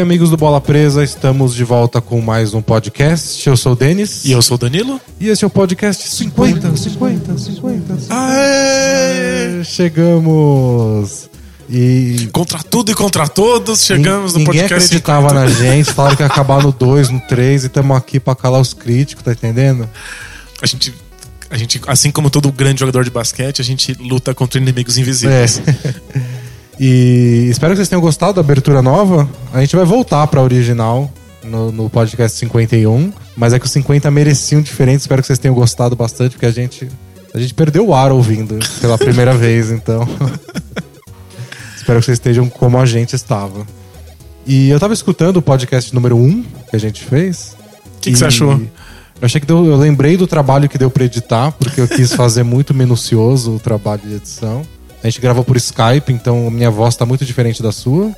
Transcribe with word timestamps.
Amigos 0.00 0.30
do 0.30 0.36
Bola 0.36 0.60
Presa, 0.60 1.02
estamos 1.02 1.54
de 1.54 1.64
volta 1.64 2.00
com 2.00 2.20
mais 2.20 2.54
um 2.54 2.62
podcast. 2.62 3.46
Eu 3.48 3.56
sou 3.56 3.72
o 3.72 3.76
Denis. 3.76 4.24
E 4.24 4.32
eu 4.32 4.40
sou 4.40 4.54
o 4.54 4.58
Danilo. 4.58 5.00
E 5.18 5.28
esse 5.28 5.44
é 5.44 5.46
o 5.46 5.50
podcast 5.50 6.08
50, 6.08 6.76
50, 6.76 7.38
50. 7.38 7.38
50. 7.38 8.14
Aê! 8.14 9.64
Chegamos! 9.64 11.28
E 11.68 12.28
Contra 12.32 12.62
tudo 12.62 12.92
e 12.92 12.94
contra 12.94 13.28
todos, 13.28 13.82
chegamos 13.82 14.32
no 14.32 14.38
ninguém 14.38 14.60
podcast. 14.62 14.86
acreditava 14.86 15.28
50. 15.28 15.44
na 15.44 15.50
gente, 15.50 15.92
falaram 15.92 16.16
que 16.16 16.22
ia 16.22 16.26
acabar 16.26 16.62
no 16.62 16.72
2, 16.72 17.10
no 17.10 17.20
3 17.20 17.64
e 17.64 17.66
estamos 17.66 17.96
aqui 17.96 18.18
pra 18.18 18.34
calar 18.34 18.60
os 18.60 18.72
críticos, 18.72 19.24
tá 19.24 19.32
entendendo? 19.32 19.88
A 20.62 20.66
gente, 20.66 20.94
a 21.50 21.58
gente, 21.58 21.80
assim 21.86 22.10
como 22.10 22.30
todo 22.30 22.50
grande 22.50 22.80
jogador 22.80 23.04
de 23.04 23.10
basquete, 23.10 23.60
a 23.60 23.64
gente 23.64 23.92
luta 23.94 24.32
contra 24.34 24.58
inimigos 24.60 24.96
invisíveis. 24.96 25.60
É. 25.66 26.28
e 26.78 27.48
espero 27.50 27.72
que 27.72 27.76
vocês 27.76 27.88
tenham 27.88 28.00
gostado 28.00 28.34
da 28.34 28.40
abertura 28.40 28.80
nova. 28.80 29.28
A 29.52 29.60
gente 29.60 29.74
vai 29.74 29.84
voltar 29.84 30.26
pra 30.28 30.42
original 30.42 31.10
no, 31.42 31.72
no 31.72 31.90
podcast 31.90 32.38
51, 32.38 33.12
mas 33.36 33.52
é 33.52 33.58
que 33.58 33.66
os 33.66 33.72
50 33.72 34.10
mereciam 34.10 34.62
diferente. 34.62 35.00
Espero 35.00 35.20
que 35.20 35.26
vocês 35.26 35.38
tenham 35.38 35.54
gostado 35.54 35.96
bastante, 35.96 36.32
porque 36.32 36.46
a 36.46 36.50
gente, 36.50 36.88
a 37.34 37.38
gente 37.38 37.54
perdeu 37.54 37.88
o 37.88 37.94
ar 37.94 38.12
ouvindo 38.12 38.58
pela 38.80 38.96
primeira 38.98 39.34
vez, 39.34 39.70
então. 39.70 40.06
espero 41.76 41.98
que 41.98 42.06
vocês 42.06 42.16
estejam 42.16 42.48
como 42.48 42.78
a 42.78 42.86
gente 42.86 43.14
estava. 43.14 43.66
E 44.46 44.70
eu 44.70 44.78
tava 44.78 44.94
escutando 44.94 45.38
o 45.38 45.42
podcast 45.42 45.94
número 45.94 46.16
1 46.16 46.44
que 46.70 46.76
a 46.76 46.80
gente 46.80 47.04
fez. 47.04 47.56
O 47.96 48.00
que, 48.00 48.12
que 48.12 48.18
você 48.18 48.26
achou? 48.26 48.52
Eu 48.52 49.26
achei 49.26 49.40
que 49.40 49.46
deu, 49.46 49.66
eu 49.66 49.76
lembrei 49.76 50.16
do 50.16 50.28
trabalho 50.28 50.68
que 50.68 50.78
deu 50.78 50.90
pra 50.90 51.04
editar, 51.04 51.50
porque 51.52 51.80
eu 51.80 51.88
quis 51.88 52.12
fazer 52.14 52.44
muito 52.44 52.72
minucioso 52.72 53.56
o 53.56 53.58
trabalho 53.58 54.02
de 54.02 54.14
edição. 54.14 54.62
A 55.02 55.08
gente 55.08 55.20
gravou 55.20 55.44
por 55.44 55.56
Skype, 55.56 56.12
então 56.12 56.50
minha 56.50 56.70
voz 56.70 56.96
tá 56.96 57.06
muito 57.06 57.24
diferente 57.24 57.62
da 57.62 57.70
sua. 57.72 58.12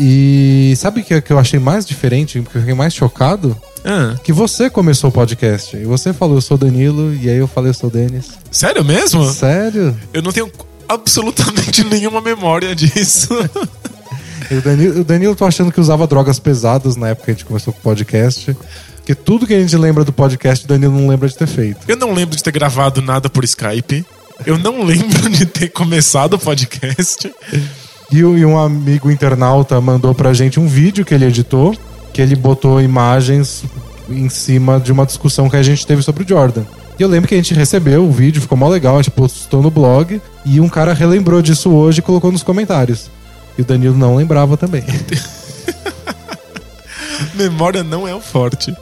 E 0.00 0.74
sabe 0.76 1.00
o 1.00 1.04
que, 1.04 1.20
que 1.20 1.32
eu 1.32 1.38
achei 1.38 1.58
mais 1.58 1.84
diferente, 1.84 2.40
que 2.40 2.56
eu 2.56 2.60
fiquei 2.60 2.74
mais 2.74 2.94
chocado? 2.94 3.56
Ah, 3.84 4.14
Que 4.22 4.32
você 4.32 4.70
começou 4.70 5.10
o 5.10 5.12
podcast. 5.12 5.76
E 5.76 5.84
você 5.84 6.12
falou, 6.12 6.36
eu 6.36 6.40
sou 6.40 6.56
Danilo, 6.56 7.12
e 7.14 7.28
aí 7.28 7.36
eu 7.36 7.48
falei, 7.48 7.70
eu 7.70 7.74
sou 7.74 7.90
Denis. 7.90 8.26
sério 8.50 8.84
mesmo? 8.84 9.24
Sério? 9.32 9.96
Eu 10.12 10.22
não 10.22 10.30
tenho 10.30 10.50
absolutamente 10.88 11.82
nenhuma 11.90 12.20
memória 12.20 12.74
disso. 12.74 13.28
O 14.50 14.62
Danilo, 14.62 15.00
o 15.00 15.04
Danilo 15.04 15.36
tô 15.36 15.44
achando 15.44 15.70
que 15.70 15.78
usava 15.78 16.06
drogas 16.06 16.38
pesadas 16.38 16.96
na 16.96 17.08
época 17.08 17.26
que 17.26 17.30
a 17.32 17.34
gente 17.34 17.44
começou 17.44 17.70
com 17.70 17.80
o 17.80 17.82
podcast. 17.82 18.56
Porque 18.96 19.14
tudo 19.14 19.46
que 19.46 19.52
a 19.52 19.60
gente 19.60 19.76
lembra 19.76 20.04
do 20.04 20.12
podcast, 20.12 20.64
o 20.64 20.68
Danilo 20.68 20.98
não 20.98 21.06
lembra 21.06 21.28
de 21.28 21.36
ter 21.36 21.46
feito. 21.46 21.80
Eu 21.86 21.96
não 21.98 22.14
lembro 22.14 22.34
de 22.34 22.42
ter 22.42 22.50
gravado 22.50 23.02
nada 23.02 23.28
por 23.28 23.44
Skype. 23.44 24.06
Eu 24.46 24.58
não 24.58 24.84
lembro 24.84 25.28
de 25.30 25.46
ter 25.46 25.68
começado 25.68 26.34
o 26.34 26.38
podcast. 26.38 27.32
E, 28.10 28.18
e 28.18 28.44
um 28.44 28.58
amigo 28.58 29.10
internauta 29.10 29.80
mandou 29.80 30.14
pra 30.14 30.32
gente 30.32 30.60
um 30.60 30.66
vídeo 30.66 31.04
que 31.04 31.12
ele 31.12 31.26
editou, 31.26 31.76
que 32.12 32.22
ele 32.22 32.36
botou 32.36 32.80
imagens 32.80 33.64
em 34.08 34.28
cima 34.28 34.80
de 34.80 34.92
uma 34.92 35.04
discussão 35.04 35.50
que 35.50 35.56
a 35.56 35.62
gente 35.62 35.86
teve 35.86 36.02
sobre 36.02 36.24
o 36.24 36.28
Jordan. 36.28 36.64
E 36.98 37.02
eu 37.02 37.08
lembro 37.08 37.28
que 37.28 37.34
a 37.34 37.38
gente 37.38 37.54
recebeu 37.54 38.04
o 38.04 38.10
vídeo, 38.10 38.40
ficou 38.40 38.58
mó 38.58 38.68
legal, 38.68 38.94
a 38.94 39.02
gente 39.02 39.10
postou 39.10 39.62
no 39.62 39.70
blog, 39.70 40.20
e 40.44 40.60
um 40.60 40.68
cara 40.68 40.92
relembrou 40.92 41.40
disso 41.42 41.70
hoje 41.70 42.00
e 42.00 42.02
colocou 42.02 42.32
nos 42.32 42.42
comentários. 42.42 43.10
E 43.56 43.62
o 43.62 43.64
Danilo 43.64 43.96
não 43.96 44.16
lembrava 44.16 44.56
também. 44.56 44.84
Memória 47.34 47.84
não 47.84 48.06
é 48.06 48.14
o 48.14 48.20
forte. 48.20 48.74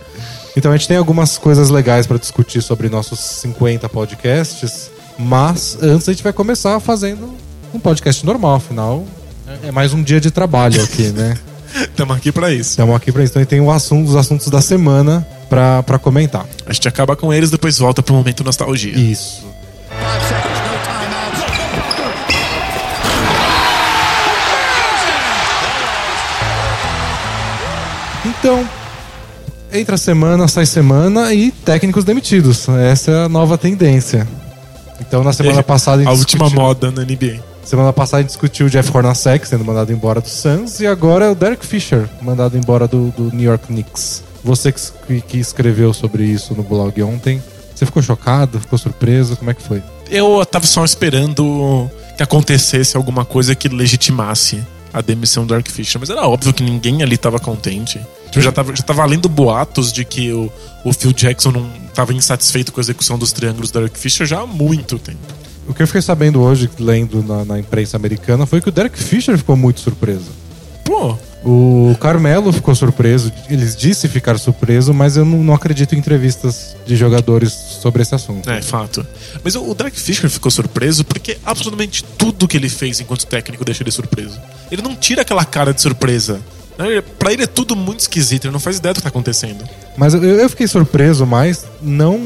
Então 0.56 0.72
a 0.72 0.76
gente 0.76 0.88
tem 0.88 0.96
algumas 0.96 1.36
coisas 1.36 1.68
legais 1.68 2.06
pra 2.06 2.16
discutir 2.16 2.62
sobre 2.62 2.88
nossos 2.88 3.20
50 3.20 3.88
podcasts, 3.88 4.90
mas 5.18 5.78
antes 5.82 6.08
a 6.08 6.12
gente 6.12 6.22
vai 6.22 6.32
começar 6.32 6.78
fazendo 6.80 7.34
um 7.72 7.78
podcast 7.78 8.24
normal, 8.24 8.56
afinal 8.56 9.04
é 9.62 9.70
mais 9.70 9.92
um 9.92 10.02
dia 10.02 10.20
de 10.20 10.30
trabalho 10.30 10.82
aqui, 10.82 11.04
né? 11.08 11.36
Estamos 11.74 12.16
aqui 12.16 12.32
pra 12.32 12.52
isso. 12.52 12.70
Estamos 12.70 12.96
aqui 12.96 13.12
pra 13.12 13.22
isso. 13.22 13.32
Então 13.32 13.40
a 13.40 13.42
gente 13.44 13.50
tem 13.50 13.60
o 13.60 13.70
assunto, 13.70 14.08
os 14.08 14.16
assuntos 14.16 14.48
da 14.48 14.60
semana 14.60 15.26
pra, 15.48 15.82
pra 15.82 15.98
comentar. 15.98 16.46
A 16.66 16.72
gente 16.72 16.88
acaba 16.88 17.14
com 17.14 17.32
eles, 17.32 17.50
depois 17.50 17.78
volta 17.78 18.02
pro 18.02 18.14
momento 18.14 18.42
nostalgia. 18.42 18.96
Isso. 18.96 19.44
Então, 28.24 28.68
entra 29.72 29.96
semana, 29.96 30.48
sai 30.48 30.66
semana 30.66 31.32
e 31.32 31.50
técnicos 31.50 32.04
demitidos. 32.04 32.68
Essa 32.68 33.10
é 33.10 33.24
a 33.24 33.28
nova 33.28 33.56
tendência. 33.56 34.26
Então 35.00 35.22
na 35.22 35.32
semana 35.32 35.62
passada 35.62 36.02
A 36.02 36.04
gente 36.06 36.18
última 36.18 36.44
discutiu- 36.46 36.62
moda 36.66 36.90
na 36.90 37.02
NBA. 37.04 37.40
Semana 37.64 37.92
passada 37.92 38.18
a 38.18 38.20
gente 38.22 38.28
discutiu 38.30 38.66
o 38.66 38.70
Jeff 38.70 38.90
Hornacek 38.96 39.46
sendo 39.46 39.64
mandado 39.64 39.92
embora 39.92 40.20
do 40.20 40.28
Suns 40.28 40.78
e 40.80 40.86
agora 40.86 41.24
é 41.26 41.30
o 41.30 41.34
Derek 41.34 41.66
Fisher 41.66 42.08
mandado 42.22 42.56
embora 42.56 42.86
do, 42.86 43.10
do 43.10 43.24
New 43.34 43.44
York 43.44 43.66
Knicks. 43.66 44.22
Você 44.44 44.72
que, 44.72 45.20
que 45.20 45.38
escreveu 45.38 45.92
sobre 45.92 46.24
isso 46.24 46.54
no 46.54 46.62
blog 46.62 47.02
ontem, 47.02 47.42
você 47.74 47.84
ficou 47.84 48.00
chocado? 48.02 48.60
Ficou 48.60 48.78
surpreso? 48.78 49.36
Como 49.36 49.50
é 49.50 49.54
que 49.54 49.62
foi? 49.62 49.82
Eu 50.08 50.46
tava 50.46 50.64
só 50.64 50.84
esperando 50.84 51.90
que 52.16 52.22
acontecesse 52.22 52.96
alguma 52.96 53.24
coisa 53.24 53.54
que 53.56 53.68
legitimasse 53.68 54.62
a 54.92 55.00
demissão 55.00 55.44
do 55.44 55.52
Dark 55.52 55.68
Fisher, 55.68 56.00
mas 56.00 56.08
era 56.08 56.26
óbvio 56.26 56.54
que 56.54 56.62
ninguém 56.62 57.02
ali 57.02 57.18
tava 57.18 57.38
contente. 57.40 58.00
Eu 58.34 58.40
já 58.40 58.52
tava, 58.52 58.74
já 58.74 58.82
tava 58.82 59.04
lendo 59.04 59.28
boatos 59.28 59.92
de 59.92 60.04
que 60.04 60.32
o, 60.32 60.50
o 60.84 60.92
Phil 60.92 61.12
Jackson 61.12 61.50
não 61.50 61.68
tava 61.96 62.12
insatisfeito 62.12 62.72
com 62.72 62.78
a 62.78 62.82
execução 62.82 63.18
dos 63.18 63.32
triângulos 63.32 63.70
do 63.70 63.80
Dark 63.80 63.96
Fisher 63.96 64.26
já 64.26 64.40
há 64.40 64.46
muito 64.46 64.98
tempo. 64.98 65.18
O 65.66 65.72
que 65.74 65.82
eu 65.82 65.86
fiquei 65.86 66.02
sabendo 66.02 66.40
hoje, 66.42 66.70
lendo 66.78 67.22
na, 67.22 67.44
na 67.44 67.58
imprensa 67.58 67.96
americana, 67.96 68.44
foi 68.46 68.60
que 68.60 68.68
o 68.68 68.72
Derek 68.72 68.96
Fisher 69.02 69.36
ficou 69.36 69.56
muito 69.56 69.80
surpreso. 69.80 70.30
Pô, 70.84 71.16
O 71.42 71.96
Carmelo 72.00 72.52
ficou 72.52 72.74
surpreso, 72.74 73.32
eles 73.48 73.74
disse 73.74 74.08
ficar 74.08 74.38
surpreso, 74.38 74.92
mas 74.92 75.16
eu 75.16 75.24
não, 75.24 75.42
não 75.42 75.54
acredito 75.54 75.94
em 75.94 75.98
entrevistas 75.98 76.76
de 76.86 76.96
jogadores 76.96 77.52
sobre 77.52 78.02
esse 78.02 78.14
assunto. 78.14 78.48
é 78.50 78.60
fato. 78.60 79.04
Mas 79.42 79.54
o, 79.54 79.62
o 79.68 79.74
Dark 79.74 79.94
Fisher 79.94 80.28
ficou 80.28 80.50
surpreso 80.50 81.04
porque 81.04 81.38
absolutamente 81.44 82.04
tudo 82.18 82.46
que 82.46 82.56
ele 82.56 82.68
fez 82.68 83.00
enquanto 83.00 83.26
técnico 83.26 83.64
deixa 83.64 83.82
ele 83.82 83.90
surpreso. 83.90 84.38
Ele 84.70 84.82
não 84.82 84.94
tira 84.94 85.22
aquela 85.22 85.44
cara 85.44 85.72
de 85.72 85.80
surpresa. 85.80 86.40
Né? 86.78 87.02
Pra 87.18 87.32
ele 87.32 87.44
é 87.44 87.46
tudo 87.46 87.74
muito 87.74 88.00
esquisito, 88.00 88.44
ele 88.44 88.52
não 88.52 88.60
faz 88.60 88.78
ideia 88.78 88.92
do 88.92 88.98
que 88.98 89.02
tá 89.02 89.08
acontecendo. 89.08 89.64
Mas 89.96 90.14
eu, 90.14 90.22
eu 90.22 90.48
fiquei 90.48 90.66
surpreso, 90.66 91.26
mas 91.26 91.64
não. 91.80 92.20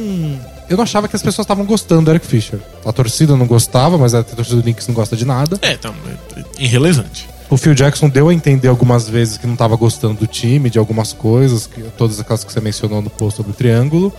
Eu 0.69 0.77
não 0.77 0.84
achava 0.84 1.09
que 1.09 1.16
as 1.16 1.22
pessoas 1.22 1.44
estavam 1.44 1.65
gostando 1.65 2.05
do 2.05 2.11
Eric 2.12 2.27
Fisher. 2.27 2.60
A 2.84 2.93
torcida 2.93 3.37
não 3.37 3.47
gostava, 3.47 3.99
mas 3.99 4.15
a 4.15 4.22
torcida 4.22 4.56
do 4.56 4.62
Knicks 4.62 4.87
não 4.87 4.94
gosta 4.94 5.16
de 5.16 5.25
nada. 5.25 5.59
É, 5.62 5.72
então, 5.72 5.93
é 6.37 6.62
irrelevante. 6.62 7.28
O 7.50 7.56
Phil 7.56 7.75
Jackson 7.75 8.09
deu 8.09 8.28
a 8.28 8.34
entender 8.34 8.69
algumas 8.69 9.09
vezes 9.09 9.37
que 9.37 9.44
não 9.44 9.55
estava 9.55 9.75
gostando 9.75 10.15
do 10.15 10.27
time, 10.28 10.71
de 10.71 10.78
algumas 10.78 11.12
coisas, 11.12 11.66
que, 11.66 11.83
todas 11.99 12.21
aquelas 12.21 12.44
que 12.44 12.53
você 12.53 12.60
mencionou 12.60 13.03
no 13.03 13.10
post 13.10 13.39
sobre 13.39 13.50
o 13.50 13.55
triângulo. 13.55 14.12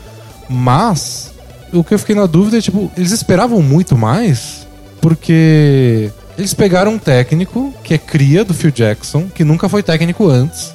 Mas 0.49 1.31
o 1.71 1.81
que 1.81 1.93
eu 1.93 1.99
fiquei 1.99 2.15
na 2.15 2.25
dúvida 2.25 2.57
é, 2.57 2.61
tipo, 2.61 2.91
eles 2.97 3.11
esperavam 3.11 3.61
muito 3.61 3.97
mais, 3.97 4.67
porque 4.99 6.11
eles 6.37 6.53
pegaram 6.53 6.93
um 6.93 6.97
técnico 6.97 7.73
que 7.83 7.93
é 7.93 7.97
cria 7.97 8.43
do 8.43 8.53
Phil 8.53 8.71
Jackson, 8.71 9.27
que 9.27 9.43
nunca 9.43 9.69
foi 9.69 9.83
técnico 9.83 10.29
antes. 10.29 10.73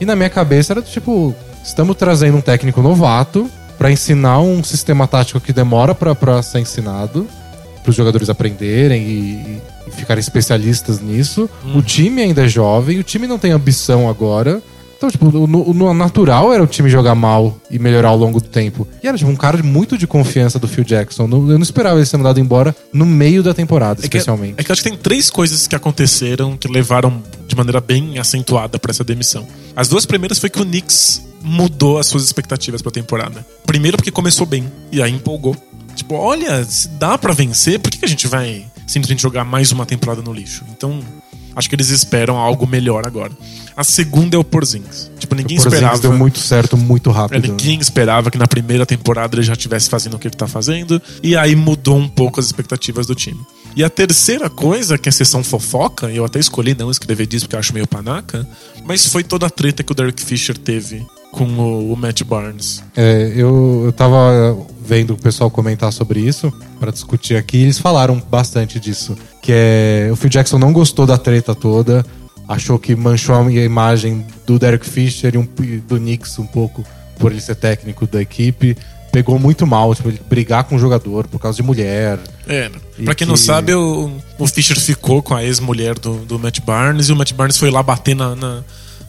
E 0.00 0.04
na 0.04 0.14
minha 0.14 0.28
cabeça 0.28 0.72
era 0.72 0.82
do 0.82 0.88
tipo, 0.88 1.34
estamos 1.64 1.96
trazendo 1.96 2.36
um 2.36 2.40
técnico 2.40 2.82
novato 2.82 3.50
para 3.78 3.90
ensinar 3.90 4.40
um 4.40 4.62
sistema 4.62 5.06
tático 5.06 5.40
que 5.40 5.52
demora 5.52 5.94
para 5.94 6.42
ser 6.42 6.60
ensinado, 6.60 7.26
para 7.82 7.90
os 7.90 7.96
jogadores 7.96 8.28
aprenderem 8.28 9.02
e, 9.02 9.62
e 9.86 9.90
ficarem 9.90 10.20
especialistas 10.20 11.00
nisso. 11.00 11.48
O 11.74 11.82
time 11.82 12.22
ainda 12.22 12.44
é 12.44 12.48
jovem, 12.48 12.98
o 12.98 13.02
time 13.02 13.26
não 13.26 13.38
tem 13.38 13.52
ambição 13.52 14.08
agora. 14.08 14.62
Então, 14.96 15.10
tipo, 15.10 15.26
o, 15.26 15.70
o- 15.70 15.94
natural 15.94 16.52
era 16.52 16.62
o 16.62 16.66
time 16.66 16.88
jogar 16.88 17.14
mal 17.14 17.56
e 17.70 17.78
melhorar 17.78 18.08
ao 18.08 18.16
longo 18.16 18.40
do 18.40 18.48
tempo. 18.48 18.88
E 19.02 19.06
era, 19.06 19.16
tipo, 19.18 19.30
um 19.30 19.36
cara 19.36 19.62
muito 19.62 19.98
de 19.98 20.06
confiança 20.06 20.58
do 20.58 20.66
Phil 20.66 20.84
Jackson. 20.84 21.24
Eu 21.24 21.28
não 21.58 21.62
esperava 21.62 21.96
ele 21.98 22.06
ser 22.06 22.16
mandado 22.16 22.40
embora 22.40 22.74
no 22.92 23.04
meio 23.04 23.42
da 23.42 23.52
temporada, 23.52 24.00
É 24.00 24.08
que, 24.08 24.16
especialmente. 24.16 24.54
é 24.56 24.64
que 24.64 24.70
eu 24.70 24.72
acho 24.72 24.82
que 24.82 24.88
tem 24.88 24.98
três 24.98 25.28
coisas 25.28 25.66
que 25.66 25.76
aconteceram 25.76 26.56
que 26.56 26.66
levaram 26.66 27.22
de 27.46 27.54
maneira 27.54 27.80
bem 27.80 28.18
acentuada 28.18 28.78
pra 28.78 28.90
essa 28.90 29.04
demissão. 29.04 29.46
As 29.74 29.88
duas 29.88 30.06
primeiras 30.06 30.38
foi 30.38 30.48
que 30.50 30.60
o 30.60 30.64
Knicks 30.64 31.22
mudou 31.42 31.98
as 31.98 32.06
suas 32.06 32.24
expectativas 32.24 32.80
pra 32.82 32.90
temporada. 32.90 33.46
Primeiro 33.66 33.96
porque 33.96 34.10
começou 34.10 34.46
bem 34.46 34.64
e 34.90 35.02
aí 35.02 35.12
empolgou. 35.12 35.54
Tipo, 35.94 36.14
olha, 36.14 36.64
se 36.64 36.88
dá 36.88 37.16
pra 37.16 37.32
vencer, 37.32 37.78
por 37.78 37.90
que, 37.90 37.98
que 37.98 38.04
a 38.04 38.08
gente 38.08 38.26
vai 38.26 38.64
simplesmente 38.86 39.22
jogar 39.22 39.44
mais 39.44 39.72
uma 39.72 39.86
temporada 39.86 40.20
no 40.22 40.32
lixo? 40.32 40.64
Então, 40.76 41.00
acho 41.56 41.68
que 41.68 41.74
eles 41.74 41.88
esperam 41.88 42.36
algo 42.36 42.66
melhor 42.66 43.06
agora. 43.06 43.32
A 43.76 43.82
segunda 43.82 44.36
é 44.36 44.38
o 44.38 44.44
Porzingis. 44.44 45.10
Tipo, 45.18 45.34
ninguém 45.34 45.58
O 45.58 45.62
Porzingis 45.62 45.82
esperava. 45.84 46.00
deu 46.02 46.12
muito 46.12 46.38
certo, 46.38 46.76
muito 46.76 47.10
É, 47.10 47.12
rápido. 47.12 47.48
Ninguém 47.48 47.80
esperava 47.80 48.30
que 48.30 48.38
na 48.38 48.46
primeira 48.46 48.86
temporada 48.86 49.34
ele 49.36 49.42
já 49.42 49.54
estivesse 49.54 49.90
fazendo 49.90 50.14
o 50.14 50.18
que 50.18 50.28
ele 50.28 50.36
tá 50.36 50.46
fazendo. 50.46 51.00
E 51.22 51.36
aí 51.36 51.56
mudou 51.56 51.96
um 51.96 52.08
pouco 52.08 52.38
as 52.38 52.46
expectativas 52.46 53.06
do 53.06 53.14
time. 53.14 53.40
E 53.74 53.82
a 53.82 53.90
terceira 53.90 54.48
coisa, 54.48 54.96
que 54.96 55.08
é 55.08 55.10
a 55.10 55.12
sessão 55.12 55.42
fofoca, 55.42 56.06
eu 56.10 56.24
até 56.24 56.38
escolhi 56.38 56.74
não 56.74 56.90
escrever 56.90 57.26
disso 57.26 57.46
porque 57.46 57.56
eu 57.56 57.60
acho 57.60 57.74
meio 57.74 57.86
panaca, 57.86 58.46
mas 58.84 59.06
foi 59.06 59.22
toda 59.24 59.46
a 59.46 59.50
treta 59.50 59.82
que 59.82 59.92
o 59.92 59.94
Derek 59.94 60.22
Fisher 60.22 60.56
teve 60.56 61.04
com 61.32 61.44
o, 61.44 61.92
o 61.92 61.96
Matt 61.96 62.22
Barnes. 62.22 62.82
É, 62.96 63.32
eu, 63.36 63.82
eu 63.84 63.92
tava 63.92 64.56
vendo 64.82 65.12
o 65.12 65.16
pessoal 65.18 65.50
comentar 65.50 65.92
sobre 65.92 66.20
isso 66.20 66.50
pra 66.80 66.90
discutir 66.90 67.36
aqui, 67.36 67.58
e 67.58 67.62
eles 67.64 67.78
falaram 67.78 68.22
bastante 68.30 68.80
disso. 68.80 69.14
Que 69.46 69.52
é. 69.54 70.08
O 70.10 70.16
Phil 70.16 70.28
Jackson 70.28 70.58
não 70.58 70.72
gostou 70.72 71.06
da 71.06 71.16
treta 71.16 71.54
toda. 71.54 72.04
achou 72.48 72.78
que 72.80 72.94
manchou 72.96 73.34
a 73.36 73.50
imagem 73.52 74.24
do 74.46 74.56
Derek 74.58 74.84
Fisher 74.88 75.34
e 75.34 75.38
um- 75.38 75.48
do 75.86 75.96
Knicks 75.98 76.36
um 76.38 76.46
pouco 76.46 76.84
por 77.18 77.30
ele 77.32 77.40
ser 77.40 77.54
técnico 77.56 78.06
da 78.08 78.20
equipe. 78.22 78.76
Pegou 79.12 79.36
muito 79.38 79.66
mal, 79.66 79.94
tipo, 79.94 80.08
ele 80.08 80.20
brigar 80.28 80.62
com 80.64 80.76
o 80.76 80.78
jogador 80.78 81.26
por 81.28 81.40
causa 81.40 81.56
de 81.56 81.62
mulher. 81.64 82.18
É, 82.46 82.70
E 82.98 83.04
pra 83.04 83.14
quem 83.16 83.26
não 83.26 83.34
que- 83.34 83.40
sabe, 83.40 83.72
o, 83.74 84.12
o 84.38 84.46
Fischer 84.46 84.78
ficou 84.80 85.22
com 85.22 85.34
a 85.34 85.42
ex-mulher 85.44 85.96
do, 85.98 86.18
do 86.18 86.38
Matt 86.38 86.60
Barnes 86.60 87.08
e 87.08 87.12
o 87.12 87.16
Matt 87.16 87.32
Barnes 87.32 87.56
foi 87.56 87.70
lá 87.70 87.82
bater 87.82 88.14
na, 88.14 88.36
na, 88.36 88.62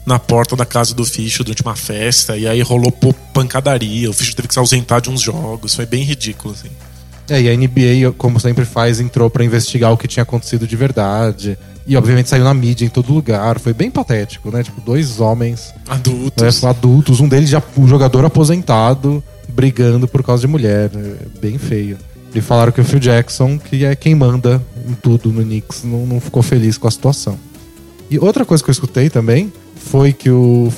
na 0.06 0.18
porta 0.20 0.56
da 0.56 0.66
casa 0.66 0.96
do 0.96 1.04
Fischer 1.06 1.44
durante 1.44 1.62
uma 1.64 1.76
festa 1.76 2.38
e 2.38 2.48
aí 2.48 2.62
rolou 2.62 2.92
pancadaria. 3.34 4.10
O 4.10 4.14
Fischer 4.14 4.34
teve 4.36 4.48
que 4.48 4.54
se 4.56 4.60
ausentar 4.60 5.00
de 5.02 5.10
uns 5.12 5.22
jogos. 5.22 5.76
Foi 5.76 5.86
bem 5.86 6.04
ridículo, 6.04 6.54
assim. 6.56 6.70
É, 7.30 7.42
e 7.42 7.50
a 7.50 7.56
NBA, 7.56 8.14
como 8.18 8.40
sempre 8.40 8.64
faz, 8.66 9.00
entrou 9.00 9.30
pra 9.30 9.44
investigar 9.44 9.92
o 9.92 9.98
que 9.98 10.08
tinha 10.08 10.24
acontecido 10.24 10.66
de 10.68 10.76
verdade. 10.76 11.58
E 11.86 11.96
obviamente 11.96 12.30
saiu 12.30 12.44
na 12.44 12.54
mídia 12.54 12.86
em 12.86 12.90
todo 12.90 13.14
lugar. 13.14 13.60
Foi 13.60 13.74
bem 13.74 13.90
patético, 13.92 14.52
né? 14.52 14.62
Tipo, 14.64 14.82
dois 14.82 15.20
homens 15.20 15.74
Adultos. 15.88 16.62
né, 16.62 16.70
adultos, 16.70 17.20
um 17.20 17.28
deles 17.28 17.50
já 17.50 17.62
um 17.78 17.88
jogador 17.88 18.26
aposentado, 18.26 19.24
brigando 19.50 20.08
por 20.08 20.24
causa 20.24 20.42
de 20.42 20.48
mulher. 20.48 20.90
É 20.94 21.40
Bem 21.40 21.58
feio. 21.58 21.98
E 22.36 22.42
falaram 22.42 22.72
que 22.72 22.82
o 22.82 22.84
Phil 22.84 23.00
Jackson, 23.00 23.58
que 23.58 23.86
é 23.86 23.96
quem 23.96 24.14
manda 24.14 24.62
em 24.88 24.94
tudo 24.94 25.32
no 25.32 25.42
Knicks, 25.42 25.84
não, 25.84 26.06
não 26.06 26.20
ficou 26.20 26.44
feliz 26.44 26.78
com 26.78 26.88
a 26.88 26.92
situação. 26.92 27.38
E 28.12 28.20
outra 28.20 28.46
coisa 28.46 28.64
que 28.64 28.70
eu 28.70 28.74
escutei 28.74 29.10
também 29.10 29.52
foi 29.76 30.12
que 30.14 30.30
o. 30.30 30.72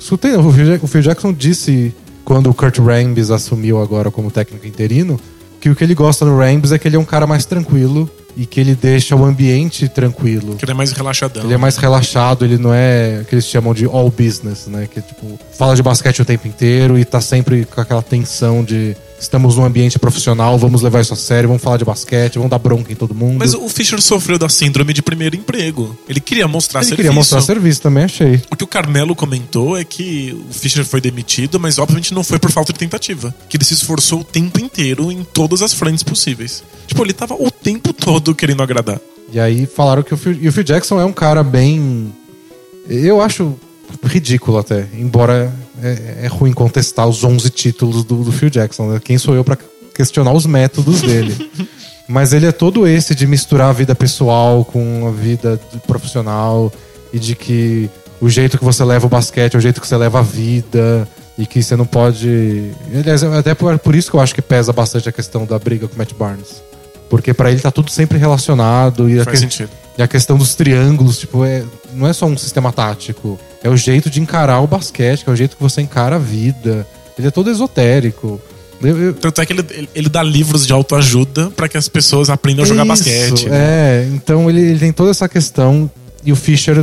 Escutei, 0.00 0.32
não, 0.32 0.46
o 0.48 0.52
Phil 0.52 0.64
Jack- 0.66 0.84
o 0.84 0.88
Phil 0.88 1.02
Jackson 1.02 1.32
disse 1.32 1.94
quando 2.24 2.48
o 2.50 2.54
Kurt 2.54 2.78
Rambis 2.78 3.30
assumiu 3.30 3.80
agora 3.82 4.10
como 4.10 4.30
técnico 4.30 4.66
interino 4.66 5.18
que 5.62 5.70
o 5.70 5.76
que 5.76 5.84
ele 5.84 5.94
gosta 5.94 6.24
no 6.24 6.36
Rambis 6.36 6.72
é 6.72 6.78
que 6.78 6.88
ele 6.88 6.96
é 6.96 6.98
um 6.98 7.04
cara 7.04 7.24
mais 7.24 7.46
tranquilo 7.46 8.10
e 8.36 8.46
que 8.46 8.60
ele 8.60 8.74
deixa 8.74 9.14
o 9.14 9.24
ambiente 9.24 9.88
tranquilo. 9.88 10.56
Que 10.56 10.64
ele 10.64 10.72
é 10.72 10.74
mais 10.74 10.92
relaxadão. 10.92 11.44
Ele 11.44 11.54
é 11.54 11.56
mais 11.56 11.76
relaxado, 11.76 12.44
ele 12.44 12.58
não 12.58 12.72
é 12.72 13.20
o 13.22 13.24
que 13.24 13.34
eles 13.34 13.46
chamam 13.46 13.74
de 13.74 13.84
all 13.84 14.10
business, 14.10 14.66
né? 14.66 14.88
Que 14.92 15.00
tipo, 15.00 15.38
fala 15.56 15.74
de 15.74 15.82
basquete 15.82 16.22
o 16.22 16.24
tempo 16.24 16.46
inteiro 16.48 16.98
e 16.98 17.04
tá 17.04 17.20
sempre 17.20 17.64
com 17.64 17.80
aquela 17.80 18.02
tensão 18.02 18.64
de 18.64 18.96
estamos 19.22 19.56
num 19.56 19.64
ambiente 19.64 19.98
profissional, 19.98 20.58
vamos 20.58 20.82
levar 20.82 21.00
isso 21.00 21.12
a 21.12 21.16
sério, 21.16 21.48
vamos 21.48 21.62
falar 21.62 21.76
de 21.76 21.84
basquete, 21.84 22.34
vamos 22.34 22.50
dar 22.50 22.58
bronca 22.58 22.92
em 22.92 22.96
todo 22.96 23.14
mundo. 23.14 23.38
Mas 23.38 23.54
o 23.54 23.68
Fischer 23.68 24.00
sofreu 24.02 24.38
da 24.38 24.48
síndrome 24.48 24.92
de 24.92 25.00
primeiro 25.00 25.36
emprego. 25.36 25.96
Ele 26.08 26.20
queria 26.20 26.48
mostrar 26.48 26.80
ele 26.80 26.88
serviço. 26.88 26.96
queria 26.96 27.12
mostrar 27.12 27.40
serviço 27.40 27.80
também, 27.80 28.04
achei. 28.04 28.42
O 28.50 28.56
que 28.56 28.64
o 28.64 28.66
Carmelo 28.66 29.14
comentou 29.14 29.78
é 29.78 29.84
que 29.84 30.36
o 30.50 30.52
Fischer 30.52 30.84
foi 30.84 31.00
demitido, 31.00 31.60
mas 31.60 31.78
obviamente 31.78 32.12
não 32.12 32.24
foi 32.24 32.38
por 32.38 32.50
falta 32.50 32.72
de 32.72 32.78
tentativa. 32.78 33.34
Que 33.48 33.56
ele 33.56 33.64
se 33.64 33.74
esforçou 33.74 34.20
o 34.20 34.24
tempo 34.24 34.60
inteiro 34.60 35.12
em 35.12 35.22
todas 35.22 35.62
as 35.62 35.72
frentes 35.72 36.02
possíveis. 36.02 36.64
Tipo, 36.86 37.04
ele 37.04 37.12
tava 37.12 37.34
o 37.34 37.50
tempo 37.50 37.92
todo 37.92 38.21
querendo 38.34 38.62
agradar. 38.62 39.00
E 39.32 39.40
aí 39.40 39.66
falaram 39.66 40.02
que 40.02 40.12
o 40.12 40.16
Phil, 40.16 40.32
o 40.48 40.52
Phil 40.52 40.62
Jackson 40.62 41.00
é 41.00 41.04
um 41.04 41.12
cara 41.12 41.42
bem. 41.42 42.12
Eu 42.88 43.20
acho 43.20 43.54
ridículo 44.04 44.58
até, 44.58 44.86
embora 44.94 45.52
é, 45.82 46.24
é 46.24 46.26
ruim 46.26 46.52
contestar 46.52 47.06
os 47.06 47.22
11 47.22 47.50
títulos 47.50 48.04
do, 48.04 48.24
do 48.24 48.32
Phil 48.32 48.50
Jackson. 48.50 48.88
Né? 48.88 49.00
Quem 49.02 49.18
sou 49.18 49.34
eu 49.34 49.44
pra 49.44 49.56
questionar 49.94 50.32
os 50.32 50.46
métodos 50.46 51.00
dele? 51.00 51.50
Mas 52.08 52.32
ele 52.32 52.46
é 52.46 52.52
todo 52.52 52.86
esse 52.86 53.14
de 53.14 53.26
misturar 53.26 53.70
a 53.70 53.72
vida 53.72 53.94
pessoal 53.94 54.64
com 54.64 55.06
a 55.06 55.10
vida 55.10 55.60
profissional 55.86 56.72
e 57.12 57.18
de 57.18 57.34
que 57.34 57.88
o 58.20 58.28
jeito 58.28 58.58
que 58.58 58.64
você 58.64 58.84
leva 58.84 59.06
o 59.06 59.08
basquete 59.08 59.54
é 59.54 59.58
o 59.58 59.60
jeito 59.60 59.80
que 59.80 59.86
você 59.86 59.96
leva 59.96 60.18
a 60.18 60.22
vida 60.22 61.08
e 61.38 61.46
que 61.46 61.62
você 61.62 61.76
não 61.76 61.86
pode. 61.86 62.70
Aliás, 62.94 63.22
até 63.22 63.54
por, 63.54 63.78
por 63.78 63.94
isso 63.94 64.10
que 64.10 64.16
eu 64.16 64.20
acho 64.20 64.34
que 64.34 64.42
pesa 64.42 64.72
bastante 64.72 65.08
a 65.08 65.12
questão 65.12 65.46
da 65.46 65.58
briga 65.58 65.88
com 65.88 65.94
o 65.94 65.98
Matt 65.98 66.12
Barnes. 66.14 66.62
Porque 67.12 67.34
pra 67.34 67.50
ele 67.50 67.60
tá 67.60 67.70
tudo 67.70 67.90
sempre 67.90 68.16
relacionado 68.16 69.06
e 69.06 69.20
a, 69.20 69.24
Faz 69.24 69.34
que- 69.38 69.44
sentido. 69.44 69.68
e 69.98 70.02
a 70.02 70.08
questão 70.08 70.38
dos 70.38 70.54
triângulos, 70.54 71.18
tipo, 71.18 71.44
é, 71.44 71.62
não 71.92 72.08
é 72.08 72.12
só 72.14 72.24
um 72.24 72.38
sistema 72.38 72.72
tático. 72.72 73.38
É 73.62 73.68
o 73.68 73.76
jeito 73.76 74.08
de 74.08 74.18
encarar 74.18 74.60
o 74.60 74.66
basquete, 74.66 75.22
que 75.22 75.28
é 75.28 75.32
o 75.34 75.36
jeito 75.36 75.54
que 75.54 75.62
você 75.62 75.82
encara 75.82 76.16
a 76.16 76.18
vida. 76.18 76.86
Ele 77.18 77.28
é 77.28 77.30
todo 77.30 77.50
esotérico. 77.50 78.40
Eu- 78.82 78.98
eu- 78.98 79.12
Tanto 79.12 79.42
é 79.42 79.44
que 79.44 79.52
ele, 79.52 79.88
ele- 79.94 80.08
dá 80.08 80.22
livros 80.22 80.66
de 80.66 80.72
autoajuda 80.72 81.50
pra 81.50 81.68
que 81.68 81.76
as 81.76 81.86
pessoas 81.86 82.30
aprendam 82.30 82.64
a 82.64 82.66
jogar 82.66 82.82
Isso, 82.84 82.88
basquete. 82.88 83.46
né? 83.50 83.56
É, 83.58 84.08
então 84.14 84.48
ele, 84.48 84.60
ele 84.62 84.78
tem 84.78 84.90
toda 84.90 85.10
essa 85.10 85.28
questão. 85.28 85.90
E 86.24 86.32
o 86.32 86.36
Fischer, 86.36 86.82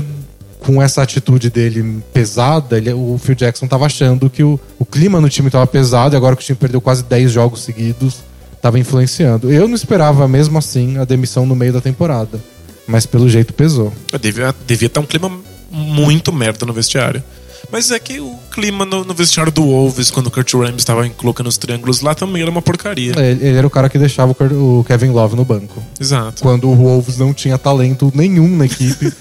com 0.59 0.79
essa 0.79 1.01
atitude 1.01 1.49
dele 1.49 2.03
pesada, 2.13 2.77
ele- 2.77 2.93
o 2.93 3.19
Phil 3.21 3.33
Jackson 3.33 3.65
tava 3.65 3.87
achando 3.87 4.29
que 4.29 4.43
o, 4.43 4.59
o 4.77 4.85
clima 4.85 5.19
no 5.19 5.27
time 5.27 5.49
tava 5.49 5.65
pesado 5.65 6.13
e 6.13 6.17
agora 6.17 6.35
que 6.35 6.43
o 6.43 6.45
time 6.45 6.55
perdeu 6.55 6.79
quase 6.79 7.01
10 7.03 7.31
jogos 7.31 7.61
seguidos, 7.63 8.17
tava 8.61 8.79
influenciando. 8.79 9.51
Eu 9.51 9.67
não 9.67 9.75
esperava, 9.75 10.27
mesmo 10.27 10.57
assim, 10.57 10.97
a 10.97 11.05
demissão 11.05 11.45
no 11.45 11.55
meio 11.55 11.73
da 11.73 11.81
temporada. 11.81 12.39
Mas 12.87 13.05
pelo 13.05 13.29
jeito 13.29 13.53
pesou. 13.53 13.93
Devia, 14.19 14.53
devia 14.65 14.87
estar 14.87 14.99
um 14.99 15.05
clima 15.05 15.31
muito 15.71 16.33
merda 16.33 16.65
no 16.65 16.73
vestiário. 16.73 17.23
Mas 17.71 17.91
é 17.91 17.99
que 17.99 18.19
o 18.19 18.35
clima 18.51 18.83
no, 18.83 19.05
no 19.05 19.13
vestiário 19.13 19.51
do 19.51 19.61
Wolves, 19.61 20.09
quando 20.09 20.27
o 20.27 20.31
Kurt 20.31 20.51
Rambis 20.53 20.77
estava 20.77 21.07
colocando 21.09 21.47
os 21.47 21.57
triângulos 21.57 22.01
lá, 22.01 22.15
também 22.15 22.41
era 22.41 22.49
uma 22.49 22.61
porcaria. 22.61 23.13
Ele, 23.15 23.45
ele 23.45 23.57
era 23.57 23.67
o 23.67 23.69
cara 23.69 23.89
que 23.89 23.97
deixava 23.99 24.35
o 24.39 24.79
o 24.79 24.83
Kevin 24.83 25.09
Love 25.09 25.35
no 25.35 25.45
banco. 25.45 25.83
Exato. 25.99 26.41
Quando 26.41 26.67
o 26.67 26.75
Wolves 26.75 27.17
não 27.17 27.33
tinha 27.33 27.57
talento 27.57 28.11
nenhum 28.15 28.57
na 28.57 28.65
equipe. 28.65 29.13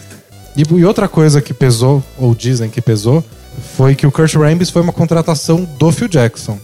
e, 0.56 0.62
e 0.62 0.84
outra 0.84 1.08
coisa 1.08 1.42
que 1.42 1.52
pesou, 1.52 2.02
ou 2.16 2.34
dizem 2.34 2.70
que 2.70 2.80
pesou, 2.80 3.22
foi 3.76 3.94
que 3.94 4.06
o 4.06 4.12
Kurt 4.12 4.34
Rambis 4.34 4.70
foi 4.70 4.80
uma 4.80 4.92
contratação 4.92 5.68
do 5.78 5.92
Phil 5.92 6.08
Jackson. 6.08 6.58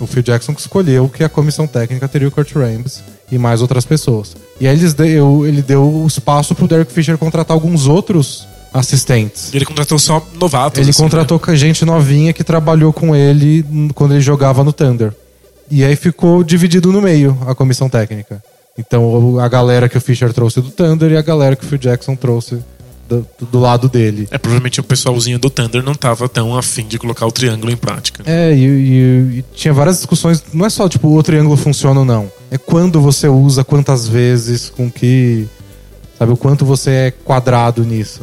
O 0.00 0.06
Phil 0.06 0.22
Jackson 0.22 0.54
que 0.54 0.60
escolheu 0.60 1.08
que 1.08 1.22
a 1.22 1.28
comissão 1.28 1.66
técnica 1.66 2.08
teria 2.08 2.26
o 2.26 2.30
Kurt 2.30 2.52
Rambis 2.54 3.02
e 3.30 3.38
mais 3.38 3.60
outras 3.60 3.84
pessoas. 3.84 4.34
E 4.58 4.66
aí 4.66 4.76
eles 4.76 4.94
deu, 4.94 5.46
ele 5.46 5.62
deu 5.62 5.82
o 5.82 6.06
espaço 6.06 6.54
pro 6.54 6.66
Derek 6.66 6.90
Fisher 6.92 7.18
contratar 7.18 7.54
alguns 7.54 7.86
outros 7.86 8.46
assistentes. 8.72 9.52
Ele 9.52 9.64
contratou 9.64 9.98
só 9.98 10.26
novatos. 10.34 10.80
Ele 10.80 10.90
assim, 10.90 11.02
contratou 11.02 11.38
com 11.38 11.54
gente 11.54 11.84
novinha 11.84 12.32
que 12.32 12.42
trabalhou 12.42 12.92
com 12.92 13.14
ele 13.14 13.64
quando 13.94 14.12
ele 14.12 14.20
jogava 14.20 14.64
no 14.64 14.72
Thunder. 14.72 15.12
E 15.70 15.84
aí 15.84 15.94
ficou 15.96 16.42
dividido 16.42 16.92
no 16.92 17.00
meio 17.00 17.36
a 17.46 17.54
comissão 17.54 17.88
técnica. 17.88 18.42
Então 18.78 19.38
a 19.38 19.48
galera 19.48 19.88
que 19.88 19.98
o 19.98 20.00
Fischer 20.00 20.32
trouxe 20.32 20.60
do 20.60 20.70
Thunder 20.70 21.10
e 21.12 21.16
a 21.16 21.22
galera 21.22 21.54
que 21.54 21.64
o 21.64 21.68
Phil 21.68 21.78
Jackson 21.78 22.16
trouxe 22.16 22.58
do, 23.10 23.26
do 23.50 23.58
lado 23.58 23.88
dele. 23.88 24.28
É, 24.30 24.38
provavelmente 24.38 24.78
o 24.80 24.82
pessoalzinho 24.84 25.38
do 25.38 25.50
Thunder 25.50 25.82
não 25.82 25.94
tava 25.94 26.28
tão 26.28 26.56
afim 26.56 26.86
de 26.86 26.98
colocar 26.98 27.26
o 27.26 27.32
triângulo 27.32 27.72
em 27.72 27.76
prática. 27.76 28.22
É, 28.26 28.54
e, 28.54 28.64
e- 28.64 29.38
e 29.40 29.44
tinha 29.54 29.74
várias 29.74 29.96
discussões. 29.96 30.42
Não 30.52 30.64
é 30.64 30.70
só 30.70 30.88
tipo 30.88 31.08
o 31.16 31.22
triângulo 31.22 31.56
funciona 31.56 32.00
ou 32.00 32.06
não. 32.06 32.30
É 32.50 32.56
quando 32.58 33.00
você 33.00 33.28
usa, 33.28 33.64
quantas 33.64 34.06
vezes, 34.08 34.70
com 34.70 34.90
que. 34.90 35.46
Sabe, 36.18 36.32
o 36.32 36.36
quanto 36.36 36.64
você 36.64 36.90
é 36.90 37.10
quadrado 37.10 37.84
nisso. 37.84 38.20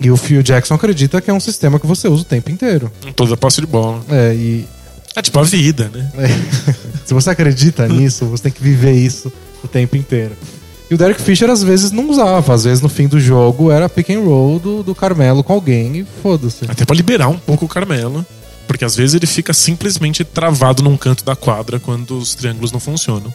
E 0.00 0.10
o 0.10 0.16
Phil 0.16 0.42
Jackson 0.42 0.74
acredita 0.74 1.20
que 1.20 1.30
é 1.30 1.32
um 1.32 1.40
sistema 1.40 1.78
que 1.80 1.86
você 1.86 2.06
usa 2.08 2.22
o 2.22 2.26
tempo 2.26 2.50
inteiro. 2.50 2.90
Em 3.06 3.12
toda 3.12 3.36
posse 3.36 3.60
de 3.60 3.66
bola. 3.66 4.02
É, 4.10 4.34
e, 4.34 4.66
É 5.14 5.22
tipo 5.22 5.38
a 5.38 5.42
vida, 5.42 5.90
né? 5.94 6.10
É. 6.18 6.26
Se 7.06 7.14
você 7.14 7.30
acredita 7.30 7.86
nisso, 7.88 8.26
você 8.26 8.42
tem 8.44 8.52
que 8.52 8.62
viver 8.62 8.92
isso 8.92 9.32
o 9.64 9.68
tempo 9.68 9.96
inteiro. 9.96 10.32
E 10.88 10.94
o 10.94 10.98
Derek 10.98 11.20
Fisher 11.20 11.50
às 11.50 11.62
vezes 11.62 11.90
não 11.90 12.08
usava, 12.08 12.54
às 12.54 12.64
vezes 12.64 12.80
no 12.80 12.88
fim 12.88 13.08
do 13.08 13.18
jogo 13.18 13.72
era 13.72 13.88
pick 13.88 14.10
and 14.10 14.20
roll 14.20 14.60
do, 14.60 14.82
do 14.84 14.94
Carmelo 14.94 15.42
com 15.42 15.52
alguém 15.52 15.96
e 15.96 16.06
foda-se. 16.22 16.64
Até 16.68 16.84
pra 16.84 16.94
liberar 16.94 17.28
um 17.28 17.38
pouco 17.38 17.64
o 17.64 17.68
Carmelo. 17.68 18.24
Porque 18.68 18.84
às 18.84 18.94
vezes 18.94 19.14
ele 19.14 19.26
fica 19.26 19.52
simplesmente 19.52 20.24
travado 20.24 20.82
num 20.82 20.96
canto 20.96 21.24
da 21.24 21.34
quadra 21.34 21.80
quando 21.80 22.16
os 22.18 22.34
triângulos 22.34 22.72
não 22.72 22.80
funcionam. 22.80 23.32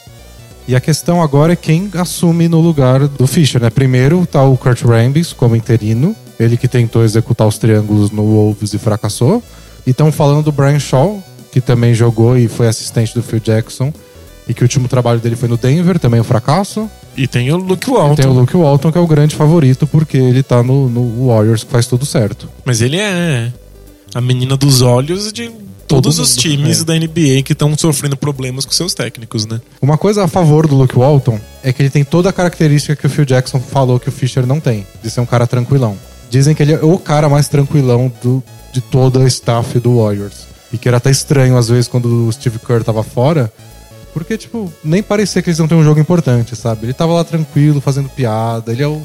E 0.67 0.75
a 0.75 0.79
questão 0.79 1.21
agora 1.21 1.53
é 1.53 1.55
quem 1.55 1.89
assume 1.93 2.47
no 2.47 2.61
lugar 2.61 3.07
do 3.07 3.27
Fisher, 3.27 3.61
né? 3.61 3.69
Primeiro 3.69 4.25
tá 4.25 4.43
o 4.43 4.57
Kurt 4.57 4.83
Rambis 4.83 5.33
como 5.33 5.55
interino, 5.55 6.15
ele 6.39 6.55
que 6.55 6.67
tentou 6.67 7.03
executar 7.03 7.47
os 7.47 7.57
triângulos 7.57 8.11
no 8.11 8.23
Wolves 8.23 8.73
e 8.73 8.77
fracassou. 8.77 9.43
E 9.85 9.91
estão 9.91 10.11
falando 10.11 10.45
do 10.45 10.51
Brian 10.51 10.79
Shaw, 10.79 11.21
que 11.51 11.59
também 11.59 11.93
jogou 11.93 12.37
e 12.37 12.47
foi 12.47 12.67
assistente 12.67 13.13
do 13.13 13.23
Phil 13.23 13.39
Jackson, 13.39 13.91
e 14.47 14.53
que 14.53 14.61
o 14.61 14.65
último 14.65 14.87
trabalho 14.87 15.19
dele 15.19 15.35
foi 15.35 15.49
no 15.49 15.57
Denver, 15.57 15.99
também 15.99 16.21
um 16.21 16.23
fracasso. 16.23 16.89
E 17.15 17.27
tem 17.27 17.51
o 17.51 17.57
Luke 17.57 17.89
Walton. 17.89 18.15
Tem 18.15 18.25
o 18.25 18.33
Luke 18.33 18.55
Walton, 18.55 18.91
que 18.91 18.97
é 18.97 19.01
o 19.01 19.07
grande 19.07 19.35
favorito, 19.35 19.85
porque 19.85 20.17
ele 20.17 20.43
tá 20.43 20.63
no, 20.63 20.89
no 20.89 21.27
Warriors, 21.27 21.63
que 21.63 21.71
faz 21.71 21.87
tudo 21.87 22.05
certo. 22.05 22.49
Mas 22.63 22.81
ele 22.81 22.97
é 22.97 23.51
a 24.13 24.21
menina 24.21 24.55
dos 24.55 24.81
olhos 24.81 25.31
de 25.31 25.51
todos 25.87 26.15
Todo 26.15 26.23
os 26.23 26.35
times 26.37 26.81
é. 26.81 26.83
da 26.85 26.93
NBA 26.93 27.43
que 27.43 27.51
estão 27.51 27.77
sofrendo 27.77 28.15
problemas 28.15 28.63
com 28.63 28.71
seus 28.71 28.93
técnicos, 28.93 29.45
né? 29.45 29.59
Uma 29.81 29.97
coisa 29.97 30.23
a 30.23 30.27
favor 30.27 30.65
do 30.65 30.75
Luke 30.75 30.97
Walton 30.97 31.37
é 31.61 31.73
que 31.73 31.81
ele 31.81 31.89
tem 31.89 32.05
toda 32.05 32.29
a 32.29 32.33
característica 32.33 32.95
que 32.95 33.05
o 33.05 33.09
Phil 33.09 33.25
Jackson 33.25 33.59
falou 33.59 33.99
que 33.99 34.07
o 34.07 34.11
Fischer 34.11 34.45
não 34.45 34.59
tem, 34.59 34.87
de 35.03 35.09
ser 35.09 35.19
um 35.19 35.25
cara 35.25 35.45
tranquilão. 35.45 35.97
Dizem 36.29 36.55
que 36.55 36.63
ele 36.63 36.73
é 36.73 36.79
o 36.81 36.97
cara 36.97 37.27
mais 37.27 37.49
tranquilão 37.49 38.11
do, 38.23 38.41
de 38.71 38.79
toda 38.79 39.21
a 39.23 39.27
staff 39.27 39.77
do 39.79 39.97
Warriors. 39.97 40.47
E 40.71 40.77
que 40.77 40.87
era 40.87 40.97
até 40.97 41.11
estranho, 41.11 41.57
às 41.57 41.67
vezes, 41.67 41.89
quando 41.89 42.27
o 42.27 42.31
Steve 42.31 42.57
Kerr 42.59 42.83
tava 42.83 43.03
fora, 43.03 43.51
porque, 44.13 44.37
tipo, 44.37 44.71
nem 44.83 45.01
parecia 45.01 45.41
que 45.41 45.49
eles 45.49 45.59
não 45.59 45.67
têm 45.67 45.77
um 45.77 45.83
jogo 45.83 45.99
importante, 45.99 46.55
sabe? 46.55 46.85
Ele 46.85 46.93
tava 46.93 47.13
lá 47.13 47.23
tranquilo, 47.23 47.81
fazendo 47.81 48.09
piada, 48.09 48.71
ele 48.71 48.83
é 48.83 48.87
o 48.87 49.01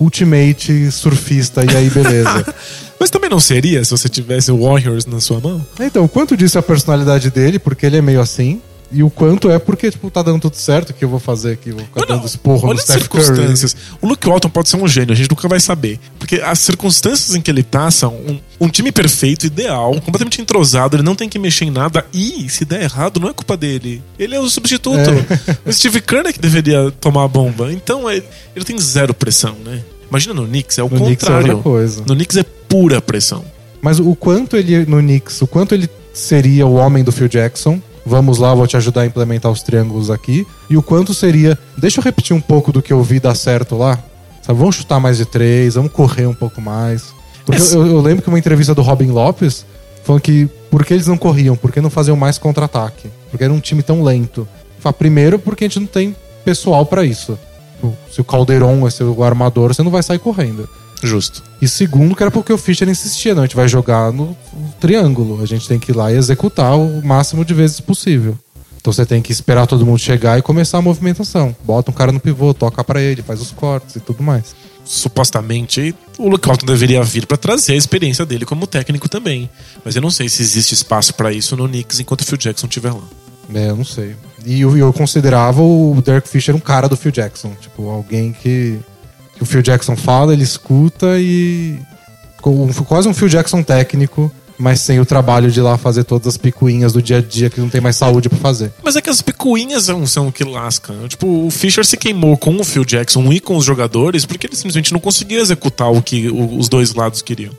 ultimate 0.00 0.90
surfista, 0.90 1.64
e 1.64 1.76
aí 1.76 1.90
beleza. 1.90 2.54
Mas 2.98 3.10
também 3.10 3.30
não 3.30 3.40
seria 3.40 3.84
se 3.84 3.90
você 3.90 4.08
tivesse 4.08 4.50
o 4.50 4.62
Warriors 4.62 5.06
na 5.06 5.20
sua 5.20 5.40
mão? 5.40 5.64
Então, 5.80 6.06
quanto 6.08 6.36
disso 6.36 6.58
é 6.58 6.60
a 6.60 6.62
personalidade 6.62 7.30
dele, 7.30 7.58
porque 7.58 7.86
ele 7.86 7.96
é 7.96 8.02
meio 8.02 8.20
assim, 8.20 8.60
E 8.90 9.02
o 9.02 9.10
quanto 9.10 9.50
é 9.50 9.58
porque, 9.58 9.90
tipo, 9.90 10.10
tá 10.10 10.22
dando 10.22 10.40
tudo 10.40 10.56
certo, 10.56 10.94
que 10.94 11.04
eu 11.04 11.08
vou 11.10 11.20
fazer 11.20 11.52
aqui? 11.52 11.70
Vou 11.72 11.80
ficar 11.84 12.00
Mas 12.00 12.08
dando 12.08 12.26
esporro 12.26 12.68
no 12.68 12.72
as 12.72 12.80
Steph 12.82 13.06
Curry. 13.06 13.24
circunstâncias. 13.24 13.76
O 14.00 14.08
Luke 14.08 14.26
Walton 14.26 14.48
pode 14.48 14.68
ser 14.70 14.76
um 14.78 14.88
gênio, 14.88 15.12
a 15.12 15.14
gente 15.14 15.28
nunca 15.28 15.46
vai 15.46 15.60
saber. 15.60 16.00
Porque 16.18 16.36
as 16.36 16.58
circunstâncias 16.60 17.34
em 17.36 17.40
que 17.42 17.50
ele 17.50 17.62
tá 17.62 17.90
são 17.90 18.14
um, 18.14 18.40
um 18.60 18.68
time 18.70 18.90
perfeito, 18.90 19.44
ideal, 19.46 19.92
completamente 20.00 20.40
entrosado, 20.40 20.96
ele 20.96 21.02
não 21.02 21.14
tem 21.14 21.28
que 21.28 21.38
mexer 21.38 21.66
em 21.66 21.70
nada. 21.70 22.06
E 22.14 22.48
se 22.48 22.64
der 22.64 22.82
errado, 22.84 23.20
não 23.20 23.28
é 23.28 23.34
culpa 23.34 23.56
dele. 23.58 24.02
Ele 24.18 24.34
é 24.34 24.40
o 24.40 24.48
substituto. 24.48 25.10
O 25.66 25.72
Steve 25.72 26.00
Kerr 26.00 26.26
é 26.26 26.32
que 26.32 26.40
deveria 26.40 26.90
tomar 27.00 27.24
a 27.24 27.28
bomba. 27.28 27.70
Então 27.70 28.10
ele, 28.10 28.24
ele 28.56 28.64
tem 28.64 28.78
zero 28.78 29.12
pressão, 29.12 29.54
né? 29.64 29.82
Imagina 30.08 30.32
no 30.32 30.46
Knicks, 30.46 30.78
é 30.78 30.82
o 30.82 30.88
No 30.88 30.96
Knicks 30.96 31.24
é 31.24 31.26
contrário. 31.26 31.48
outra 31.56 31.62
coisa. 31.62 32.00
No 32.06 32.14
Knicks 32.14 32.36
é 32.38 32.42
pura 32.42 33.02
pressão. 33.02 33.44
Mas 33.82 34.00
o 34.00 34.14
quanto 34.16 34.56
ele, 34.56 34.86
no 34.86 34.96
Knicks, 34.98 35.42
o 35.42 35.46
quanto 35.46 35.74
ele 35.74 35.90
seria 36.14 36.66
o 36.66 36.74
homem 36.74 37.04
do 37.04 37.12
Phil 37.12 37.28
Jackson. 37.28 37.80
Vamos 38.04 38.38
lá, 38.38 38.54
vou 38.54 38.66
te 38.66 38.76
ajudar 38.76 39.02
a 39.02 39.06
implementar 39.06 39.50
os 39.50 39.62
triângulos 39.62 40.10
aqui. 40.10 40.46
E 40.68 40.76
o 40.76 40.82
quanto 40.82 41.12
seria. 41.12 41.58
Deixa 41.76 42.00
eu 42.00 42.04
repetir 42.04 42.34
um 42.34 42.40
pouco 42.40 42.72
do 42.72 42.82
que 42.82 42.92
eu 42.92 43.02
vi 43.02 43.20
dar 43.20 43.34
certo 43.34 43.76
lá. 43.76 43.98
Sabe, 44.42 44.58
vamos 44.58 44.76
chutar 44.76 44.98
mais 44.98 45.18
de 45.18 45.26
três, 45.26 45.74
vamos 45.74 45.92
correr 45.92 46.26
um 46.26 46.34
pouco 46.34 46.60
mais. 46.60 47.12
Porque 47.44 47.60
eu, 47.60 47.86
eu 47.86 48.00
lembro 48.00 48.22
que 48.22 48.28
uma 48.28 48.38
entrevista 48.38 48.74
do 48.74 48.82
Robin 48.82 49.10
Lopes 49.10 49.64
falando 50.04 50.22
que 50.22 50.48
por 50.70 50.84
que 50.84 50.94
eles 50.94 51.06
não 51.06 51.18
corriam? 51.18 51.56
Por 51.56 51.70
que 51.70 51.80
não 51.80 51.90
faziam 51.90 52.16
mais 52.16 52.38
contra-ataque? 52.38 53.10
Porque 53.30 53.44
era 53.44 53.52
um 53.52 53.60
time 53.60 53.82
tão 53.82 54.02
lento. 54.02 54.48
Fala, 54.78 54.92
primeiro, 54.92 55.38
porque 55.38 55.64
a 55.64 55.68
gente 55.68 55.80
não 55.80 55.86
tem 55.86 56.14
pessoal 56.44 56.86
pra 56.86 57.04
isso. 57.04 57.38
Tipo, 57.74 57.96
Se 58.10 58.20
o 58.20 58.24
Calderon 58.24 58.86
é 58.86 58.90
seu 58.90 59.22
armador, 59.22 59.74
você 59.74 59.82
não 59.82 59.90
vai 59.90 60.02
sair 60.02 60.18
correndo. 60.18 60.68
Justo. 61.02 61.42
E 61.60 61.68
segundo, 61.68 62.14
que 62.14 62.22
era 62.22 62.30
porque 62.30 62.52
o 62.52 62.58
Fischer 62.58 62.88
insistia, 62.88 63.34
não, 63.34 63.42
a 63.42 63.46
gente 63.46 63.56
vai 63.56 63.68
jogar 63.68 64.12
no, 64.12 64.36
triângulo. 64.80 65.42
A 65.42 65.46
gente 65.46 65.68
tem 65.68 65.78
que 65.78 65.92
ir 65.92 65.96
lá 65.96 66.12
e 66.12 66.16
executar 66.16 66.76
o 66.76 67.04
máximo 67.04 67.44
de 67.44 67.54
vezes 67.54 67.80
possível. 67.80 68.36
Então 68.80 68.92
você 68.92 69.04
tem 69.04 69.20
que 69.20 69.32
esperar 69.32 69.66
todo 69.66 69.84
mundo 69.84 69.98
chegar 69.98 70.38
e 70.38 70.42
começar 70.42 70.78
a 70.78 70.82
movimentação. 70.82 71.54
Bota 71.64 71.90
um 71.90 71.94
cara 71.94 72.12
no 72.12 72.20
pivô, 72.20 72.54
toca 72.54 72.82
pra 72.82 73.00
ele, 73.00 73.22
faz 73.22 73.40
os 73.40 73.50
cortes 73.50 73.96
e 73.96 74.00
tudo 74.00 74.22
mais. 74.22 74.54
supostamente 74.84 75.94
o 76.16 76.28
Luke 76.28 76.48
Walton 76.48 76.66
deveria 76.66 77.02
vir 77.02 77.26
pra 77.26 77.36
trazer 77.36 77.74
a 77.74 77.76
experiência 77.76 78.24
dele 78.24 78.46
como 78.46 78.66
técnico 78.66 79.08
também. 79.08 79.50
Mas 79.84 79.94
eu 79.94 80.02
não 80.02 80.10
sei 80.10 80.28
se 80.28 80.42
existe 80.42 80.74
espaço 80.74 81.14
pra 81.14 81.32
isso 81.32 81.56
no 81.56 81.68
Knicks 81.68 82.00
enquanto 82.00 82.22
o 82.22 82.24
Phil 82.24 82.38
Jackson 82.38 82.66
estiver 82.66 82.92
lá. 82.92 83.04
É, 83.54 83.70
eu 83.70 83.76
não 83.76 83.84
sei. 83.84 84.14
E 84.44 84.60
eu, 84.60 84.76
eu 84.76 84.92
considerava 84.92 85.62
o 85.62 86.00
Derek 86.04 86.28
Fisher 86.28 86.54
um 86.54 86.60
cara 86.60 86.88
do 86.88 86.96
Phil 86.96 87.12
Jackson. 87.12 87.54
Tipo, 87.60 87.88
alguém 87.88 88.32
que, 88.32 88.78
que 89.38 89.42
o 89.42 89.46
Phil 89.46 89.62
Jackson 89.62 89.96
fala, 89.96 90.32
ele 90.32 90.42
escuta 90.42 91.18
e. 91.18 91.78
com- 92.42 92.68
Quase 92.84 93.08
um 93.08 93.14
Phil 93.14 93.28
Jackson 93.28 93.62
técnico, 93.62 94.30
mas 94.58 94.80
sem 94.80 94.98
o 95.00 95.06
trabalho 95.06 95.50
de 95.50 95.60
ir 95.60 95.62
lá 95.62 95.78
fazer 95.78 96.04
todas 96.04 96.26
as 96.26 96.36
picuinhas 96.36 96.92
do 96.92 97.00
dia 97.00 97.18
a 97.18 97.20
dia 97.22 97.48
que 97.48 97.60
não 97.60 97.68
tem 97.68 97.80
mais 97.80 97.96
saúde 97.96 98.28
pra 98.28 98.38
fazer. 98.38 98.72
Mas 98.82 98.96
é 98.96 99.00
que 99.00 99.08
as 99.10 99.22
picuinhas 99.22 99.84
são, 99.84 100.04
são 100.06 100.28
o 100.28 100.32
que 100.32 100.42
lasca. 100.44 100.92
Tipo, 101.08 101.46
o 101.46 101.50
Fischer 101.50 101.84
se 101.86 101.96
queimou 101.96 102.36
com 102.36 102.56
o 102.56 102.64
Phil 102.64 102.84
Jackson 102.84 103.32
e 103.32 103.38
com 103.40 103.56
os 103.56 103.64
jogadores 103.64 104.26
porque 104.26 104.46
ele 104.48 104.56
simplesmente 104.56 104.92
não 104.92 105.00
conseguia 105.00 105.40
executar 105.40 105.90
o 105.92 106.02
que 106.02 106.28
os 106.28 106.68
dois 106.68 106.92
lados 106.94 107.22
queriam. 107.22 107.52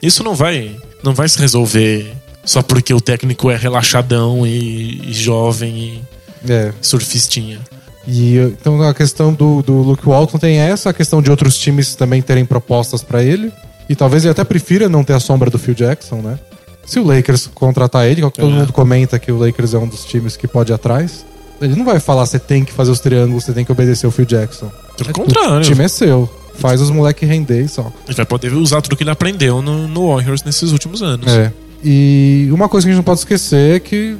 Isso 0.00 0.22
não 0.22 0.34
vai, 0.34 0.76
não 1.02 1.14
vai 1.14 1.28
se 1.28 1.38
resolver 1.38 2.12
só 2.44 2.62
porque 2.62 2.92
o 2.94 3.00
técnico 3.00 3.50
é 3.50 3.56
relaxadão 3.56 4.46
e, 4.46 5.00
e 5.08 5.12
jovem 5.12 6.02
É. 6.48 6.72
e 6.80 6.86
surfistinha. 6.86 7.58
E 8.06 8.36
então 8.38 8.82
a 8.82 8.92
questão 8.92 9.32
do, 9.32 9.62
do 9.62 9.72
Luke 9.82 10.04
Walton 10.06 10.38
tem 10.38 10.58
essa, 10.58 10.90
a 10.90 10.92
questão 10.92 11.22
de 11.22 11.30
outros 11.30 11.56
times 11.58 11.94
também 11.94 12.20
terem 12.20 12.44
propostas 12.44 13.02
pra 13.02 13.22
ele. 13.22 13.50
E 13.88 13.94
talvez 13.94 14.24
ele 14.24 14.32
até 14.32 14.44
prefira 14.44 14.88
não 14.88 15.04
ter 15.04 15.12
a 15.14 15.20
sombra 15.20 15.50
do 15.50 15.58
Phil 15.58 15.74
Jackson, 15.74 16.16
né? 16.16 16.38
Se 16.86 16.98
o 16.98 17.04
Lakers 17.04 17.46
contratar 17.54 18.06
ele, 18.06 18.20
é 18.22 18.26
o 18.26 18.30
que 18.30 18.38
todo 18.40 18.52
É. 18.52 18.58
mundo 18.58 18.72
comenta 18.72 19.18
que 19.18 19.32
o 19.32 19.38
Lakers 19.38 19.74
é 19.74 19.78
um 19.78 19.86
dos 19.86 20.04
times 20.04 20.36
que 20.36 20.46
pode 20.46 20.70
ir 20.70 20.74
atrás, 20.74 21.24
ele 21.60 21.74
não 21.76 21.84
vai 21.84 21.98
falar 22.00 22.26
você 22.26 22.38
tem 22.38 22.62
que 22.64 22.72
fazer 22.72 22.90
os 22.90 23.00
triângulos, 23.00 23.44
você 23.44 23.52
tem 23.52 23.64
que 23.64 23.72
obedecer 23.72 24.06
o 24.06 24.10
Phil 24.10 24.26
Jackson. 24.26 24.70
Pelo 24.96 25.10
É, 25.10 25.12
contrário. 25.12 25.58
O 25.58 25.60
time 25.62 25.84
é 25.84 25.88
seu. 25.88 26.28
Faz 26.56 26.80
os 26.80 26.90
moleques 26.90 27.28
render 27.28 27.62
e 27.62 27.68
só. 27.68 27.90
Ele 28.06 28.14
vai 28.16 28.26
poder 28.26 28.52
usar 28.52 28.80
tudo 28.82 28.96
que 28.96 29.02
ele 29.02 29.10
aprendeu 29.10 29.60
no, 29.62 29.88
no 29.88 30.08
Warriors 30.14 30.42
nesses 30.44 30.72
últimos 30.72 31.02
anos. 31.02 31.26
É. 31.32 31.50
E 31.82 32.48
uma 32.52 32.68
coisa 32.68 32.86
que 32.86 32.90
a 32.90 32.92
gente 32.92 32.98
não 32.98 33.04
pode 33.04 33.18
esquecer 33.20 33.76
é 33.76 33.80
que 33.80 34.16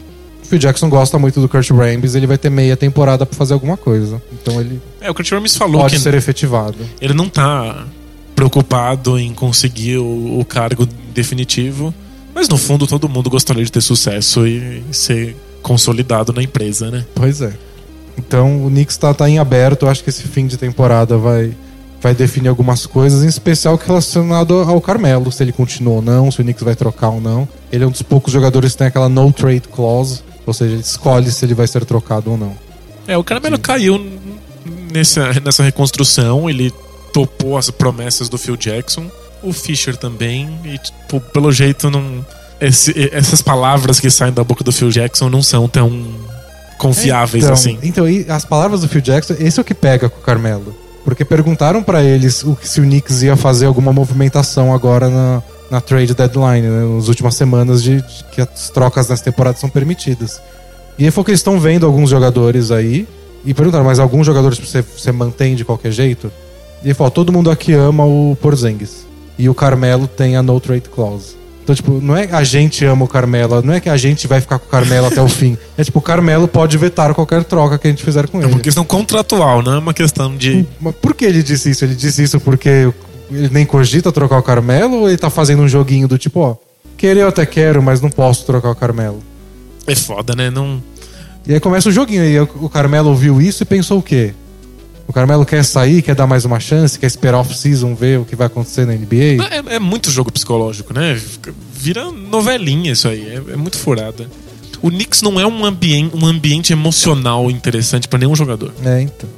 o 0.55 0.59
Jackson 0.59 0.89
gosta 0.89 1.19
muito 1.19 1.41
do 1.41 1.49
Kurt 1.49 1.71
Rambis, 1.71 2.15
ele 2.15 2.27
vai 2.27 2.39
ter 2.39 2.51
meia 2.51 2.77
temporada 2.77 3.25
pra 3.27 3.37
fazer 3.37 3.55
alguma 3.55 3.77
coisa. 3.77 4.21
Então 4.33 4.61
ele 4.61 4.81
É, 5.01 5.11
o 5.11 5.15
Kurt 5.15 5.31
Rambis 5.31 5.57
falou 5.57 5.81
pode 5.83 5.97
que 5.97 6.01
ser 6.01 6.15
efetivado. 6.15 6.77
ele 7.01 7.15
não 7.15 7.29
tá 7.29 7.87
preocupado 8.35 9.19
em 9.19 9.33
conseguir 9.33 9.99
o, 9.99 10.41
o 10.41 10.45
cargo 10.45 10.87
definitivo, 11.15 11.95
mas 12.35 12.49
no 12.49 12.57
fundo 12.57 12.87
todo 12.87 13.09
mundo 13.09 13.31
gostaria 13.31 13.65
de 13.65 13.71
ter 13.71 13.81
sucesso 13.81 14.47
e, 14.47 14.83
ser 14.91 15.37
consolidado 15.63 16.33
na 16.33 16.43
empresa, 16.43 16.91
né? 16.91 17.05
Pois 17.15 17.41
é. 17.41 17.53
Então 18.19 18.67
o 18.67 18.69
Knicks 18.69 18.97
tá, 18.97 19.15
tá 19.15 19.29
em 19.29 19.39
aberto. 19.39 19.87
Eu 19.87 19.91
acho 19.91 20.03
que 20.05 20.11
esse 20.11 20.25
fim 20.25 20.47
de 20.47 20.57
temporada 20.57 21.17
vai, 21.17 21.53
vai 22.03 22.15
definir 22.15 22.49
algumas 22.49 22.87
coisas, 22.87 23.25
em 23.25 23.29
especial 23.29 23.77
relacionado 23.77 24.55
ao 24.55 24.81
Carmelo, 24.81 25.33
se 25.33 25.43
ele 25.43 25.53
continua 25.53 25.95
ou 25.95 26.03
não, 26.03 26.31
se 26.31 26.41
o 26.41 26.45
Knicks 26.45 26.63
vai 26.63 26.75
trocar 26.75 27.11
ou 27.11 27.21
não. 27.21 27.49
Ele 27.73 27.85
é 27.85 27.87
um 27.87 27.91
dos 27.91 28.03
poucos 28.03 28.33
jogadores 28.33 28.73
que 28.73 28.79
tem 28.79 28.87
aquela 28.89 29.09
no 29.09 29.33
trade 29.33 29.69
clause, 29.73 30.23
ou 30.47 30.53
seja, 30.55 30.73
ele 30.75 30.81
escolhe 30.83 31.31
se 31.31 31.45
ele 31.45 31.55
vai 31.55 31.67
ser 31.67 31.85
trocado 31.85 32.31
ou 32.31 32.37
não. 32.39 32.57
É, 33.07 33.17
o 33.17 33.25
Carmelo 33.25 33.59
caiu 33.59 34.05
nessa, 34.93 35.33
nessa 35.45 35.63
reconstrução, 35.63 36.49
ele 36.49 36.73
topou 37.13 37.57
as 37.57 37.71
promessas 37.71 38.29
do 38.29 38.39
Phil 38.39 38.57
Jackson, 38.57 39.07
o 39.43 39.53
Fischer 39.53 39.97
também, 39.97 40.59
e 40.65 40.79
tipo, 40.79 41.21
pelo 41.21 41.53
jeito 41.53 41.91
não. 41.91 42.25
esse- 42.61 43.11
essas 43.13 43.43
palavras 43.43 44.01
que 44.01 44.11
saem 44.11 44.33
da 44.33 44.43
boca 44.43 44.65
do 44.65 44.73
Phil 44.73 44.89
Jackson 44.91 45.29
não 45.29 45.43
são 45.43 45.69
tão 45.69 45.91
confiáveis 46.79 47.45
então, 47.45 47.55
assim. 47.55 47.79
Então, 47.83 48.05
as 48.29 48.45
palavras 48.45 48.81
do 48.81 48.89
Phil 48.89 49.01
Jackson, 49.01 49.35
esse 49.39 49.59
é 49.59 49.63
o 49.63 49.65
que 49.65 49.75
pega 49.75 50.09
com 50.09 50.19
o 50.19 50.23
Carmelo. 50.23 50.75
Porque 51.05 51.25
perguntaram 51.25 51.83
pra 51.83 52.03
eles 52.03 52.43
o 52.43 52.57
que 52.57 52.67
se 52.67 52.81
o 52.81 52.85
Knicks 52.85 53.23
ia 53.23 53.37
fazer 53.37 53.67
alguma 53.67 53.93
movimentação 53.93 54.73
agora 54.73 55.11
na, 55.11 55.43
na 55.75 55.81
trade 55.81 56.15
deadline, 56.15 56.63
né, 56.69 56.95
nas 56.95 57.09
últimas 57.09 57.35
semanas 57.35 57.83
de, 57.83 57.97
de 57.97 58.25
que 58.33 58.41
as 58.41 58.71
trocas 58.71 59.09
nessa 59.09 59.25
temporada 59.25 59.59
são 59.59 59.69
permitidas. 59.69 60.41
E 60.97 61.05
aí 61.05 61.11
foi 61.11 61.25
que 61.25 61.31
eles 61.33 61.41
estão 61.41 61.59
vendo 61.59 61.85
alguns 61.85 62.09
jogadores 62.11 62.71
aí 62.71 63.09
e 63.45 63.53
perguntaram, 63.53 63.85
mas 63.85 63.99
alguns 63.99 64.25
jogadores 64.25 64.57
você, 64.57 64.83
você 64.83 65.11
mantém 65.11 65.57
de 65.57 65.65
qualquer 65.65 65.91
jeito? 65.91 66.31
E 66.83 66.87
ele 66.87 66.95
falou, 66.95 67.11
todo 67.11 67.33
mundo 67.33 67.51
aqui 67.51 67.73
ama 67.73 68.05
o 68.05 68.37
Porzingis. 68.41 69.05
E 69.37 69.49
o 69.49 69.55
Carmelo 69.55 70.07
tem 70.07 70.37
a 70.37 70.43
no 70.45 70.61
trade 70.61 70.89
clause. 70.89 71.35
Então, 71.65 71.75
tipo, 71.75 71.93
não 72.01 72.15
é 72.17 72.29
a 72.31 72.45
gente 72.45 72.85
ama 72.85 73.05
o 73.07 73.09
Carmelo, 73.09 73.61
não 73.63 73.75
é 73.75 73.81
que 73.81 73.89
a 73.89 73.97
gente 73.97 74.29
vai 74.29 74.41
ficar 74.41 74.59
com 74.61 74.67
o 74.67 74.69
Carmelo 74.69 75.07
até 75.09 75.21
o 75.21 75.29
fim. 75.29 75.59
É 75.77 75.83
tipo, 75.83 75.99
o 75.99 76.03
Carmelo 76.03 76.47
pode 76.47 76.79
vetar 76.79 77.13
qualquer 77.15 77.43
troca 77.43 77.77
que 77.79 77.89
a 77.89 77.91
gente 77.91 78.05
fizer 78.05 78.29
com 78.29 78.39
É 78.39 78.45
ele. 78.45 78.53
uma 78.53 78.61
questão 78.61 78.85
contratual, 78.85 79.61
não 79.63 79.73
é 79.75 79.79
uma 79.79 79.93
questão 79.95 80.37
de. 80.37 80.65
Mas 80.81 80.95
por 80.95 81.15
que 81.15 81.25
ele 81.25 81.43
disse 81.43 81.71
isso? 81.71 81.85
Ele 81.85 81.97
disse 81.97 82.23
isso 82.23 82.39
porque 82.39 82.93
ele 83.31 83.49
nem 83.51 83.65
cogita 83.67 84.13
trocar 84.13 84.39
o 84.39 84.43
Carmelo 84.43 85.01
ou 85.01 85.09
ele 85.09 85.19
tá 85.19 85.31
fazendo 85.31 85.63
um 85.63 85.69
joguinho 85.69 86.07
do 86.09 86.19
tipo, 86.19 86.41
ó, 86.41 86.57
querer 86.97 87.21
eu 87.21 87.29
até 87.29 87.45
quero, 87.47 87.83
mas 87.83 88.01
não 88.01 88.11
posso 88.11 88.45
trocar 88.45 88.71
o 88.71 88.75
Carmelo? 88.75 89.23
É 89.87 89.95
foda, 89.95 90.35
né? 90.35 90.51
Não. 90.51 90.83
E 91.47 91.53
aí 91.53 91.61
começa 91.61 91.89
o 91.89 91.93
joguinho, 91.93 92.23
aí 92.23 92.41
o 92.41 92.69
Carmelo 92.69 93.11
ouviu 93.11 93.41
isso 93.41 93.63
e 93.63 93.67
pensou 93.67 93.99
o 93.99 94.03
quê? 94.03 94.35
O 95.07 95.13
Carmelo 95.13 95.45
quer 95.45 95.63
sair, 95.63 96.01
quer 96.01 96.15
dar 96.15 96.27
mais 96.27 96.47
uma 96.47 96.59
chance, 96.59 96.99
quer 96.99 97.07
esperar 97.07 97.39
off-season, 97.39 97.95
ver 97.95 98.19
o 98.19 98.25
que 98.25 98.35
vai 98.35 98.47
acontecer 98.47 98.87
na 98.87 98.95
NBA? 98.95 99.45
É, 99.71 99.75
é 99.75 99.79
muito 99.79 100.11
jogo 100.11 100.33
psicológico, 100.33 100.95
né? 100.95 101.21
Vira 101.75 102.11
novelinha 102.11 102.93
isso 102.93 103.07
aí. 103.09 103.29
É, 103.29 103.53
é 103.53 103.57
muito 103.57 103.77
furada. 103.77 104.27
O 104.81 104.91
Knicks 104.91 105.21
não 105.21 105.39
é 105.39 105.47
um, 105.47 105.65
ambien 105.65 106.11
um 106.15 106.27
ambiente 106.27 106.73
emocional 106.73 107.51
interessante 107.51 108.09
pra 108.09 108.19
nenhum 108.19 108.35
jogador. 108.35 108.73
É, 108.85 109.03
então. 109.03 109.29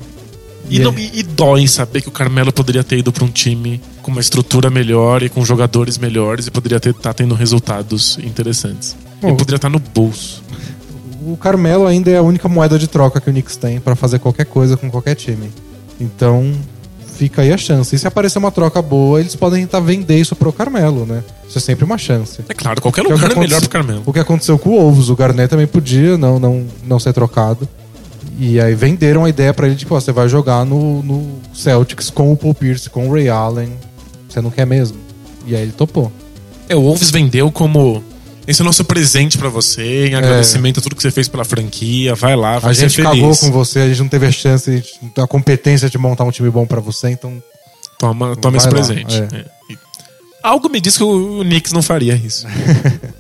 E, 0.69 0.79
não- 0.81 0.95
e- 0.99 1.21
e 1.21 1.23
dói 1.23 1.67
saber 1.69 2.01
que 2.03 2.09
o 2.09 2.13
Carmelo 2.13 2.53
poderia 2.53 2.83
ter 2.83 2.99
ido 2.99 3.13
pra 3.13 3.25
um 3.25 3.29
time 3.29 3.81
com 4.03 4.11
uma 4.11 4.21
estrutura 4.21 4.69
melhor 4.71 5.23
e 5.23 5.29
com 5.29 5.45
jogadores 5.45 5.97
melhores 5.99 6.47
e 6.47 6.51
poderia 6.51 6.77
estar 6.79 7.15
tendo 7.15 7.35
resultados 7.35 8.19
interessantes. 8.23 8.97
Bom, 9.21 9.29
Ele 9.29 9.37
poderia 9.37 9.57
estar 9.57 9.69
no 9.71 9.79
bolso. 9.79 10.43
O 11.27 11.37
Carmelo 11.37 11.87
ainda 11.87 12.11
é 12.11 12.19
a 12.19 12.23
única 12.23 12.49
moeda 12.49 12.79
de 12.79 12.87
troca 12.87 13.21
que 13.21 13.29
o 13.29 13.33
Knicks 13.33 13.57
tem 13.57 13.81
pra 13.81 13.97
fazer 13.97 14.19
qualquer 14.19 14.47
coisa 14.47 14.77
com 14.77 14.91
qualquer 14.91 15.15
time. 15.17 15.51
Então, 16.01 16.53
fica 17.17 17.43
aí 17.43 17.53
a 17.53 17.57
chance. 17.57 17.95
E 17.97 17.99
se 17.99 18.07
aparecer 18.07 18.39
uma 18.39 18.51
troca 18.51 18.81
boa, 18.83 19.19
eles 19.21 19.35
podem 19.35 19.61
tentar 19.63 19.81
vender 19.81 20.19
isso 20.21 20.37
pro 20.37 20.53
Carmelo, 20.53 21.05
né? 21.07 21.25
Isso 21.49 21.59
é 21.59 21.61
sempre 21.61 21.85
uma 21.85 21.97
chance. 21.99 22.41
É 22.49 22.55
claro, 22.55 22.81
qualquer 22.81 23.05
Que 23.05 23.11
é 23.11 23.15
lugar 23.15 23.33
é 23.33 23.39
melhor 23.41 23.61
pro 23.61 23.71
Carmelo. 23.71 24.03
O 24.07 24.13
que 24.13 24.19
aconteceu 24.21 24.59
com 24.59 24.71
o 24.71 24.81
Wolves, 24.81 25.09
o 25.09 25.17
Garnett 25.17 25.49
também 25.49 25.67
podia 25.67 26.17
não, 26.19 26.39
não, 26.39 26.67
não 26.87 26.99
ser 27.01 27.13
trocado. 27.13 27.69
E 28.39 28.61
aí 28.61 28.75
venderam 28.75 29.25
a 29.25 29.29
ideia 29.29 29.55
pra 29.55 29.67
ele, 29.67 29.77
tipo, 29.77 29.95
ó, 29.95 30.01
você 30.01 30.13
vai 30.13 30.29
jogar 30.29 30.65
no, 30.65 31.03
no 31.03 31.41
Celtics 31.55 32.11
com 32.11 32.33
o 32.33 32.37
Paul 32.37 32.55
Pierce, 32.55 32.91
com 32.91 33.09
o 33.09 33.13
Ray 33.13 33.29
Allen. 33.29 33.73
Você 34.29 34.41
não 34.41 34.51
quer 34.51 34.67
mesmo? 34.67 34.99
E 35.47 35.57
aí 35.57 35.63
ele 35.63 35.73
topou. 35.73 36.13
É, 36.69 36.77
o 36.77 36.83
Wolves 36.83 37.11
vendeu 37.11 37.51
como. 37.51 38.03
Esse 38.47 38.61
é 38.61 38.63
o 38.63 38.67
nosso 38.67 38.85
presente 38.85 39.39
pra 39.39 39.49
você, 39.49 40.07
em 40.07 40.15
agradecimento 40.15 40.79
a 40.79 40.83
tudo 40.83 40.95
que 40.95 41.03
você 41.03 41.11
fez 41.11 41.27
pela 41.27 41.45
franquia. 41.45 42.15
Vai 42.15 42.37
lá, 42.37 42.59
vai 42.59 42.73
a 42.73 42.75
ser 42.75 42.83
gente 42.83 42.97
feliz. 42.97 43.11
cagou 43.11 43.37
com 43.37 43.51
você, 43.51 43.81
a 43.81 43.89
gente 43.89 44.01
não 44.01 44.09
teve 44.09 44.27
a 44.27 44.31
chance, 44.31 44.85
a, 45.19 45.27
competência 45.27 45.91
de 45.91 45.99
montar 45.99 46.23
um 46.25 46.31
time 46.31 46.49
bom 46.51 46.65
pra 46.65 46.81
você, 46.81 47.11
então 47.11 47.43
Toma, 47.99 48.37
toma 48.37 48.57
esse 48.59 48.67
lá, 48.67 48.73
presente. 48.73 49.17
é. 49.17 49.39
É. 49.41 49.45
Algo 50.43 50.69
me 50.69 50.81
diz 50.81 50.97
que 50.97 51.03
o 51.03 51.41
o 51.41 51.45
Knicks 51.45 51.73
não 51.73 51.83
faria 51.83 52.15
isso. 52.15 52.47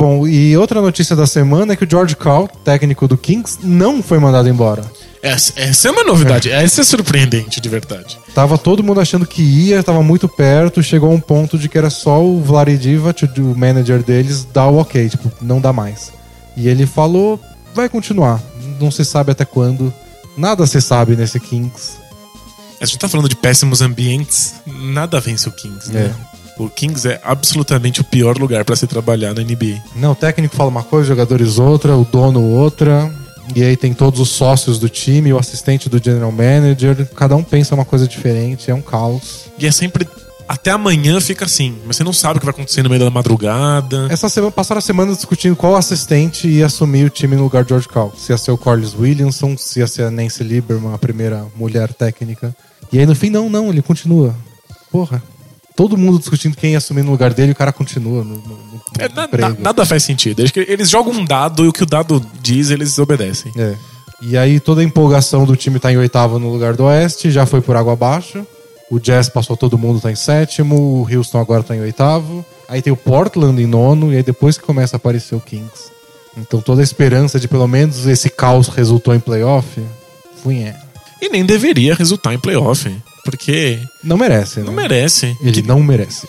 Bom, 0.00 0.26
e 0.26 0.56
outra 0.56 0.80
notícia 0.80 1.14
da 1.14 1.26
semana 1.26 1.74
é 1.74 1.76
que 1.76 1.84
o 1.84 1.86
George 1.88 2.16
Call, 2.16 2.48
técnico 2.64 3.06
do 3.06 3.18
Kings, 3.18 3.58
não 3.62 4.02
foi 4.02 4.18
mandado 4.18 4.48
embora. 4.48 4.82
Essa, 5.22 5.52
essa 5.56 5.88
é 5.88 5.90
uma 5.90 6.02
novidade. 6.02 6.50
Essa 6.50 6.80
é 6.80 6.84
surpreendente, 6.84 7.60
de 7.60 7.68
verdade. 7.68 8.18
Tava 8.34 8.56
todo 8.56 8.82
mundo 8.82 8.98
achando 8.98 9.26
que 9.26 9.42
ia, 9.42 9.82
tava 9.82 10.02
muito 10.02 10.26
perto, 10.26 10.82
chegou 10.82 11.10
a 11.10 11.14
um 11.14 11.20
ponto 11.20 11.58
de 11.58 11.68
que 11.68 11.76
era 11.76 11.90
só 11.90 12.18
o 12.24 12.40
Vladivac, 12.40 13.26
o 13.38 13.54
manager 13.54 14.02
deles, 14.02 14.42
dar 14.50 14.68
o 14.68 14.78
ok, 14.78 15.06
tipo, 15.10 15.30
não 15.38 15.60
dá 15.60 15.70
mais. 15.70 16.10
E 16.56 16.66
ele 16.66 16.86
falou, 16.86 17.38
vai 17.74 17.86
continuar. 17.86 18.40
Não 18.80 18.90
se 18.90 19.04
sabe 19.04 19.32
até 19.32 19.44
quando. 19.44 19.92
Nada 20.34 20.66
se 20.66 20.80
sabe 20.80 21.14
nesse 21.14 21.38
Kings. 21.38 21.98
A 22.80 22.86
gente 22.86 22.98
tá 22.98 23.06
falando 23.06 23.28
de 23.28 23.36
péssimos 23.36 23.82
ambientes, 23.82 24.54
nada 24.66 25.20
vence 25.20 25.46
o 25.46 25.52
Kings, 25.52 25.92
né? 25.92 26.14
O 26.60 26.68
Kings 26.68 27.08
é 27.08 27.18
absolutamente 27.24 28.02
o 28.02 28.04
pior 28.04 28.36
lugar 28.36 28.66
pra 28.66 28.76
se 28.76 28.86
trabalhar 28.86 29.32
na 29.32 29.42
NBA. 29.42 29.82
Não, 29.96 30.12
o 30.12 30.14
técnico 30.14 30.54
fala 30.54 30.68
uma 30.68 30.82
coisa, 30.82 31.04
os 31.04 31.08
jogadores 31.08 31.58
outra, 31.58 31.96
o 31.96 32.04
dono 32.04 32.42
outra. 32.42 33.10
E 33.56 33.64
aí 33.64 33.78
tem 33.78 33.94
todos 33.94 34.20
os 34.20 34.28
sócios 34.28 34.78
do 34.78 34.86
time, 34.86 35.32
o 35.32 35.38
assistente 35.38 35.88
do 35.88 35.98
general 36.02 36.30
manager. 36.30 37.08
Cada 37.14 37.34
um 37.34 37.42
pensa 37.42 37.74
uma 37.74 37.86
coisa 37.86 38.06
diferente, 38.06 38.70
é 38.70 38.74
um 38.74 38.82
caos. 38.82 39.46
E 39.58 39.66
é 39.66 39.72
sempre. 39.72 40.06
Até 40.46 40.70
amanhã 40.70 41.18
fica 41.18 41.46
assim, 41.46 41.78
mas 41.86 41.96
você 41.96 42.04
não 42.04 42.12
sabe 42.12 42.36
o 42.36 42.40
que 42.40 42.46
vai 42.46 42.52
acontecer 42.52 42.82
no 42.82 42.90
meio 42.90 43.02
da 43.02 43.10
madrugada. 43.10 44.08
Essa 44.10 44.28
semana 44.28 44.52
passaram 44.52 44.80
a 44.80 44.82
semana 44.82 45.14
discutindo 45.14 45.56
qual 45.56 45.76
assistente 45.76 46.46
ia 46.46 46.66
assumir 46.66 47.04
o 47.06 47.10
time 47.10 47.36
no 47.36 47.44
lugar 47.44 47.62
de 47.62 47.70
George 47.70 47.88
Cal. 47.88 48.12
Se 48.18 48.32
ia 48.32 48.36
ser 48.36 48.50
o 48.50 48.58
Corliss 48.58 48.94
Williamson, 48.94 49.56
se 49.56 49.78
ia 49.78 49.86
ser 49.86 50.02
a 50.02 50.10
Nancy 50.10 50.44
Lieberman, 50.44 50.92
a 50.92 50.98
primeira 50.98 51.46
mulher 51.56 51.94
técnica. 51.94 52.54
E 52.92 52.98
aí 52.98 53.06
no 53.06 53.14
fim, 53.14 53.30
não, 53.30 53.48
não, 53.48 53.70
ele 53.70 53.80
continua. 53.80 54.34
Porra. 54.90 55.22
Todo 55.80 55.96
mundo 55.96 56.18
discutindo 56.18 56.54
quem 56.56 56.72
ia 56.72 56.78
assumir 56.78 57.02
no 57.02 57.10
lugar 57.10 57.32
dele 57.32 57.48
e 57.48 57.52
o 57.52 57.56
cara 57.56 57.72
continua 57.72 58.22
no, 58.22 58.34
no, 58.34 58.40
no 58.42 58.80
É, 58.98 59.08
na- 59.08 59.48
na- 59.48 59.56
nada 59.58 59.86
faz 59.86 60.02
sentido. 60.02 60.40
Eles, 60.40 60.52
eles 60.68 60.90
jogam 60.90 61.10
um 61.14 61.24
dado 61.24 61.64
e 61.64 61.68
o 61.68 61.72
que 61.72 61.82
o 61.82 61.86
dado 61.86 62.22
diz, 62.42 62.68
eles 62.68 62.98
obedecem. 62.98 63.50
É. 63.56 63.76
E 64.20 64.36
aí 64.36 64.60
toda 64.60 64.82
a 64.82 64.84
empolgação 64.84 65.46
do 65.46 65.56
time 65.56 65.78
tá 65.78 65.90
em 65.90 65.96
oitavo 65.96 66.38
no 66.38 66.52
lugar 66.52 66.74
do 66.76 66.84
oeste, 66.84 67.30
já 67.30 67.46
foi 67.46 67.62
por 67.62 67.76
água 67.76 67.94
abaixo. 67.94 68.46
O 68.90 68.98
Jazz 68.98 69.30
passou 69.30 69.56
todo 69.56 69.78
mundo, 69.78 70.00
tá 70.02 70.12
em 70.12 70.16
sétimo. 70.16 70.76
O 70.76 71.08
Houston 71.16 71.38
agora 71.38 71.62
tá 71.62 71.74
em 71.74 71.80
oitavo. 71.80 72.44
Aí 72.68 72.82
tem 72.82 72.92
o 72.92 72.96
Portland 72.96 73.62
em 73.62 73.66
nono, 73.66 74.12
e 74.12 74.16
aí 74.16 74.22
depois 74.22 74.58
que 74.58 74.64
começa 74.64 74.96
a 74.96 74.98
aparecer 74.98 75.34
o 75.34 75.40
Kings. 75.40 75.88
Então 76.36 76.60
toda 76.60 76.82
a 76.82 76.84
esperança 76.84 77.40
de 77.40 77.48
pelo 77.48 77.66
menos 77.66 78.06
esse 78.06 78.28
caos 78.28 78.68
resultou 78.68 79.14
em 79.14 79.20
playoff, 79.20 79.80
fui 80.42 80.58
é. 80.58 80.76
E 81.22 81.28
nem 81.30 81.44
deveria 81.46 81.94
resultar 81.94 82.34
em 82.34 82.38
playoff. 82.38 82.94
Porque 83.24 83.78
Não 84.02 84.16
merece, 84.16 84.60
né? 84.60 84.66
não 84.66 84.72
merece. 84.72 85.36
Ele 85.42 85.62
não 85.62 85.82
merece. 85.82 86.26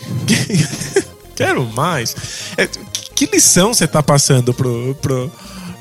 Quero 1.36 1.66
mais. 1.74 2.16
É, 2.58 2.68
que 2.68 3.12
que 3.28 3.36
lição 3.36 3.72
você 3.74 3.88
tá 3.88 4.02
passando 4.02 4.52
pro, 4.54 4.96
pro, 5.02 5.32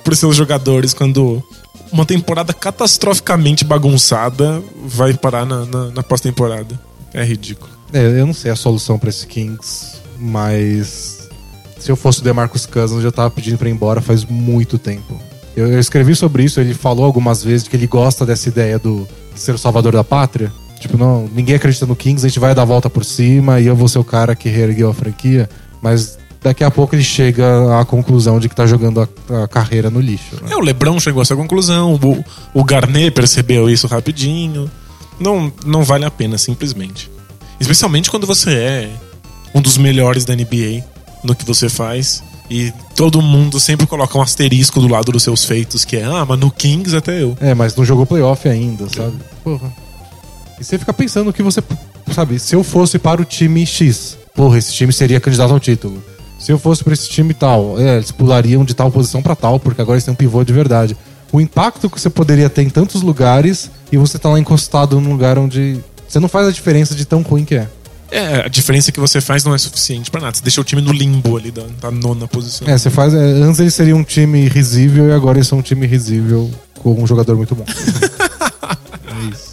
pros 0.05 0.19
seus 0.19 0.37
jogadores 0.37 0.93
quando 0.93 1.43
uma 1.91 2.05
temporada 2.05 2.53
catastroficamente 2.53 3.65
bagunçada 3.65 4.63
vai 4.85 5.15
parar 5.15 5.47
na, 5.47 5.65
na, 5.65 5.91
na 5.91 6.03
pós-temporada? 6.03 6.79
É 7.15 7.25
ridículo. 7.25 7.71
É, 7.93 8.05
eu 8.21 8.27
não 8.27 8.35
sei 8.35 8.51
a 8.51 8.57
solução 8.57 8.99
pra 8.99 9.09
esse 9.09 9.27
Kings, 9.27 9.97
mas 10.19 11.29
se 11.79 11.91
eu 11.91 11.97
fosse 11.97 12.21
o 12.21 12.23
DeMarcus 12.23 12.67
Cousins, 12.67 12.99
eu 12.99 13.03
já 13.05 13.11
tava 13.11 13.31
pedindo 13.31 13.57
pra 13.57 13.69
ir 13.69 13.73
embora 13.73 14.03
faz 14.03 14.25
muito 14.25 14.79
tempo. 14.79 15.19
Eu, 15.57 15.67
eu 15.73 15.81
escrevi 15.81 16.15
sobre 16.15 16.45
isso, 16.45 16.61
ele 16.61 16.75
falou 16.75 17.07
algumas 17.07 17.43
vezes 17.43 17.67
que 17.67 17.75
ele 17.75 17.87
gosta 17.87 18.27
dessa 18.27 18.49
ideia 18.49 18.79
do 18.79 19.09
ser 19.35 19.55
o 19.55 19.59
salvador 19.59 19.95
da 19.95 20.05
pátria. 20.05 20.53
Tipo, 20.81 20.97
não, 20.97 21.29
ninguém 21.33 21.55
acredita 21.55 21.85
no 21.85 21.95
Kings, 21.95 22.25
a 22.25 22.29
gente 22.29 22.41
vai 22.41 22.55
dar 22.55 22.63
a 22.63 22.65
volta 22.65 22.89
por 22.89 23.05
cima 23.05 23.61
e 23.61 23.67
eu 23.67 23.77
vou 23.77 23.87
ser 23.87 23.99
o 23.99 24.05
cara 24.05 24.35
que 24.35 24.49
reergueu 24.49 24.89
a 24.89 24.95
franquia. 24.95 25.49
Mas 25.83 26.19
daqui 26.43 26.65
a 26.65 26.71
pouco 26.71 26.95
ele 26.95 27.05
chega 27.05 27.79
à 27.79 27.85
conclusão 27.85 28.41
de 28.41 28.49
que 28.49 28.55
tá 28.57 28.67
jogando 28.67 29.01
a, 29.03 29.45
a 29.45 29.47
carreira 29.47 29.91
no 29.91 30.01
lixo. 30.01 30.37
né? 30.43 30.53
É, 30.53 30.57
o 30.57 30.61
Lebron 30.61 30.99
chegou 30.99 31.21
a 31.21 31.23
essa 31.23 31.37
conclusão, 31.37 31.95
o, 32.03 32.25
o 32.55 32.65
Garnet 32.65 33.11
percebeu 33.11 33.69
isso 33.69 33.87
rapidinho. 33.87 34.71
Não, 35.19 35.53
não 35.67 35.85
vale 35.85 36.07
a 36.07 36.11
pena, 36.11 36.39
simplesmente. 36.39 37.11
Especialmente 37.61 38.11
quando 38.11 38.27
você 38.27 38.51
é 38.55 38.91
um 39.55 39.61
dos 39.61 39.77
melhores 39.77 40.25
da 40.25 40.35
NBA 40.35 40.83
no 41.23 41.35
que 41.35 41.45
você 41.45 41.69
faz. 41.69 42.23
E 42.49 42.73
todo 42.97 43.23
mundo 43.23 43.61
sempre 43.61 43.87
coloca 43.87 44.19
um 44.19 44.23
asterisco 44.23 44.81
do 44.81 44.89
lado 44.89 45.13
dos 45.13 45.23
seus 45.23 45.45
feitos, 45.45 45.85
que 45.85 45.97
é, 45.97 46.05
ah, 46.05 46.25
mas 46.27 46.39
no 46.41 46.51
Kings 46.51 46.97
até 46.97 47.23
eu. 47.23 47.37
É, 47.41 47.55
mas 47.55 47.77
não 47.77 47.85
jogou 47.85 48.05
playoff 48.05 48.49
ainda, 48.49 48.89
sabe? 48.89 49.15
Porra. 49.45 49.73
E 50.61 50.65
você 50.65 50.79
fica 50.79 50.93
pensando 50.93 51.33
que 51.33 51.43
você. 51.43 51.63
Sabe, 52.13 52.39
se 52.39 52.55
eu 52.55 52.63
fosse 52.63 52.99
para 52.99 53.23
o 53.23 53.25
time 53.25 53.65
X, 53.65 54.19
porra, 54.35 54.59
esse 54.59 54.73
time 54.73 54.93
seria 54.93 55.19
candidato 55.19 55.53
ao 55.53 55.61
título. 55.61 56.03
Se 56.39 56.53
eu 56.53 56.59
fosse 56.59 56.85
para 56.85 56.93
esse 56.93 57.09
time 57.09 57.33
tal, 57.33 57.79
é, 57.79 57.97
eles 57.97 58.11
pulariam 58.11 58.65
de 58.65 58.75
tal 58.75 58.91
posição 58.91 59.23
para 59.23 59.37
tal, 59.37 59.61
porque 59.61 59.81
agora 59.81 59.97
eles 59.97 60.05
têm 60.05 60.13
um 60.13 60.17
pivô 60.17 60.43
de 60.43 60.53
verdade. 60.53 60.97
O 61.33 61.41
impacto 61.41 61.89
que 61.89 62.01
você 62.01 62.11
poderia 62.11 62.51
ter 62.51 62.63
em 62.63 62.71
tantos 62.71 63.03
lugares 63.03 63.71
e 63.93 63.97
você 63.97 64.19
tá 64.19 64.29
lá 64.29 64.39
encostado 64.39 65.01
num 65.01 65.11
lugar 65.11 65.39
onde. 65.39 65.81
Você 66.09 66.19
não 66.19 66.29
faz 66.29 66.49
a 66.49 66.51
diferença 66.51 66.95
de 66.95 67.05
tão 67.05 67.23
ruim 67.23 67.45
que 67.45 67.55
é. 67.55 67.69
É, 68.11 68.47
a 68.47 68.49
diferença 68.49 68.91
que 68.91 68.99
você 68.99 69.21
faz 69.21 69.45
não 69.45 69.55
é 69.55 69.59
suficiente 69.59 70.11
pra 70.11 70.21
nada. 70.21 70.37
Você 70.37 70.43
deixa 70.43 70.61
o 70.61 70.65
time 70.65 70.83
no 70.83 70.93
limbo 70.93 71.37
ali 71.37 71.53
da, 71.53 71.63
da 71.81 71.91
nona 71.91 72.27
posição. 72.27 72.67
É, 72.69 72.77
você 72.77 72.91
faz. 72.91 73.15
é, 73.15 73.19
antes 73.19 73.61
eles 73.61 73.75
seriam 73.75 73.99
um 73.99 74.05
time 74.05 74.49
risível 74.49 75.09
e 75.09 75.13
agora 75.13 75.39
eles 75.39 75.47
são 75.47 75.59
um 75.59 75.63
time 75.63 75.87
risível 75.87 76.51
com 76.81 77.01
um 77.01 77.07
jogador 77.07 77.37
muito 77.37 77.55
bom. 77.55 77.65
é 79.07 79.31
isso. 79.31 79.50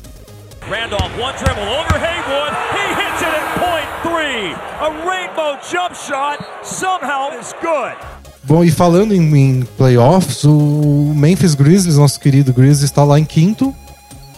Randolph, 0.70 1.18
one 1.18 1.34
dribble 1.38 1.64
over 1.64 1.98
Haywood. 1.98 2.52
He 2.76 2.86
hits 3.00 3.22
it 3.22 3.32
at 3.32 3.48
point 3.56 3.88
three. 4.04 4.52
A 4.82 4.90
rainbow 5.08 5.58
jump 5.72 5.96
shot 5.96 6.44
somehow 6.62 7.32
is 7.40 7.54
good. 7.62 7.96
Bom, 8.44 8.66
e 8.66 8.70
falando 8.70 9.14
em, 9.14 9.34
em 9.34 9.62
playoffs, 9.78 10.44
o 10.44 11.14
Memphis 11.16 11.56
Grizzlies, 11.56 11.98
nosso 11.98 12.20
querido 12.20 12.52
Grizzlies, 12.52 12.84
está 12.84 13.06
lá 13.06 13.18
em 13.18 13.24
quinto, 13.24 13.74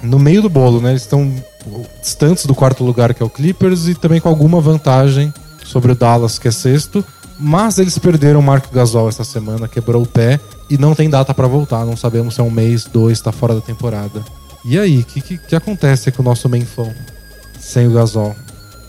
no 0.04 0.20
meio 0.20 0.44
do 0.44 0.50
bolo, 0.50 0.80
né? 0.80 0.92
Eles 0.92 1.02
estão 1.02 1.34
distantes 2.00 2.46
do 2.46 2.54
quarto 2.54 2.84
lugar, 2.84 3.12
que 3.16 3.24
é 3.24 3.26
o 3.26 3.30
Clippers, 3.30 3.88
e 3.88 3.96
também 3.96 4.22
com 4.22 4.30
alguma 4.30 4.62
vantagem 4.62 5.34
sobre 5.64 5.94
o 5.94 5.96
Dallas, 5.96 6.38
que 6.38 6.48
é 6.48 6.52
sexto. 6.52 7.04
Mas 7.40 7.80
eles 7.80 7.98
perderam 7.98 8.40
o 8.40 8.44
Marco 8.44 8.72
Gasol 8.72 9.10
essa 9.10 9.24
semana, 9.24 9.68
quebrou 9.68 10.04
o 10.04 10.08
pé 10.08 10.40
e 10.70 10.78
não 10.78 10.94
tem 10.94 11.10
data 11.10 11.34
pra 11.34 11.48
voltar. 11.48 11.86
Não 11.86 11.98
sabemos 11.98 12.36
se 12.36 12.42
é 12.42 12.44
um 12.44 12.52
mês, 12.52 12.86
dois, 12.86 13.20
tá 13.20 13.32
fora 13.32 13.56
da 13.56 13.62
temporada. 13.62 14.24
E 14.70 14.78
aí, 14.78 15.00
o 15.00 15.04
que, 15.04 15.20
que, 15.22 15.38
que 15.38 15.56
acontece 15.56 16.12
com 16.12 16.22
o 16.22 16.26
nosso 16.26 16.48
Menfão 16.48 16.94
sem 17.60 17.88
o 17.88 17.92
Gasol? 17.94 18.36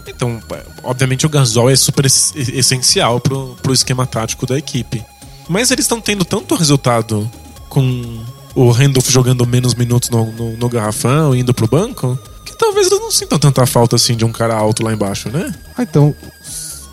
Então, 0.07 0.39
é, 0.53 0.63
obviamente 0.83 1.25
o 1.25 1.29
Gasol 1.29 1.71
é 1.71 1.77
super 1.77 2.05
es- 2.05 2.35
essencial 2.37 3.19
pro, 3.21 3.57
pro 3.63 3.73
esquema 3.73 4.07
tático 4.07 4.45
da 4.47 4.59
equipe. 4.59 5.03
Mas 5.49 5.71
eles 5.71 5.85
estão 5.87 6.01
tendo 6.01 6.25
tanto 6.25 6.55
resultado 6.55 7.31
com 7.69 8.23
o 8.55 8.71
Randolph 8.71 9.09
jogando 9.09 9.47
menos 9.47 9.75
minutos 9.75 10.11
no, 10.11 10.27
no, 10.33 10.57
no 10.57 10.69
garrafão, 10.69 11.35
indo 11.35 11.55
pro 11.55 11.67
banco, 11.67 12.19
que 12.45 12.55
talvez 12.57 12.87
eles 12.89 13.01
não 13.01 13.11
sintam 13.11 13.39
tanta 13.39 13.65
falta 13.65 13.97
assim 13.97 14.15
de 14.17 14.25
um 14.25 14.33
cara 14.33 14.55
alto 14.55 14.83
lá 14.85 14.93
embaixo, 14.93 15.31
né? 15.31 15.55
Ah, 15.77 15.83
então. 15.83 16.15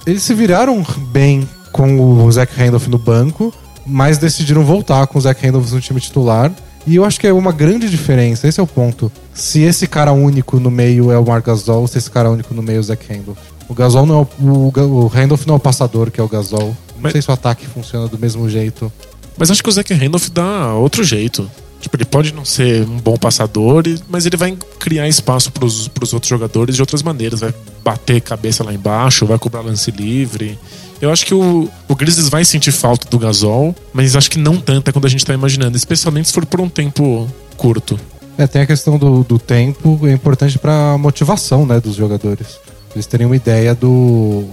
Eles 0.05 0.23
se 0.23 0.33
viraram 0.33 0.85
bem 1.11 1.47
com 1.73 1.99
o 2.25 2.31
Zach 2.31 2.53
Randolph 2.57 2.87
no 2.87 2.97
banco, 2.97 3.53
mas 3.85 4.17
decidiram 4.17 4.63
voltar 4.63 5.05
com 5.07 5.17
o 5.17 5.21
Zach 5.21 5.45
Randolph 5.45 5.69
no 5.71 5.81
time 5.81 5.99
titular. 5.99 6.51
E 6.87 6.95
eu 6.95 7.03
acho 7.03 7.19
que 7.19 7.27
é 7.27 7.33
uma 7.33 7.51
grande 7.51 7.89
diferença, 7.89 8.47
esse 8.47 8.59
é 8.59 8.63
o 8.63 8.67
ponto. 8.67 9.11
Se 9.33 9.61
esse 9.61 9.85
cara 9.87 10.13
único 10.13 10.57
no 10.59 10.71
meio 10.71 11.11
é 11.11 11.19
o 11.19 11.25
Marc 11.25 11.45
Gasol, 11.45 11.85
se 11.85 11.97
esse 11.97 12.09
cara 12.09 12.29
único 12.31 12.53
no 12.53 12.63
meio 12.63 12.77
é 12.77 12.79
o 12.79 12.83
Zach 12.83 13.05
Randolph. 13.13 13.37
O 13.67 13.73
Gasol 13.73 14.05
não 14.05 14.19
é 14.19 14.41
o, 14.41 14.47
o, 14.49 15.03
o 15.03 15.07
Randolph 15.07 15.45
não 15.45 15.55
é 15.55 15.57
o 15.57 15.59
passador 15.59 16.09
que 16.09 16.19
é 16.21 16.23
o 16.23 16.27
Gasol. 16.29 16.67
Não 16.95 17.01
Mas- 17.01 17.11
sei 17.11 17.21
se 17.21 17.29
o 17.29 17.33
ataque 17.33 17.65
funciona 17.67 18.07
do 18.07 18.17
mesmo 18.17 18.49
jeito. 18.49 18.91
Mas 19.37 19.51
acho 19.51 19.61
que 19.61 19.69
o 19.69 19.71
Zach 19.71 19.93
Randolph 19.93 20.29
dá 20.29 20.73
outro 20.73 21.03
jeito. 21.03 21.49
Tipo, 21.81 21.95
ele 21.97 22.05
pode 22.05 22.33
não 22.33 22.43
ser 22.43 22.83
um 22.87 22.97
bom 22.97 23.17
passador, 23.17 23.83
mas 24.09 24.25
ele 24.25 24.35
vai 24.35 24.57
criar 24.79 25.07
espaço 25.07 25.51
pros, 25.51 25.87
pros 25.89 26.11
outros 26.11 26.27
jogadores 26.29 26.75
de 26.75 26.81
outras 26.81 27.03
maneiras. 27.03 27.41
Vai 27.41 27.53
bater 27.83 28.19
cabeça 28.21 28.63
lá 28.63 28.73
embaixo, 28.73 29.27
vai 29.27 29.37
cobrar 29.37 29.61
lance 29.61 29.91
livre. 29.91 30.57
Eu 31.01 31.11
acho 31.11 31.25
que 31.25 31.33
o, 31.33 31.69
o 31.87 31.95
Grizzlies 31.95 32.29
vai 32.29 32.43
sentir 32.43 32.71
falta 32.71 33.07
do 33.07 33.19
Gasol, 33.19 33.75
mas 33.93 34.15
acho 34.15 34.31
que 34.31 34.39
não 34.39 34.57
tanta 34.57 34.91
quando 34.91 35.05
a 35.05 35.09
gente 35.09 35.25
tá 35.25 35.33
imaginando, 35.33 35.77
especialmente 35.77 36.27
se 36.27 36.33
for 36.33 36.45
por 36.45 36.59
um 36.59 36.69
tempo 36.69 37.27
curto. 37.55 37.99
É, 38.37 38.45
tem 38.45 38.61
a 38.61 38.65
questão 38.65 38.97
do, 38.97 39.23
do 39.23 39.39
tempo, 39.39 39.99
é 40.07 40.11
importante 40.11 40.57
pra 40.59 40.97
motivação 40.97 41.65
né, 41.65 41.79
dos 41.79 41.95
jogadores. 41.95 42.59
Eles 42.93 43.05
terem 43.05 43.25
uma 43.25 43.35
ideia 43.35 43.75
do. 43.75 44.45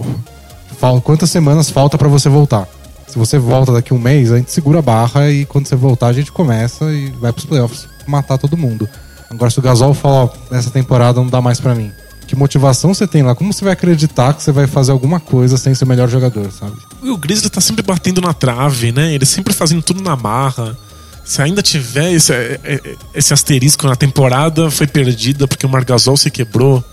Quantas 1.03 1.31
semanas 1.31 1.69
falta 1.69 1.97
pra 1.97 2.07
você 2.07 2.29
voltar? 2.29 2.67
Se 3.07 3.17
você 3.17 3.39
volta 3.39 3.71
daqui 3.71 3.93
um 3.93 3.99
mês, 3.99 4.31
a 4.31 4.37
gente 4.37 4.51
segura 4.51 4.79
a 4.79 4.81
barra 4.81 5.31
e 5.31 5.45
quando 5.45 5.67
você 5.67 5.75
voltar 5.75 6.07
a 6.07 6.13
gente 6.13 6.31
começa 6.31 6.91
e 6.91 7.09
vai 7.11 7.31
pros 7.31 7.45
playoffs 7.45 7.87
matar 8.05 8.37
todo 8.37 8.57
mundo. 8.57 8.87
Agora, 9.29 9.49
se 9.49 9.57
o 9.57 9.61
Gasol 9.61 9.93
fala, 9.93 10.25
ó, 10.25 10.55
essa 10.55 10.69
temporada 10.69 11.19
não 11.19 11.27
dá 11.27 11.41
mais 11.41 11.59
pra 11.59 11.73
mim. 11.73 11.91
Que 12.27 12.35
motivação 12.35 12.93
você 12.93 13.07
tem 13.07 13.21
lá? 13.21 13.35
Como 13.35 13.53
você 13.53 13.63
vai 13.63 13.73
acreditar 13.73 14.33
que 14.33 14.41
você 14.41 14.51
vai 14.51 14.67
fazer 14.67 14.91
alguma 14.91 15.19
coisa 15.19 15.57
sem 15.57 15.75
ser 15.75 15.83
o 15.83 15.87
melhor 15.87 16.09
jogador, 16.09 16.51
sabe? 16.51 16.75
E 17.03 17.09
o 17.09 17.17
Grizzlies 17.17 17.51
tá 17.51 17.61
sempre 17.61 17.83
batendo 17.83 18.19
na 18.21 18.33
trave, 18.33 18.91
né? 18.91 19.13
Ele 19.13 19.25
sempre 19.25 19.53
fazendo 19.53 19.81
tudo 19.81 20.01
na 20.01 20.15
marra. 20.15 20.75
Se 21.23 21.41
ainda 21.41 21.61
tiver 21.61 22.13
esse, 22.13 22.33
é, 22.33 22.59
é, 22.63 22.95
esse 23.13 23.33
asterisco 23.33 23.87
na 23.87 23.95
temporada 23.95 24.69
foi 24.69 24.87
perdida 24.87 25.47
porque 25.47 25.65
o 25.65 25.69
Margasol 25.69 26.17
se 26.17 26.29
quebrou, 26.29 26.83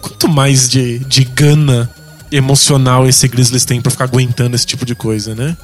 quanto 0.00 0.28
mais 0.28 0.68
de, 0.68 0.98
de 1.00 1.24
gana 1.24 1.90
emocional 2.30 3.06
esse 3.06 3.26
Grizzlies 3.26 3.64
tem 3.64 3.80
pra 3.80 3.90
ficar 3.90 4.04
aguentando 4.04 4.54
esse 4.54 4.66
tipo 4.66 4.84
de 4.84 4.94
coisa, 4.94 5.34
né? 5.34 5.56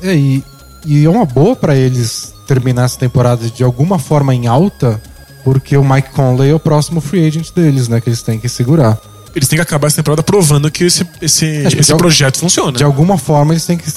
É, 0.00 0.14
e, 0.14 0.44
e 0.86 1.04
é 1.04 1.10
uma 1.10 1.24
boa 1.24 1.54
pra 1.54 1.76
eles 1.76 2.32
terminar 2.46 2.84
essa 2.84 2.98
temporada 2.98 3.48
de 3.48 3.62
alguma 3.62 3.98
forma 3.98 4.34
em 4.34 4.46
alta, 4.46 5.00
porque 5.44 5.76
o 5.76 5.84
Mike 5.84 6.10
Conley 6.10 6.50
é 6.50 6.54
o 6.54 6.58
próximo 6.60 7.00
free 7.00 7.26
agent 7.26 7.50
deles, 7.52 7.88
né? 7.88 8.00
Que 8.00 8.08
eles 8.08 8.22
têm 8.22 8.38
que 8.38 8.48
segurar. 8.48 8.98
Eles 9.34 9.48
têm 9.48 9.56
que 9.56 9.62
acabar 9.62 9.86
essa 9.86 9.96
temporada 9.96 10.22
provando 10.22 10.70
que 10.70 10.84
esse, 10.84 11.06
esse, 11.20 11.64
Acho 11.66 11.76
que 11.76 11.82
esse 11.82 11.94
projeto 11.94 12.38
funciona. 12.38 12.76
De 12.76 12.84
alguma 12.84 13.16
forma 13.16 13.52
eles 13.54 13.64
têm 13.64 13.78
que 13.78 13.90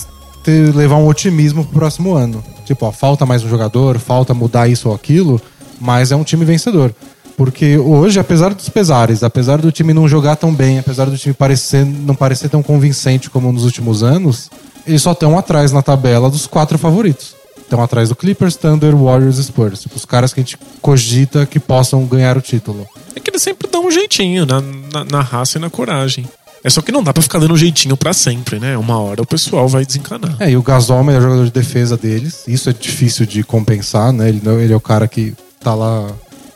ter- 0.44 0.74
levar 0.74 0.96
um 0.96 1.08
otimismo 1.08 1.64
pro 1.66 1.80
próximo 1.80 2.16
ano. 2.16 2.44
Tipo, 2.66 2.86
ó, 2.86 2.92
falta 2.92 3.26
mais 3.26 3.44
um 3.44 3.50
jogador, 3.50 4.00
falta 4.00 4.34
mudar 4.34 4.68
isso 4.68 4.90
ou 4.90 4.96
aquilo, 4.96 5.40
mas 5.80 6.12
é 6.12 6.16
um 6.16 6.24
time 6.24 6.46
vencedor. 6.46 6.94
Porque 7.38 7.78
hoje, 7.78 8.18
apesar 8.18 8.54
dos 8.54 8.70
pesares, 8.70 9.22
apesar 9.22 9.58
do 9.58 9.70
time 9.72 9.94
não 9.94 10.08
jogar 10.08 10.38
tão 10.38 10.54
bem, 10.56 10.80
apesar 10.80 11.06
do 11.10 11.18
time 11.18 11.34
parecer, 11.34 11.86
não 11.86 12.16
parecer 12.16 12.48
tão 12.48 12.64
convincente 12.64 13.30
como 13.30 13.52
nos 13.52 13.66
últimos 13.66 14.04
anos, 14.04 14.50
eles 14.88 15.02
só 15.02 15.12
estão 15.12 15.38
atrás 15.38 15.74
na 15.74 15.82
tabela 15.82 16.30
dos 16.30 16.48
quatro 16.48 16.78
favoritos. 16.78 17.35
Estão 17.66 17.82
atrás 17.82 18.10
do 18.10 18.16
Clippers, 18.16 18.56
Thunder, 18.56 18.96
Warriors 18.96 19.40
e 19.40 19.44
Spurs. 19.44 19.82
Tipo, 19.82 19.98
os 19.98 20.06
caras 20.06 20.32
que 20.32 20.40
a 20.40 20.44
gente 20.44 20.58
cogita 20.82 21.46
que 21.48 21.60
possam 21.60 22.06
ganhar 22.06 22.38
o 22.38 22.42
título. 22.42 22.88
É 23.16 23.20
que 23.20 23.32
eles 23.32 23.42
sempre 23.42 23.68
dão 23.68 23.88
um 23.88 23.92
jeitinho 23.92 24.46
na, 24.46 24.62
na, 24.62 25.04
na 25.04 25.22
raça 25.22 25.58
e 25.58 25.62
na 25.62 25.70
coragem. 25.70 26.26
É 26.64 26.70
só 26.70 26.82
que 26.82 26.92
não 26.92 27.04
dá 27.04 27.12
pra 27.12 27.22
ficar 27.22 27.40
dando 27.40 27.54
um 27.54 27.58
jeitinho 27.58 27.98
pra 27.98 28.14
sempre, 28.14 28.60
né? 28.60 28.78
Uma 28.78 29.00
hora 29.00 29.22
o 29.22 29.26
pessoal 29.26 29.68
vai 29.68 29.86
desencanar. 29.86 30.36
É, 30.40 30.50
e 30.50 30.58
o 30.58 30.64
Gasol 30.64 30.98
é 30.98 31.02
o 31.02 31.04
melhor 31.04 31.22
jogador 31.22 31.46
de 31.46 31.52
defesa 31.52 31.98
deles. 31.98 32.44
Isso 32.48 32.70
é 32.70 32.74
difícil 32.74 33.26
de 33.26 33.44
compensar, 33.44 34.12
né? 34.14 34.30
Ele, 34.30 34.42
ele 34.62 34.74
é 34.74 34.76
o 34.76 34.82
cara 34.82 35.08
que 35.08 35.34
tá 35.60 35.76
lá 35.76 36.08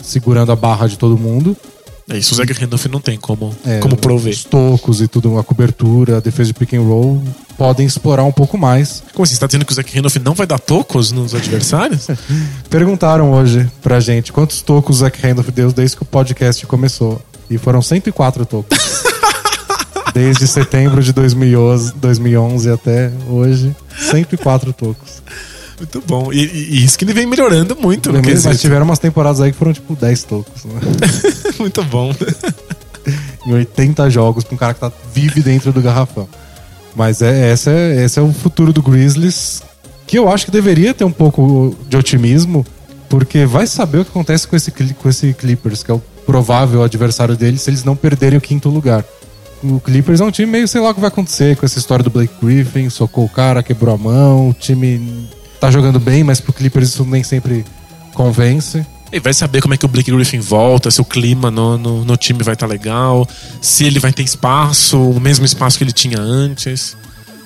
segurando 0.01 0.51
a 0.51 0.55
barra 0.55 0.87
de 0.87 0.97
todo 0.97 1.17
mundo. 1.17 1.55
É 2.09 2.17
isso, 2.17 2.33
o 2.33 2.37
Zach 2.37 2.51
Randolph 2.53 2.85
não 2.87 2.99
tem 2.99 3.19
como, 3.19 3.55
É, 3.65 3.79
como 3.79 3.95
prover. 3.95 4.33
Os 4.33 4.43
tocos 4.43 4.99
e 4.99 5.07
tudo, 5.07 5.37
a 5.37 5.43
cobertura, 5.43 6.17
a 6.17 6.19
defesa 6.19 6.47
de 6.47 6.53
pick 6.55 6.73
and 6.73 6.81
roll 6.81 7.23
podem 7.55 7.85
explorar 7.85 8.23
um 8.23 8.31
pouco 8.31 8.57
mais. 8.57 9.03
Como 9.13 9.23
assim? 9.23 9.35
Você 9.35 9.39
tá 9.39 9.45
dizendo 9.45 9.63
que 9.65 9.71
o 9.71 9.75
Zach 9.75 9.95
Randolph 9.95 10.15
não 10.15 10.33
vai 10.33 10.47
dar 10.47 10.59
tocos 10.59 11.11
nos 11.11 11.35
adversários? 11.35 12.07
Perguntaram 12.69 13.31
hoje 13.31 13.69
pra 13.81 13.99
gente 13.99 14.31
quantos 14.33 14.61
tocos 14.61 14.97
o 14.97 14.99
Zach 15.01 15.21
Randolph 15.21 15.49
deu 15.49 15.71
desde 15.71 15.97
que 15.97 16.03
o 16.03 16.05
podcast 16.05 16.65
começou. 16.65 17.21
E 17.49 17.57
foram 17.57 17.81
104 17.81 18.45
tocos. 18.45 18.77
desde 20.13 20.47
setembro 20.47 21.03
de 21.03 21.13
2011, 21.13 21.93
2011 21.95 22.71
até 22.71 23.11
hoje, 23.27 23.75
104 24.09 24.73
tocos. 24.73 25.21
Muito 25.79 26.03
bom. 26.05 26.31
E, 26.33 26.39
e- 26.45 26.83
isso 26.85 26.97
que 26.97 27.05
ele 27.05 27.13
vem 27.13 27.25
melhorando 27.25 27.75
muito 27.75 28.11
no 28.11 28.19
Mas 28.19 28.27
quesito. 28.27 28.57
tiveram 28.57 28.85
umas 28.85 28.99
temporadas 28.99 29.39
aí 29.41 29.51
que 29.51 29.57
foram 29.57 29.73
tipo 29.73 29.95
10 29.95 30.23
tocos, 30.23 30.65
né? 30.65 30.79
Muito 31.59 31.83
bom. 31.85 32.13
em 33.47 33.53
80 33.53 34.09
jogos 34.09 34.43
pra 34.43 34.55
um 34.55 34.57
cara 34.57 34.73
que 34.73 34.79
tá, 34.79 34.91
vive 35.13 35.41
dentro 35.41 35.71
do 35.71 35.81
garrafão. 35.81 36.27
Mas 36.95 37.21
é, 37.21 37.51
essa 37.51 37.71
é, 37.71 38.03
esse 38.03 38.19
é 38.19 38.21
o 38.21 38.31
futuro 38.33 38.73
do 38.73 38.81
Grizzlies, 38.81 39.61
que 40.05 40.17
eu 40.17 40.29
acho 40.29 40.45
que 40.45 40.51
deveria 40.51 40.93
ter 40.93 41.03
um 41.03 41.11
pouco 41.11 41.75
de 41.87 41.95
otimismo, 41.97 42.65
porque 43.07 43.45
vai 43.45 43.65
saber 43.67 43.99
o 43.99 44.05
que 44.05 44.11
acontece 44.11 44.47
com 44.47 44.55
esse, 44.55 44.71
com 44.71 45.09
esse 45.09 45.33
Clippers, 45.33 45.83
que 45.83 45.91
é 45.91 45.93
o 45.93 46.01
provável 46.25 46.83
adversário 46.83 47.35
deles, 47.35 47.61
se 47.61 47.69
eles 47.69 47.83
não 47.83 47.95
perderem 47.95 48.37
o 48.37 48.41
quinto 48.41 48.69
lugar. 48.69 49.03
O 49.63 49.79
Clippers 49.79 50.21
é 50.21 50.23
um 50.23 50.31
time 50.31 50.49
meio 50.51 50.67
sei 50.67 50.79
lá 50.79 50.89
o 50.91 50.93
que 50.93 51.01
vai 51.01 51.09
acontecer 51.09 51.55
com 51.57 51.65
essa 51.65 51.77
história 51.79 52.03
do 52.03 52.09
Blake 52.09 52.33
Griffin, 52.41 52.89
socou 52.89 53.25
o 53.25 53.29
cara, 53.29 53.61
quebrou 53.61 53.93
a 53.93 53.97
mão, 53.97 54.49
o 54.49 54.53
time 54.53 55.27
tá 55.59 55.69
jogando 55.69 55.99
bem, 55.99 56.23
mas 56.23 56.39
pro 56.39 56.53
Clippers 56.53 56.89
isso 56.89 57.05
nem 57.05 57.23
sempre 57.23 57.65
convence. 58.13 58.85
E 59.11 59.19
vai 59.19 59.33
saber 59.33 59.61
como 59.61 59.73
é 59.73 59.77
que 59.77 59.85
o 59.85 59.87
Blake 59.87 60.11
Griffin 60.11 60.39
volta, 60.39 60.91
se 60.91 61.01
o 61.01 61.05
clima 61.05 61.49
no, 61.49 61.77
no, 61.77 62.05
no 62.05 62.17
time 62.17 62.43
vai 62.43 62.53
estar 62.53 62.67
legal, 62.67 63.27
se 63.59 63.83
ele 63.83 63.99
vai 63.99 64.13
ter 64.13 64.21
espaço, 64.21 64.99
o 64.99 65.19
mesmo 65.19 65.45
espaço 65.45 65.77
que 65.77 65.83
ele 65.83 65.91
tinha 65.91 66.19
antes. 66.19 66.95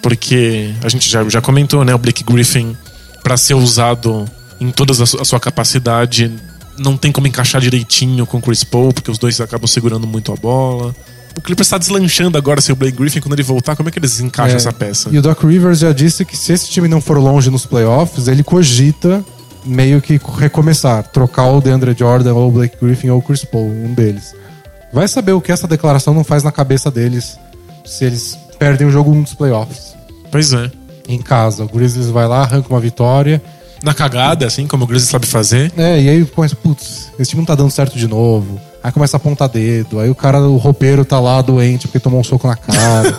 Porque 0.01 0.73
a 0.83 0.89
gente 0.89 1.09
já, 1.09 1.27
já 1.29 1.41
comentou, 1.41 1.85
né? 1.85 1.95
O 1.95 1.97
Blake 1.97 2.23
Griffin, 2.23 2.75
pra 3.23 3.37
ser 3.37 3.53
usado 3.53 4.25
em 4.59 4.69
toda 4.71 4.91
a 4.91 5.25
sua 5.25 5.39
capacidade, 5.39 6.29
não 6.77 6.97
tem 6.97 7.11
como 7.11 7.27
encaixar 7.27 7.61
direitinho 7.61 8.25
com 8.25 8.37
o 8.37 8.41
Chris 8.41 8.65
Paul, 8.65 8.91
porque 8.91 9.09
os 9.09 9.17
dois 9.17 9.39
acabam 9.39 9.67
segurando 9.67 10.05
muito 10.05 10.33
a 10.33 10.35
bola. 10.35 10.93
O 11.35 11.41
Clippers 11.41 11.67
está 11.67 11.77
deslanchando 11.77 12.37
agora 12.37 12.61
sem 12.61 12.73
o 12.73 12.75
Blake 12.75 12.97
Griffin. 12.97 13.19
Quando 13.19 13.33
ele 13.33 13.43
voltar, 13.43 13.75
como 13.75 13.89
é 13.89 13.91
que 13.91 13.99
eles 13.99 14.19
encaixam 14.19 14.53
É, 14.53 14.57
essa 14.57 14.71
peça? 14.71 15.09
E 15.11 15.17
o 15.17 15.21
Doc 15.21 15.41
Rivers 15.43 15.79
já 15.79 15.91
disse 15.91 16.23
que 16.23 16.37
se 16.37 16.53
esse 16.53 16.69
time 16.69 16.87
não 16.87 17.01
for 17.01 17.17
longe 17.17 17.49
nos 17.49 17.65
playoffs, 17.65 18.27
ele 18.27 18.43
cogita 18.43 19.23
meio 19.65 20.01
que 20.01 20.19
recomeçar, 20.37 21.03
trocar 21.07 21.49
o 21.51 21.61
DeAndre 21.61 21.95
Jordan 21.97 22.33
ou 22.33 22.49
o 22.49 22.51
Blake 22.51 22.77
Griffin 22.81 23.09
ou 23.09 23.19
o 23.19 23.21
Chris 23.21 23.43
Paul, 23.45 23.67
um 23.69 23.93
deles. 23.93 24.35
Vai 24.91 25.07
saber 25.07 25.31
o 25.31 25.41
que 25.41 25.51
essa 25.51 25.67
declaração 25.67 26.13
não 26.13 26.23
faz 26.23 26.43
na 26.43 26.51
cabeça 26.51 26.91
deles 26.91 27.37
se 27.85 28.05
eles 28.05 28.37
perdem 28.59 28.85
o 28.87 28.91
jogo 28.91 29.11
1 29.11 29.23
dos 29.23 29.33
playoffs. 29.33 29.95
Pois 30.31 30.53
é. 30.53 30.69
Em 31.07 31.19
casa, 31.19 31.63
o 31.63 31.67
Grizzlies 31.67 32.09
vai 32.09 32.27
lá, 32.27 32.41
arranca 32.41 32.69
uma 32.69 32.79
vitória. 32.79 33.41
Na 33.81 33.93
cagada, 33.93 34.45
assim, 34.45 34.67
como 34.67 34.83
o 34.83 34.87
Grizzlies 34.87 35.09
sabe 35.11 35.25
fazer. 35.25 35.71
É, 35.75 35.99
e 36.01 36.09
aí 36.09 36.25
começa, 36.25 36.55
putz, 36.55 37.09
esse 37.19 37.31
time 37.31 37.41
não 37.41 37.45
tá 37.45 37.55
dando 37.55 37.71
certo 37.71 37.97
de 37.97 38.07
novo. 38.07 38.59
Aí 38.83 38.91
começa 38.91 39.15
a 39.15 39.17
apontar 39.17 39.47
dedo. 39.47 39.99
Aí 39.99 40.09
o 40.09 40.15
cara, 40.15 40.41
o 40.41 40.57
roupeiro 40.57 41.05
tá 41.05 41.19
lá 41.19 41.41
doente 41.41 41.87
porque 41.87 41.99
tomou 41.99 42.19
um 42.19 42.23
soco 42.23 42.47
na 42.47 42.55
cara. 42.57 43.17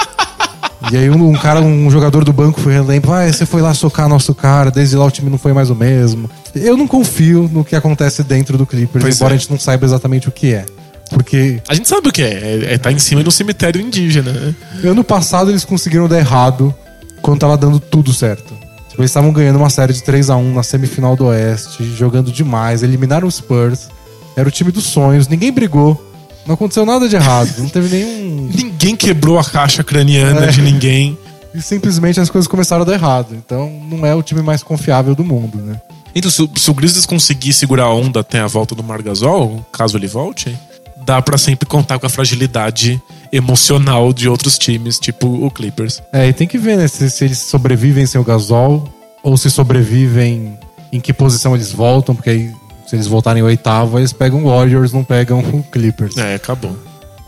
e 0.90 0.96
aí 0.96 1.10
um, 1.10 1.28
um 1.28 1.34
cara, 1.34 1.60
um 1.60 1.90
jogador 1.90 2.24
do 2.24 2.32
banco 2.32 2.58
foi 2.58 2.80
lembra, 2.80 3.20
ah, 3.20 3.32
você 3.32 3.44
foi 3.44 3.60
lá 3.60 3.74
socar 3.74 4.08
nosso 4.08 4.34
cara, 4.34 4.70
desde 4.70 4.96
lá 4.96 5.04
o 5.04 5.10
time 5.10 5.28
não 5.28 5.36
foi 5.36 5.52
mais 5.52 5.68
o 5.68 5.74
mesmo. 5.74 6.30
Eu 6.54 6.74
não 6.74 6.86
confio 6.86 7.50
no 7.52 7.62
que 7.62 7.76
acontece 7.76 8.22
dentro 8.22 8.56
do 8.56 8.64
Clippers, 8.64 9.04
Pois 9.04 9.16
embora 9.16 9.34
é. 9.34 9.36
a 9.36 9.38
gente 9.38 9.50
não 9.50 9.58
saiba 9.58 9.84
exatamente 9.84 10.26
o 10.28 10.32
que 10.32 10.54
é. 10.54 10.64
Porque 11.10 11.60
A 11.68 11.74
gente 11.74 11.86
sabe 11.86 12.08
o 12.08 12.12
que 12.12 12.22
é. 12.22 12.32
É, 12.32 12.74
é 12.74 12.78
tá 12.78 12.90
em 12.90 12.98
cima 12.98 13.22
de 13.22 13.28
um 13.28 13.32
cemitério 13.32 13.80
indígena, 13.80 14.32
né? 14.32 14.54
ano 14.84 15.04
passado 15.04 15.50
eles 15.50 15.64
conseguiram 15.64 16.08
dar 16.08 16.18
errado 16.18 16.74
quando 17.20 17.40
tava 17.40 17.58
dando 17.58 17.78
tudo 17.78 18.10
certo. 18.12 18.54
Tipo, 18.88 19.02
eles 19.02 19.10
estavam 19.10 19.32
ganhando 19.32 19.56
uma 19.56 19.68
série 19.68 19.92
de 19.92 20.02
3 20.02 20.30
a 20.30 20.36
1 20.36 20.54
na 20.54 20.62
semifinal 20.62 21.14
do 21.14 21.26
Oeste, 21.26 21.84
jogando 21.94 22.32
demais, 22.32 22.82
eliminaram 22.82 23.28
os 23.28 23.34
Spurs. 23.34 23.88
Era 24.36 24.48
o 24.48 24.52
time 24.52 24.70
dos 24.72 24.84
sonhos, 24.84 25.28
ninguém 25.28 25.52
brigou. 25.52 26.00
Não 26.46 26.54
aconteceu 26.54 26.84
nada 26.84 27.08
de 27.08 27.16
errado, 27.16 27.54
não 27.58 27.68
teve 27.68 27.88
nenhum. 27.96 28.50
Ninguém 28.54 28.94
quebrou 28.94 29.38
a 29.38 29.44
caixa 29.44 29.82
craniana 29.82 30.44
É. 30.44 30.50
de 30.50 30.60
ninguém. 30.60 31.16
E 31.54 31.62
simplesmente 31.62 32.20
as 32.20 32.28
coisas 32.28 32.46
começaram 32.46 32.82
a 32.82 32.84
dar 32.84 32.92
errado. 32.94 33.28
Então 33.34 33.70
não 33.88 34.04
é 34.04 34.14
o 34.14 34.22
time 34.22 34.42
mais 34.42 34.62
confiável 34.62 35.14
do 35.14 35.24
mundo, 35.24 35.58
né? 35.58 35.80
Então, 36.14 36.30
se, 36.30 36.42
o- 36.42 36.50
se 36.54 36.70
o 36.70 36.74
Grizzlies 36.74 37.06
conseguir 37.06 37.52
segurar 37.54 37.84
a 37.84 37.94
onda 37.94 38.20
até 38.20 38.40
a 38.40 38.46
volta 38.46 38.74
do 38.74 38.82
Margasol, 38.84 39.64
caso 39.72 39.96
ele 39.96 40.06
volte, 40.06 40.56
dá 41.04 41.20
pra 41.22 41.38
sempre 41.38 41.66
contar 41.66 41.98
com 41.98 42.06
a 42.06 42.10
fragilidade 42.10 43.00
emocional 43.32 44.12
de 44.12 44.28
outros 44.28 44.56
times, 44.58 44.98
tipo 44.98 45.26
o 45.26 45.50
Clippers. 45.50 46.00
É, 46.12 46.28
e 46.28 46.32
tem 46.32 46.46
que 46.46 46.56
ver, 46.58 46.76
né? 46.76 46.86
Se, 46.88 47.10
se 47.10 47.24
eles 47.24 47.38
sobrevivem 47.38 48.06
sem 48.06 48.20
o 48.20 48.24
Gasol, 48.24 48.88
ou 49.22 49.36
se 49.36 49.50
sobrevivem 49.50 50.58
em 50.92 51.00
que 51.00 51.12
posição 51.12 51.54
eles 51.54 51.72
voltam, 51.72 52.14
porque 52.14 52.30
aí, 52.30 52.52
se 52.86 52.96
eles 52.96 53.06
voltarem 53.06 53.40
em 53.40 53.44
oitavo, 53.44 53.98
eles 53.98 54.12
pegam 54.12 54.44
o 54.44 54.48
Warriors, 54.48 54.92
não 54.92 55.04
pegam 55.04 55.40
o 55.40 55.62
Clippers. 55.64 56.16
É, 56.16 56.34
acabou. 56.34 56.76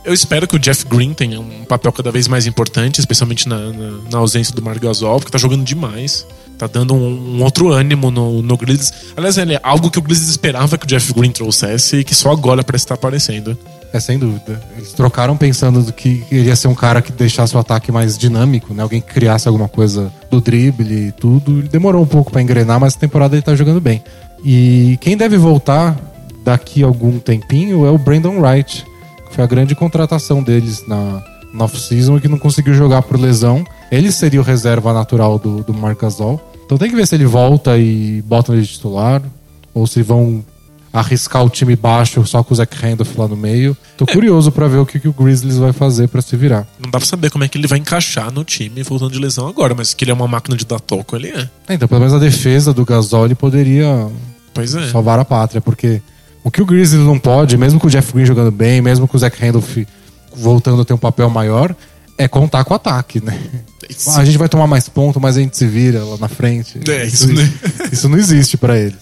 Eu 0.04 0.14
espero 0.14 0.46
que 0.46 0.54
o 0.54 0.58
Jeff 0.58 0.86
Green 0.86 1.12
tenha 1.12 1.40
um 1.40 1.64
papel 1.64 1.90
cada 1.90 2.12
vez 2.12 2.28
mais 2.28 2.46
importante, 2.46 3.00
especialmente 3.00 3.48
na, 3.48 3.58
na, 3.58 3.90
na 4.10 4.18
ausência 4.18 4.54
do 4.54 4.62
Margasol, 4.62 5.18
porque 5.18 5.32
tá 5.32 5.38
jogando 5.38 5.64
demais. 5.64 6.24
Tá 6.56 6.66
dando 6.66 6.94
um, 6.94 7.36
um 7.36 7.42
outro 7.42 7.70
ânimo 7.70 8.10
no, 8.10 8.40
no 8.40 8.56
Grizzlies. 8.56 8.92
Aliás, 9.16 9.36
é 9.36 9.60
algo 9.62 9.90
que 9.90 9.98
o 9.98 10.02
Grizzlies 10.02 10.30
esperava 10.30 10.78
que 10.78 10.86
o 10.86 10.88
Jeff 10.88 11.12
Green 11.12 11.30
trouxesse 11.30 11.96
e 11.96 12.04
que 12.04 12.14
só 12.14 12.30
agora 12.30 12.62
parece 12.62 12.84
estar 12.84 12.94
aparecendo. 12.94 13.58
É, 13.92 14.00
sem 14.00 14.18
dúvida. 14.18 14.60
Eles 14.76 14.92
trocaram 14.92 15.36
pensando 15.36 15.82
do 15.82 15.92
que 15.92 16.24
ele 16.30 16.48
ia 16.48 16.56
ser 16.56 16.68
um 16.68 16.74
cara 16.74 17.02
que 17.02 17.12
deixasse 17.12 17.56
o 17.56 17.58
ataque 17.58 17.92
mais 17.92 18.16
dinâmico, 18.16 18.72
né? 18.72 18.82
Alguém 18.82 19.00
que 19.00 19.12
criasse 19.12 19.48
alguma 19.48 19.68
coisa 19.68 20.12
do 20.30 20.40
drible 20.40 21.08
e 21.08 21.12
tudo. 21.12 21.58
Ele 21.58 21.68
demorou 21.68 22.02
um 22.02 22.06
pouco 22.06 22.30
pra 22.30 22.40
engrenar, 22.40 22.80
mas 22.80 22.94
a 22.94 22.98
temporada 22.98 23.34
ele 23.34 23.42
tá 23.42 23.54
jogando 23.54 23.80
bem. 23.80 24.02
E 24.44 24.98
quem 25.00 25.16
deve 25.16 25.36
voltar 25.36 25.96
daqui 26.44 26.82
a 26.82 26.86
algum 26.86 27.18
tempinho 27.18 27.84
é 27.84 27.90
o 27.90 27.98
Brandon 27.98 28.40
Wright, 28.40 28.84
que 29.28 29.34
foi 29.34 29.42
a 29.42 29.46
grande 29.46 29.74
contratação 29.74 30.42
deles 30.42 30.86
na, 30.86 31.22
na 31.52 31.64
off-season 31.64 32.16
e 32.16 32.20
que 32.20 32.28
não 32.28 32.38
conseguiu 32.38 32.74
jogar 32.74 33.02
por 33.02 33.18
lesão. 33.18 33.64
Ele 33.90 34.12
seria 34.12 34.40
o 34.40 34.44
reserva 34.44 34.92
natural 34.92 35.38
do, 35.38 35.62
do 35.62 35.74
Marc 35.74 36.00
Gasol. 36.00 36.40
Então 36.64 36.78
tem 36.78 36.90
que 36.90 36.96
ver 36.96 37.06
se 37.06 37.14
ele 37.14 37.26
volta 37.26 37.78
e 37.78 38.22
bota 38.22 38.52
ele 38.52 38.62
de 38.62 38.68
titular, 38.68 39.22
ou 39.72 39.86
se 39.86 40.02
vão 40.02 40.44
arriscar 41.00 41.44
o 41.44 41.50
time 41.50 41.76
baixo 41.76 42.24
só 42.26 42.42
com 42.42 42.54
o 42.54 42.56
Zach 42.56 42.74
Randolph 42.76 43.16
lá 43.16 43.28
no 43.28 43.36
meio. 43.36 43.76
Tô 43.96 44.06
curioso 44.06 44.50
pra 44.50 44.66
ver 44.66 44.78
o 44.78 44.86
que, 44.86 44.98
que 44.98 45.08
o 45.08 45.12
Grizzlies 45.12 45.58
vai 45.58 45.72
fazer 45.72 46.08
pra 46.08 46.22
se 46.22 46.36
virar. 46.36 46.66
Não 46.78 46.90
dá 46.90 46.98
pra 46.98 47.06
saber 47.06 47.30
como 47.30 47.44
é 47.44 47.48
que 47.48 47.58
ele 47.58 47.66
vai 47.66 47.78
encaixar 47.78 48.32
no 48.32 48.44
time 48.44 48.82
voltando 48.82 49.12
de 49.12 49.18
lesão 49.18 49.46
agora, 49.46 49.74
mas 49.74 49.92
que 49.92 50.04
ele 50.04 50.10
é 50.10 50.14
uma 50.14 50.26
máquina 50.26 50.56
de 50.56 50.64
dar 50.64 50.80
toco, 50.80 51.14
ele 51.16 51.28
é. 51.28 51.48
É, 51.68 51.74
Então, 51.74 51.86
pelo 51.86 52.00
menos 52.00 52.14
a 52.14 52.18
defesa 52.18 52.72
do 52.72 52.84
Gasol 52.84 53.26
ele 53.26 53.34
poderia 53.34 54.08
é. 54.56 54.90
salvar 54.90 55.18
a 55.18 55.24
pátria, 55.24 55.60
porque 55.60 56.00
o 56.42 56.50
que 56.50 56.62
o 56.62 56.66
Grizzlies 56.66 57.04
não 57.04 57.18
pode, 57.18 57.58
mesmo 57.58 57.78
com 57.78 57.88
o 57.88 57.90
Jeff 57.90 58.12
Green 58.12 58.24
jogando 58.24 58.50
bem, 58.50 58.80
mesmo 58.80 59.06
com 59.06 59.16
o 59.16 59.20
Zach 59.20 59.38
Randolph 59.38 59.78
voltando 60.34 60.82
a 60.82 60.84
ter 60.84 60.94
um 60.94 60.98
papel 60.98 61.28
maior, 61.28 61.74
é 62.16 62.26
contar 62.26 62.64
com 62.64 62.72
o 62.72 62.76
ataque, 62.76 63.22
né? 63.22 63.38
Isso. 63.88 64.10
A 64.10 64.24
gente 64.24 64.38
vai 64.38 64.48
tomar 64.48 64.66
mais 64.66 64.88
ponto, 64.88 65.20
mas 65.20 65.36
a 65.36 65.40
gente 65.40 65.56
se 65.56 65.66
vira 65.66 66.02
lá 66.02 66.16
na 66.18 66.28
frente. 66.28 66.80
É, 66.88 67.04
isso, 67.04 67.32
né? 67.32 67.52
isso 67.92 68.08
não 68.08 68.18
existe 68.18 68.56
pra 68.56 68.78
eles. 68.78 68.98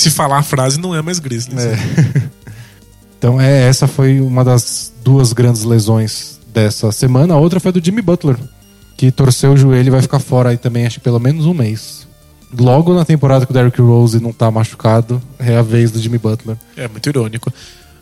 Se 0.00 0.08
falar 0.08 0.38
a 0.38 0.42
frase, 0.42 0.80
não 0.80 0.94
é 0.94 1.02
mais 1.02 1.18
Grizzlies. 1.18 1.62
É. 1.62 1.76
Então, 3.18 3.38
é, 3.38 3.68
essa 3.68 3.86
foi 3.86 4.18
uma 4.18 4.42
das 4.42 4.90
duas 5.04 5.34
grandes 5.34 5.62
lesões 5.62 6.40
dessa 6.54 6.90
semana. 6.90 7.34
A 7.34 7.36
outra 7.36 7.60
foi 7.60 7.70
do 7.70 7.84
Jimmy 7.84 8.00
Butler, 8.00 8.34
que 8.96 9.10
torceu 9.10 9.52
o 9.52 9.56
joelho 9.58 9.88
e 9.88 9.90
vai 9.90 10.00
ficar 10.00 10.20
fora 10.20 10.48
aí 10.48 10.56
também, 10.56 10.86
acho 10.86 11.00
que 11.00 11.04
pelo 11.04 11.20
menos 11.20 11.44
um 11.44 11.52
mês. 11.52 12.08
Logo 12.58 12.94
na 12.94 13.04
temporada 13.04 13.44
que 13.44 13.52
o 13.52 13.54
Derrick 13.54 13.78
Rose 13.78 14.18
não 14.20 14.32
tá 14.32 14.50
machucado, 14.50 15.20
é 15.38 15.54
a 15.54 15.60
vez 15.60 15.90
do 15.90 16.00
Jimmy 16.00 16.16
Butler. 16.16 16.56
É 16.78 16.88
muito 16.88 17.06
irônico. 17.10 17.52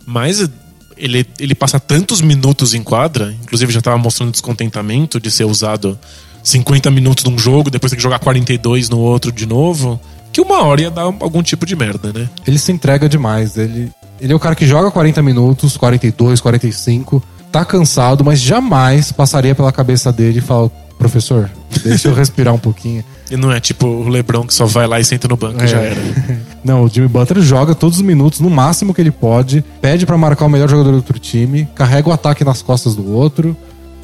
Mas 0.05 0.49
ele, 0.95 1.27
ele 1.37 1.53
passa 1.53 1.81
tantos 1.81 2.21
minutos 2.21 2.73
em 2.73 2.81
quadra, 2.81 3.35
inclusive 3.43 3.73
já 3.73 3.81
tava 3.81 3.97
mostrando 3.97 4.31
descontentamento 4.31 5.19
de 5.19 5.29
ser 5.29 5.43
usado 5.43 5.99
50 6.41 6.89
minutos 6.91 7.25
num 7.25 7.37
jogo, 7.37 7.69
depois 7.69 7.91
tem 7.91 7.97
que 7.97 8.03
jogar 8.03 8.19
42 8.19 8.87
no 8.87 8.99
outro 8.99 9.33
de 9.33 9.45
novo, 9.45 9.99
que 10.31 10.41
uma 10.41 10.63
hora 10.63 10.81
ia 10.81 10.91
dar 10.91 11.03
algum 11.03 11.41
tipo 11.41 11.65
de 11.65 11.75
merda, 11.75 12.11
né? 12.13 12.29
Ele 12.45 12.57
se 12.57 12.71
entrega 12.71 13.09
demais. 13.09 13.57
Ele, 13.57 13.91
ele 14.19 14.33
é 14.33 14.35
o 14.35 14.39
cara 14.39 14.55
que 14.55 14.65
joga 14.65 14.91
40 14.91 15.21
minutos, 15.21 15.77
42, 15.77 16.39
45, 16.41 17.21
tá 17.51 17.65
cansado, 17.65 18.23
mas 18.23 18.39
jamais 18.39 19.11
passaria 19.11 19.55
pela 19.55 19.71
cabeça 19.71 20.11
dele 20.11 20.39
e 20.39 20.41
fala: 20.41 20.71
professor, 20.97 21.49
deixa 21.83 22.07
eu 22.09 22.13
respirar 22.13 22.53
um 22.53 22.59
pouquinho. 22.59 23.03
E 23.31 23.37
não 23.37 23.51
é 23.51 23.59
tipo 23.59 23.85
o 23.85 24.09
Lebron 24.09 24.43
que 24.43 24.51
só 24.51 24.65
vai 24.65 24.87
lá 24.87 24.99
e 24.99 25.05
senta 25.05 25.27
no 25.27 25.37
banco 25.37 25.63
e 25.63 25.67
já 25.67 25.77
era. 25.77 26.01
Não, 26.65 26.83
o 26.83 26.89
Jimmy 26.89 27.07
Butler 27.07 27.43
joga 27.43 27.75
todos 27.75 27.99
os 27.99 28.03
minutos, 28.03 28.39
no 28.39 28.49
máximo 28.49 28.91
que 28.91 28.99
ele 28.99 29.11
pode, 29.11 29.63
pede 29.79 30.03
pra 30.03 30.17
marcar 30.17 30.47
o 30.47 30.49
melhor 30.49 30.67
jogador 30.67 30.89
do 30.89 30.95
outro 30.95 31.19
time, 31.19 31.67
carrega 31.75 32.09
o 32.09 32.11
ataque 32.11 32.43
nas 32.43 32.63
costas 32.63 32.95
do 32.95 33.13
outro 33.13 33.55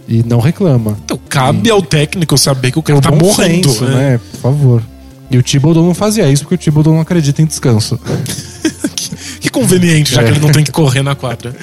e 0.07 0.21
não 0.23 0.39
reclama. 0.39 0.95
Então 1.03 1.19
cabe 1.27 1.71
ao 1.71 1.81
técnico 1.81 2.37
saber 2.37 2.71
que 2.71 2.77
o 2.77 2.83
cara 2.83 2.99
o 2.99 3.01
tá 3.01 3.09
morrendo, 3.09 3.67
senso, 3.67 3.85
né? 3.85 4.11
né? 4.11 4.19
Por 4.33 4.39
favor. 4.41 4.83
E 5.29 5.37
o 5.37 5.43
Thibodeau 5.43 5.83
não 5.85 5.93
fazia 5.93 6.29
isso 6.29 6.43
porque 6.43 6.55
o 6.55 6.57
Thibodeau 6.57 6.93
não 6.93 7.01
acredita 7.01 7.41
em 7.41 7.45
descanso. 7.45 7.99
Que 9.39 9.49
conveniente, 9.49 10.13
já 10.13 10.21
É. 10.21 10.25
que 10.25 10.31
ele 10.31 10.39
não 10.39 10.51
tem 10.51 10.63
que 10.63 10.71
correr 10.71 11.03
na 11.03 11.13
quadra. 11.15 11.55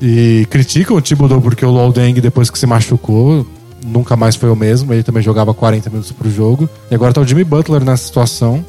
E 0.00 0.46
criticam 0.50 0.96
o 0.96 1.02
Thibodeau 1.02 1.40
porque 1.40 1.64
o 1.64 1.70
Lol 1.70 1.92
Deng, 1.92 2.20
depois 2.20 2.48
que 2.50 2.58
se 2.58 2.66
machucou, 2.66 3.44
nunca 3.84 4.14
mais 4.16 4.36
foi 4.36 4.48
o 4.50 4.54
mesmo. 4.56 4.92
Ele 4.92 5.02
também 5.02 5.22
jogava 5.22 5.52
40 5.52 5.90
minutos 5.90 6.12
pro 6.12 6.30
jogo. 6.30 6.68
E 6.90 6.94
agora 6.94 7.12
tá 7.12 7.20
o 7.20 7.26
Jimmy 7.26 7.42
Butler 7.44 7.84
nessa 7.84 8.04
situação. 8.06 8.64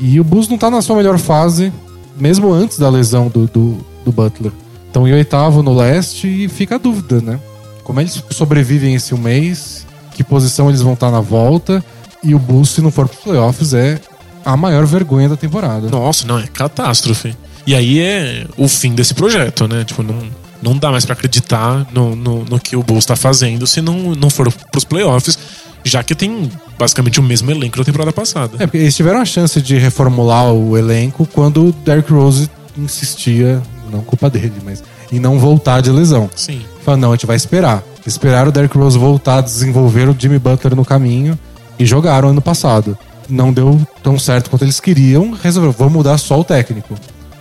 E 0.00 0.20
o 0.20 0.24
Bulls 0.24 0.48
não 0.48 0.56
tá 0.56 0.70
na 0.70 0.80
sua 0.80 0.96
melhor 0.96 1.18
fase, 1.18 1.72
mesmo 2.16 2.52
antes 2.52 2.78
da 2.78 2.88
lesão 2.88 3.28
do, 3.28 3.46
do, 3.48 3.78
do 4.04 4.12
Butler. 4.12 4.52
Estão 4.86 5.08
em 5.08 5.12
oitavo 5.12 5.62
no 5.62 5.74
leste 5.74 6.28
e 6.44 6.48
fica 6.48 6.76
a 6.76 6.78
dúvida, 6.78 7.20
né? 7.20 7.40
Como 7.82 8.00
eles 8.00 8.22
sobrevivem 8.30 8.94
esse 8.94 9.12
um 9.14 9.18
mês, 9.18 9.84
que 10.14 10.22
posição 10.22 10.68
eles 10.68 10.82
vão 10.82 10.92
estar 10.92 11.10
na 11.10 11.20
volta. 11.20 11.84
E 12.22 12.34
o 12.34 12.38
Bulls, 12.38 12.70
se 12.70 12.80
não 12.80 12.90
for 12.90 13.08
pros 13.08 13.22
playoffs, 13.22 13.74
é 13.74 14.00
a 14.44 14.56
maior 14.56 14.86
vergonha 14.86 15.28
da 15.28 15.36
temporada. 15.36 15.88
Nossa, 15.88 16.26
não, 16.26 16.38
é 16.38 16.46
catástrofe. 16.46 17.36
E 17.66 17.74
aí 17.74 18.00
é 18.00 18.46
o 18.56 18.66
fim 18.66 18.94
desse 18.94 19.14
projeto, 19.14 19.68
né? 19.68 19.84
Tipo, 19.84 20.02
não, 20.02 20.16
não 20.62 20.76
dá 20.76 20.90
mais 20.90 21.04
pra 21.04 21.12
acreditar 21.12 21.86
no, 21.92 22.16
no, 22.16 22.44
no 22.44 22.58
que 22.58 22.74
o 22.74 22.82
Bulls 22.82 23.04
tá 23.04 23.14
fazendo 23.14 23.66
se 23.66 23.80
não, 23.80 24.14
não 24.14 24.30
for 24.30 24.50
pros 24.70 24.84
playoffs, 24.84 25.38
já 25.84 26.02
que 26.02 26.14
tem 26.14 26.50
basicamente 26.78 27.20
o 27.20 27.22
mesmo 27.22 27.50
elenco 27.50 27.76
da 27.78 27.84
temporada 27.84 28.12
passada. 28.12 28.56
É, 28.58 28.66
porque 28.66 28.78
eles 28.78 28.96
tiveram 28.96 29.20
a 29.20 29.24
chance 29.24 29.60
de 29.60 29.76
reformular 29.76 30.52
o 30.52 30.76
elenco 30.76 31.26
quando 31.26 31.66
o 31.66 31.72
Derrick 31.72 32.10
Rose 32.12 32.50
insistia, 32.76 33.62
não 33.90 34.00
culpa 34.00 34.30
dele, 34.30 34.54
mas 34.64 34.82
em 35.12 35.20
não 35.20 35.38
voltar 35.38 35.80
de 35.80 35.90
lesão. 35.90 36.30
Sim. 36.34 36.62
Fala, 36.84 36.96
não, 36.96 37.10
a 37.10 37.16
gente 37.16 37.26
vai 37.26 37.36
esperar. 37.36 37.82
Esperaram 38.06 38.48
o 38.48 38.52
Derrick 38.52 38.76
Rose 38.76 38.98
voltar, 38.98 39.42
desenvolver 39.42 40.08
o 40.08 40.16
Jimmy 40.18 40.38
Butler 40.38 40.74
no 40.74 40.84
caminho 40.84 41.38
e 41.78 41.86
jogaram 41.86 42.28
ano 42.30 42.40
passado. 42.40 42.96
Não 43.28 43.52
deu 43.52 43.78
tão 44.02 44.18
certo 44.18 44.48
quanto 44.50 44.64
eles 44.64 44.80
queriam, 44.80 45.32
resolveram, 45.32 45.74
vamos 45.76 45.92
mudar 45.92 46.16
só 46.18 46.40
o 46.40 46.44
técnico. 46.44 46.94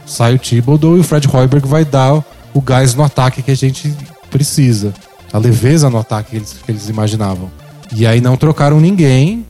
Sai 0.05 0.35
o 0.35 0.39
Thibodeau 0.39 0.97
e 0.97 0.99
o 0.99 1.03
Fred 1.03 1.27
Hoiberg 1.31 1.67
vai 1.67 1.85
dar 1.85 2.23
o 2.53 2.61
gás 2.61 2.93
no 2.93 3.03
ataque 3.03 3.41
que 3.41 3.51
a 3.51 3.55
gente 3.55 3.93
precisa. 4.29 4.93
A 5.31 5.37
leveza 5.37 5.89
no 5.89 5.97
ataque 5.97 6.31
que 6.31 6.35
eles, 6.37 6.55
que 6.65 6.71
eles 6.71 6.89
imaginavam. 6.89 7.49
E 7.93 8.05
aí 8.05 8.19
não 8.21 8.35
trocaram 8.35 8.79
ninguém, 8.79 9.45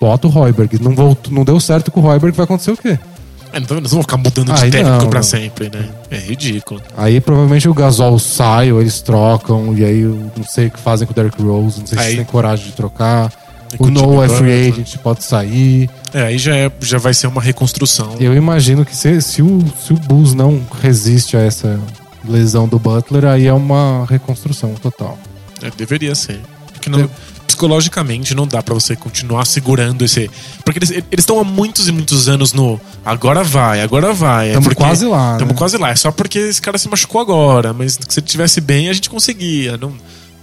bota 0.00 0.26
o 0.26 0.38
Hoiberg. 0.38 0.82
Não, 0.82 0.94
voltou, 0.94 1.32
não 1.32 1.44
deu 1.44 1.58
certo 1.60 1.90
com 1.90 2.00
o 2.00 2.06
Hoiberg, 2.06 2.36
vai 2.36 2.44
acontecer 2.44 2.70
o 2.72 2.76
quê? 2.76 2.98
É, 3.52 3.58
então 3.58 3.76
eles 3.76 3.90
vão 3.90 4.00
ficar 4.00 4.16
mudando 4.16 4.52
de 4.54 4.60
técnico 4.70 4.88
não, 4.88 5.10
pra 5.10 5.18
não. 5.18 5.22
sempre, 5.24 5.70
né? 5.70 5.86
É 6.10 6.16
ridículo. 6.16 6.80
Aí 6.96 7.20
provavelmente 7.20 7.68
o 7.68 7.74
Gasol 7.74 8.18
sai 8.18 8.72
ou 8.72 8.80
eles 8.80 9.02
trocam, 9.02 9.74
e 9.76 9.84
aí 9.84 10.00
eu 10.00 10.30
não 10.34 10.44
sei 10.44 10.68
o 10.68 10.70
que 10.70 10.80
fazem 10.80 11.06
com 11.06 11.12
o 11.12 11.14
Derrick 11.14 11.42
Rose, 11.42 11.80
não 11.80 11.86
sei 11.86 11.98
Aí- 11.98 12.10
se 12.12 12.16
tem 12.16 12.24
coragem 12.24 12.64
de 12.66 12.72
trocar. 12.72 13.30
O 13.78 13.90
Noah 13.90 14.26
é 14.26 14.28
free 14.28 14.68
agent, 14.70 14.96
pode 14.98 15.24
sair. 15.24 15.88
É, 16.12 16.22
aí 16.24 16.38
já, 16.38 16.54
é, 16.56 16.70
já 16.80 16.98
vai 16.98 17.14
ser 17.14 17.26
uma 17.26 17.40
reconstrução. 17.40 18.16
Eu 18.20 18.34
imagino 18.34 18.84
que 18.84 18.94
se, 18.96 19.20
se, 19.22 19.42
o, 19.42 19.60
se 19.84 19.92
o 19.92 19.96
Bulls 19.96 20.34
não 20.34 20.60
resiste 20.82 21.36
a 21.36 21.40
essa 21.40 21.78
lesão 22.28 22.68
do 22.68 22.78
Butler, 22.78 23.24
aí 23.24 23.46
é 23.46 23.52
uma 23.52 24.06
reconstrução 24.08 24.74
total. 24.74 25.18
É, 25.62 25.70
deveria 25.76 26.14
ser. 26.14 26.40
Porque 26.72 26.90
não- 26.90 27.08
psicologicamente 27.46 28.34
não 28.34 28.46
dá 28.46 28.62
pra 28.62 28.74
você 28.74 28.96
continuar 28.96 29.44
segurando 29.44 30.04
esse. 30.04 30.30
Porque 30.64 30.78
eles 30.78 30.90
estão 31.18 31.38
há 31.38 31.44
muitos 31.44 31.86
e 31.88 31.92
muitos 31.92 32.28
anos 32.28 32.52
no 32.52 32.80
agora 33.04 33.44
vai, 33.44 33.80
agora 33.82 34.12
vai. 34.12 34.50
É 34.50 34.52
Tamo 34.54 34.64
porque- 34.64 34.82
quase 34.82 35.04
lá, 35.06 35.36
Tamo 35.36 35.52
né? 35.52 35.56
quase 35.58 35.76
lá. 35.76 35.90
É 35.90 35.96
só 35.96 36.10
porque 36.10 36.38
esse 36.38 36.60
cara 36.60 36.78
se 36.78 36.88
machucou 36.88 37.20
agora. 37.20 37.72
Mas 37.72 37.98
se 38.08 38.20
ele 38.20 38.26
tivesse 38.26 38.60
bem, 38.60 38.88
a 38.88 38.92
gente 38.92 39.08
conseguia. 39.10 39.76
Não, 39.76 39.92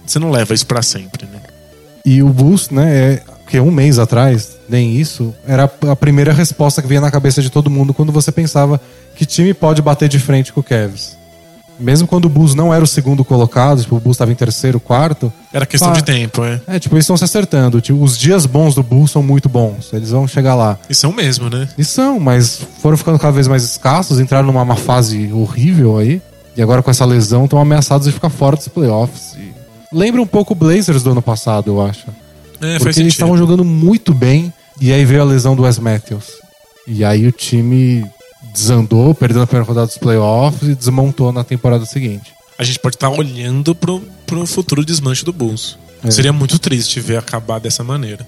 você 0.06 0.18
não 0.18 0.30
leva 0.30 0.54
isso 0.54 0.66
pra 0.66 0.82
sempre, 0.82 1.26
né? 1.26 1.40
E 2.04 2.22
o 2.22 2.28
Bulls, 2.28 2.70
né, 2.70 2.94
é, 3.14 3.22
que 3.46 3.60
um 3.60 3.70
mês 3.70 3.98
atrás, 3.98 4.56
nem 4.68 4.96
isso, 4.96 5.34
era 5.46 5.64
a 5.88 5.96
primeira 5.96 6.32
resposta 6.32 6.80
que 6.80 6.88
vinha 6.88 7.00
na 7.00 7.10
cabeça 7.10 7.42
de 7.42 7.50
todo 7.50 7.68
mundo 7.70 7.92
quando 7.92 8.12
você 8.12 8.30
pensava 8.32 8.80
que 9.16 9.26
time 9.26 9.52
pode 9.52 9.82
bater 9.82 10.08
de 10.08 10.18
frente 10.18 10.52
com 10.52 10.60
o 10.60 10.62
Cavs. 10.62 11.18
Mesmo 11.78 12.06
quando 12.06 12.26
o 12.26 12.28
Bulls 12.28 12.54
não 12.54 12.74
era 12.74 12.84
o 12.84 12.86
segundo 12.86 13.24
colocado, 13.24 13.80
tipo, 13.80 13.96
o 13.96 14.00
Bulls 14.00 14.16
estava 14.16 14.30
em 14.30 14.34
terceiro, 14.34 14.78
quarto, 14.78 15.32
Era 15.50 15.64
questão 15.64 15.90
Ah. 15.90 15.94
de 15.94 16.04
tempo, 16.04 16.44
é. 16.44 16.60
é, 16.66 16.78
tipo, 16.78 16.94
eles 16.94 17.04
estão 17.04 17.16
se 17.16 17.24
acertando. 17.24 17.80
Tipo, 17.80 18.02
os 18.02 18.18
dias 18.18 18.44
bons 18.44 18.74
do 18.74 18.82
Bulls 18.82 19.10
são 19.10 19.22
muito 19.22 19.48
bons. 19.48 19.90
Eles 19.94 20.10
vão 20.10 20.28
chegar 20.28 20.54
lá. 20.54 20.78
E 20.90 20.94
são 20.94 21.10
mesmo, 21.10 21.48
né? 21.48 21.66
E 21.78 21.84
são, 21.84 22.20
mas 22.20 22.60
foram 22.82 22.98
ficando 22.98 23.18
cada 23.18 23.32
vez 23.32 23.48
mais 23.48 23.64
escassos, 23.64 24.20
entraram 24.20 24.46
numa 24.46 24.60
uma 24.62 24.76
fase 24.76 25.32
horrível 25.32 25.96
aí. 25.96 26.20
E 26.54 26.60
agora 26.62 26.82
com 26.82 26.90
essa 26.90 27.04
lesão 27.06 27.44
estão 27.44 27.58
ameaçados 27.58 28.06
de 28.06 28.12
ficar 28.12 28.28
fora 28.28 28.56
dos 28.56 28.68
playoffs. 28.68 29.34
E 29.38 29.50
Lembra 29.92 30.22
um 30.22 30.26
pouco 30.26 30.52
o 30.52 30.56
Blazers 30.56 31.02
do 31.02 31.10
ano 31.10 31.22
passado, 31.22 31.70
eu 31.70 31.82
acho. 31.84 32.06
É, 32.60 32.74
Porque 32.76 32.88
eles 32.88 32.94
sentido. 32.94 33.08
estavam 33.08 33.36
jogando 33.36 33.64
muito 33.64 34.14
bem 34.14 34.52
e 34.80 34.92
aí 34.92 35.04
veio 35.04 35.22
a 35.22 35.24
lesão 35.24 35.56
do 35.56 35.62
Wes 35.62 35.78
Matthews. 35.78 36.26
E 36.86 37.04
aí 37.04 37.26
o 37.26 37.32
time 37.32 38.04
desandou, 38.52 39.14
perdeu 39.14 39.40
na 39.40 39.46
primeira 39.46 39.66
rodada 39.66 39.86
dos 39.86 39.98
playoffs 39.98 40.68
e 40.68 40.74
desmontou 40.74 41.32
na 41.32 41.44
temporada 41.44 41.84
seguinte. 41.86 42.32
A 42.58 42.64
gente 42.64 42.78
pode 42.78 42.96
estar 42.96 43.08
olhando 43.08 43.74
pro, 43.74 44.02
pro 44.26 44.46
futuro 44.46 44.84
desmanche 44.84 45.24
do 45.24 45.32
Bulls. 45.32 45.78
É. 46.04 46.10
Seria 46.10 46.32
muito 46.32 46.58
triste 46.58 47.00
ver 47.00 47.16
acabar 47.16 47.58
dessa 47.58 47.82
maneira. 47.82 48.26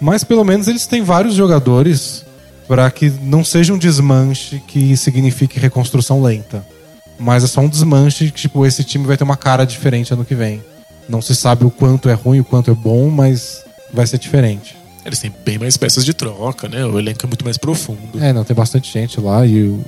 Mas 0.00 0.24
pelo 0.24 0.44
menos 0.44 0.66
eles 0.68 0.86
têm 0.86 1.02
vários 1.02 1.34
jogadores 1.34 2.24
para 2.66 2.90
que 2.90 3.10
não 3.10 3.44
seja 3.44 3.72
um 3.72 3.78
desmanche 3.78 4.62
que 4.66 4.96
signifique 4.96 5.58
reconstrução 5.58 6.22
lenta. 6.22 6.64
Mas 7.18 7.44
é 7.44 7.46
só 7.46 7.60
um 7.60 7.68
desmanche 7.68 8.30
que, 8.30 8.40
tipo, 8.42 8.64
esse 8.66 8.82
time 8.82 9.06
vai 9.06 9.16
ter 9.16 9.24
uma 9.24 9.36
cara 9.36 9.64
diferente 9.64 10.12
ano 10.12 10.24
que 10.24 10.34
vem. 10.34 10.62
Não 11.12 11.20
se 11.20 11.36
sabe 11.36 11.66
o 11.66 11.70
quanto 11.70 12.08
é 12.08 12.14
ruim, 12.14 12.40
o 12.40 12.44
quanto 12.44 12.70
é 12.70 12.74
bom, 12.74 13.10
mas 13.10 13.62
vai 13.92 14.06
ser 14.06 14.16
diferente. 14.16 14.74
Eles 15.04 15.18
têm 15.18 15.30
bem 15.44 15.58
mais 15.58 15.76
peças 15.76 16.06
de 16.06 16.14
troca, 16.14 16.70
né? 16.70 16.86
O 16.86 16.98
elenco 16.98 17.26
é 17.26 17.26
muito 17.26 17.44
mais 17.44 17.58
profundo. 17.58 18.18
É, 18.18 18.32
não, 18.32 18.42
tem 18.44 18.56
bastante 18.56 18.90
gente 18.90 19.20
lá 19.20 19.44
e. 19.46 19.78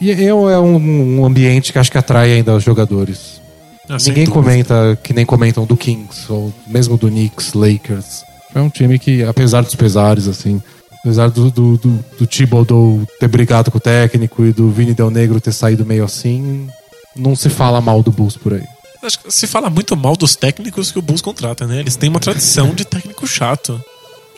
E 0.00 0.12
é 0.12 0.32
um, 0.32 1.18
um 1.18 1.24
ambiente 1.24 1.72
que 1.72 1.80
acho 1.80 1.90
que 1.90 1.98
atrai 1.98 2.34
ainda 2.34 2.54
os 2.54 2.62
jogadores. 2.62 3.40
Ah, 3.88 3.96
Ninguém 4.06 4.26
comenta 4.26 4.96
que 5.02 5.12
nem 5.12 5.26
comentam 5.26 5.66
do 5.66 5.76
Kings, 5.76 6.30
ou 6.30 6.54
mesmo 6.68 6.96
do 6.96 7.08
Knicks, 7.08 7.54
Lakers. 7.54 8.22
É 8.54 8.60
um 8.60 8.68
time 8.68 9.00
que, 9.00 9.24
apesar 9.24 9.62
dos 9.62 9.74
pesares, 9.74 10.28
assim, 10.28 10.62
apesar 11.00 11.28
do, 11.28 11.50
do, 11.50 11.76
do, 11.76 12.04
do 12.20 12.26
Thibodeau 12.26 13.02
ter 13.18 13.26
brigado 13.26 13.68
com 13.72 13.78
o 13.78 13.80
técnico 13.80 14.44
e 14.44 14.52
do 14.52 14.70
Vini 14.70 14.94
Del 14.94 15.10
Negro 15.10 15.40
ter 15.40 15.52
saído 15.52 15.84
meio 15.84 16.04
assim, 16.04 16.68
não 17.16 17.34
se 17.34 17.48
fala 17.48 17.80
mal 17.80 18.00
do 18.00 18.12
Bulls 18.12 18.36
por 18.36 18.54
aí. 18.54 18.71
Acho 19.02 19.18
que 19.18 19.30
se 19.32 19.46
fala 19.46 19.68
muito 19.68 19.96
mal 19.96 20.16
dos 20.16 20.36
técnicos 20.36 20.92
que 20.92 20.98
o 20.98 21.02
Bulls 21.02 21.20
contrata, 21.20 21.66
né? 21.66 21.80
Eles 21.80 21.96
têm 21.96 22.08
uma 22.08 22.20
tradição 22.20 22.72
de 22.74 22.84
técnico 22.84 23.26
chato. 23.26 23.82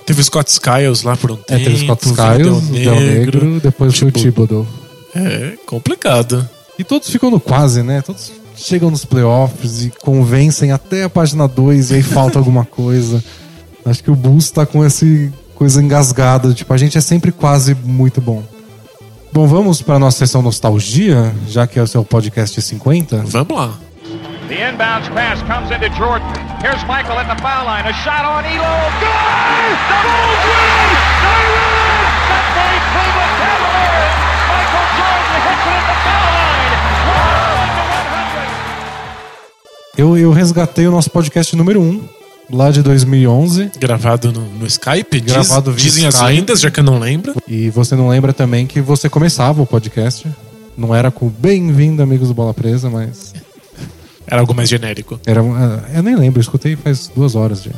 Teve 0.06 0.20
o 0.20 0.24
Scott 0.24 0.50
Skiles 0.50 1.02
lá 1.02 1.16
por 1.16 1.30
um 1.30 1.34
É, 1.34 1.38
tempo. 1.58 1.64
teve 1.64 1.74
os 1.74 1.80
Scott 1.82 2.06
Skiles, 2.06 2.68
o 2.70 2.72
Del 2.72 3.00
Negro, 3.00 3.60
depois 3.60 3.98
foi 3.98 4.08
o 4.08 4.12
Thibodeau. 4.12 4.66
Thibodeau. 5.12 5.26
É 5.32 5.56
complicado. 5.66 6.48
E 6.78 6.84
todos 6.84 7.08
ficam 7.08 7.30
no 7.30 7.38
quase, 7.40 7.82
né? 7.82 8.02
Todos 8.02 8.32
chegam 8.56 8.90
nos 8.90 9.04
playoffs 9.04 9.84
e 9.84 9.90
convencem 10.02 10.72
até 10.72 11.04
a 11.04 11.10
página 11.10 11.46
2 11.48 11.90
e 11.90 11.94
aí 11.96 12.02
falta 12.02 12.38
alguma 12.38 12.64
coisa. 12.66 13.22
Acho 13.84 14.02
que 14.02 14.10
o 14.10 14.16
Bulls 14.16 14.50
tá 14.50 14.64
com 14.66 14.82
essa 14.84 15.04
coisa 15.54 15.82
engasgada. 15.82 16.52
Tipo, 16.54 16.72
a 16.72 16.76
gente 16.76 16.96
é 16.98 17.00
sempre 17.00 17.30
quase 17.32 17.74
muito 17.74 18.20
bom. 18.20 18.42
Bom, 19.32 19.46
vamos 19.46 19.82
para 19.82 19.98
nossa 19.98 20.18
sessão 20.18 20.40
nostalgia, 20.42 21.34
já 21.48 21.66
que 21.66 21.78
é 21.78 21.82
o 21.82 21.86
seu 21.86 22.04
podcast 22.04 22.60
50. 22.60 23.24
Vamos 23.26 23.56
lá. 23.56 23.78
The 24.48 24.56
inbounds 24.60 25.08
pass 25.16 25.40
comes 25.48 25.70
into 25.70 25.88
Jordan. 25.96 26.28
Here's 26.60 26.82
Michael 26.86 27.16
at 27.18 27.28
the 27.32 27.38
foul 27.42 27.64
line. 27.64 27.86
A 27.86 27.92
shot 28.04 28.24
on 28.28 28.44
Elo. 28.44 28.76
Good! 29.00 29.76
The 29.88 29.96
Bulls 30.04 30.42
win! 30.44 30.88
They 31.24 31.44
win! 31.48 31.96
The 32.28 32.40
great 32.52 32.84
Cleveland 32.92 33.34
Cavaliers! 33.40 34.16
Michael 34.52 34.86
Jordan 35.00 35.40
hits 35.48 35.64
it 35.64 35.80
at 35.80 35.86
the 35.88 35.96
foul 36.04 36.28
line. 36.36 36.72
101 37.08 37.72
to 37.72 37.84
100. 39.96 40.02
Eu, 40.02 40.18
eu 40.18 40.30
resgatei 40.32 40.86
o 40.86 40.90
nosso 40.90 41.10
podcast 41.10 41.56
número 41.56 41.80
1, 41.80 42.02
lá 42.52 42.70
de 42.70 42.82
2011. 42.82 43.70
Gravado 43.78 44.30
no, 44.30 44.40
no 44.42 44.66
Skype? 44.66 45.20
Diz- 45.20 45.32
Gravado 45.32 45.72
via 45.72 45.82
dizem 45.84 46.06
as 46.06 46.14
Skype. 46.16 46.32
lendas, 46.32 46.60
já 46.60 46.70
que 46.70 46.80
eu 46.80 46.84
não 46.84 46.98
lembro. 46.98 47.34
E 47.48 47.70
você 47.70 47.96
não 47.96 48.08
lembra 48.08 48.34
também 48.34 48.66
que 48.66 48.82
você 48.82 49.08
começava 49.08 49.62
o 49.62 49.66
podcast. 49.66 50.26
Não 50.76 50.94
era 50.94 51.10
com 51.10 51.28
bem-vindo, 51.28 52.02
amigos 52.02 52.28
do 52.28 52.34
Bola 52.34 52.52
Presa, 52.52 52.90
mas 52.90 53.32
Era 54.26 54.40
algo 54.40 54.54
mais 54.54 54.68
genérico. 54.68 55.20
era. 55.26 55.40
Eu 55.94 56.02
nem 56.02 56.16
lembro, 56.16 56.38
eu 56.38 56.42
escutei 56.42 56.76
faz 56.76 57.10
duas 57.14 57.34
horas 57.34 57.62
já. 57.62 57.70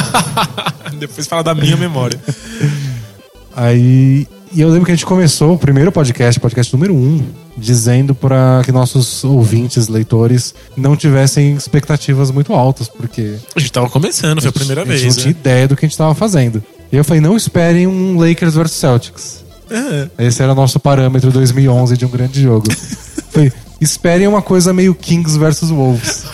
Depois 0.98 1.26
fala 1.26 1.42
da 1.42 1.54
minha 1.54 1.76
memória. 1.76 2.18
Aí. 3.54 4.26
E 4.52 4.60
eu 4.60 4.68
lembro 4.68 4.84
que 4.86 4.90
a 4.90 4.94
gente 4.96 5.06
começou 5.06 5.54
o 5.54 5.58
primeiro 5.58 5.92
podcast, 5.92 6.40
podcast 6.40 6.72
número 6.74 6.92
um, 6.92 7.24
dizendo 7.56 8.16
para 8.16 8.62
que 8.64 8.72
nossos 8.72 9.22
ouvintes, 9.22 9.86
leitores, 9.86 10.52
não 10.76 10.96
tivessem 10.96 11.54
expectativas 11.54 12.32
muito 12.32 12.52
altas, 12.52 12.88
porque 12.88 13.36
A 13.54 13.60
gente 13.60 13.70
tava 13.70 13.88
começando, 13.88 14.40
foi 14.40 14.48
a 14.48 14.52
primeira 14.52 14.82
a 14.82 14.84
gente 14.86 14.92
vez. 15.02 15.04
não 15.16 15.22
tinha 15.22 15.32
Né? 15.34 15.38
ideia 15.40 15.68
do 15.68 15.76
que 15.76 15.86
a 15.86 15.88
gente 15.88 15.96
tava 15.96 16.16
fazendo. 16.16 16.60
E 16.90 16.96
eu 16.96 17.04
falei, 17.04 17.20
não 17.20 17.36
esperem 17.36 17.86
um 17.86 18.18
Lakers 18.18 18.54
versus 18.56 18.76
Celtics. 18.76 19.44
É. 19.70 20.26
Esse 20.26 20.42
era 20.42 20.50
o 20.50 20.54
nosso 20.56 20.80
parâmetro 20.80 21.30
2011 21.30 21.96
de 21.96 22.04
um 22.04 22.08
grande 22.10 22.42
jogo. 22.42 22.66
Falei, 23.30 23.52
esperem 23.80 24.26
uma 24.26 24.42
coisa 24.42 24.72
meio 24.72 24.94
Kings 24.94 25.38
versus 25.38 25.70
Wolves. 25.70 26.24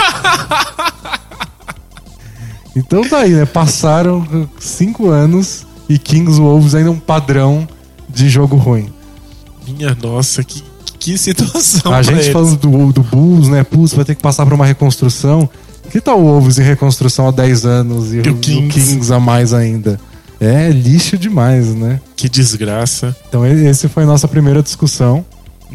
então 2.74 3.02
tá 3.08 3.18
aí, 3.18 3.30
né? 3.30 3.46
Passaram 3.46 4.48
cinco 4.58 5.08
anos 5.08 5.66
e 5.88 5.98
Kings 5.98 6.40
Wolves 6.40 6.74
ainda 6.74 6.88
é 6.88 6.92
um 6.92 6.98
padrão 6.98 7.66
de 8.08 8.28
jogo 8.28 8.56
ruim. 8.56 8.92
Minha 9.66 9.96
nossa, 10.00 10.42
que, 10.44 10.62
que 10.98 11.16
situação. 11.18 11.92
A 11.92 11.96
pra 11.96 12.02
gente 12.02 12.14
eles. 12.20 12.28
falando 12.28 12.56
do, 12.56 12.92
do 12.92 13.02
Bulls, 13.02 13.48
né? 13.48 13.64
Putz, 13.64 13.94
vai 13.94 14.04
ter 14.04 14.14
que 14.14 14.22
passar 14.22 14.44
por 14.44 14.54
uma 14.54 14.66
reconstrução. 14.66 15.48
Que 15.90 16.00
tal 16.00 16.20
o 16.20 16.24
Wolves 16.24 16.58
em 16.58 16.62
reconstrução 16.62 17.28
há 17.28 17.30
10 17.30 17.64
anos 17.64 18.12
e, 18.12 18.16
E 18.16 18.28
o, 18.28 18.36
Kings. 18.38 18.58
o 18.58 18.68
Kings 18.68 19.12
a 19.12 19.20
mais 19.20 19.54
ainda? 19.54 20.00
É 20.40 20.68
lixo 20.68 21.16
demais, 21.16 21.74
né? 21.74 22.00
Que 22.14 22.28
desgraça. 22.28 23.16
Então 23.28 23.46
esse 23.46 23.88
foi 23.88 24.02
a 24.02 24.06
nossa 24.06 24.28
primeira 24.28 24.62
discussão. 24.62 25.24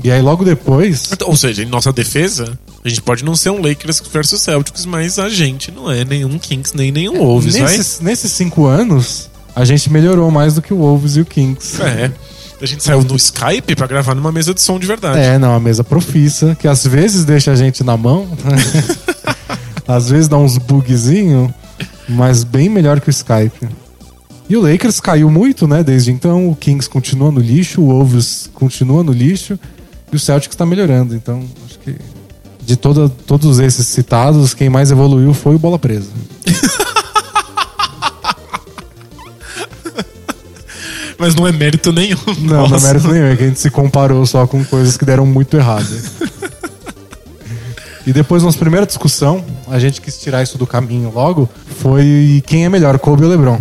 E 0.03 0.09
aí 0.09 0.21
logo 0.21 0.45
depois, 0.45 1.09
Então, 1.11 1.27
Ou 1.29 1.35
seja, 1.35 1.63
em 1.63 1.65
nossa 1.65 1.91
defesa, 1.91 2.57
a 2.83 2.89
gente 2.89 3.01
pode 3.01 3.23
não 3.25 3.35
ser 3.35 3.49
um 3.49 3.61
Lakers 3.61 4.01
versus 4.11 4.41
Celtics, 4.41 4.85
mas 4.85 5.19
a 5.19 5.29
gente 5.29 5.71
não 5.71 5.91
é 5.91 6.05
nenhum 6.05 6.37
Kings 6.39 6.75
nem 6.75 6.91
nenhum 6.91 7.17
Wolves, 7.17 7.55
vai? 7.55 7.63
nesses, 7.63 7.99
nesses 7.99 8.31
cinco 8.31 8.65
anos, 8.65 9.29
a 9.55 9.65
gente 9.65 9.91
melhorou 9.91 10.31
mais 10.31 10.55
do 10.55 10.61
que 10.61 10.73
o 10.73 10.77
Wolves 10.77 11.17
e 11.17 11.21
o 11.21 11.25
Kings. 11.25 11.81
É. 11.81 12.11
A 12.61 12.65
gente 12.65 12.83
saiu 12.83 13.01
no 13.03 13.15
Skype 13.15 13.75
pra 13.75 13.87
gravar 13.87 14.13
numa 14.13 14.31
mesa 14.31 14.53
de 14.53 14.61
som 14.61 14.77
de 14.77 14.85
verdade. 14.85 15.19
É, 15.19 15.39
não, 15.39 15.55
a 15.55 15.59
mesa 15.59 15.83
profissa, 15.83 16.55
que 16.59 16.67
às 16.67 16.85
vezes 16.85 17.25
deixa 17.25 17.51
a 17.51 17.55
gente 17.55 17.83
na 17.83 17.97
mão, 17.97 18.27
às 19.87 20.09
vezes 20.09 20.27
dá 20.27 20.37
uns 20.37 20.59
bugzinho, 20.59 21.53
mas 22.07 22.43
bem 22.43 22.69
melhor 22.69 23.01
que 23.01 23.09
o 23.09 23.11
Skype. 23.11 23.67
E 24.47 24.55
o 24.55 24.61
Lakers 24.61 24.99
caiu 24.99 25.29
muito, 25.29 25.67
né, 25.67 25.83
desde 25.83 26.11
então, 26.11 26.49
o 26.49 26.55
Kings 26.55 26.87
continua 26.87 27.31
no 27.31 27.39
lixo, 27.39 27.81
o 27.81 27.87
Wolves 27.87 28.49
continua 28.53 29.03
no 29.03 29.11
lixo, 29.11 29.57
e 30.11 30.15
o 30.15 30.19
Celtics 30.19 30.55
tá 30.55 30.65
melhorando, 30.65 31.15
então 31.15 31.43
acho 31.65 31.79
que 31.79 31.95
de 32.63 32.75
toda, 32.75 33.09
todos 33.09 33.59
esses 33.59 33.87
citados, 33.87 34.53
quem 34.53 34.69
mais 34.69 34.91
evoluiu 34.91 35.33
foi 35.33 35.55
o 35.55 35.59
Bola 35.59 35.79
Presa. 35.79 36.09
Mas 41.17 41.35
não 41.35 41.47
é 41.47 41.51
mérito 41.51 41.91
nenhum. 41.91 42.17
Não, 42.39 42.61
não 42.63 42.69
nosso. 42.69 42.85
é 42.85 42.87
mérito 42.87 43.11
nenhum, 43.11 43.25
é 43.25 43.35
que 43.35 43.43
a 43.43 43.47
gente 43.47 43.59
se 43.59 43.69
comparou 43.69 44.25
só 44.25 44.47
com 44.47 44.63
coisas 44.63 44.97
que 44.97 45.05
deram 45.05 45.25
muito 45.25 45.55
errado. 45.55 45.87
e 48.05 48.13
depois, 48.13 48.41
nossa 48.41 48.57
primeira 48.57 48.85
discussão, 48.85 49.43
a 49.67 49.77
gente 49.77 50.01
quis 50.01 50.19
tirar 50.19 50.41
isso 50.41 50.57
do 50.57 50.65
caminho 50.65 51.11
logo, 51.13 51.49
foi 51.79 52.43
quem 52.47 52.65
é 52.65 52.69
melhor, 52.69 52.97
Kobe 52.97 53.23
ou 53.23 53.29
LeBron? 53.29 53.59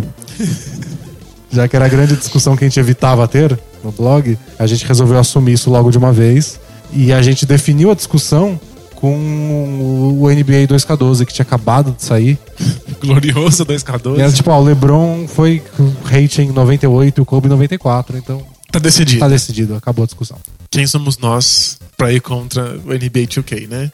Já 1.51 1.67
que 1.67 1.75
era 1.75 1.85
a 1.85 1.89
grande 1.89 2.15
discussão 2.15 2.55
que 2.55 2.63
a 2.63 2.67
gente 2.67 2.79
evitava 2.79 3.27
ter 3.27 3.59
no 3.83 3.91
blog, 3.91 4.37
a 4.59 4.67
gente 4.67 4.85
resolveu 4.85 5.17
assumir 5.19 5.53
isso 5.53 5.69
logo 5.69 5.91
de 5.91 5.97
uma 5.97 6.11
vez. 6.11 6.59
E 6.93 7.11
a 7.13 7.21
gente 7.21 7.45
definiu 7.45 7.89
a 7.91 7.95
discussão 7.95 8.59
com 8.95 10.17
o 10.19 10.29
NBA 10.29 10.67
2K12, 10.67 11.25
que 11.25 11.33
tinha 11.33 11.43
acabado 11.43 11.91
de 11.91 12.03
sair. 12.03 12.37
Glorioso 13.01 13.65
2K12. 13.65 14.17
E 14.17 14.21
era 14.21 14.31
tipo, 14.31 14.51
ó, 14.51 14.59
o 14.59 14.63
LeBron 14.63 15.27
foi 15.27 15.61
com 15.75 15.91
rating 16.03 16.47
98 16.51 17.19
e 17.19 17.21
o 17.21 17.25
Kobe 17.25 17.47
94, 17.49 18.17
então 18.17 18.41
Tá 18.71 18.79
decidido. 18.79 19.19
tá 19.19 19.27
decidido, 19.27 19.75
acabou 19.75 20.03
a 20.03 20.05
discussão. 20.05 20.37
Quem 20.69 20.87
somos 20.87 21.17
nós 21.17 21.77
pra 21.97 22.13
ir 22.13 22.21
contra 22.21 22.77
o 22.85 22.89
NBA 22.93 23.27
2K, 23.27 23.67
né? 23.67 23.91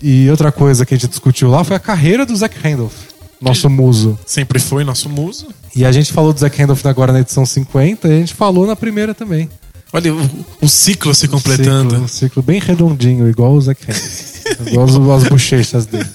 E 0.00 0.30
outra 0.30 0.52
coisa 0.52 0.86
que 0.86 0.94
a 0.94 0.96
gente 0.96 1.08
discutiu 1.10 1.50
lá 1.50 1.64
foi 1.64 1.74
a 1.76 1.80
carreira 1.80 2.24
do 2.24 2.34
Zach 2.36 2.54
Randolph, 2.62 2.94
nosso 3.40 3.70
muso. 3.70 4.18
Sempre 4.26 4.58
foi 4.58 4.84
nosso 4.84 5.08
muso. 5.08 5.48
E 5.74 5.84
a 5.84 5.92
gente 5.92 6.12
falou 6.12 6.32
do 6.32 6.40
Zach 6.40 6.56
Randolph 6.58 6.84
agora 6.86 7.12
na 7.12 7.20
edição 7.20 7.46
50 7.46 8.08
e 8.08 8.12
a 8.12 8.18
gente 8.18 8.34
falou 8.34 8.66
na 8.66 8.76
primeira 8.76 9.14
também. 9.14 9.48
Olha 9.92 10.14
o, 10.14 10.46
o 10.60 10.68
ciclo 10.68 11.14
se 11.14 11.26
completando. 11.26 11.90
Ciclo, 11.90 12.04
um 12.04 12.08
ciclo 12.08 12.42
bem 12.42 12.60
redondinho, 12.60 13.28
igual 13.28 13.52
o 13.54 13.60
Zach 13.60 13.80
Randolph. 13.80 14.66
igual 14.66 14.86
as, 14.86 15.22
as 15.22 15.28
bochechas 15.28 15.86
dele. 15.86 16.08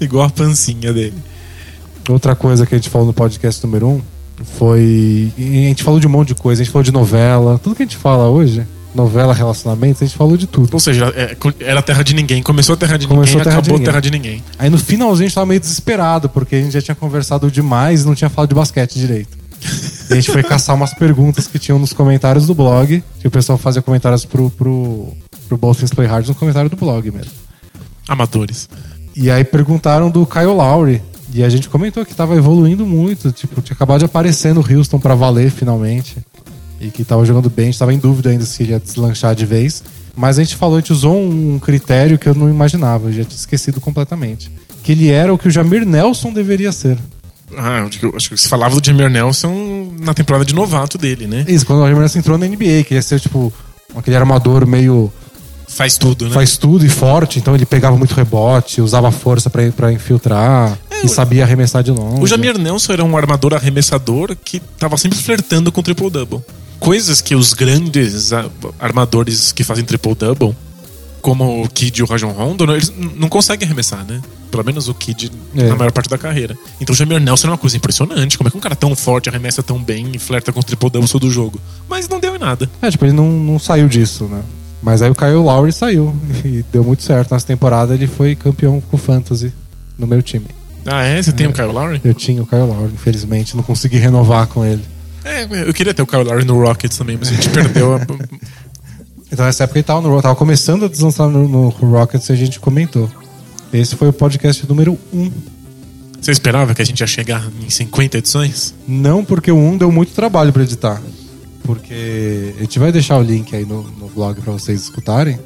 Igual 0.00 0.26
a 0.26 0.30
pancinha 0.30 0.92
dele. 0.92 1.14
Outra 2.08 2.34
coisa 2.36 2.66
que 2.66 2.74
a 2.74 2.78
gente 2.78 2.90
falou 2.90 3.06
no 3.06 3.12
podcast 3.12 3.64
número 3.64 3.88
1 3.88 3.90
um 3.90 4.02
foi. 4.44 5.32
A 5.36 5.40
gente 5.40 5.82
falou 5.82 5.98
de 5.98 6.06
um 6.06 6.10
monte 6.10 6.28
de 6.28 6.34
coisa, 6.34 6.60
a 6.60 6.64
gente 6.64 6.72
falou 6.72 6.84
de 6.84 6.92
novela, 6.92 7.58
tudo 7.58 7.74
que 7.74 7.82
a 7.82 7.86
gente 7.86 7.96
fala 7.96 8.28
hoje, 8.28 8.66
novela, 8.96 9.32
relacionamentos, 9.32 10.02
a 10.02 10.06
gente 10.06 10.16
falou 10.16 10.36
de 10.36 10.46
tudo. 10.46 10.72
Ou 10.72 10.80
seja, 10.80 11.12
é, 11.14 11.36
era 11.60 11.80
terra 11.82 12.02
de 12.02 12.14
ninguém. 12.14 12.42
Começou 12.42 12.74
a 12.74 12.76
terra 12.76 12.96
de 12.96 13.06
Começou 13.06 13.38
ninguém, 13.38 13.40
a 13.40 13.44
terra 13.44 13.60
de 13.60 13.68
acabou 13.68 13.76
a 13.76 13.78
ninguém. 13.78 13.92
terra 13.92 14.00
de 14.00 14.10
ninguém. 14.10 14.44
Aí 14.58 14.70
no 14.70 14.78
finalzinho 14.78 15.26
a 15.26 15.28
gente 15.28 15.34
tava 15.34 15.46
meio 15.46 15.60
desesperado, 15.60 16.28
porque 16.28 16.56
a 16.56 16.60
gente 16.62 16.72
já 16.72 16.82
tinha 16.82 16.94
conversado 16.94 17.50
demais 17.50 18.02
e 18.02 18.06
não 18.06 18.14
tinha 18.14 18.30
falado 18.30 18.48
de 18.48 18.54
basquete 18.54 18.98
direito. 18.98 19.36
E 20.08 20.12
a 20.12 20.16
gente 20.16 20.30
foi 20.30 20.42
caçar 20.42 20.74
umas 20.74 20.94
perguntas 20.94 21.46
que 21.46 21.58
tinham 21.58 21.78
nos 21.78 21.92
comentários 21.92 22.46
do 22.46 22.54
blog, 22.54 23.02
que 23.20 23.26
o 23.28 23.30
pessoal 23.30 23.58
fazia 23.58 23.82
comentários 23.82 24.24
pro, 24.24 24.50
pro, 24.50 25.12
pro 25.48 25.56
Both 25.56 25.78
Things 25.78 25.92
Play 25.92 26.06
Hard 26.06 26.28
no 26.28 26.34
comentário 26.34 26.70
do 26.70 26.76
blog 26.76 27.10
mesmo. 27.10 27.32
Amadores. 28.08 28.68
E 29.14 29.30
aí 29.30 29.44
perguntaram 29.44 30.10
do 30.10 30.24
Kyle 30.26 30.46
Lowry. 30.46 31.02
E 31.34 31.42
a 31.42 31.48
gente 31.48 31.68
comentou 31.68 32.04
que 32.06 32.14
tava 32.14 32.36
evoluindo 32.36 32.86
muito, 32.86 33.32
tipo, 33.32 33.60
tinha 33.60 33.74
acabado 33.74 33.98
de 33.98 34.04
aparecer 34.04 34.54
no 34.54 34.60
Houston 34.60 34.98
pra 34.98 35.14
valer 35.14 35.50
finalmente. 35.50 36.16
E 36.80 36.90
que 36.90 37.04
tava 37.04 37.24
jogando 37.24 37.48
bem, 37.48 37.64
a 37.64 37.70
gente 37.70 37.78
tava 37.78 37.92
em 37.92 37.98
dúvida 37.98 38.30
ainda 38.30 38.44
se 38.44 38.62
ele 38.62 38.72
ia 38.72 38.80
deslanchar 38.80 39.34
de 39.34 39.46
vez. 39.46 39.82
Mas 40.16 40.38
a 40.38 40.42
gente 40.42 40.56
falou, 40.56 40.76
a 40.76 40.80
gente 40.80 40.92
usou 40.92 41.20
um 41.20 41.58
critério 41.58 42.18
que 42.18 42.28
eu 42.28 42.34
não 42.34 42.48
imaginava, 42.48 43.08
eu 43.08 43.12
já 43.12 43.24
tinha 43.24 43.36
esquecido 43.36 43.80
completamente. 43.80 44.50
Que 44.82 44.92
ele 44.92 45.10
era 45.10 45.32
o 45.32 45.38
que 45.38 45.48
o 45.48 45.50
Jamir 45.50 45.84
Nelson 45.84 46.32
deveria 46.32 46.72
ser. 46.72 46.98
Ah, 47.56 47.86
acho 48.14 48.30
que, 48.30 48.36
se 48.36 48.48
falava 48.48 48.80
do 48.80 48.84
Jamir 48.84 49.10
Nelson 49.10 49.92
na 50.00 50.14
temporada 50.14 50.44
de 50.44 50.54
novato 50.54 50.98
dele, 50.98 51.26
né? 51.26 51.44
Isso, 51.46 51.66
quando 51.66 51.80
o 51.80 51.86
Jamir 51.86 52.00
Nelson 52.00 52.18
entrou 52.18 52.38
na 52.38 52.46
NBA, 52.46 52.84
que 52.86 52.94
ia 52.94 53.02
ser 53.02 53.20
tipo 53.20 53.52
aquele 53.94 54.16
armador 54.16 54.66
meio 54.66 55.12
Faz 55.68 55.98
tudo, 55.98 56.26
né? 56.26 56.30
faz 56.30 56.56
tudo 56.56 56.86
e 56.86 56.88
forte, 56.88 57.38
então 57.38 57.54
ele 57.54 57.66
pegava 57.66 57.96
muito 57.96 58.14
rebote, 58.14 58.80
usava 58.80 59.10
força 59.10 59.50
pra, 59.50 59.70
pra 59.72 59.92
infiltrar 59.92 60.78
e 61.04 61.08
sabia 61.08 61.42
arremessar 61.42 61.82
de 61.82 61.90
longe. 61.90 62.22
O 62.22 62.26
Jamir 62.26 62.56
Nelson 62.56 62.92
era 62.92 63.04
um 63.04 63.16
armador 63.16 63.52
arremessador 63.52 64.34
que 64.36 64.60
tava 64.78 64.96
sempre 64.96 65.18
flertando 65.18 65.70
com 65.72 65.82
triple-double. 65.82 66.40
Coisas 66.86 67.20
que 67.20 67.34
os 67.34 67.52
grandes 67.52 68.30
armadores 68.78 69.50
que 69.50 69.64
fazem 69.64 69.84
triple-double, 69.84 70.54
como 71.20 71.64
o 71.64 71.68
Kid 71.68 71.98
e 71.98 72.02
o 72.04 72.06
Rajon 72.06 72.30
Rondo, 72.30 72.62
eles 72.72 72.92
não 73.16 73.28
conseguem 73.28 73.66
arremessar, 73.66 74.04
né? 74.06 74.22
Pelo 74.52 74.64
menos 74.64 74.86
o 74.86 74.94
Kid 74.94 75.32
É. 75.56 75.64
na 75.64 75.74
maior 75.74 75.90
parte 75.90 76.08
da 76.08 76.16
carreira. 76.16 76.56
Então 76.80 76.94
o 76.94 76.96
Jamir 76.96 77.18
Nelson 77.18 77.48
era 77.48 77.52
uma 77.54 77.58
coisa 77.58 77.76
impressionante. 77.76 78.38
Como 78.38 78.46
é 78.46 78.52
que 78.52 78.56
um 78.56 78.60
cara 78.60 78.76
tão 78.76 78.94
forte 78.94 79.28
arremessa 79.28 79.64
tão 79.64 79.82
bem 79.82 80.12
e 80.14 80.18
flerta 80.20 80.52
com 80.52 80.62
triple-double 80.62 81.08
todo 81.10 81.26
o 81.26 81.30
jogo? 81.30 81.60
Mas 81.88 82.08
não 82.08 82.20
deu 82.20 82.36
em 82.36 82.38
nada. 82.38 82.70
É, 82.80 82.88
tipo, 82.88 83.04
ele 83.04 83.14
não, 83.14 83.28
não 83.32 83.58
saiu 83.58 83.88
disso, 83.88 84.26
né? 84.26 84.40
Mas 84.80 85.02
aí 85.02 85.10
o 85.10 85.14
Kyle 85.16 85.32
Lowry 85.34 85.72
saiu 85.72 86.14
e 86.44 86.64
deu 86.72 86.84
muito 86.84 87.02
certo. 87.02 87.32
Nessa 87.34 87.48
temporada 87.48 87.94
ele 87.94 88.06
foi 88.06 88.36
campeão 88.36 88.80
com 88.80 88.96
o 88.96 89.00
Fantasy 89.00 89.52
no 89.98 90.06
meu 90.06 90.22
time. 90.22 90.46
Ah, 90.86 91.02
é? 91.02 91.20
Você 91.20 91.32
tem 91.32 91.48
o 91.48 91.52
Kyle 91.52 91.66
Lowry? 91.72 92.00
Eu 92.04 92.14
tinha 92.14 92.40
o 92.40 92.46
Kyle 92.46 92.60
Lowry, 92.62 92.92
infelizmente, 92.94 93.56
não 93.56 93.64
consegui 93.64 93.96
renovar 93.96 94.46
com 94.46 94.64
ele. 94.64 94.84
É, 95.26 95.68
eu 95.68 95.74
queria 95.74 95.92
ter 95.92 96.02
o 96.02 96.06
Kyle 96.06 96.22
Lowry 96.22 96.44
no 96.44 96.60
Rockets 96.60 96.96
também, 96.96 97.16
mas 97.18 97.28
a 97.28 97.32
gente 97.32 97.50
perdeu 97.50 97.96
a... 97.96 98.00
Então 99.30 99.44
nessa 99.44 99.64
época 99.64 99.80
ele 99.80 99.82
tava, 99.82 100.00
no, 100.00 100.22
tava 100.22 100.36
começando 100.36 100.84
a 100.84 100.88
deslançar 100.88 101.28
no, 101.28 101.48
no 101.48 101.68
Rockets 101.70 102.28
e 102.28 102.32
a 102.32 102.36
gente 102.36 102.60
comentou. 102.60 103.10
Esse 103.72 103.96
foi 103.96 104.08
o 104.08 104.12
podcast 104.12 104.64
número 104.68 104.96
1. 105.12 105.32
Você 106.20 106.30
esperava 106.30 106.72
que 106.72 106.80
a 106.80 106.84
gente 106.84 107.00
ia 107.00 107.08
chegar 107.08 107.44
em 107.60 107.68
50 107.68 108.18
edições? 108.18 108.72
Não 108.86 109.24
porque 109.24 109.50
o 109.50 109.56
1 109.56 109.78
deu 109.78 109.90
muito 109.90 110.12
trabalho 110.12 110.52
pra 110.52 110.62
editar. 110.62 111.02
Porque 111.64 112.54
a 112.56 112.60
gente 112.60 112.78
vai 112.78 112.92
deixar 112.92 113.18
o 113.18 113.22
link 113.22 113.54
aí 113.54 113.66
no, 113.66 113.82
no 113.82 114.08
blog 114.08 114.40
pra 114.40 114.52
vocês 114.52 114.82
escutarem. 114.82 115.40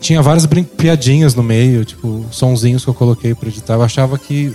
Tinha 0.00 0.22
várias 0.22 0.46
piadinhas 0.46 1.34
no 1.34 1.42
meio, 1.42 1.84
tipo, 1.84 2.24
sonzinhos 2.30 2.84
que 2.84 2.88
eu 2.88 2.94
coloquei 2.94 3.34
pra 3.34 3.50
editar. 3.50 3.74
Eu 3.74 3.82
achava 3.82 4.18
que 4.18 4.50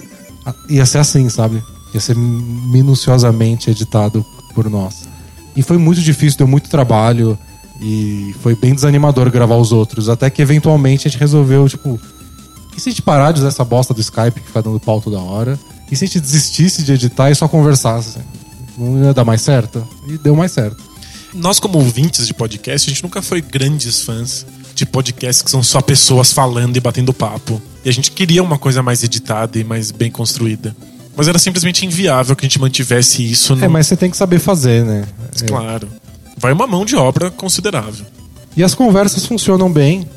ia 0.68 0.88
ser 0.88 0.98
assim, 0.98 1.30
sabe? 1.30 1.64
Ia 1.94 2.00
ser 2.00 2.16
minuciosamente 2.16 3.70
editado 3.70 4.26
por 4.56 4.70
nós. 4.70 5.08
E 5.56 5.62
foi 5.62 5.78
muito 5.78 6.02
difícil, 6.02 6.40
deu 6.40 6.48
muito 6.48 6.70
trabalho. 6.70 7.38
E 7.82 8.34
foi 8.42 8.56
bem 8.56 8.74
desanimador 8.74 9.30
gravar 9.30 9.58
os 9.58 9.72
outros. 9.72 10.10
Até 10.10 10.30
que 10.30 10.42
eventualmente 10.42 11.08
a 11.08 11.12
gente 11.12 11.20
resolveu, 11.20 11.68
tipo, 11.68 12.00
e 12.76 12.80
se 12.80 12.90
a 12.90 12.92
gente 12.92 13.02
parar 13.02 13.32
de 13.32 13.40
usar 13.40 13.48
essa 13.48 13.64
bosta 13.64 13.94
do 13.94 14.02
Skype 14.02 14.40
que 14.40 14.48
fica 14.48 14.62
dando 14.62 14.80
pau 14.80 15.00
toda 15.00 15.18
hora 15.20 15.58
E 15.90 15.96
se 15.96 16.04
a 16.04 16.08
gente 16.08 16.20
desistisse 16.20 16.84
de 16.84 16.92
editar 16.92 17.32
e 17.32 17.36
só 17.36 17.48
conversasse? 17.48 18.18
Não 18.78 19.06
ia 19.06 19.14
dar 19.14 19.24
mais 19.24 19.42
certo? 19.42 19.88
E 20.08 20.18
deu 20.18 20.36
mais 20.36 20.52
certo. 20.52 20.78
Nós, 21.34 21.60
como 21.60 21.78
ouvintes 21.78 22.28
de 22.28 22.34
podcast, 22.34 22.90
a 22.90 22.94
gente 22.94 23.04
nunca 23.04 23.22
foi 23.22 23.42
grandes 23.42 24.02
fãs 24.02 24.46
de 24.74 24.86
podcasts 24.86 25.42
que 25.42 25.50
são 25.50 25.64
só 25.64 25.82
pessoas 25.82 26.34
falando 26.34 26.76
e 26.76 26.80
batendo 26.80 27.14
papo. 27.14 27.62
E 27.84 27.90
a 27.90 27.92
gente 27.92 28.12
queria 28.12 28.44
uma 28.44 28.58
coisa 28.58 28.84
mais 28.84 29.04
editada 29.04 29.58
e 29.58 29.64
mais 29.64 29.92
bem 29.92 30.12
construída. 30.12 30.76
Mas 31.16 31.28
era 31.28 31.40
simplesmente 31.40 31.86
inviável 31.86 32.36
que 32.36 32.46
a 32.46 32.48
gente 32.48 32.60
mantivesse 32.60 33.30
isso 33.30 33.56
no. 33.56 33.64
É, 33.64 33.68
mas 33.68 33.88
você 33.88 33.96
tem 33.96 34.10
que 34.10 34.18
saber 34.18 34.40
fazer, 34.40 34.84
né? 34.84 35.06
É. 35.42 35.46
Claro. 35.46 35.88
Vai 36.38 36.52
uma 36.52 36.68
mão 36.68 36.86
de 36.86 36.96
obra 36.96 37.32
considerável. 37.32 38.06
E 38.58 38.64
as 38.64 38.76
conversas 38.76 39.26
funcionam 39.26 39.72
bem, 39.72 40.08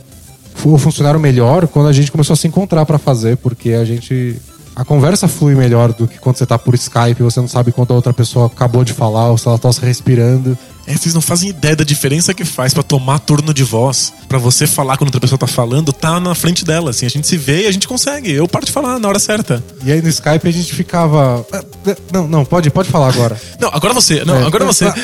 ou 0.64 0.78
funcionaram 0.78 1.18
melhor 1.18 1.66
quando 1.68 1.88
a 1.88 1.92
gente 1.92 2.10
começou 2.10 2.34
a 2.34 2.36
se 2.36 2.46
encontrar 2.46 2.84
pra 2.84 2.98
fazer, 2.98 3.36
porque 3.36 3.72
a 3.72 3.84
gente. 3.84 4.36
A 4.74 4.84
conversa 4.84 5.26
flui 5.26 5.56
melhor 5.56 5.92
do 5.92 6.06
que 6.06 6.18
quando 6.18 6.36
você 6.36 6.46
tá 6.46 6.56
por 6.56 6.72
Skype 6.74 7.18
e 7.18 7.22
você 7.22 7.40
não 7.40 7.48
sabe 7.48 7.72
quando 7.72 7.90
a 7.90 7.96
outra 7.96 8.12
pessoa 8.12 8.46
acabou 8.46 8.84
de 8.84 8.92
falar 8.92 9.28
ou 9.28 9.36
se 9.36 9.48
ela 9.48 9.58
tá 9.58 9.72
se 9.72 9.80
respirando. 9.80 10.56
É, 10.88 10.96
vocês 10.96 11.12
não 11.14 11.20
fazem 11.20 11.50
ideia 11.50 11.76
da 11.76 11.84
diferença 11.84 12.32
que 12.32 12.44
faz 12.46 12.72
pra 12.72 12.82
tomar 12.82 13.18
turno 13.18 13.52
de 13.52 13.62
voz, 13.62 14.12
Pra 14.26 14.38
você 14.38 14.66
falar 14.66 14.96
quando 14.96 15.08
outra 15.08 15.20
pessoa 15.20 15.38
tá 15.38 15.46
falando, 15.46 15.92
tá 15.92 16.18
na 16.20 16.34
frente 16.34 16.64
dela, 16.64 16.90
assim, 16.90 17.04
a 17.06 17.08
gente 17.08 17.26
se 17.26 17.36
vê 17.36 17.64
e 17.64 17.66
a 17.66 17.70
gente 17.72 17.86
consegue. 17.88 18.30
Eu 18.32 18.46
paro 18.48 18.64
de 18.66 18.72
falar 18.72 18.98
na 18.98 19.08
hora 19.08 19.18
certa. 19.18 19.62
E 19.84 19.90
aí 19.92 20.00
no 20.02 20.08
Skype 20.08 20.46
a 20.48 20.50
gente 20.50 20.74
ficava. 20.74 21.46
"Ah, 21.52 21.62
ah, 21.86 21.96
Não, 22.12 22.26
não, 22.28 22.44
pode, 22.44 22.70
pode 22.70 22.90
falar 22.90 23.08
agora. 23.08 23.40
Não, 23.60 23.68
agora 23.72 23.92
você. 23.94 24.24
Não, 24.24 24.36
É. 24.36 24.44
agora 24.46 24.64
você. 24.64 24.84
Ah, 24.86 24.94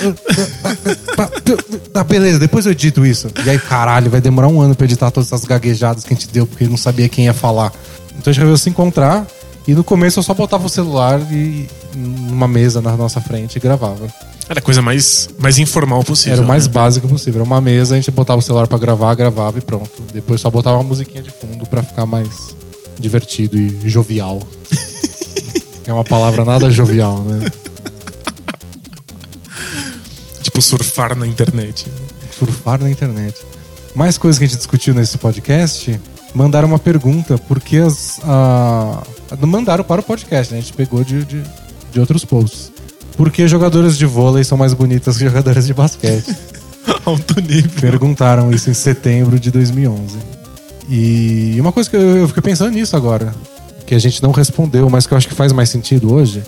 Tá, 1.93 2.05
beleza, 2.05 2.39
depois 2.39 2.67
eu 2.67 2.73
edito 2.73 3.05
isso. 3.07 3.29
E 3.45 3.51
aí, 3.51 3.59
caralho, 3.59 4.11
vai 4.11 4.21
demorar 4.21 4.49
um 4.49 4.61
ano 4.61 4.75
pra 4.75 4.85
editar 4.85 5.11
todas 5.11 5.33
essas 5.33 5.45
gaguejadas 5.45 6.05
que 6.05 6.13
a 6.13 6.17
gente 6.17 6.29
deu, 6.29 6.47
porque 6.47 6.65
não 6.67 6.77
sabia 6.77 7.09
quem 7.09 7.27
ia 7.27 7.35
falar. 7.35 7.73
Então 8.19 8.31
a 8.31 8.33
gente 8.33 8.39
resolveu 8.41 8.57
se 8.59 8.69
encontrar. 8.71 9.27
E 9.67 9.75
no 9.75 9.83
começo 9.83 10.19
eu 10.19 10.23
só 10.23 10.35
botava 10.35 10.67
o 10.67 10.69
celular 10.69 11.21
e 11.33 11.67
numa 11.97 12.47
mesa 12.47 12.83
na 12.83 12.97
nossa 12.97 13.21
frente 13.21 13.57
e 13.57 13.61
gravava. 13.61 14.07
Era 14.49 14.59
a 14.59 14.63
coisa 14.63 14.83
mais, 14.83 15.29
mais 15.39 15.59
informal 15.59 16.05
possível. 16.05 16.35
Era 16.35 16.43
o 16.43 16.47
mais 16.47 16.67
né? 16.67 16.73
básico 16.73 17.09
possível. 17.09 17.41
Era 17.41 17.49
uma 17.49 17.61
mesa, 17.61 17.95
a 17.95 17.97
gente 17.97 18.11
botava 18.11 18.39
o 18.39 18.43
celular 18.43 18.67
pra 18.67 18.77
gravar, 18.77 19.15
gravava 19.15 19.59
e 19.59 19.63
pronto. 19.63 20.03
Depois 20.13 20.41
só 20.41 20.51
botava 20.51 20.77
uma 20.77 20.85
musiquinha 20.85 21.23
de 21.23 21.31
fundo 21.31 21.67
pra 21.67 21.83
ficar 21.83 22.05
mais 22.05 22.55
divertido 22.99 23.57
e 23.57 23.89
jovial. 23.89 24.41
é 25.87 25.93
uma 25.93 26.05
palavra 26.05 26.45
nada 26.45 26.71
jovial, 26.71 27.21
né? 27.23 27.51
Tipo, 30.43 30.61
surfar 30.61 31.17
na 31.17 31.27
internet. 31.27 31.87
surfar 32.39 32.81
na 32.81 32.91
internet. 32.91 33.35
Mais 33.95 34.19
coisas 34.19 34.39
que 34.39 34.45
a 34.45 34.49
gente 34.49 34.59
discutiu 34.59 34.93
nesse 34.93 35.17
podcast, 35.17 35.99
mandaram 36.35 36.69
uma 36.69 36.79
pergunta, 36.79 37.39
porque 37.39 37.79
as. 37.79 38.21
A, 38.25 39.03
mandaram 39.41 39.85
para 39.85 40.01
o 40.01 40.05
podcast, 40.05 40.53
né? 40.53 40.59
A 40.59 40.63
gente 40.63 40.75
pegou 40.75 41.03
de, 41.03 41.25
de, 41.25 41.43
de 41.93 42.01
outros 42.01 42.25
posts. 42.25 42.74
Por 43.17 43.31
que 43.31 43.47
jogadoras 43.47 43.97
de 43.97 44.07
vôlei 44.07 44.43
são 44.43 44.59
mais 44.59 44.75
bonitas 44.75 45.17
que 45.17 45.25
jogadoras 45.25 45.67
de 45.67 45.75
basquete? 45.75 46.35
Alto 47.07 47.41
nível. 47.41 47.71
Perguntaram 47.81 48.51
isso 48.51 48.71
em 48.71 48.75
setembro 48.75 49.39
de 49.39 49.51
2011. 49.51 50.17
E 50.89 51.57
uma 51.59 51.73
coisa 51.73 51.89
que 51.89 51.97
eu, 51.97 52.17
eu 52.19 52.29
fiquei 52.29 52.43
pensando 52.43 52.73
nisso 52.73 52.97
agora, 52.97 53.35
que 53.87 53.95
a 53.95 53.99
gente 53.99 54.23
não 54.23 54.33
respondeu, 54.33 54.89
mas 54.91 55.07
que 55.07 55.15
eu 55.15 55.19
acho 55.19 55.29
que 55.29 55.35
faz 55.35 55.53
mais 55.53 55.71
sentido 55.71 56.13
hoje, 56.13 56.43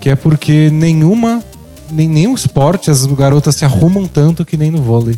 que 0.00 0.10
é 0.10 0.16
porque 0.16 0.70
nenhuma, 0.70 1.42
nem, 1.90 2.08
nenhum 2.08 2.34
esporte 2.34 2.90
as 2.90 3.06
garotas 3.06 3.54
se 3.54 3.64
arrumam 3.64 4.06
tanto 4.06 4.44
que 4.44 4.56
nem 4.56 4.70
no 4.70 4.82
vôlei. 4.82 5.16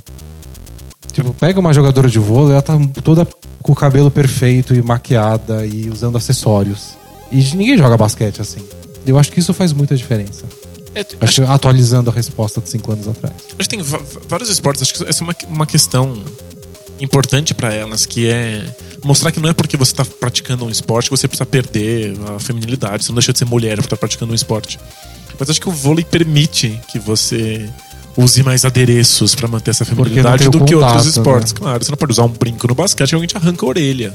Tipo, 1.13 1.35
pega 1.35 1.59
uma 1.59 1.73
jogadora 1.73 2.09
de 2.09 2.19
vôlei, 2.19 2.53
ela 2.53 2.63
tá 2.63 2.79
toda 3.03 3.27
com 3.63 3.73
o 3.73 3.75
cabelo 3.75 4.11
perfeito 4.11 4.75
e 4.75 4.83
maquiada 4.83 5.67
e 5.67 5.89
usando 5.91 6.17
acessórios. 6.17 6.95
E 7.33 7.43
ninguém 7.57 7.77
joga 7.77 7.97
basquete 7.97 8.41
assim. 8.41 8.61
Eu 9.07 9.19
acho 9.19 9.33
que 9.33 9.41
isso 9.41 9.53
faz 9.53 9.73
muita 9.73 9.97
diferença. 9.97 10.45
É, 10.95 11.01
Acho 11.01 11.17
acho, 11.21 11.43
que 11.43 11.49
atualizando 11.49 12.11
a 12.11 12.13
resposta 12.13 12.61
de 12.61 12.69
cinco 12.69 12.93
anos 12.93 13.07
atrás. 13.07 13.35
acho 13.59 13.69
que 13.69 13.77
tem 13.77 13.85
vários 14.29 14.49
esportes. 14.51 14.83
Acho 14.83 14.95
que 14.95 15.09
essa 15.09 15.23
é 15.23 15.25
uma, 15.25 15.37
uma 15.49 15.67
questão 15.67 16.21
importante 17.01 17.55
pra 17.55 17.73
elas, 17.73 18.05
que 18.07 18.29
é 18.29 18.65
mostrar 19.05 19.33
que 19.33 19.41
não 19.41 19.49
é 19.49 19.55
porque 19.55 19.77
você 19.77 19.95
tá 19.95 20.05
praticando 20.05 20.65
um 20.65 20.71
esporte 20.71 21.09
que 21.09 21.17
você 21.17 21.27
precisa 21.29 21.47
perder 21.47 22.15
a 22.37 22.39
feminilidade. 22.39 23.05
Você 23.05 23.11
não 23.13 23.17
deixa 23.17 23.33
de 23.33 23.39
ser 23.39 23.45
mulher 23.45 23.77
por 23.77 23.85
estar 23.85 23.97
praticando 23.97 24.33
um 24.33 24.35
esporte. 24.35 24.79
Mas 25.39 25.49
acho 25.49 25.61
que 25.61 25.69
o 25.69 25.73
vôlei 25.73 26.05
permite 26.05 26.79
que 26.91 26.99
você 26.99 27.69
use 28.17 28.43
mais 28.43 28.65
adereços 28.65 29.35
pra 29.35 29.49
manter 29.49 29.71
essa 29.71 29.85
feminilidade 29.85 30.49
do 30.51 30.59
o 30.63 30.65
que 30.65 30.75
outros 30.75 30.93
contato, 31.05 31.09
esportes. 31.09 31.53
né? 31.55 31.59
Claro, 31.61 31.85
você 31.85 31.91
não 31.91 31.97
pode 31.97 32.13
usar 32.13 32.25
um 32.25 32.29
brinco 32.29 32.67
no 32.69 32.75
basquete 32.75 33.09
que 33.11 33.15
alguém 33.15 33.29
te 33.29 33.37
arranca 33.37 33.65
a 33.65 33.69
orelha. 33.69 34.13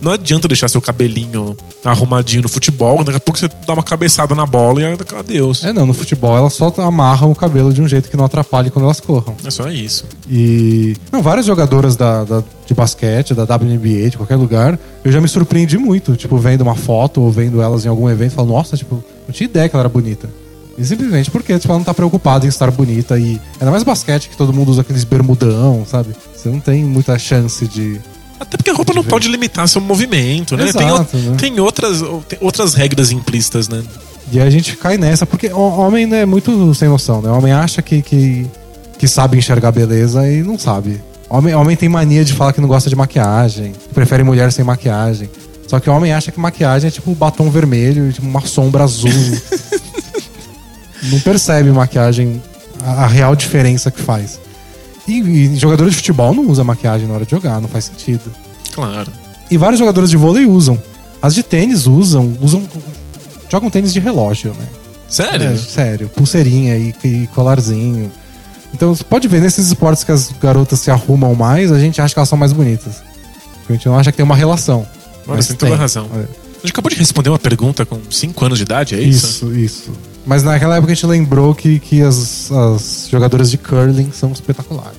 Não 0.00 0.12
adianta 0.12 0.46
deixar 0.48 0.68
seu 0.68 0.80
cabelinho 0.80 1.56
arrumadinho 1.84 2.42
no 2.42 2.48
futebol, 2.48 3.02
daqui 3.04 3.16
a 3.16 3.20
pouco 3.20 3.38
você 3.38 3.48
dá 3.66 3.72
uma 3.72 3.82
cabeçada 3.82 4.34
na 4.34 4.44
bola 4.46 4.80
e 4.82 4.84
adeus. 5.18 5.64
É, 5.64 5.72
não, 5.72 5.86
no 5.86 5.94
futebol 5.94 6.36
elas 6.36 6.52
só 6.52 6.72
amarram 6.78 7.30
o 7.30 7.34
cabelo 7.34 7.72
de 7.72 7.80
um 7.80 7.88
jeito 7.88 8.10
que 8.10 8.16
não 8.16 8.24
atrapalhe 8.24 8.70
quando 8.70 8.84
elas 8.84 9.00
corram. 9.00 9.34
É 9.44 9.50
só 9.50 9.68
isso. 9.70 10.04
E. 10.28 10.96
Não, 11.12 11.22
várias 11.22 11.46
jogadoras 11.46 11.96
da, 11.96 12.24
da- 12.24 12.42
de 12.66 12.74
basquete, 12.74 13.32
da 13.34 13.44
WNBA, 13.44 14.10
de 14.10 14.16
qualquer 14.18 14.36
lugar, 14.36 14.78
eu 15.02 15.10
já 15.10 15.20
me 15.20 15.28
surpreendi 15.28 15.78
muito, 15.78 16.16
tipo, 16.16 16.36
vendo 16.36 16.60
uma 16.62 16.74
foto 16.74 17.22
ou 17.22 17.30
vendo 17.32 17.62
elas 17.62 17.84
em 17.86 17.88
algum 17.88 18.08
evento, 18.10 18.32
falo, 18.32 18.48
nossa, 18.48 18.76
tipo, 18.76 19.02
não 19.26 19.32
tinha 19.32 19.48
ideia 19.48 19.68
que 19.68 19.74
ela 19.74 19.82
era 19.82 19.88
bonita. 19.88 20.28
E 20.76 20.84
simplesmente 20.84 21.30
porque 21.30 21.58
tipo, 21.58 21.72
ela 21.72 21.78
não 21.78 21.84
tá 21.84 21.92
preocupada 21.94 22.44
em 22.44 22.48
estar 22.48 22.70
bonita 22.70 23.18
e. 23.18 23.40
Ainda 23.58 23.70
mais 23.70 23.82
basquete, 23.82 24.28
que 24.28 24.36
todo 24.36 24.52
mundo 24.52 24.70
usa 24.70 24.82
aqueles 24.82 25.02
bermudão, 25.02 25.84
sabe? 25.86 26.10
Você 26.36 26.48
não 26.48 26.60
tem 26.60 26.84
muita 26.84 27.18
chance 27.18 27.66
de. 27.66 27.98
Até 28.40 28.56
porque 28.56 28.70
a 28.70 28.74
roupa 28.74 28.92
não 28.94 29.02
pode 29.02 29.28
limitar 29.28 29.66
seu 29.68 29.80
movimento, 29.80 30.56
né? 30.56 30.72
tem, 30.72 30.86
Exato, 30.86 31.16
o- 31.16 31.20
né? 31.20 31.36
tem 31.38 31.58
outras, 31.60 32.00
tem 32.28 32.38
outras 32.40 32.74
regras 32.74 33.10
implícitas, 33.10 33.68
né? 33.68 33.82
E 34.30 34.38
a 34.40 34.48
gente 34.50 34.76
cai 34.76 34.98
nessa, 34.98 35.24
porque 35.26 35.48
o 35.48 35.58
homem 35.58 36.06
né, 36.06 36.20
é 36.22 36.26
muito 36.26 36.74
sem 36.74 36.88
noção, 36.88 37.22
né? 37.22 37.30
O 37.30 37.38
homem 37.38 37.52
acha 37.52 37.80
que, 37.80 38.02
que, 38.02 38.46
que 38.98 39.08
sabe 39.08 39.38
enxergar 39.38 39.72
beleza 39.72 40.28
e 40.30 40.42
não 40.42 40.58
sabe. 40.58 41.00
Homem, 41.30 41.54
homem 41.54 41.76
tem 41.76 41.88
mania 41.88 42.24
de 42.24 42.32
falar 42.32 42.52
que 42.52 42.60
não 42.60 42.68
gosta 42.68 42.88
de 42.88 42.96
maquiagem, 42.96 43.72
que 43.72 43.94
prefere 43.94 44.22
mulher 44.22 44.52
sem 44.52 44.64
maquiagem. 44.64 45.28
Só 45.66 45.78
que 45.80 45.90
o 45.90 45.92
homem 45.92 46.12
acha 46.12 46.30
que 46.32 46.40
maquiagem 46.40 46.88
é 46.88 46.90
tipo 46.90 47.14
batom 47.14 47.50
vermelho, 47.50 48.12
tipo 48.12 48.26
uma 48.26 48.40
sombra 48.42 48.84
azul. 48.84 49.10
não 51.04 51.20
percebe 51.20 51.70
maquiagem, 51.70 52.42
a, 52.82 53.04
a 53.04 53.06
real 53.06 53.34
diferença 53.36 53.90
que 53.90 54.00
faz. 54.00 54.38
E, 55.08 55.20
e 55.20 55.56
jogador 55.56 55.88
de 55.88 55.96
futebol 55.96 56.34
não 56.34 56.46
usa 56.46 56.62
maquiagem 56.62 57.08
na 57.08 57.14
hora 57.14 57.24
de 57.24 57.30
jogar, 57.30 57.60
não 57.60 57.68
faz 57.68 57.86
sentido. 57.86 58.30
Claro. 58.72 59.10
E 59.50 59.56
vários 59.56 59.78
jogadores 59.78 60.10
de 60.10 60.16
vôlei 60.16 60.44
usam. 60.44 60.80
As 61.20 61.34
de 61.34 61.42
tênis 61.42 61.86
usam, 61.86 62.36
usam. 62.40 62.62
Jogam 63.50 63.70
tênis 63.70 63.92
de 63.92 63.98
relógio, 63.98 64.54
né? 64.54 64.66
Sério? 65.08 65.48
É, 65.48 65.56
sério. 65.56 66.08
Pulseirinha 66.10 66.76
e, 66.76 66.94
e 67.02 67.26
colarzinho. 67.28 68.12
Então 68.74 68.94
você 68.94 69.02
pode 69.02 69.26
ver 69.26 69.40
nesses 69.40 69.68
esportes 69.68 70.04
que 70.04 70.12
as 70.12 70.30
garotas 70.40 70.78
se 70.80 70.90
arrumam 70.90 71.34
mais, 71.34 71.72
a 71.72 71.80
gente 71.80 72.00
acha 72.00 72.12
que 72.12 72.18
elas 72.18 72.28
são 72.28 72.38
mais 72.38 72.52
bonitas. 72.52 73.02
A 73.68 73.72
gente 73.72 73.86
não 73.86 73.98
acha 73.98 74.10
que 74.10 74.16
tem 74.16 74.24
uma 74.24 74.36
relação. 74.36 74.86
Olha, 75.26 75.36
mas 75.36 75.46
você 75.46 75.54
tem 75.54 75.70
toda 75.70 75.80
razão. 75.80 76.08
É. 76.14 76.18
A 76.18 76.60
gente 76.60 76.70
acabou 76.70 76.90
de 76.90 76.96
responder 76.96 77.30
uma 77.30 77.38
pergunta 77.38 77.86
com 77.86 77.98
5 78.10 78.44
anos 78.44 78.58
de 78.58 78.64
idade, 78.64 78.94
é 78.94 79.00
isso? 79.00 79.26
Isso, 79.26 79.54
isso. 79.54 79.92
Mas 80.28 80.42
naquela 80.42 80.76
época 80.76 80.92
a 80.92 80.94
gente 80.94 81.06
lembrou 81.06 81.54
que, 81.54 81.78
que 81.78 82.02
as, 82.02 82.52
as 82.52 83.08
jogadoras 83.10 83.50
de 83.50 83.56
curling 83.56 84.12
são 84.12 84.30
espetaculares. 84.30 84.98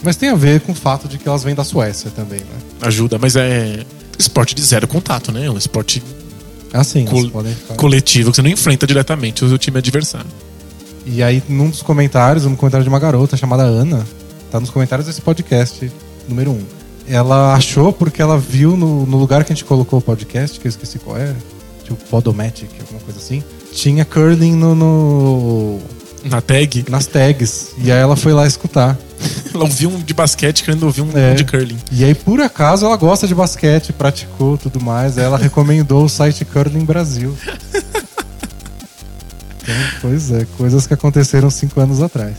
Mas 0.00 0.14
tem 0.14 0.28
a 0.28 0.36
ver 0.36 0.60
com 0.60 0.70
o 0.70 0.74
fato 0.76 1.08
de 1.08 1.18
que 1.18 1.28
elas 1.28 1.42
vêm 1.42 1.56
da 1.56 1.64
Suécia 1.64 2.08
também, 2.14 2.38
né? 2.38 2.56
Ajuda, 2.82 3.18
mas 3.18 3.34
é 3.34 3.84
esporte 4.16 4.54
de 4.54 4.62
zero 4.62 4.86
contato, 4.86 5.32
né? 5.32 5.46
É 5.46 5.50
um 5.50 5.58
esporte 5.58 6.00
assim, 6.72 7.04
Col- 7.04 7.22
ficar... 7.42 7.74
coletivo 7.74 8.30
que 8.30 8.36
você 8.36 8.42
não 8.42 8.50
enfrenta 8.50 8.86
diretamente 8.86 9.44
o 9.44 9.48
seu 9.48 9.58
time 9.58 9.78
adversário. 9.78 10.30
E 11.04 11.20
aí, 11.20 11.42
num 11.48 11.68
dos 11.68 11.82
comentários, 11.82 12.44
um 12.46 12.54
comentário 12.54 12.84
de 12.84 12.88
uma 12.88 13.00
garota 13.00 13.36
chamada 13.36 13.64
Ana, 13.64 14.06
tá 14.52 14.60
nos 14.60 14.70
comentários 14.70 15.08
desse 15.08 15.20
podcast, 15.20 15.90
número 16.28 16.52
um. 16.52 16.62
Ela 17.08 17.54
achou 17.54 17.92
porque 17.92 18.22
ela 18.22 18.38
viu 18.38 18.76
no, 18.76 19.04
no 19.04 19.16
lugar 19.18 19.42
que 19.44 19.52
a 19.52 19.56
gente 19.56 19.64
colocou 19.64 19.98
o 19.98 20.02
podcast, 20.02 20.60
que 20.60 20.68
eu 20.68 20.70
esqueci 20.70 21.00
qual 21.00 21.16
é, 21.16 21.34
tipo 21.82 21.96
Podomatic, 22.08 22.70
alguma 22.80 23.00
coisa 23.00 23.18
assim, 23.18 23.42
tinha 23.74 24.04
curling 24.04 24.54
no, 24.54 24.74
no- 24.74 25.80
Na 26.24 26.40
tag, 26.40 26.84
nas 26.88 27.06
tags. 27.06 27.72
E 27.78 27.90
aí 27.92 27.98
ela 28.00 28.16
foi 28.16 28.32
lá 28.32 28.46
escutar. 28.46 28.96
ela 29.54 29.64
ouviu 29.64 29.90
um 29.90 30.00
de 30.00 30.14
basquete 30.14 30.62
querendo 30.64 30.84
ouvir 30.84 31.02
um 31.02 31.10
É. 31.16 31.34
de 31.34 31.44
curling. 31.44 31.78
E 31.92 32.04
aí, 32.04 32.14
por 32.14 32.40
acaso, 32.40 32.86
ela 32.86 32.96
gosta 32.96 33.26
de 33.26 33.34
basquete, 33.34 33.92
praticou 33.92 34.56
tudo 34.56 34.80
mais. 34.80 35.18
Aí 35.18 35.24
ela 35.24 35.36
recomendou 35.38 36.04
o 36.04 36.08
site 36.08 36.44
Curling 36.44 36.84
Brasil. 36.84 37.36
Então, 39.62 39.74
pois 40.02 40.30
é, 40.30 40.46
coisas 40.58 40.86
que 40.86 40.94
aconteceram 40.94 41.50
cinco 41.50 41.80
anos 41.80 42.02
atrás. 42.02 42.34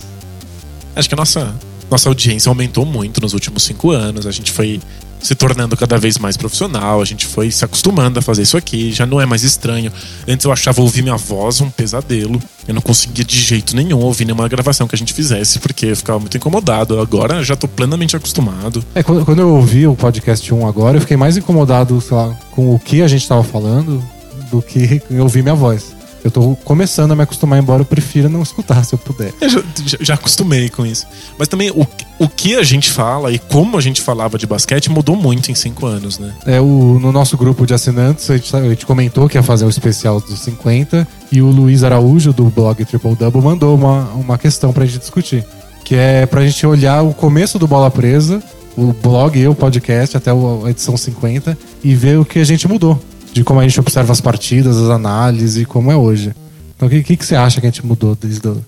Acho 0.96 1.10
que 1.10 1.16
a 1.16 1.18
nossa, 1.18 1.56
nossa 1.90 2.08
audiência 2.10 2.50
aumentou 2.50 2.86
muito 2.86 3.20
nos 3.20 3.34
últimos 3.34 3.64
cinco 3.64 3.92
anos. 3.92 4.26
A 4.28 4.32
gente 4.32 4.52
foi 4.52 4.80
se 5.26 5.34
tornando 5.34 5.76
cada 5.76 5.98
vez 5.98 6.20
mais 6.20 6.38
profissional, 6.38 7.02
a 7.02 7.06
gente 7.06 7.26
foi 7.26 7.50
se 7.50 7.66
acostumando 7.66 8.20
a 8.20 8.22
fazer 8.22 8.44
isso 8.44 8.56
aqui, 8.56 8.92
já 8.92 9.08
não 9.08 9.20
é 9.20 9.26
mais 9.26 9.42
estranho. 9.42 9.92
Antes 10.28 10.46
eu 10.46 10.52
achava 10.52 10.82
ouvir 10.82 11.02
minha 11.02 11.18
voz 11.18 11.62
um 11.62 11.70
pesadelo. 11.70 12.40
Eu 12.68 12.76
não 12.76 12.82
conseguia 12.82 13.26
de 13.26 13.40
jeito 13.40 13.76
nenhum 13.76 13.98
ouvir 14.02 14.24
nenhuma 14.26 14.48
gravação 14.48 14.88
que 14.88 14.94
a 14.94 14.98
gente 14.98 15.14
fizesse, 15.14 15.58
porque 15.58 15.88
eu 15.88 15.96
ficava 15.96 16.20
muito 16.20 16.38
incomodado. 16.38 17.00
Agora 17.00 17.44
já 17.44 17.56
tô 17.56 17.68
plenamente 17.68 18.16
acostumado. 18.16 18.86
É, 18.94 19.02
quando, 19.02 19.26
quando 19.26 19.40
eu 19.40 19.50
ouvi 19.50 19.88
o 19.88 19.96
podcast 19.96 20.54
1 20.54 20.68
agora, 20.68 20.98
eu 20.98 21.02
fiquei 21.02 21.18
mais 21.18 21.36
incomodado, 21.36 22.00
sei 22.02 22.16
lá, 22.16 22.38
com 22.52 22.76
o 22.76 22.78
que 22.78 23.02
a 23.02 23.08
gente 23.08 23.28
tava 23.28 23.44
falando 23.44 24.04
do 24.52 24.62
que 24.62 25.02
ouvir 25.20 25.42
minha 25.42 25.56
voz. 25.56 25.95
Eu 26.26 26.32
tô 26.32 26.58
começando 26.66 27.12
a 27.12 27.16
me 27.16 27.22
acostumar, 27.22 27.60
embora 27.60 27.82
eu 27.82 27.86
prefira 27.86 28.28
não 28.28 28.42
escutar 28.42 28.84
se 28.84 28.94
eu 28.96 28.98
puder. 29.00 29.32
Eu 29.40 29.48
já, 29.48 29.64
já- 30.02 30.14
acostumei 30.16 30.70
com 30.70 30.84
isso. 30.84 31.06
Mas 31.38 31.48
também 31.48 31.70
o, 31.70 31.86
o 32.18 32.28
que 32.28 32.56
a 32.56 32.64
gente 32.64 32.90
fala 32.92 33.32
e 33.32 33.38
como 33.38 33.78
a 33.78 33.82
gente 33.82 34.02
falava 34.02 34.36
de 34.38 34.48
basquete 34.48 34.90
mudou 34.90 35.16
muito 35.16 35.52
em 35.52 35.56
cinco 35.56 35.86
anos, 35.86 36.18
né? 36.18 36.34
É, 36.48 36.60
o, 36.60 36.98
no 37.00 37.12
nosso 37.12 37.38
grupo 37.38 37.64
de 37.68 37.76
assinantes, 37.76 38.28
a 38.32 38.38
gente, 38.38 38.56
a 38.56 38.70
gente 38.70 38.86
comentou 38.88 39.30
que 39.30 39.38
ia 39.38 39.44
fazer 39.44 39.66
um 39.66 39.70
especial 39.70 40.20
dos 40.20 40.40
50 40.40 41.08
e 41.32 41.44
o 41.44 41.46
Luiz 41.48 41.84
Araújo, 41.84 42.34
do 42.34 42.46
blog 42.46 42.84
Triple 42.84 43.16
Double, 43.16 43.42
mandou 43.42 43.76
uma, 43.76 44.06
uma 44.16 44.38
questão 44.40 44.74
pra 44.74 44.84
gente 44.84 44.98
discutir. 45.00 45.46
Que 45.84 45.94
é 45.94 46.26
pra 46.26 46.44
gente 46.44 46.66
olhar 46.66 47.04
o 47.04 47.14
começo 47.14 47.60
do 47.60 47.68
Bola 47.68 47.92
Presa, 47.92 48.42
o 48.76 48.92
blog 48.94 49.38
e 49.40 49.48
o 49.48 49.54
podcast, 49.54 50.18
até 50.18 50.34
o- 50.34 50.64
a 50.66 50.72
edição 50.72 50.98
50, 50.98 51.56
e 51.84 51.94
ver 51.94 52.18
o 52.18 52.26
que 52.26 52.40
a 52.40 52.44
gente 52.44 52.68
mudou. 52.68 53.00
De 53.36 53.44
como 53.44 53.60
a 53.60 53.68
gente 53.68 53.78
observa 53.78 54.14
as 54.14 54.22
partidas, 54.22 54.78
as 54.78 54.90
análises 54.90 55.62
e 55.62 55.66
como 55.66 55.92
é 55.92 55.96
hoje. 55.96 56.34
Então 56.74 56.88
o 56.88 56.92
que, 56.92 57.04
que, 57.04 57.18
que 57.18 57.26
você 57.26 57.36
acha 57.36 57.60
que 57.60 57.68
a 57.68 57.70
gente 57.70 57.86
mudou 57.86 58.16
desde 58.16 58.48
o... 58.48 58.64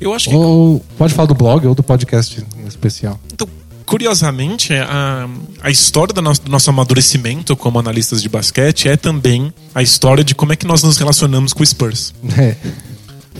Eu 0.00 0.14
acho 0.14 0.28
que. 0.28 0.34
Ou 0.34 0.80
pode 0.96 1.12
falar 1.12 1.26
do 1.26 1.34
blog 1.34 1.66
ou 1.66 1.74
do 1.74 1.82
podcast 1.82 2.40
em 2.56 2.68
especial. 2.68 3.18
Então, 3.34 3.48
curiosamente, 3.84 4.72
a, 4.74 5.28
a 5.60 5.70
história 5.72 6.14
do 6.14 6.22
nosso, 6.22 6.42
do 6.42 6.50
nosso 6.52 6.70
amadurecimento 6.70 7.56
como 7.56 7.80
analistas 7.80 8.22
de 8.22 8.28
basquete 8.28 8.88
é 8.88 8.96
também 8.96 9.52
a 9.74 9.82
história 9.82 10.22
de 10.22 10.36
como 10.36 10.52
é 10.52 10.56
que 10.56 10.68
nós 10.68 10.84
nos 10.84 10.96
relacionamos 10.96 11.52
com 11.52 11.64
o 11.64 11.66
Spurs. 11.66 12.14
É. 12.38 12.56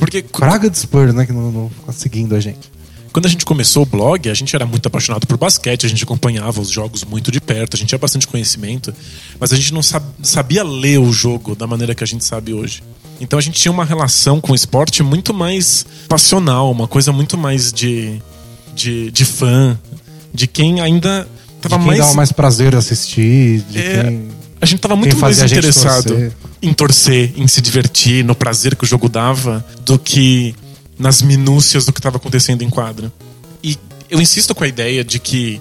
Porque 0.01 0.23
Praga 0.23 0.69
de 0.69 0.79
Spurs, 0.79 1.15
né? 1.15 1.27
Que 1.27 1.33
não, 1.33 1.53
não 1.53 1.71
fica 1.71 1.93
seguindo 1.93 2.35
a 2.35 2.41
gente. 2.41 2.71
Quando 3.13 3.27
a 3.27 3.29
gente 3.29 3.45
começou 3.45 3.83
o 3.83 3.87
blog, 3.87 4.31
a 4.31 4.35
gente 4.35 4.55
era 4.55 4.65
muito 4.65 4.87
apaixonado 4.87 5.27
por 5.27 5.37
basquete, 5.37 5.85
a 5.85 5.89
gente 5.89 6.05
acompanhava 6.05 6.61
os 6.61 6.71
jogos 6.71 7.05
muito 7.05 7.31
de 7.33 7.41
perto, 7.41 7.75
a 7.75 7.79
gente 7.79 7.89
tinha 7.89 7.99
bastante 7.99 8.27
conhecimento, 8.27 8.95
mas 9.39 9.53
a 9.53 9.57
gente 9.57 9.75
não 9.75 9.83
sab- 9.83 10.05
sabia 10.23 10.63
ler 10.63 10.99
o 11.01 11.13
jogo 11.13 11.57
da 11.57 11.67
maneira 11.67 11.95
que 11.95 12.05
a 12.05 12.07
gente 12.07 12.25
sabe 12.25 12.53
hoje. 12.55 12.83
Então 13.21 13.39
a 13.39 13.43
gente 13.43 13.61
tinha 13.61 13.73
uma 13.73 13.85
relação 13.85 14.41
com 14.41 14.53
o 14.53 14.55
esporte 14.55 15.03
muito 15.03 15.35
mais 15.35 15.85
passional, 16.09 16.71
uma 16.71 16.87
coisa 16.87 17.11
muito 17.13 17.37
mais 17.37 17.73
de, 17.73 18.21
de, 18.75 19.11
de 19.11 19.25
fã, 19.25 19.79
de 20.33 20.47
quem 20.47 20.81
ainda 20.81 21.27
De 21.57 21.63
tava 21.69 21.79
quem 21.79 21.87
mais. 21.89 21.99
dava 21.99 22.15
mais 22.15 22.31
prazer 22.33 22.75
assistir, 22.77 23.61
de 23.69 23.79
É, 23.79 24.05
quem... 24.05 24.29
a 24.61 24.67
gente 24.67 24.79
tava 24.79 24.95
muito 24.95 25.19
mais 25.19 25.43
interessado 25.43 26.07
torcer. 26.09 26.33
em 26.63 26.73
torcer, 26.73 27.33
em 27.37 27.47
se 27.49 27.61
divertir, 27.61 28.25
no 28.25 28.35
prazer 28.37 28.77
que 28.77 28.85
o 28.85 28.87
jogo 28.87 29.09
dava, 29.09 29.65
do 29.85 29.99
que 29.99 30.55
nas 31.01 31.23
minúcias 31.23 31.87
do 31.87 31.93
que 31.93 31.99
estava 31.99 32.19
acontecendo 32.19 32.63
em 32.63 32.69
quadra. 32.69 33.11
E 33.65 33.77
eu 34.11 34.21
insisto 34.21 34.55
com 34.55 34.63
a 34.63 34.69
ideia 34.69 35.03
de 35.03 35.19
que 35.19 35.61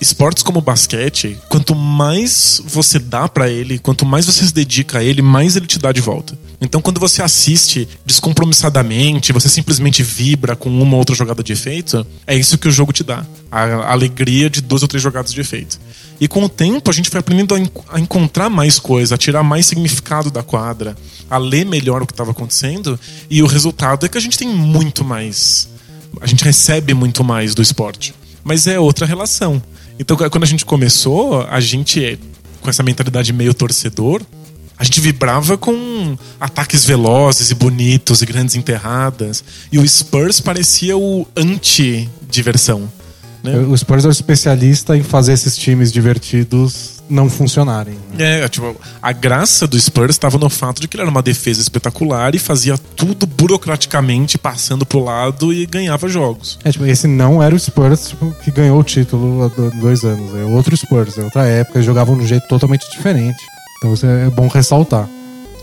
esportes 0.00 0.42
como 0.42 0.60
basquete, 0.60 1.36
quanto 1.48 1.74
mais 1.74 2.62
você 2.64 2.98
dá 2.98 3.28
pra 3.28 3.50
ele, 3.50 3.78
quanto 3.78 4.06
mais 4.06 4.24
você 4.24 4.46
se 4.46 4.54
dedica 4.54 4.98
a 4.98 5.04
ele, 5.04 5.20
mais 5.20 5.56
ele 5.56 5.66
te 5.66 5.78
dá 5.78 5.90
de 5.90 6.00
volta. 6.00 6.38
Então, 6.64 6.80
quando 6.80 7.00
você 7.00 7.20
assiste 7.22 7.88
descompromissadamente, 8.06 9.32
você 9.32 9.48
simplesmente 9.48 10.02
vibra 10.02 10.54
com 10.54 10.70
uma 10.70 10.92
ou 10.92 10.98
outra 10.98 11.14
jogada 11.14 11.42
de 11.42 11.52
efeito, 11.52 12.06
é 12.26 12.36
isso 12.36 12.56
que 12.56 12.68
o 12.68 12.70
jogo 12.70 12.92
te 12.92 13.02
dá. 13.02 13.26
A 13.50 13.90
alegria 13.92 14.48
de 14.48 14.60
duas 14.60 14.80
ou 14.82 14.88
três 14.88 15.02
jogadas 15.02 15.32
de 15.32 15.40
efeito. 15.40 15.78
E 16.20 16.28
com 16.28 16.44
o 16.44 16.48
tempo, 16.48 16.88
a 16.88 16.92
gente 16.92 17.10
foi 17.10 17.18
aprendendo 17.18 17.54
a, 17.54 17.58
en- 17.58 17.68
a 17.88 17.98
encontrar 17.98 18.48
mais 18.48 18.78
coisa, 18.78 19.16
a 19.16 19.18
tirar 19.18 19.42
mais 19.42 19.66
significado 19.66 20.30
da 20.30 20.42
quadra, 20.42 20.96
a 21.28 21.36
ler 21.36 21.66
melhor 21.66 22.02
o 22.02 22.06
que 22.06 22.12
estava 22.12 22.30
acontecendo, 22.30 22.98
e 23.28 23.42
o 23.42 23.46
resultado 23.46 24.06
é 24.06 24.08
que 24.08 24.16
a 24.16 24.20
gente 24.20 24.38
tem 24.38 24.48
muito 24.48 25.04
mais. 25.04 25.68
A 26.20 26.26
gente 26.26 26.44
recebe 26.44 26.94
muito 26.94 27.24
mais 27.24 27.54
do 27.54 27.62
esporte. 27.62 28.14
Mas 28.44 28.66
é 28.66 28.78
outra 28.78 29.04
relação. 29.06 29.60
Então, 29.98 30.16
quando 30.16 30.44
a 30.44 30.46
gente 30.46 30.64
começou, 30.64 31.42
a 31.50 31.58
gente, 31.60 32.18
com 32.60 32.70
essa 32.70 32.82
mentalidade 32.82 33.32
meio 33.32 33.52
torcedor, 33.52 34.22
a 34.78 34.84
gente 34.84 35.00
vibrava 35.00 35.56
com 35.56 36.16
ataques 36.40 36.84
velozes 36.84 37.50
e 37.50 37.54
bonitos 37.54 38.22
e 38.22 38.26
grandes 38.26 38.54
enterradas. 38.54 39.44
E 39.70 39.78
o 39.78 39.88
Spurs 39.88 40.40
parecia 40.40 40.96
o 40.96 41.26
anti-diversão. 41.36 42.90
Né? 43.42 43.56
O 43.58 43.76
Spurs 43.76 44.04
é 44.04 44.08
o 44.08 44.10
especialista 44.10 44.96
em 44.96 45.02
fazer 45.02 45.32
esses 45.32 45.56
times 45.56 45.90
divertidos 45.92 47.02
não 47.10 47.28
funcionarem. 47.28 47.94
né? 48.16 48.40
É, 48.42 48.48
tipo, 48.48 48.74
a 49.02 49.12
graça 49.12 49.66
do 49.66 49.78
Spurs 49.78 50.10
estava 50.14 50.38
no 50.38 50.48
fato 50.48 50.80
de 50.80 50.86
que 50.88 50.96
ele 50.96 51.02
era 51.02 51.10
uma 51.10 51.20
defesa 51.22 51.60
espetacular 51.60 52.34
e 52.34 52.38
fazia 52.38 52.78
tudo 52.78 53.26
burocraticamente 53.26 54.38
passando 54.38 54.86
pro 54.86 55.02
lado 55.02 55.52
e 55.52 55.66
ganhava 55.66 56.08
jogos. 56.08 56.58
É, 56.64 56.70
tipo, 56.70 56.86
esse 56.86 57.06
não 57.08 57.42
era 57.42 57.54
o 57.54 57.58
Spurs 57.58 58.08
tipo, 58.10 58.30
que 58.44 58.50
ganhou 58.52 58.78
o 58.78 58.84
título 58.84 59.42
há 59.44 59.48
do- 59.48 59.70
dois 59.72 60.04
anos. 60.04 60.34
É 60.36 60.44
outro 60.44 60.74
Spurs, 60.76 61.18
é 61.18 61.22
outra 61.24 61.44
época. 61.44 61.78
Eles 61.78 61.86
jogavam 61.86 62.16
de 62.16 62.22
um 62.22 62.26
jeito 62.26 62.46
totalmente 62.48 62.88
diferente. 62.92 63.42
Então 63.82 63.94
isso 63.94 64.06
é 64.06 64.30
bom 64.30 64.46
ressaltar. 64.46 65.08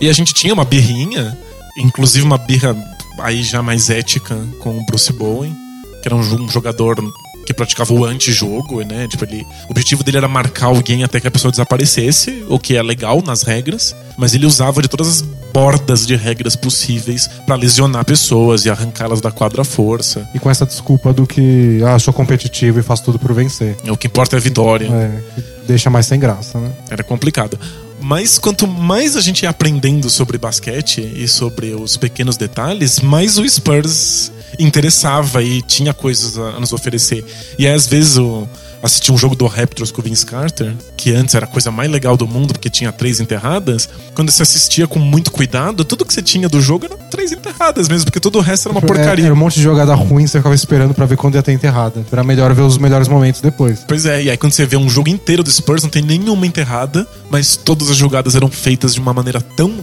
E 0.01 0.09
a 0.09 0.13
gente 0.13 0.33
tinha 0.33 0.53
uma 0.53 0.65
birrinha, 0.65 1.37
inclusive 1.77 2.25
uma 2.25 2.37
birra 2.37 2.75
aí 3.19 3.41
já 3.43 3.63
mais 3.63 3.89
ética 3.89 4.37
com 4.59 4.77
o 4.77 4.85
Bruce 4.85 5.13
Bowen, 5.13 5.55
que 6.01 6.07
era 6.09 6.15
um 6.15 6.21
jo- 6.21 6.47
jogador 6.49 6.97
que 7.45 7.53
praticava 7.53 7.93
o 7.93 8.03
antijogo, 8.03 8.81
né? 8.81 9.07
Tipo, 9.07 9.23
ele, 9.23 9.41
o 9.67 9.71
objetivo 9.71 10.03
dele 10.03 10.17
era 10.17 10.27
marcar 10.27 10.65
alguém 10.67 11.03
até 11.05 11.19
que 11.21 11.27
a 11.27 11.31
pessoa 11.31 11.49
desaparecesse, 11.49 12.43
o 12.49 12.59
que 12.59 12.75
é 12.75 12.83
legal 12.83 13.21
nas 13.25 13.41
regras, 13.43 13.95
mas 14.17 14.33
ele 14.35 14.45
usava 14.45 14.81
de 14.81 14.89
todas 14.89 15.07
as 15.07 15.21
bordas 15.53 16.05
de 16.05 16.15
regras 16.17 16.55
possíveis 16.57 17.27
pra 17.45 17.55
lesionar 17.55 18.03
pessoas 18.05 18.65
e 18.65 18.69
arrancá-las 18.69 19.19
da 19.21 19.31
quadra 19.31 19.61
à 19.61 19.65
força. 19.65 20.27
E 20.35 20.39
com 20.39 20.49
essa 20.49 20.65
desculpa 20.65 21.11
do 21.13 21.25
que, 21.25 21.81
ah, 21.87 21.97
sou 21.97 22.13
competitivo 22.13 22.79
e 22.79 22.83
faço 22.83 23.03
tudo 23.05 23.17
por 23.17 23.33
vencer. 23.33 23.77
O 23.89 23.95
que 23.97 24.07
importa 24.07 24.35
é 24.35 24.37
a 24.37 24.41
vitória. 24.41 24.87
É, 24.87 25.41
deixa 25.67 25.89
mais 25.89 26.05
sem 26.05 26.19
graça, 26.19 26.59
né? 26.59 26.71
Era 26.89 27.01
complicado. 27.03 27.57
Mas 28.01 28.39
quanto 28.39 28.67
mais 28.67 29.15
a 29.15 29.21
gente 29.21 29.43
ia 29.43 29.49
aprendendo 29.49 30.09
sobre 30.09 30.37
basquete 30.37 31.01
e 31.15 31.27
sobre 31.27 31.73
os 31.73 31.97
pequenos 31.97 32.37
detalhes, 32.37 32.99
mais 32.99 33.37
o 33.37 33.47
Spurs 33.47 34.31
interessava 34.57 35.43
e 35.43 35.61
tinha 35.61 35.93
coisas 35.93 36.37
a 36.37 36.59
nos 36.59 36.73
oferecer. 36.73 37.25
E 37.57 37.67
aí, 37.67 37.73
às 37.73 37.87
vezes, 37.87 38.17
eu 38.17 38.47
assisti 38.81 39.11
um 39.11 39.17
jogo 39.17 39.35
do 39.35 39.45
Raptors 39.45 39.91
com 39.91 40.01
o 40.01 40.03
Vince 40.03 40.25
Carter, 40.25 40.73
que 40.95 41.13
antes 41.13 41.35
era 41.35 41.45
a 41.45 41.47
coisa 41.47 41.71
mais 41.71 41.89
legal 41.91 42.15
do 42.15 42.27
mundo 42.27 42.53
porque 42.53 42.69
tinha 42.69 42.91
três 42.91 43.19
enterradas. 43.19 43.89
Quando 44.13 44.31
você 44.31 44.41
assistia 44.41 44.87
com 44.87 44.99
muito 44.99 45.31
cuidado, 45.31 45.83
tudo 45.83 46.05
que 46.05 46.13
você 46.13 46.21
tinha 46.21 46.47
do 46.47 46.61
jogo 46.61 46.85
eram 46.85 46.97
três 47.09 47.31
enterradas 47.31 47.87
mesmo, 47.89 48.05
porque 48.05 48.19
todo 48.19 48.37
o 48.37 48.41
resto 48.41 48.69
era 48.69 48.77
uma 48.77 48.83
É, 48.83 48.87
porcaria. 48.87 49.25
Era 49.25 49.33
um 49.33 49.37
monte 49.37 49.55
de 49.55 49.61
jogada 49.61 49.93
ruim, 49.93 50.25
você 50.25 50.37
ficava 50.37 50.55
esperando 50.55 50.93
pra 50.93 51.05
ver 51.05 51.17
quando 51.17 51.35
ia 51.35 51.43
ter 51.43 51.51
enterrada. 51.51 52.05
Era 52.11 52.23
melhor 52.23 52.53
ver 52.53 52.61
os 52.61 52.77
melhores 52.77 53.07
momentos 53.07 53.41
depois. 53.41 53.79
Pois 53.87 54.05
é, 54.05 54.23
e 54.23 54.29
aí 54.29 54.37
quando 54.37 54.53
você 54.53 54.65
vê 54.65 54.77
um 54.77 54.89
jogo 54.89 55.09
inteiro 55.09 55.43
do 55.43 55.51
Spurs, 55.51 55.83
não 55.83 55.89
tem 55.89 56.01
nenhuma 56.01 56.45
enterrada, 56.45 57.07
mas 57.29 57.55
todas 57.55 57.89
as 57.89 57.97
jogadas 57.97 58.35
eram 58.35 58.49
feitas 58.49 58.93
de 58.93 58.99
uma 58.99 59.13
maneira 59.13 59.41
tão 59.41 59.73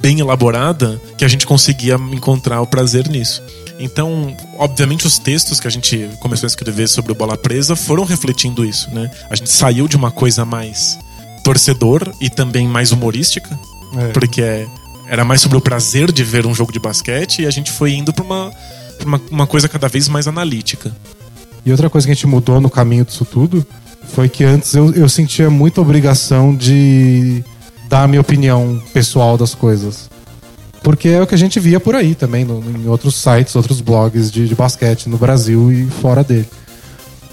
bem 0.00 0.20
elaborada 0.20 1.00
que 1.16 1.24
a 1.24 1.28
gente 1.28 1.46
conseguia 1.46 1.94
encontrar 2.12 2.60
o 2.60 2.66
prazer 2.66 3.08
nisso. 3.08 3.42
Então, 3.78 4.36
obviamente, 4.56 5.06
os 5.06 5.18
textos 5.18 5.58
que 5.58 5.66
a 5.66 5.70
gente 5.70 6.08
começou 6.20 6.46
a 6.46 6.48
escrever 6.48 6.88
sobre 6.88 7.12
o 7.12 7.14
Bola 7.14 7.36
Presa 7.36 7.74
foram 7.74 8.04
refletindo 8.04 8.64
isso, 8.64 8.90
né? 8.90 9.10
A 9.28 9.34
gente 9.34 9.50
saiu 9.50 9.88
de 9.88 9.96
uma 9.96 10.10
coisa 10.10 10.44
mais 10.44 10.98
torcedor 11.42 12.12
e 12.20 12.30
também 12.30 12.66
mais 12.68 12.92
humorística, 12.92 13.58
É. 13.98 14.08
porque 14.12 14.66
era 15.08 15.24
mais 15.24 15.40
sobre 15.40 15.58
o 15.58 15.60
prazer 15.60 16.10
de 16.12 16.24
ver 16.24 16.46
um 16.46 16.54
jogo 16.54 16.72
de 16.72 16.78
basquete 16.78 17.42
e 17.42 17.46
a 17.46 17.50
gente 17.50 17.70
foi 17.70 17.92
indo 17.92 18.12
pra 18.12 18.24
uma, 18.24 18.52
pra 18.96 19.06
uma, 19.06 19.20
uma 19.30 19.46
coisa 19.46 19.68
cada 19.68 19.88
vez 19.88 20.08
mais 20.08 20.26
analítica. 20.26 20.94
E 21.66 21.70
outra 21.70 21.90
coisa 21.90 22.06
que 22.06 22.12
a 22.12 22.14
gente 22.14 22.26
mudou 22.26 22.60
no 22.60 22.70
caminho 22.70 23.04
disso 23.04 23.24
tudo 23.24 23.66
foi 24.14 24.28
que 24.28 24.44
antes 24.44 24.74
eu, 24.74 24.92
eu 24.94 25.08
sentia 25.08 25.50
muita 25.50 25.80
obrigação 25.80 26.54
de 26.54 27.42
dar 27.88 28.04
a 28.04 28.08
minha 28.08 28.20
opinião 28.20 28.82
pessoal 28.92 29.36
das 29.36 29.54
coisas. 29.54 30.08
Porque 30.84 31.08
é 31.08 31.20
o 31.20 31.26
que 31.26 31.34
a 31.34 31.38
gente 31.38 31.58
via 31.58 31.80
por 31.80 31.96
aí 31.96 32.14
também, 32.14 32.44
no- 32.44 32.62
em 32.78 32.86
outros 32.88 33.16
sites, 33.16 33.56
outros 33.56 33.80
blogs 33.80 34.30
de, 34.30 34.46
de 34.46 34.54
basquete 34.54 35.08
no 35.08 35.16
Brasil 35.18 35.72
e 35.72 35.86
fora 35.86 36.22
dele. 36.22 36.46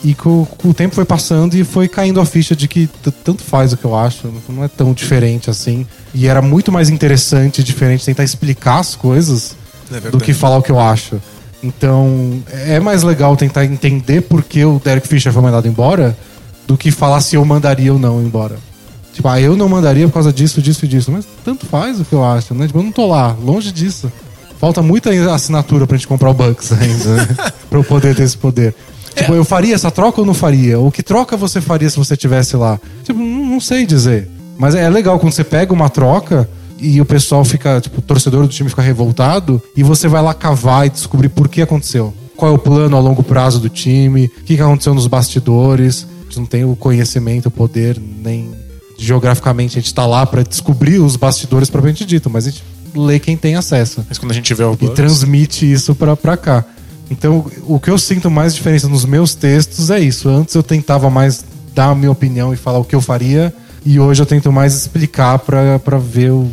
E 0.03 0.15
com, 0.15 0.45
com 0.45 0.69
o 0.69 0.73
tempo 0.73 0.95
foi 0.95 1.05
passando 1.05 1.53
e 1.55 1.63
foi 1.63 1.87
caindo 1.87 2.19
a 2.19 2.25
ficha 2.25 2.55
de 2.55 2.67
que 2.67 2.89
tanto 3.23 3.43
faz 3.43 3.71
o 3.73 3.77
que 3.77 3.85
eu 3.85 3.95
acho, 3.95 4.27
não 4.49 4.63
é 4.63 4.67
tão 4.67 4.93
diferente 4.93 5.47
assim. 5.49 5.85
E 6.11 6.25
era 6.27 6.41
muito 6.41 6.71
mais 6.71 6.89
interessante 6.89 7.59
e 7.61 7.63
diferente 7.63 8.03
tentar 8.05 8.23
explicar 8.23 8.79
as 8.79 8.95
coisas 8.95 9.55
É 9.93 9.99
do 10.09 10.17
que 10.19 10.33
falar 10.33 10.57
o 10.57 10.63
que 10.63 10.71
eu 10.71 10.79
acho. 10.79 11.21
Então, 11.61 12.41
é 12.51 12.79
mais 12.79 13.03
legal 13.03 13.35
tentar 13.37 13.65
entender 13.65 14.21
por 14.21 14.41
que 14.43 14.65
o 14.65 14.81
Derek 14.83 15.07
Fisher 15.07 15.31
foi 15.31 15.43
mandado 15.43 15.67
embora 15.67 16.17
do 16.65 16.75
que 16.75 16.89
falar 16.89 17.21
se 17.21 17.35
eu 17.35 17.45
mandaria 17.45 17.93
ou 17.93 17.99
não 17.99 18.19
embora. 18.23 18.57
Tipo, 19.13 19.27
ah, 19.27 19.39
eu 19.39 19.55
não 19.57 19.67
mandaria 19.67 20.07
por 20.07 20.13
causa 20.13 20.31
disso, 20.31 20.61
disso 20.61 20.85
e 20.85 20.87
disso. 20.87 21.11
Mas 21.11 21.25
tanto 21.43 21.65
faz 21.65 21.99
o 21.99 22.05
que 22.05 22.13
eu 22.13 22.23
acho, 22.23 22.53
né? 22.53 22.67
Tipo, 22.67 22.79
eu 22.79 22.83
não 22.83 22.91
tô 22.91 23.07
lá, 23.07 23.35
longe 23.43 23.71
disso. 23.71 24.11
Falta 24.59 24.81
muita 24.81 25.09
assinatura 25.33 25.87
pra 25.87 25.97
gente 25.97 26.07
comprar 26.07 26.29
o 26.29 26.33
Bucks 26.33 26.71
ainda, 26.79 27.15
né? 27.15 27.27
pra 27.69 27.79
eu 27.79 27.83
poder 27.83 28.15
ter 28.15 28.23
esse 28.23 28.37
poder. 28.37 28.75
Tipo, 29.15 29.33
eu 29.33 29.43
faria 29.43 29.75
essa 29.75 29.91
troca 29.91 30.21
ou 30.21 30.25
não 30.25 30.33
faria? 30.33 30.79
Ou 30.79 30.91
que 30.91 31.03
troca 31.03 31.35
você 31.35 31.59
faria 31.59 31.89
se 31.89 31.97
você 31.97 32.13
estivesse 32.13 32.55
lá? 32.55 32.79
Tipo, 33.03 33.19
não, 33.19 33.59
sei 33.59 33.85
dizer. 33.85 34.29
Mas 34.57 34.75
é 34.75 34.87
legal 34.89 35.19
quando 35.19 35.33
você 35.33 35.43
pega 35.43 35.73
uma 35.73 35.89
troca 35.89 36.49
e 36.79 37.01
o 37.01 37.05
pessoal 37.05 37.43
fica, 37.43 37.81
tipo, 37.81 37.99
o 37.99 38.01
torcedor 38.01 38.43
do 38.43 38.47
time 38.47 38.69
fica 38.69 38.81
revoltado 38.81 39.61
e 39.75 39.83
você 39.83 40.07
vai 40.07 40.21
lá 40.21 40.33
cavar 40.33 40.87
e 40.87 40.89
descobrir 40.89 41.29
por 41.29 41.49
que 41.49 41.61
aconteceu. 41.61 42.13
Qual 42.37 42.51
é 42.51 42.53
o 42.53 42.57
plano 42.57 42.95
a 42.95 42.99
longo 42.99 43.21
prazo 43.23 43.59
do 43.59 43.69
time, 43.69 44.25
o 44.25 44.43
que 44.43 44.59
aconteceu 44.59 44.93
nos 44.93 45.07
bastidores. 45.07 46.07
Você 46.29 46.39
não 46.39 46.47
tem 46.47 46.63
o 46.63 46.75
conhecimento, 46.75 47.47
o 47.47 47.51
poder, 47.51 47.99
nem 47.99 48.51
geograficamente 48.97 49.77
a 49.77 49.81
gente 49.81 49.93
tá 49.93 50.05
lá 50.05 50.25
pra 50.25 50.43
descobrir 50.43 50.99
os 50.99 51.15
bastidores 51.15 51.69
propriamente 51.69 52.05
dito, 52.05 52.29
mas 52.29 52.47
a 52.47 52.49
gente 52.49 52.63
lê 52.93 53.19
quem 53.19 53.37
tem 53.37 53.55
acesso 53.55 54.05
Mas 54.09 54.17
quando 54.17 54.31
a 54.31 54.35
gente 54.35 54.53
vê 54.53 54.63
o 54.63 54.77
e 54.79 54.89
transmite 54.89 55.69
isso 55.69 55.95
pra, 55.95 56.15
pra 56.15 56.35
cá. 56.35 56.65
Então, 57.09 57.45
o 57.63 57.79
que 57.79 57.89
eu 57.89 57.97
sinto 57.97 58.31
mais 58.31 58.55
diferença 58.55 58.87
nos 58.87 59.03
meus 59.03 59.35
textos 59.35 59.89
é 59.89 59.99
isso. 59.99 60.29
Antes 60.29 60.55
eu 60.55 60.63
tentava 60.63 61.09
mais 61.09 61.43
dar 61.73 61.89
a 61.89 61.95
minha 61.95 62.11
opinião 62.11 62.53
e 62.53 62.57
falar 62.57 62.79
o 62.79 62.85
que 62.85 62.95
eu 62.95 63.01
faria, 63.01 63.53
e 63.85 63.99
hoje 63.99 64.21
eu 64.21 64.25
tento 64.25 64.51
mais 64.51 64.73
explicar 64.73 65.39
pra 65.39 65.97
ver 65.97 66.31
o, 66.31 66.49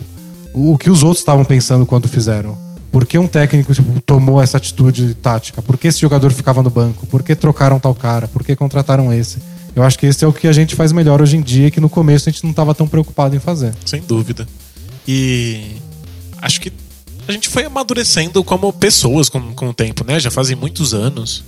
o 0.55 0.77
que 0.79 0.91
os 0.91 1.03
outros 1.03 1.21
estavam 1.21 1.45
pensando 1.45 1.87
quando 1.87 2.09
fizeram. 2.09 2.57
Por 2.91 3.07
que 3.07 3.19
um 3.19 3.27
técnico 3.27 3.75
tipo, 3.75 4.01
tomou 4.01 4.43
essa 4.43 4.57
atitude 4.57 5.15
tática? 5.15 5.61
Por 5.61 5.77
que 5.77 5.89
esse 5.89 6.01
jogador 6.01 6.33
ficava 6.33 6.63
no 6.63 6.71
banco? 6.71 7.07
Por 7.07 7.23
que 7.23 7.35
trocaram 7.35 7.79
tal 7.79 7.95
cara? 7.95 8.27
Por 8.27 8.43
que 8.43 8.57
contrataram 8.57 9.13
esse? 9.13 9.39
Eu 9.77 9.83
acho 9.83 9.99
que 9.99 10.07
esse 10.07 10.25
é 10.25 10.29
o 10.29 10.33
que 10.33 10.49
a 10.49 10.53
gente 10.53 10.75
faz 10.75 10.93
melhor 10.93 11.23
hoje 11.23 11.37
em 11.37 11.41
dia, 11.43 11.71
que 11.71 11.81
no 11.81 11.89
começo 11.89 12.29
a 12.29 12.33
gente 12.33 12.43
não 12.43 12.51
estava 12.51 12.75
tão 12.75 12.89
preocupado 12.89 13.37
em 13.37 13.39
fazer. 13.39 13.75
sem 13.85 14.01
dúvida. 14.03 14.47
E 15.07 15.77
acho 16.43 16.61
que 16.61 16.73
a 17.27 17.33
gente 17.33 17.49
foi 17.49 17.65
amadurecendo 17.65 18.43
como 18.43 18.73
pessoas 18.73 19.29
com, 19.29 19.41
com 19.55 19.69
o 19.69 19.75
tempo, 19.75 20.05
né? 20.05 20.19
Já 20.19 20.31
fazem 20.31 20.57
muitos 20.57 20.95
anos. 20.95 21.45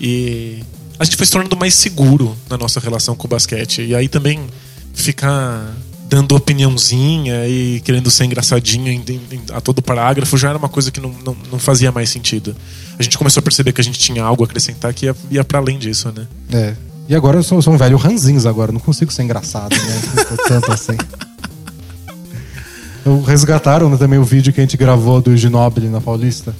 E 0.00 0.60
a 0.98 1.04
gente 1.04 1.16
foi 1.16 1.26
se 1.26 1.32
tornando 1.32 1.56
mais 1.56 1.74
seguro 1.74 2.36
na 2.48 2.56
nossa 2.56 2.80
relação 2.80 3.14
com 3.14 3.26
o 3.26 3.30
basquete. 3.30 3.82
E 3.82 3.94
aí 3.94 4.08
também 4.08 4.40
ficar 4.94 5.74
dando 6.08 6.36
opiniãozinha 6.36 7.48
e 7.48 7.80
querendo 7.84 8.10
ser 8.10 8.24
engraçadinho 8.26 8.88
em- 8.88 9.02
em- 9.08 9.42
a 9.52 9.60
todo 9.60 9.82
parágrafo 9.82 10.36
já 10.38 10.50
era 10.50 10.58
uma 10.58 10.68
coisa 10.68 10.90
que 10.90 11.00
não, 11.00 11.10
não, 11.24 11.36
não 11.50 11.58
fazia 11.58 11.90
mais 11.90 12.10
sentido. 12.10 12.54
A 12.98 13.02
gente 13.02 13.18
começou 13.18 13.40
a 13.40 13.42
perceber 13.42 13.72
que 13.72 13.80
a 13.80 13.84
gente 13.84 13.98
tinha 13.98 14.22
algo 14.22 14.44
a 14.44 14.46
acrescentar 14.46 14.92
que 14.94 15.06
ia, 15.06 15.16
ia 15.30 15.42
para 15.44 15.58
além 15.58 15.78
disso, 15.78 16.12
né? 16.14 16.26
É. 16.52 16.74
E 17.08 17.14
agora 17.14 17.38
eu 17.38 17.42
sou, 17.42 17.60
sou 17.60 17.74
um 17.74 17.76
velho 17.76 17.96
ranzinhos 17.96 18.46
agora, 18.46 18.72
não 18.72 18.80
consigo 18.80 19.12
ser 19.12 19.22
engraçado, 19.24 19.74
né? 19.76 20.02
Tanto 20.48 20.72
assim. 20.72 20.96
Eu 23.04 23.20
resgataram 23.22 23.90
né, 23.90 23.96
também 23.98 24.18
o 24.18 24.24
vídeo 24.24 24.52
que 24.52 24.60
a 24.60 24.62
gente 24.64 24.76
gravou 24.76 25.20
do 25.20 25.36
Ginobili 25.36 25.88
na 25.88 26.00
Paulista. 26.00 26.54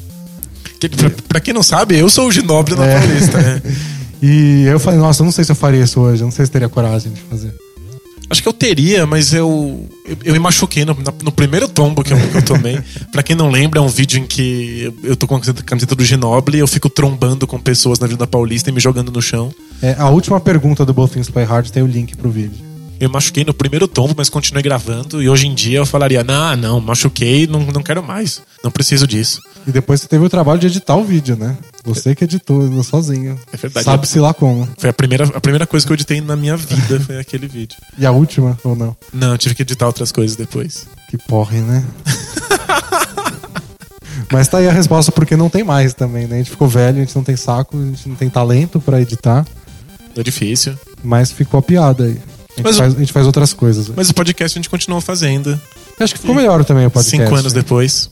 Que, 0.78 0.88
pra, 0.90 1.10
pra 1.28 1.40
quem 1.40 1.54
não 1.54 1.62
sabe, 1.62 1.98
eu 1.98 2.10
sou 2.10 2.28
o 2.28 2.32
Ginobre 2.32 2.74
na 2.74 2.84
É. 2.84 2.98
Paulista, 2.98 3.40
né? 3.40 3.62
E 4.22 4.64
eu 4.64 4.80
falei, 4.80 4.98
nossa, 4.98 5.20
eu 5.20 5.24
não 5.26 5.32
sei 5.32 5.44
se 5.44 5.52
eu 5.52 5.56
faria 5.56 5.82
isso 5.84 6.00
hoje, 6.00 6.22
eu 6.22 6.24
não 6.24 6.32
sei 6.32 6.46
se 6.46 6.50
teria 6.50 6.68
coragem 6.68 7.12
de 7.12 7.20
fazer. 7.22 7.52
Acho 8.30 8.42
que 8.42 8.48
eu 8.48 8.52
teria, 8.52 9.06
mas 9.06 9.32
eu, 9.34 9.88
eu, 10.06 10.16
eu 10.24 10.32
me 10.32 10.38
machuquei 10.38 10.84
no, 10.84 10.96
no 11.22 11.30
primeiro 11.32 11.68
tombo 11.68 12.02
que 12.02 12.12
eu, 12.12 12.16
que 12.30 12.36
eu 12.38 12.44
tomei. 12.44 12.78
pra 13.12 13.22
quem 13.22 13.36
não 13.36 13.50
lembra, 13.50 13.78
é 13.78 13.82
um 13.82 13.88
vídeo 13.88 14.18
em 14.18 14.26
que 14.26 14.92
eu, 15.02 15.16
tô 15.16 15.26
com 15.26 15.34
a 15.36 15.38
camiseta- 15.40 15.62
camiseta 15.62 15.94
do 15.94 16.04
Ginoble 16.04 16.56
e 16.56 16.60
eu 16.60 16.66
fico 16.66 16.88
trombando 16.88 17.46
com 17.46 17.58
pessoas 17.58 17.98
na 17.98 18.06
Avenida 18.06 18.26
Paulista 18.26 18.70
e 18.70 18.72
me 18.72 18.80
jogando 18.80 19.12
no 19.12 19.20
chão. 19.22 19.52
É, 19.82 19.94
a 19.98 20.08
última 20.08 20.40
pergunta 20.40 20.84
do 20.84 20.94
Both 20.94 21.12
Things 21.12 21.28
Play 21.30 21.44
Hard 21.44 21.68
tem 21.70 21.82
o 21.82 21.86
link 21.86 22.16
pro 22.16 22.30
vídeo. 22.30 22.58
Eu 23.00 23.10
machuquei 23.10 23.44
no 23.44 23.52
primeiro 23.52 23.86
tombo, 23.88 24.14
mas 24.16 24.30
continuei 24.30 24.62
gravando. 24.62 25.22
E 25.22 25.28
hoje 25.28 25.46
em 25.46 25.54
dia 25.54 25.78
eu 25.78 25.86
falaria: 25.86 26.22
não, 26.24 26.56
não, 26.56 26.80
machuquei, 26.80 27.46
não, 27.46 27.60
não 27.60 27.82
quero 27.82 28.02
mais. 28.02 28.40
Não 28.62 28.70
preciso 28.70 29.06
disso. 29.06 29.40
E 29.66 29.72
depois 29.72 30.00
você 30.00 30.06
teve 30.08 30.24
o 30.24 30.28
trabalho 30.30 30.60
de 30.60 30.68
editar 30.68 30.96
o 30.96 31.04
vídeo, 31.04 31.36
né? 31.36 31.56
Você 31.84 32.14
que 32.14 32.24
editou 32.24 32.82
sozinho. 32.82 33.38
É 33.52 33.56
verdade. 33.56 33.84
Sabe-se 33.84 34.18
lá 34.18 34.32
como. 34.32 34.66
Foi 34.78 34.88
a 34.88 34.92
primeira, 34.92 35.24
a 35.24 35.40
primeira 35.40 35.66
coisa 35.66 35.84
que 35.86 35.92
eu 35.92 35.94
editei 35.94 36.20
na 36.20 36.34
minha 36.34 36.56
vida, 36.56 36.98
foi 37.00 37.18
aquele 37.18 37.46
vídeo. 37.46 37.76
E 37.98 38.06
a 38.06 38.10
última, 38.10 38.58
ou 38.64 38.74
não? 38.74 38.96
Não, 39.12 39.32
eu 39.32 39.38
tive 39.38 39.54
que 39.54 39.62
editar 39.62 39.86
outras 39.86 40.10
coisas 40.10 40.34
depois. 40.36 40.86
Que 41.10 41.16
porre, 41.18 41.60
né? 41.60 41.84
Mas 44.32 44.48
tá 44.48 44.58
aí 44.58 44.68
a 44.68 44.72
resposta 44.72 45.12
porque 45.12 45.36
não 45.36 45.48
tem 45.48 45.62
mais 45.62 45.94
também, 45.94 46.26
né? 46.26 46.36
A 46.36 46.38
gente 46.38 46.50
ficou 46.50 46.66
velho, 46.66 46.96
a 46.96 47.00
gente 47.04 47.14
não 47.14 47.22
tem 47.22 47.36
saco, 47.36 47.76
a 47.78 47.84
gente 47.84 48.08
não 48.08 48.16
tem 48.16 48.28
talento 48.28 48.80
pra 48.80 49.00
editar, 49.00 49.46
É 50.16 50.22
difícil. 50.22 50.74
mas 51.02 51.30
ficou 51.30 51.58
a 51.60 51.62
piada 51.62 52.04
aí. 52.04 52.10
A 52.10 52.56
gente, 52.56 52.64
Mas 52.64 52.76
faz, 52.78 52.94
a 52.94 52.98
gente 52.98 53.12
faz 53.12 53.26
outras 53.26 53.52
coisas. 53.52 53.88
Mas 53.94 54.10
o 54.10 54.14
podcast 54.14 54.56
a 54.56 54.58
gente 54.60 54.70
continuou 54.70 55.00
fazendo. 55.00 55.60
Acho 56.00 56.14
que 56.14 56.20
ficou 56.20 56.34
melhor 56.34 56.64
também 56.64 56.86
o 56.86 56.90
podcast. 56.90 57.24
Cinco 57.24 57.34
anos 57.36 57.52
depois. 57.52 58.10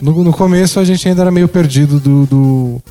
No, 0.00 0.22
no 0.22 0.32
começo 0.32 0.78
a 0.78 0.84
gente 0.84 1.08
ainda 1.08 1.22
era 1.22 1.30
meio 1.30 1.48
perdido 1.48 1.98
do, 1.98 2.26
do. 2.26 2.82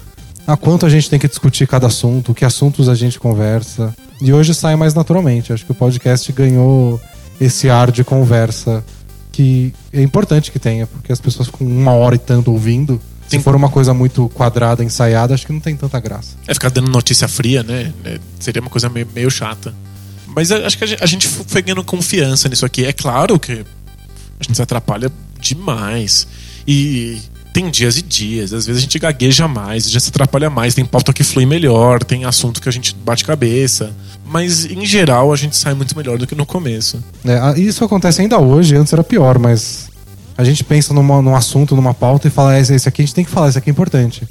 A 0.46 0.56
quanto 0.56 0.86
a 0.86 0.90
gente 0.90 1.10
tem 1.10 1.20
que 1.20 1.28
discutir 1.28 1.68
cada 1.68 1.88
assunto, 1.88 2.34
que 2.34 2.46
assuntos 2.46 2.88
a 2.90 2.96
gente 2.96 3.20
conversa. 3.20 3.94
E 4.22 4.32
hoje 4.34 4.54
sai 4.54 4.76
mais 4.76 4.94
naturalmente. 4.94 5.52
Acho 5.54 5.66
que 5.66 5.72
o 5.72 5.76
podcast 5.76 6.32
ganhou 6.32 7.00
esse 7.40 7.70
ar 7.70 7.92
de 7.92 8.04
conversa 8.04 8.84
que 9.32 9.74
é 9.94 10.02
importante 10.02 10.52
que 10.52 10.58
tenha, 10.58 10.88
porque 10.88 11.12
as 11.12 11.20
pessoas 11.22 11.48
ficam 11.48 11.68
uma 11.68 11.92
hora 11.92 12.16
e 12.16 12.18
tanto 12.20 12.52
ouvindo. 12.52 13.00
Se 13.28 13.38
Sim. 13.38 13.44
for 13.44 13.56
uma 13.56 13.70
coisa 13.70 13.94
muito 13.94 14.30
quadrada, 14.30 14.84
ensaiada, 14.84 15.34
acho 15.34 15.46
que 15.46 15.52
não 15.54 15.60
tem 15.60 15.76
tanta 15.76 16.00
graça. 16.00 16.36
É 16.48 16.54
ficar 16.54 16.70
dando 16.72 16.90
notícia 16.90 17.28
fria, 17.28 17.62
né? 17.62 17.92
É, 18.06 18.20
seria 18.40 18.62
uma 18.62 18.70
coisa 18.70 18.88
meio, 18.90 19.08
meio 19.14 19.30
chata. 19.30 19.74
Mas 20.28 20.50
a- 20.52 20.66
acho 20.66 20.78
que 20.78 20.84
a 20.86 20.88
gente, 20.88 21.04
a 21.04 21.06
gente 21.06 21.28
foi 21.28 21.62
ganhando 21.62 21.84
confiança 21.84 22.48
nisso 22.48 22.66
aqui. 22.66 22.86
É 22.86 22.94
claro 22.94 23.38
que 23.38 23.52
a 23.52 24.44
gente 24.44 24.56
se 24.56 24.62
atrapalha 24.62 25.12
demais. 25.42 26.26
E 26.68 27.20
tem 27.54 27.70
dias 27.72 27.98
e 27.98 28.02
dias. 28.02 28.54
Às 28.54 28.66
vezes 28.66 28.80
a 28.80 28.82
gente 28.84 29.00
gagueja 29.00 29.48
mais, 29.48 29.90
já 29.90 30.00
se 30.00 30.10
atrapalha 30.10 30.50
mais. 30.50 30.74
Tem 30.76 30.86
pauta 30.86 31.14
que 31.14 31.24
flui 31.24 31.46
melhor, 31.46 32.04
tem 32.04 32.26
assunto 32.26 32.62
que 32.62 32.70
a 32.70 32.72
gente 32.72 32.94
bate 33.04 33.24
cabeça. 33.24 33.92
Mas 34.26 34.66
em 34.66 34.86
geral 34.86 35.32
a 35.32 35.36
gente 35.36 35.56
sai 35.56 35.74
muito 35.74 35.96
melhor 35.98 36.18
do 36.18 36.28
que 36.28 36.36
no 36.36 36.46
começo. 36.46 37.02
É, 37.26 37.60
isso 37.60 37.84
acontece 37.84 38.22
ainda 38.22 38.38
hoje, 38.40 38.76
antes 38.76 38.92
era 38.92 39.04
pior, 39.04 39.40
mas 39.40 39.90
a 40.38 40.44
gente 40.44 40.64
pensa 40.64 40.94
numa- 40.94 41.22
num 41.22 41.36
assunto, 41.36 41.76
numa 41.76 41.94
pauta 41.94 42.28
e 42.28 42.32
fala, 42.32 42.56
"É, 42.58 42.60
esse, 42.62 42.74
esse 42.76 42.88
aqui 42.90 43.02
a 43.02 43.06
gente 43.06 43.16
tem 43.16 43.24
que 43.26 43.32
falar, 43.32 43.50
esse 43.50 43.58
aqui 43.58 43.70
é 43.70 43.72
importante. 43.72 44.28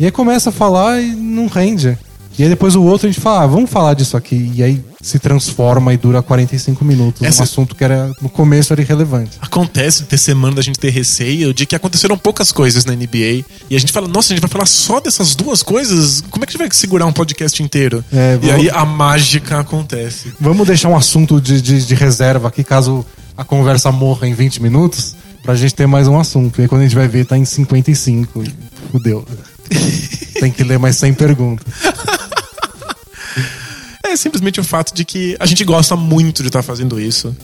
E 0.00 0.04
aí 0.06 0.10
começa 0.10 0.48
a 0.48 0.52
falar 0.52 1.00
e 1.00 1.14
não 1.14 1.46
rende. 1.46 1.96
E 2.36 2.42
aí 2.42 2.48
depois 2.48 2.74
o 2.74 2.82
outro 2.82 3.06
a 3.06 3.10
gente 3.12 3.20
fala, 3.20 3.42
ah, 3.42 3.46
vamos 3.46 3.70
falar 3.70 3.94
disso 3.94 4.16
aqui. 4.16 4.50
E 4.54 4.62
aí 4.62 4.82
se 5.04 5.18
transforma 5.18 5.92
e 5.92 5.96
dura 5.98 6.22
45 6.22 6.82
minutos. 6.84 7.20
Essa- 7.22 7.42
Um 7.42 7.44
assunto 7.44 7.74
que 7.76 7.84
era 7.84 8.10
no 8.22 8.28
começo 8.30 8.72
era 8.72 8.80
irrelevante. 8.80 9.32
Acontece 9.40 10.00
de 10.02 10.08
ter 10.08 10.16
semana 10.18 10.56
da 10.56 10.62
gente 10.62 10.78
ter 10.78 10.88
receio 10.90 11.52
de 11.52 11.66
que 11.66 11.76
aconteceram 11.76 12.16
poucas 12.16 12.50
coisas 12.50 12.84
na 12.86 12.94
NBA 12.94 13.44
e 13.68 13.76
a 13.76 13.78
gente 13.78 13.92
fala, 13.92 14.08
nossa, 14.08 14.32
a 14.32 14.34
gente 14.34 14.40
vai 14.40 14.50
falar 14.50 14.66
só 14.66 15.00
dessas 15.00 15.34
duas 15.34 15.62
coisas? 15.62 16.22
Como 16.30 16.42
é 16.42 16.46
que 16.46 16.52
a 16.52 16.54
gente 16.54 16.58
vai 16.68 16.68
segurar 16.74 17.04
um 17.06 17.12
podcast 17.12 17.62
inteiro? 17.62 18.02
É, 18.10 18.34
e 18.42 18.46
vamos- 18.46 18.60
aí 18.62 18.70
a 18.70 18.84
mágica 18.86 19.60
acontece. 19.60 20.32
Vamos 20.40 20.66
deixar 20.66 20.88
um 20.88 20.96
assunto 20.96 21.40
de, 21.40 21.60
de, 21.60 21.84
de 21.86 21.94
reserva 21.94 22.48
aqui, 22.48 22.64
caso 22.64 23.04
a 23.36 23.44
conversa 23.44 23.92
morra 23.92 24.26
em 24.26 24.32
20 24.32 24.62
minutos, 24.62 25.14
pra 25.42 25.54
gente 25.54 25.74
ter 25.74 25.86
mais 25.86 26.08
um 26.08 26.18
assunto. 26.18 26.58
E 26.58 26.62
aí 26.62 26.68
quando 26.68 26.80
a 26.80 26.84
gente 26.84 26.94
vai 26.96 27.08
ver, 27.08 27.26
tá 27.26 27.36
em 27.36 27.44
55. 27.44 28.42
E 28.42 28.52
fudeu. 28.90 29.24
Tem 30.40 30.50
que 30.50 30.64
ler 30.64 30.78
mais 30.78 30.96
100 30.96 31.14
perguntas. 31.14 31.66
É 34.14 34.16
simplesmente 34.16 34.60
o 34.60 34.64
fato 34.64 34.94
de 34.94 35.04
que 35.04 35.36
a 35.40 35.46
gente 35.46 35.64
gosta 35.64 35.96
muito 35.96 36.40
de 36.42 36.48
estar 36.48 36.62
fazendo 36.62 37.00
isso. 37.00 37.36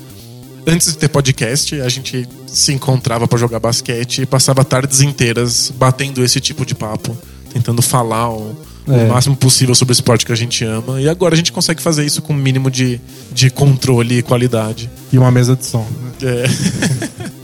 Antes 0.64 0.92
de 0.92 0.98
ter 0.98 1.08
podcast, 1.08 1.80
a 1.80 1.88
gente 1.88 2.28
se 2.46 2.72
encontrava 2.72 3.26
pra 3.26 3.36
jogar 3.36 3.58
basquete 3.58 4.22
e 4.22 4.26
passava 4.26 4.64
tardes 4.64 5.00
inteiras 5.00 5.72
batendo 5.76 6.22
esse 6.22 6.38
tipo 6.40 6.64
de 6.64 6.74
papo, 6.76 7.16
tentando 7.52 7.82
falar 7.82 8.30
o, 8.30 8.56
o 8.86 8.92
É. 8.92 9.06
máximo 9.08 9.34
possível 9.34 9.74
sobre 9.74 9.90
o 9.90 9.94
esporte 9.94 10.24
que 10.24 10.30
a 10.30 10.36
gente 10.36 10.62
ama. 10.64 11.00
E 11.00 11.08
agora 11.08 11.34
a 11.34 11.36
gente 11.36 11.50
consegue 11.50 11.82
fazer 11.82 12.04
isso 12.06 12.22
com 12.22 12.32
o 12.32 12.36
mínimo 12.36 12.70
de, 12.70 13.00
de 13.32 13.50
controle 13.50 14.18
e 14.18 14.22
qualidade. 14.22 14.88
E 15.12 15.18
uma 15.18 15.30
mesa 15.32 15.56
de 15.56 15.66
som. 15.66 15.84
É. 16.22 17.30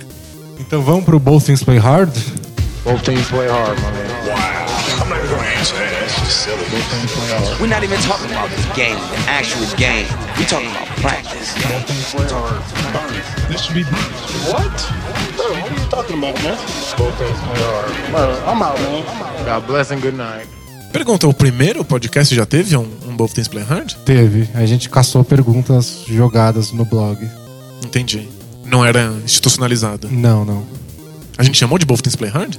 Então 0.59 0.83
vamos 0.83 1.05
pro 1.05 1.18
Both 1.20 1.45
Things 1.47 1.62
Play 1.62 1.79
Hard? 1.79 2.11
Both 2.85 3.03
teams 3.05 3.27
play 3.29 3.47
hard, 3.49 3.77
my 3.79 3.91
man. 3.91 4.07
I'm 5.01 5.09
not 5.09 5.18
even 5.18 5.31
gonna 5.37 5.49
answer 5.61 5.77
that. 5.77 5.93
That's 6.01 6.20
just 6.24 6.43
silly. 6.45 6.56
We're 7.61 7.69
not 7.69 7.85
even 7.85 7.99
talking 8.01 8.31
about 8.31 8.51
the 8.51 8.75
game, 8.75 8.99
the 8.99 9.31
actual 9.31 9.64
game. 9.77 10.07
We're 10.37 10.47
talking 10.47 10.71
about 10.71 10.89
practice. 11.01 11.55
This 13.49 13.62
should 13.62 13.75
be 13.75 13.85
What? 14.51 14.75
Bro, 15.37 15.47
what 15.47 15.71
are 15.71 15.81
you 15.81 15.89
talking 15.89 16.19
about, 16.19 16.35
man? 16.43 16.59
Bro, 18.11 18.43
I'm 18.47 18.62
out, 18.62 18.79
man. 18.81 19.05
God 19.45 19.67
bless 19.69 19.93
and 19.93 20.03
good 20.03 20.17
night. 20.17 20.49
Pergunta: 20.93 21.29
o 21.29 21.35
primeiro 21.35 21.85
podcast 21.85 22.35
já 22.35 22.45
teve 22.45 22.77
um, 22.77 22.89
um 23.07 23.17
Both 23.17 23.35
Things 23.35 23.47
Play 23.49 23.62
Hard? 23.62 23.95
Teve. 24.05 24.49
A 24.55 24.67
gente 24.67 24.89
caçou 24.91 25.23
perguntas 25.25 26.03
jogadas 26.09 26.73
no 26.73 26.85
blog. 26.85 27.29
Entendi. 27.85 28.29
Não 28.64 28.85
era 28.85 29.12
institucionalizado. 29.25 30.09
Não, 30.11 30.45
não. 30.45 30.67
A 31.39 31.45
gente 31.45 31.57
chamou 31.59 31.79
de 31.79 31.87
Both 31.87 32.03
Things 32.03 32.17
Play 32.17 32.31
Hard? 32.31 32.57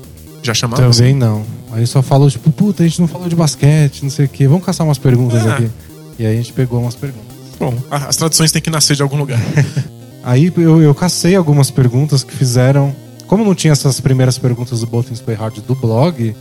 Já 0.48 0.54
chamava? 0.54 0.82
Também 0.90 1.14
não. 1.14 1.44
Aí 1.74 1.86
só 1.86 2.02
falou, 2.02 2.30
tipo, 2.30 2.50
puta, 2.52 2.82
a 2.82 2.88
gente 2.88 3.02
não 3.02 3.08
falou 3.08 3.28
de 3.28 3.36
basquete, 3.36 4.02
não 4.02 4.10
sei 4.10 4.26
o 4.26 4.30
quê. 4.30 4.48
Vamos 4.48 4.66
caçar 4.66 4.88
umas 4.88 4.98
perguntas 4.98 5.46
Ah. 5.46 5.56
aqui. 5.56 5.70
E 6.18 6.26
aí 6.26 6.34
a 6.34 6.38
gente 6.38 6.54
pegou 6.54 6.80
umas 6.82 6.96
perguntas. 6.96 7.28
Bom, 7.60 7.74
as 7.92 8.16
traduções 8.16 8.50
têm 8.52 8.62
que 8.62 8.70
nascer 8.70 8.96
de 8.96 9.02
algum 9.02 9.18
lugar. 9.18 9.40
Aí 10.24 10.52
eu, 10.58 10.82
eu 10.82 10.94
cacei 10.94 11.36
algumas 11.36 11.72
perguntas 11.72 12.24
que 12.24 12.34
fizeram. 12.36 12.94
Como 13.28 13.44
não 13.46 13.56
tinha 13.56 13.72
essas 13.72 14.00
primeiras 14.00 14.38
perguntas 14.38 14.82
do 14.82 14.86
Both 14.88 15.08
Things 15.08 15.22
Play 15.22 15.38
Hard 15.38 15.60
do 15.66 15.74
blog, 15.74 16.36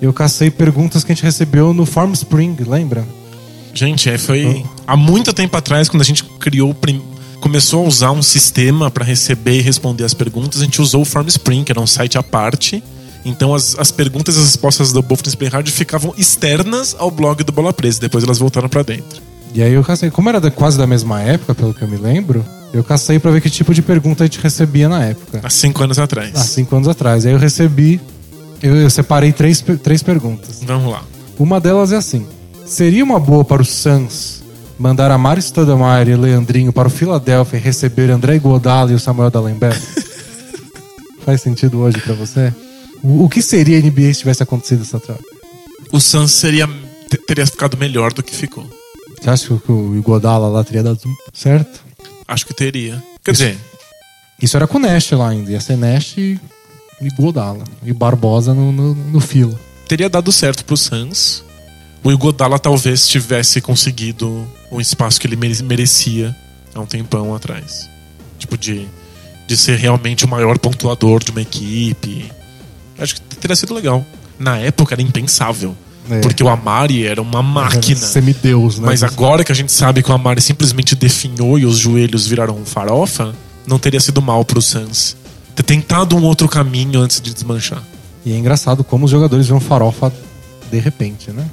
eu 0.00 0.12
cacei 0.12 0.50
perguntas 0.50 1.02
que 1.02 1.12
a 1.12 1.14
gente 1.14 1.24
recebeu 1.24 1.72
no 1.72 1.84
Farm 1.86 2.12
Spring, 2.12 2.56
lembra? 2.66 3.04
Gente, 3.74 4.08
é, 4.10 4.18
foi 4.18 4.64
há 4.86 4.96
muito 4.96 5.32
tempo 5.32 5.56
atrás, 5.56 5.88
quando 5.88 6.02
a 6.02 6.04
gente 6.04 6.22
criou, 6.24 6.76
começou 7.40 7.84
a 7.84 7.88
usar 7.88 8.12
um 8.12 8.22
sistema 8.22 8.90
para 8.90 9.04
receber 9.04 9.58
e 9.58 9.62
responder 9.62 10.04
as 10.04 10.14
perguntas, 10.14 10.60
a 10.60 10.64
gente 10.64 10.80
usou 10.80 11.02
o 11.02 11.04
FormSpring, 11.04 11.64
que 11.64 11.72
era 11.72 11.80
um 11.80 11.86
site 11.86 12.16
à 12.18 12.22
parte. 12.22 12.82
Então 13.24 13.54
as, 13.54 13.76
as 13.78 13.90
perguntas 13.90 14.36
e 14.36 14.38
as 14.38 14.46
respostas 14.46 14.92
do 14.92 15.00
Both 15.02 15.22
Things 15.22 15.34
Play 15.34 15.48
Hard 15.50 15.68
ficavam 15.68 16.12
externas 16.18 16.96
ao 16.98 17.10
blog 17.10 17.44
do 17.44 17.52
Bola 17.52 17.72
Presa, 17.72 18.00
depois 18.00 18.24
elas 18.24 18.38
voltaram 18.38 18.68
para 18.68 18.82
dentro. 18.82 19.20
E 19.54 19.62
aí 19.62 19.72
eu 19.74 19.84
cacei. 19.84 20.10
Como 20.10 20.28
era 20.28 20.40
da- 20.40 20.50
quase 20.50 20.76
da 20.78 20.86
mesma 20.86 21.20
época, 21.20 21.54
pelo 21.54 21.72
que 21.74 21.82
eu 21.82 21.88
me 21.88 21.96
lembro, 21.96 22.44
Eu 22.74 22.82
cacei 22.82 23.18
pra 23.18 23.30
ver 23.30 23.42
que 23.42 23.50
tipo 23.50 23.74
de 23.74 23.82
pergunta 23.82 24.24
a 24.24 24.26
gente 24.26 24.40
recebia 24.40 24.88
na 24.88 25.04
época. 25.04 25.40
Há 25.42 25.50
cinco 25.50 25.82
anos 25.84 25.98
atrás. 25.98 26.34
Há 26.34 26.38
cinco 26.42 26.74
anos 26.74 26.88
atrás. 26.88 27.26
Aí 27.26 27.32
eu 27.32 27.38
recebi. 27.38 28.00
Eu, 28.62 28.74
eu 28.74 28.88
separei 28.88 29.30
três, 29.30 29.62
três 29.82 30.02
perguntas. 30.02 30.62
Vamos 30.64 30.90
lá. 30.90 31.02
Uma 31.38 31.60
delas 31.60 31.92
é 31.92 31.96
assim: 31.96 32.26
Seria 32.64 33.04
uma 33.04 33.20
boa 33.20 33.44
para 33.44 33.60
o 33.60 33.64
Suns 33.64 34.42
mandar 34.78 35.10
a 35.10 35.18
Mari 35.18 35.42
Stoudemire 35.42 36.12
e 36.12 36.16
Leandrinho 36.16 36.72
para 36.72 36.88
o 36.88 36.90
Philadelphia 36.90 37.58
e 37.58 37.60
receber 37.60 38.08
André 38.10 38.36
Iguodala 38.36 38.90
e 38.90 38.94
o 38.94 38.98
Samuel 38.98 39.30
Dallenberg? 39.30 39.78
Faz 41.26 41.42
sentido 41.42 41.78
hoje 41.80 41.98
pra 42.00 42.14
você? 42.14 42.52
O, 43.02 43.28
que 43.28 43.42
seria 43.42 43.78
a 43.78 43.80
NBA 43.80 44.12
se 44.14 44.20
tivesse 44.20 44.42
acontecido 44.42 44.82
essa 44.82 45.00
troca? 45.00 45.24
O 45.90 46.00
Suns 46.00 46.30
seria, 46.32 46.66
te- 47.10 47.18
teria 47.18 47.46
ficado 47.46 47.76
melhor 47.76 48.12
do 48.12 48.22
que 48.22 48.34
ficou. 48.34 48.64
Você 49.20 49.28
acha 49.30 49.46
que 49.58 49.72
o 49.72 49.96
Iguodala 49.96 50.48
lá 50.48 50.62
teria 50.64 50.82
dado 50.82 51.00
certo? 51.32 51.80
Acho 52.26 52.46
que 52.46 52.54
teria. 52.54 53.02
Quer 53.24 53.32
dizer, 53.32 53.58
Isso 54.40 54.56
era 54.56 54.66
com 54.66 54.78
o 54.78 54.80
Nash 54.80 55.10
lá 55.12 55.28
ainda. 55.30 55.50
Ia 55.50 55.60
ser 55.60 55.76
Nash 55.76 56.16
e 56.16 56.38
Iguodala. 57.00 57.64
E 57.84 57.92
Barbosa 57.92 58.54
no, 58.54 58.72
no, 58.72 58.94
no 58.94 59.20
filo. 59.20 59.58
teria 59.88 60.08
dado 60.08 60.30
certo 60.32 60.64
pro 60.64 60.76
Suns. 60.76 61.44
O 62.04 62.10
Igodala 62.10 62.58
talvez 62.58 63.06
tivesse 63.06 63.60
conseguido 63.60 64.44
o 64.72 64.80
espaço 64.80 65.20
que 65.20 65.26
ele 65.26 65.36
mere- 65.36 65.62
merecia 65.62 66.34
há 66.74 66.80
um 66.80 66.86
tempão 66.86 67.32
atrás. 67.34 67.88
Tipo, 68.38 68.56
de, 68.58 68.88
de 69.46 69.56
ser 69.56 69.76
realmente 69.78 70.24
o 70.24 70.28
maior 70.28 70.58
pontuador 70.58 71.22
de 71.22 71.30
uma 71.30 71.42
equipe. 71.42 72.28
Acho 73.02 73.14
que 73.16 73.20
teria 73.36 73.56
sido 73.56 73.74
legal. 73.74 74.04
Na 74.38 74.58
época 74.58 74.94
era 74.94 75.02
impensável. 75.02 75.76
É. 76.10 76.20
Porque 76.20 76.42
o 76.42 76.48
Amari 76.48 77.06
era 77.06 77.22
uma 77.22 77.42
máquina. 77.42 78.00
Semideus, 78.00 78.78
né? 78.78 78.86
Mas 78.86 79.02
agora 79.02 79.44
que 79.44 79.52
a 79.52 79.54
gente 79.54 79.70
sabe 79.72 80.02
que 80.02 80.10
o 80.10 80.14
Amari 80.14 80.40
simplesmente 80.40 80.94
definhou 80.94 81.58
e 81.58 81.64
os 81.64 81.78
joelhos 81.78 82.26
viraram 82.26 82.56
um 82.56 82.64
farofa, 82.64 83.34
não 83.66 83.78
teria 83.78 84.00
sido 84.00 84.20
mal 84.20 84.44
pro 84.44 84.60
Suns. 84.60 85.16
Ter 85.54 85.62
tentado 85.62 86.16
um 86.16 86.24
outro 86.24 86.48
caminho 86.48 87.00
antes 87.00 87.20
de 87.20 87.32
desmanchar. 87.32 87.82
E 88.24 88.32
é 88.32 88.36
engraçado 88.36 88.82
como 88.82 89.04
os 89.04 89.10
jogadores 89.10 89.46
viram 89.46 89.60
farofa 89.60 90.12
de 90.70 90.78
repente, 90.78 91.30
né? 91.30 91.46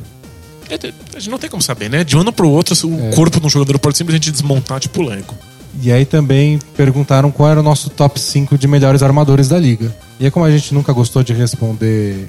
É, 0.69 0.75
A 1.15 1.19
gente 1.19 1.29
não 1.29 1.37
tem 1.39 1.49
como 1.49 1.61
saber, 1.61 1.89
né? 1.89 2.03
De 2.03 2.15
um 2.15 2.21
ano 2.21 2.31
pro 2.31 2.49
outro, 2.49 2.75
o 2.87 3.09
corpo 3.11 3.39
de 3.39 3.45
um 3.45 3.49
jogador 3.49 3.77
pode 3.79 3.97
simplesmente 3.97 4.31
desmontar 4.31 4.79
tipo 4.79 5.01
Lego. 5.01 5.35
E 5.81 5.91
aí 5.91 6.05
também 6.05 6.59
perguntaram 6.75 7.31
qual 7.31 7.49
era 7.49 7.59
o 7.59 7.63
nosso 7.63 7.89
top 7.89 8.19
5 8.19 8.57
de 8.57 8.67
melhores 8.67 9.01
armadores 9.01 9.47
da 9.47 9.57
liga. 9.57 9.95
E 10.19 10.25
aí, 10.25 10.31
como 10.31 10.45
a 10.45 10.51
gente 10.51 10.73
nunca 10.73 10.91
gostou 10.91 11.23
de 11.23 11.33
responder 11.33 12.27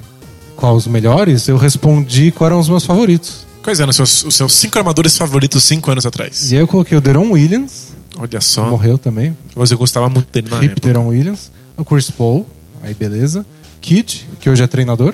qual 0.55 0.75
os 0.75 0.87
melhores, 0.87 1.47
eu 1.47 1.57
respondi 1.57 2.31
quais 2.31 2.51
eram 2.51 2.59
os 2.59 2.69
meus 2.69 2.85
favoritos. 2.85 3.45
Quais 3.63 3.79
eram 3.79 3.89
os 3.89 3.95
seus, 3.95 4.23
os 4.23 4.35
seus 4.35 4.53
cinco 4.53 4.77
armadores 4.77 5.17
favoritos 5.17 5.63
cinco 5.63 5.91
anos 5.91 6.05
atrás? 6.05 6.51
E 6.51 6.55
aí 6.55 6.61
eu 6.61 6.67
coloquei 6.67 6.97
o 6.97 7.01
Deron 7.01 7.29
Williams, 7.31 7.89
Olha 8.17 8.41
só. 8.41 8.69
morreu 8.69 8.97
também. 8.97 9.35
Mas 9.55 9.71
eu 9.71 9.77
gostava 9.77 10.09
muito 10.09 10.31
dele 10.31 10.49
na 10.49 10.63
época. 10.63 10.81
Deron 10.81 11.07
Williams. 11.07 11.51
O 11.77 11.83
Chris 11.83 12.09
Paul, 12.11 12.45
aí 12.83 12.93
beleza. 12.93 13.45
Kid, 13.81 14.27
que 14.39 14.49
hoje 14.49 14.63
é 14.63 14.67
treinador. 14.67 15.13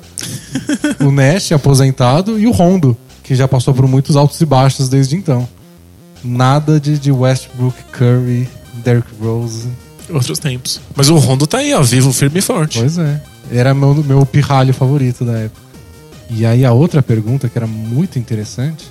o 1.00 1.12
Nash, 1.12 1.52
aposentado. 1.54 2.38
E 2.38 2.46
o 2.48 2.52
Rondo, 2.52 2.96
que 3.24 3.36
já 3.36 3.48
passou 3.48 3.74
por 3.74 3.88
muitos 3.88 4.16
altos 4.16 4.40
e 4.42 4.46
baixos 4.46 4.90
desde 4.90 5.16
então. 5.16 5.48
Nada 6.28 6.80
de, 6.80 7.00
de 7.00 7.12
Westbrook, 7.12 7.76
Curry, 7.92 8.48
Derrick 8.84 9.08
Rose. 9.20 9.68
Outros 10.10 10.40
tempos. 10.40 10.80
Mas 10.96 11.10
o 11.10 11.18
Rondo 11.18 11.48
tá 11.48 11.60
aí, 11.60 11.74
ó, 11.74 11.82
vivo, 11.82 12.14
firme 12.14 12.40
e 12.40 12.42
forte. 12.42 12.80
Pois 12.80 12.98
é. 12.98 13.22
Era 13.52 13.74
meu, 13.74 13.94
meu 13.96 14.26
pirralho 14.26 14.74
favorito 14.74 15.24
da 15.24 15.38
época. 15.38 15.62
E 16.30 16.46
aí 16.46 16.66
a 16.66 16.74
outra 16.74 17.02
pergunta, 17.02 17.48
que 17.48 17.58
era 17.58 17.68
muito 17.68 18.20
interessante, 18.20 18.86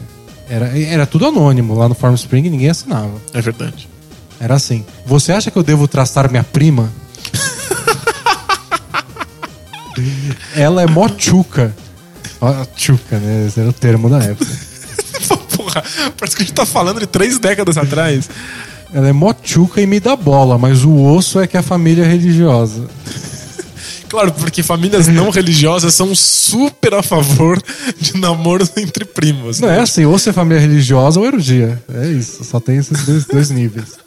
era, 0.49 0.67
era 0.79 1.07
tudo 1.07 1.27
anônimo. 1.27 1.75
Lá 1.75 1.89
no 1.89 1.95
Farm 1.95 2.15
Spring 2.15 2.49
ninguém 2.49 2.71
assinava. 2.71 3.13
É 3.35 3.41
verdade. 3.41 3.89
Era 4.41 4.55
assim: 4.55 4.85
Você 5.05 5.33
acha 5.33 5.51
que 5.51 5.59
eu 5.59 5.63
devo 5.63 5.87
traçar 5.87 6.31
minha 6.31 6.45
prima? 6.45 6.91
Ela 10.55 10.83
é 10.83 10.87
mó 10.87 11.09
tchuca. 11.09 11.75
Ó, 12.41 12.65
Tchuca, 12.75 13.19
né? 13.19 13.47
Esse 13.47 13.61
era 13.61 13.71
o 13.71 13.73
termo 13.73 14.11
da 14.11 14.23
época. 14.23 14.51
Porra, 15.83 16.13
parece 16.19 16.37
que 16.37 16.43
a 16.43 16.47
gente 16.47 16.55
tá 16.55 16.67
falando 16.67 17.01
de 17.01 17.07
três 17.07 17.39
décadas 17.39 17.77
atrás. 17.77 18.29
Ela 18.93 19.09
é 19.09 19.13
mó 19.13 19.33
tchuca 19.33 19.81
e 19.81 19.87
me 19.87 19.99
dá 19.99 20.15
bola, 20.15 20.57
mas 20.57 20.85
o 20.85 21.03
osso 21.03 21.41
é 21.41 21.47
que 21.47 21.57
a 21.57 21.63
família 21.63 22.05
é 22.05 22.09
religiosa. 22.09 22.87
Claro, 24.09 24.33
porque 24.33 24.63
famílias 24.63 25.09
não 25.09 25.31
religiosas 25.31 25.93
são 25.93 26.15
super 26.15 26.95
a 26.95 27.03
favor 27.03 27.61
de 28.01 28.17
namoros 28.17 28.71
entre 28.77 29.05
primos. 29.05 29.59
Não 29.59 29.69
né? 29.69 29.79
é 29.79 29.81
assim, 29.81 30.05
ou 30.05 30.15
é 30.15 30.33
família 30.33 30.61
religiosa 30.61 31.19
ou 31.19 31.27
erudia. 31.27 31.83
É 31.93 32.07
isso, 32.07 32.45
só 32.45 32.61
tem 32.61 32.77
esses 32.77 33.05
dois, 33.05 33.25
dois 33.25 33.51
níveis. 33.51 33.89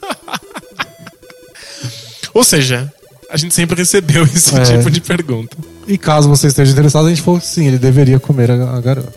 Ou 2.32 2.44
seja, 2.44 2.90
a 3.30 3.36
gente 3.36 3.54
sempre 3.54 3.76
recebeu 3.76 4.24
esse 4.24 4.54
É. 4.56 4.62
tipo 4.62 4.90
de 4.90 5.00
pergunta. 5.00 5.56
E 5.86 5.98
caso 5.98 6.28
você 6.28 6.46
esteja 6.46 6.72
interessado, 6.72 7.06
a 7.06 7.08
gente 7.10 7.22
falou 7.22 7.40
que 7.40 7.46
sim, 7.46 7.66
ele 7.66 7.78
deveria 7.78 8.18
comer 8.18 8.50
a, 8.50 8.76
a 8.76 8.80
garota. 8.80 9.12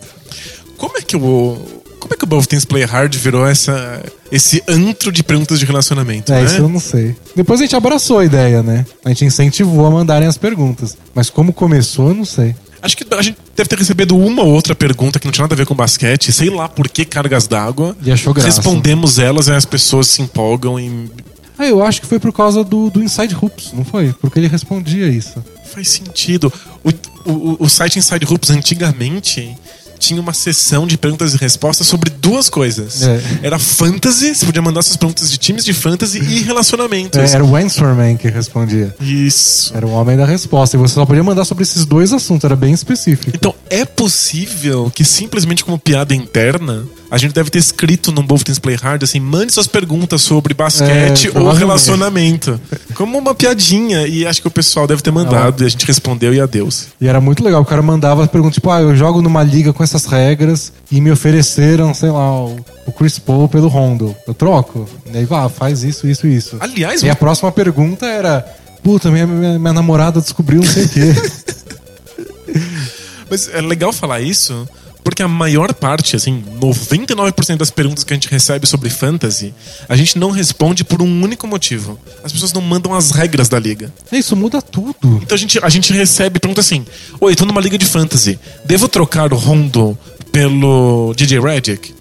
Como 0.78 0.97
é 0.97 1.01
que 1.01 1.16
o. 1.16 1.83
Como 2.04 2.14
é 2.14 2.18
que 2.18 2.26
o 2.26 2.28
Both 2.28 2.47
Things 2.47 2.66
Play 2.66 2.84
Hard 2.84 3.16
virou 3.16 3.47
essa, 3.47 4.04
esse 4.30 4.62
antro 4.68 5.10
de 5.10 5.24
perguntas 5.24 5.58
de 5.58 5.66
relacionamento? 5.66 6.34
É, 6.34 6.41
né? 6.41 6.45
isso 6.45 6.58
eu 6.58 6.68
não 6.68 6.82
sei. 6.82 7.16
Depois 7.34 7.62
a 7.62 7.64
gente 7.64 7.78
abraçou 7.78 8.20
a 8.20 8.26
ideia, 8.26 8.62
né? 8.62 8.86
A 9.06 9.10
gente 9.10 9.24
incentivou 9.24 9.86
a 9.86 9.89
mandarem 9.89 10.28
as 10.28 10.38
perguntas. 10.38 10.97
Mas 11.16 11.30
como 11.30 11.54
começou, 11.54 12.10
eu 12.10 12.14
não 12.14 12.26
sei. 12.26 12.54
Acho 12.82 12.97
que 12.97 13.06
a 13.10 13.22
gente 13.22 13.38
deve 13.56 13.70
ter 13.70 13.80
recebido 13.80 14.18
uma 14.18 14.43
ou 14.43 14.49
outra 14.49 14.76
pergunta 14.76 15.18
que 15.18 15.26
não 15.26 15.32
tinha 15.32 15.43
nada 15.43 15.56
a 15.56 15.58
ver 15.58 15.66
com 15.66 15.74
basquete, 15.74 16.34
sei 16.34 16.49
lá 16.49 16.68
por 16.68 16.89
que 16.89 17.06
cargas 17.06 17.47
d'água. 17.47 17.95
E 18.04 18.12
achou 18.12 18.34
graça. 18.34 18.49
Respondemos 18.49 19.18
elas 19.18 19.47
e 19.47 19.54
as 19.54 19.64
pessoas 19.64 20.08
se 20.08 20.22
empolgam 20.22 20.78
e. 20.78 21.10
Ah, 21.58 21.66
eu 21.66 21.82
acho 21.82 22.01
que 22.01 22.08
foi 22.08 22.20
por 22.20 22.34
causa 22.34 22.66
do, 22.66 22.89
do 22.89 23.01
Inside 23.01 23.34
Hoops, 23.41 23.72
não 23.72 23.86
foi? 23.86 24.14
Porque 24.20 24.39
ele 24.39 24.47
respondia 24.47 25.08
isso. 25.08 25.41
Faz 25.74 25.88
sentido. 25.88 26.51
O, 26.84 26.89
o, 27.32 27.64
o 27.64 27.70
site 27.70 27.97
Inside 27.97 28.26
Hoops 28.26 28.49
antigamente 28.49 29.56
tinha 30.00 30.20
uma 30.20 30.34
sessão 30.34 30.86
de 30.86 30.98
perguntas 30.98 31.34
e 31.34 31.38
respostas 31.38 31.88
sobre 31.88 32.10
duas 32.10 32.50
coisas. 32.50 33.04
É. 33.04 33.22
Era 33.44 33.60
fantasy, 33.60 34.36
você 34.36 34.46
podia 34.46 34.62
mandar 34.62 34.82
suas 34.82 34.98
perguntas 34.98 35.32
de 35.32 35.38
times 35.38 35.64
de 35.64 35.74
fantasy 35.74 36.20
e 36.20 36.41
relacionamentos. 36.41 37.20
É, 37.20 37.36
era 37.36 37.44
o 37.44 37.56
Answerman 37.56 38.18
que 38.18 38.30
respondia. 38.30 38.96
Isso. 39.00 39.76
Era 39.76 39.86
o 39.86 39.91
homem 39.91 40.18
da 40.18 40.26
resposta. 40.26 40.76
E 40.76 40.80
você 40.80 40.96
só 40.96 41.06
podia 41.06 41.24
mandar 41.24 41.46
sobre 41.46 41.64
esses 41.64 41.86
dois 41.86 42.14
assuntos, 42.14 42.46
era 42.46 42.56
bem 42.56 42.74
específico. 42.74 43.32
Então, 43.34 43.54
é 43.70 43.86
possível 43.86 44.91
que 44.94 45.04
simplesmente 45.04 45.64
como 45.64 45.80
piada 45.80 46.14
interna, 46.14 46.86
a 47.14 47.18
gente 47.20 47.32
deve 47.32 47.51
ter 47.51 47.59
escrito 47.59 48.11
num 48.11 48.24
Both 48.24 48.59
Play 48.59 48.76
Hard 48.76 49.03
assim, 49.03 49.20
mande 49.20 49.53
suas 49.53 49.68
perguntas 49.68 50.20
sobre 50.24 50.55
basquete 50.55 51.30
É, 51.32 51.39
ou 51.39 51.53
relacionamento. 51.53 52.59
Como 52.95 53.20
uma 53.20 53.36
piadinha. 53.36 54.07
E 54.07 54.26
acho 54.26 54.41
que 54.41 54.47
o 54.47 54.51
pessoal 54.51 54.88
deve 54.88 55.03
ter 55.03 55.11
mandado. 55.11 55.61
E 55.61 55.68
a 55.68 55.70
gente 55.70 55.86
respondeu 55.86 56.34
e 56.34 56.41
adeus. 56.41 56.88
E 56.99 57.07
era 57.07 57.22
muito 57.22 57.43
legal. 57.43 57.61
O 57.61 57.66
cara 57.66 57.84
mandava 57.84 58.28
perguntas 58.28 58.55
tipo, 58.55 58.72
ah, 58.72 58.82
eu 58.82 58.95
jogo 58.95 59.22
numa 59.22 59.43
liga 59.43 59.72
com 59.72 59.84
essas 59.84 60.05
regras 60.05 60.74
e 60.91 60.99
me 60.99 61.11
ofereceram, 61.11 61.93
sei 61.93 62.09
lá, 62.09 62.45
o, 62.45 62.57
Chris 62.97 63.20
Paul 63.20 63.47
pelo 63.47 63.68
Rondo. 63.68 64.16
Eu 64.28 64.34
troco? 64.34 64.89
E 65.14 65.16
aí, 65.16 65.28
ah, 65.30 65.49
faz 65.49 65.84
isso, 65.84 66.07
isso, 66.07 66.26
isso. 66.26 66.57
Aliás, 66.59 67.03
E 67.03 67.11
a 67.11 67.16
próxima 67.16 67.51
pergunta 67.51 68.07
era, 68.07 68.43
puta, 68.84 69.11
minha, 69.11 69.28
minha, 69.28 69.59
minha 69.59 69.74
namorada 69.74 70.20
descobriu 70.20 70.61
não 70.61 70.68
sei 70.68 70.86
o 70.86 70.89
quê. 70.89 71.14
Mas 73.30 73.47
é 73.53 73.61
legal 73.61 73.93
falar 73.93 74.20
isso, 74.20 74.68
porque 75.04 75.22
a 75.22 75.28
maior 75.28 75.74
parte, 75.74 76.16
assim, 76.16 76.43
99% 76.60 77.58
das 77.58 77.70
perguntas 77.70 78.04
que 78.04 78.14
a 78.14 78.16
gente 78.16 78.30
recebe 78.30 78.66
sobre 78.66 78.89
fantasy, 78.89 79.54
a 79.89 79.95
gente 79.95 80.18
não 80.18 80.32
responde 80.32 80.84
por 80.84 81.01
um 81.01 81.24
único 81.24 81.47
motivo. 81.47 81.99
As 82.24 82.32
pessoas 82.32 82.54
não 82.54 82.62
mandam 82.62 82.93
as 82.93 83.12
regras 83.12 83.49
da 83.49 83.60
liga. 83.60 83.93
Isso 84.12 84.36
muda 84.36 84.62
tudo. 84.62 84.95
Então 85.22 85.36
a 85.36 85.38
gente, 85.38 85.60
a 85.64 85.70
gente 85.70 85.91
recebe 85.93 86.39
pergunta 86.39 86.62
assim: 86.62 86.86
Oi, 87.20 87.36
tô 87.36 87.45
numa 87.45 87.62
liga 87.62 87.78
de 87.78 87.86
fantasy. 87.86 88.39
Devo 88.66 88.88
trocar 88.88 89.34
o 89.34 89.36
Rondo 89.36 89.97
pelo 90.32 91.14
DJ 91.16 91.39
Redick? 91.39 91.93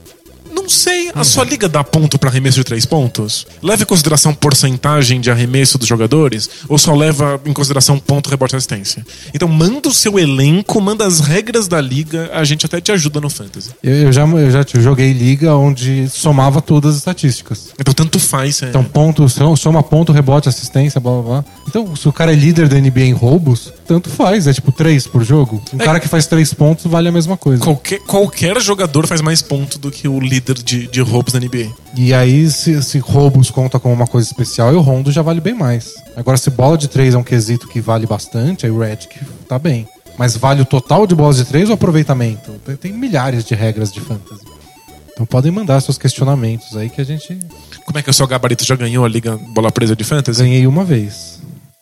Não 0.55 0.69
sei, 0.69 1.11
a 1.15 1.25
sua 1.25 1.45
liga 1.45 1.69
dá 1.69 1.83
ponto 1.83 2.19
pra 2.19 2.31
arremesso 2.31 2.57
de 2.59 2.65
três 2.65 2.85
pontos? 2.87 3.47
Leva 3.63 3.83
em 3.83 3.87
consideração 3.87 4.33
porcentagem 4.35 5.21
de 5.21 5.31
arremesso 5.31 5.79
dos 5.79 5.89
jogadores? 5.89 6.49
Ou 6.69 6.79
só 6.79 6.95
leva 6.95 7.41
em 7.47 7.53
consideração 7.53 7.99
ponto, 7.99 8.29
rebote 8.31 8.55
e 8.55 8.57
assistência? 8.57 9.05
Então 9.35 9.49
manda 9.49 9.89
o 9.89 9.93
seu 9.93 10.19
elenco, 10.19 10.81
manda 10.81 11.07
as 11.07 11.21
regras 11.21 11.67
da 11.69 11.81
liga, 11.81 12.31
a 12.33 12.45
gente 12.45 12.67
até 12.67 12.81
te 12.81 12.93
ajuda 12.93 13.21
no 13.21 13.31
fantasy. 13.31 13.71
Eu, 13.83 13.93
eu 13.95 14.13
já, 14.13 14.23
eu 14.27 14.51
já 14.51 14.65
joguei 14.81 15.13
liga 15.13 15.55
onde 15.57 16.09
somava 16.11 16.61
todas 16.61 16.93
as 16.93 16.97
estatísticas. 16.99 17.71
Então 17.81 17.95
tanto 17.95 18.19
faz. 18.19 18.63
É. 18.63 18.69
Então, 18.69 18.85
ponto, 18.85 19.27
soma 19.57 19.83
ponto, 19.83 20.13
rebote, 20.13 20.49
assistência, 20.49 21.01
blá 21.01 21.13
blá 21.13 21.23
blá. 21.23 21.45
Então, 21.69 21.97
se 21.97 22.09
o 22.09 22.13
cara 22.13 22.33
é 22.33 22.37
líder 22.37 22.69
da 22.69 22.77
NBA 22.79 23.01
em 23.05 23.13
roubos, 23.13 23.73
tanto 23.87 24.11
faz. 24.11 24.47
É 24.47 24.53
tipo 24.53 24.71
três 24.71 25.07
por 25.07 25.25
jogo. 25.25 25.63
Um 25.73 25.81
É. 25.81 25.85
cara 25.85 25.99
que 26.01 26.09
faz 26.09 26.27
três 26.27 26.53
pontos 26.53 26.85
vale 26.87 27.09
a 27.09 27.13
mesma 27.13 27.37
coisa. 27.37 27.63
Qualquer, 27.63 28.01
qualquer 28.01 28.61
jogador 28.61 29.07
faz 29.07 29.21
mais 29.21 29.41
ponto 29.41 29.79
do 29.79 29.91
que 29.91 30.07
o 30.07 30.21
líder 30.21 30.42
de, 30.43 30.87
de 30.87 31.01
roubos 31.01 31.33
da 31.33 31.41
NBA. 31.41 31.71
E 31.97 32.13
aí, 32.13 32.51
se, 32.51 32.83
se 32.83 32.99
roubos 32.99 33.51
conta 33.51 33.79
como 33.79 33.95
uma 33.95 34.07
coisa 34.07 34.27
especial, 34.27 34.73
e 34.73 34.77
o 34.77 34.81
Rondo 34.81 35.13
já 35.13 35.23
vale 35.23 35.41
bem 35.41 35.55
mais. 35.55 35.95
Agora, 36.17 36.37
se 36.37 36.51
bola 36.51 36.77
de 36.77 36.89
três 36.89 37.15
é 37.15 37.19
um 37.19 37.23
quesito 37.23 37.69
que 37.69 37.81
vale 37.81 38.07
bastante, 38.07 38.67
aí 38.67 38.73
o 38.73 38.79
Redick 38.79 39.21
tá 39.49 39.59
bem. 39.59 39.87
Mas 40.19 40.37
vale 40.37 40.63
o 40.63 40.67
total 40.67 41.07
de 41.07 41.15
bolas 41.15 41.37
de 41.37 41.45
três 41.45 41.69
ou 41.69 41.75
aproveitamento? 41.75 42.53
Tem, 42.65 42.77
tem 42.77 42.93
milhares 42.93 43.45
de 43.45 43.55
regras 43.55 43.93
de 43.93 44.01
fantasy. 44.01 44.45
Então 45.13 45.27
podem 45.27 45.53
mandar 45.53 45.81
seus 45.81 45.99
questionamentos 45.99 46.77
aí 46.77 46.89
que 46.89 47.01
a 47.01 47.05
gente 47.05 47.39
Como 47.85 47.99
é 47.99 48.03
que 48.03 48.11
o 48.11 48.15
seu 48.15 48.27
gabarito 48.27 48.65
já 48.65 48.75
ganhou 48.75 49.05
a 49.05 49.09
Liga 49.09 49.39
Bola 49.55 49.71
Presa 49.71 49.95
de 49.95 50.05
Fantasy? 50.05 50.43
ganhei 50.43 50.67
uma 50.67 50.85
vez. 50.85 51.41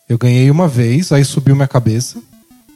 Eu 0.09 0.19
ganhei 0.19 0.51
uma 0.51 0.67
vez, 0.67 1.13
aí 1.13 1.25
subiu 1.25 1.55
minha 1.55 1.69
cabeça. 1.69 2.21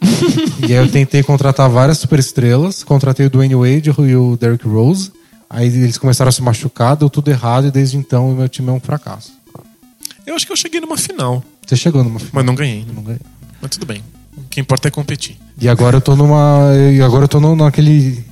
e 0.61 0.67
aí 0.67 0.73
eu 0.73 0.91
tentei 0.91 1.23
contratar 1.23 1.69
várias 1.69 1.99
superestrelas. 1.99 2.85
Contratei 2.85 3.27
o 3.27 3.31
Dwayne 3.31 3.55
Wade 3.55 3.91
e 3.99 4.17
o 4.17 4.37
Derrick 4.37 4.67
Rose. 4.67 5.13
Aí 5.55 5.69
eles 5.69 5.97
começaram 5.97 6.29
a 6.29 6.33
se 6.33 6.43
machucar, 6.43 6.97
deu 6.97 7.09
tudo 7.09 7.31
errado 7.31 7.69
e 7.69 7.71
desde 7.71 7.97
então 7.97 8.31
o 8.31 8.35
meu 8.35 8.49
time 8.49 8.69
é 8.69 8.73
um 8.73 8.81
fracasso. 8.81 9.33
Eu 10.27 10.35
acho 10.35 10.45
que 10.45 10.53
eu 10.53 10.57
cheguei 10.57 10.81
numa 10.81 10.97
final, 10.97 11.45
Você 11.65 11.77
chegou 11.77 12.03
numa 12.03 12.19
final. 12.19 12.33
mas 12.35 12.45
não 12.45 12.55
ganhei. 12.57 12.85
Não 12.93 13.03
ganhei. 13.05 13.21
Mas 13.63 13.71
tudo 13.71 13.87
bem. 13.87 14.03
O 14.37 14.43
que 14.51 14.61
importa 14.61 14.89
é 14.89 14.91
competir. 14.91 15.37
E 15.61 15.69
agora 15.69 15.99
eu 15.99 16.01
tô 16.01 16.17
numa. 16.17 16.71
E 16.93 17.01
agora 17.01 17.25
eu 17.25 17.29
tô 17.29 17.39
no, 17.39 17.55
naquele 17.55 18.25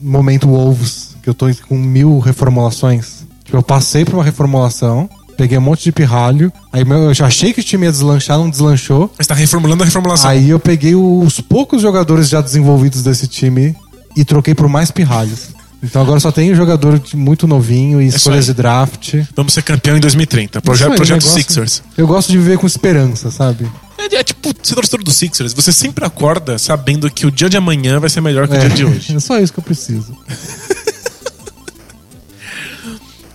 momento 0.00 0.46
Wolves, 0.46 1.16
que 1.22 1.28
eu 1.28 1.34
tô 1.34 1.46
com 1.68 1.76
mil 1.76 2.20
reformulações. 2.20 3.24
Tipo, 3.44 3.56
eu 3.56 3.62
passei 3.62 4.04
por 4.04 4.14
uma 4.14 4.22
reformulação, 4.24 5.10
peguei 5.36 5.58
um 5.58 5.62
monte 5.62 5.84
de 5.84 5.92
pirralho, 5.92 6.52
aí 6.72 6.82
eu 6.88 7.14
já 7.14 7.26
achei 7.26 7.52
que 7.52 7.60
o 7.60 7.64
time 7.64 7.86
ia 7.86 7.90
deslanchar, 7.92 8.38
não 8.38 8.48
deslanchou. 8.50 9.10
Mas 9.18 9.26
tá 9.26 9.34
reformulando 9.34 9.82
a 9.82 9.86
reformulação. 9.86 10.30
Aí 10.30 10.50
eu 10.50 10.60
peguei 10.60 10.94
os 10.94 11.40
poucos 11.40 11.82
jogadores 11.82 12.28
já 12.28 12.40
desenvolvidos 12.40 13.02
desse 13.02 13.26
time 13.26 13.74
e 14.16 14.24
troquei 14.24 14.54
por 14.54 14.68
mais 14.68 14.90
pirralhos. 14.90 15.48
Então 15.82 16.00
agora 16.02 16.18
só 16.18 16.32
tem 16.32 16.54
jogador 16.54 17.00
muito 17.14 17.46
novinho 17.46 18.00
e 18.00 18.06
isso 18.06 18.16
escolhas 18.16 18.46
de 18.46 18.54
draft. 18.54 19.14
Vamos 19.34 19.52
ser 19.52 19.62
campeão 19.62 19.96
em 19.96 20.00
2030. 20.00 20.60
Proje 20.62 20.82
Isso 20.82 20.90
aí, 20.90 20.96
projeto 20.96 21.22
negócio- 21.22 21.42
Sixers. 21.42 21.82
Eu 21.96 22.06
gosto 22.06 22.32
de 22.32 22.38
viver 22.38 22.58
com 22.58 22.66
esperança, 22.66 23.30
sabe? 23.30 23.70
É, 23.98 24.16
é 24.16 24.24
tipo 24.24 24.52
ser 24.62 24.74
torcedor 24.74 25.04
do 25.04 25.10
Sixers. 25.12 25.52
Você 25.52 25.72
sempre 25.72 26.04
acorda 26.04 26.58
sabendo 26.58 27.10
que 27.10 27.26
o 27.26 27.30
dia 27.30 27.48
de 27.48 27.56
amanhã 27.56 28.00
vai 28.00 28.08
ser 28.10 28.20
melhor 28.20 28.48
que 28.48 28.56
o 28.56 28.58
dia 28.58 28.70
de 28.70 28.84
hoje. 28.84 29.14
É 29.16 29.20
só 29.20 29.38
isso 29.38 29.52
que 29.52 29.58
eu 29.58 29.64
preciso. 29.64 30.16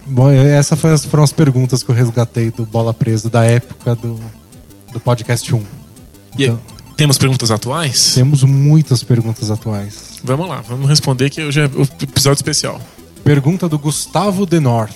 Bom, 0.06 0.30
essas 0.30 0.78
foram 1.06 1.24
as, 1.24 1.32
perguntas 1.32 1.84
que 1.84 1.90
eu 1.90 1.96
resgatei 1.96 2.52
do 2.52 2.66
Bola 2.66 2.94
Presa 2.94 3.30
da 3.30 3.46
época 3.46 3.96
do, 3.96 4.20
do 4.92 5.00
podcast 5.00 5.56
1. 5.56 5.58
E 6.38 6.44
aí, 6.44 6.50
Então, 6.50 6.60
temos 6.98 7.18
perguntas 7.18 7.50
atuais? 7.50 8.14
temos 8.16 8.44
muitas 8.44 9.04
perguntas 9.04 9.50
atuais. 9.50 10.11
Vamos 10.24 10.48
lá, 10.48 10.62
vamos 10.68 10.88
responder 10.88 11.30
que 11.30 11.42
hoje 11.42 11.62
é 11.62 11.66
o 11.66 11.82
episódio 12.04 12.38
especial. 12.38 12.80
Pergunta 13.24 13.68
do 13.68 13.78
Gustavo 13.80 14.46
de 14.46 14.60
North. 14.60 14.92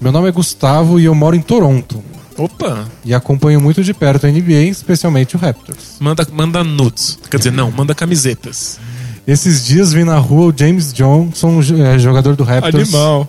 Meu 0.00 0.10
nome 0.10 0.28
é 0.28 0.32
Gustavo 0.32 0.98
e 0.98 1.04
eu 1.04 1.14
moro 1.14 1.36
em 1.36 1.40
Toronto. 1.40 2.02
Opa, 2.36 2.88
E 3.04 3.12
acompanho 3.12 3.60
muito 3.60 3.82
de 3.84 3.92
perto 3.92 4.26
a 4.26 4.30
NBA, 4.30 4.62
especialmente 4.70 5.36
o 5.36 5.38
Raptors. 5.38 5.96
manda, 6.00 6.26
manda 6.32 6.64
nudes. 6.64 7.18
Quer 7.30 7.36
dizer, 7.36 7.52
não, 7.52 7.70
manda 7.70 7.94
camisetas. 7.94 8.78
Esses 9.26 9.64
dias 9.64 9.92
vi 9.92 10.04
na 10.04 10.16
rua 10.16 10.52
o 10.52 10.54
James 10.56 10.92
Johnson, 10.92 11.60
é, 11.84 11.98
jogador 11.98 12.34
do 12.34 12.42
Raptors, 12.42 12.74
Animal. 12.94 13.28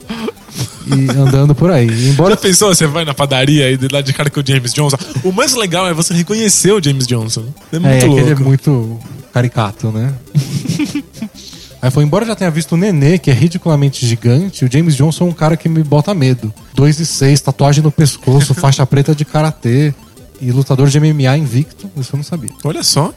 e 0.88 1.12
andando 1.12 1.54
por 1.54 1.70
aí. 1.70 1.88
E 1.92 2.06
Já 2.08 2.12
embora 2.14 2.38
pensou? 2.38 2.74
Você 2.74 2.88
vai 2.88 3.04
na 3.04 3.14
padaria 3.14 3.70
e 3.70 3.78
de 3.78 3.88
lá 3.90 4.02
de 4.02 4.14
cara 4.14 4.30
com 4.30 4.40
o 4.40 4.44
James 4.46 4.74
Johnson. 4.74 4.98
O 5.24 5.32
mais 5.32 5.54
legal 5.54 5.88
é 5.88 5.94
você 5.94 6.14
reconhecer 6.14 6.72
o 6.72 6.82
James 6.82 7.06
Johnson. 7.06 7.46
É 7.74 7.80
muito 7.80 7.88
é, 7.94 7.98
é 7.98 8.00
que 8.00 8.06
louco. 8.06 8.22
ele 8.22 8.32
é 8.32 8.36
muito 8.36 9.00
caricato, 9.34 9.92
né? 9.92 10.14
Aí 11.82 11.90
foi, 11.90 12.04
embora 12.04 12.24
eu 12.24 12.28
já 12.28 12.36
tenha 12.36 12.52
visto 12.52 12.74
o 12.74 12.78
Nenê, 12.78 13.18
que 13.18 13.32
é 13.32 13.34
ridiculamente 13.34 14.06
gigante, 14.06 14.64
o 14.64 14.72
James 14.72 14.96
Johnson 14.96 15.26
é 15.26 15.30
um 15.30 15.34
cara 15.34 15.58
que 15.58 15.68
me 15.68 15.84
bota 15.84 16.14
medo. 16.14 16.54
2 16.76 17.00
e 17.00 17.06
6, 17.06 17.42
tatuagem 17.42 17.84
no 17.84 17.92
pescoço, 17.92 18.54
faixa 18.56 18.86
preta 18.86 19.16
de 19.16 19.26
karatê 19.26 19.94
e 20.40 20.52
lutador 20.52 20.90
de 20.90 21.00
MMA 21.00 21.38
invicto, 21.38 21.90
isso 21.98 22.14
eu 22.14 22.18
não 22.18 22.24
sabia. 22.24 22.52
Olha 22.64 22.84
só. 22.84 23.12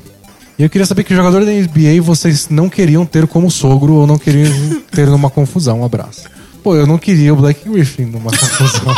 E 0.58 0.62
eu 0.62 0.70
queria 0.70 0.86
saber 0.86 1.04
que 1.04 1.14
jogador 1.14 1.44
da 1.44 1.50
NBA 1.50 2.00
vocês 2.00 2.48
não 2.48 2.70
queriam 2.70 3.04
ter 3.04 3.26
como 3.26 3.50
sogro 3.50 3.94
ou 3.94 4.06
não 4.06 4.16
queriam 4.16 4.52
ter 4.90 5.08
numa 5.08 5.28
confusão. 5.28 5.80
Um 5.80 5.84
abraço. 5.84 6.22
Pô, 6.62 6.74
eu 6.74 6.86
não 6.86 6.96
queria 6.96 7.34
o 7.34 7.36
Black 7.36 7.68
Griffin 7.68 8.04
numa 8.04 8.30
confusão. 8.30 8.94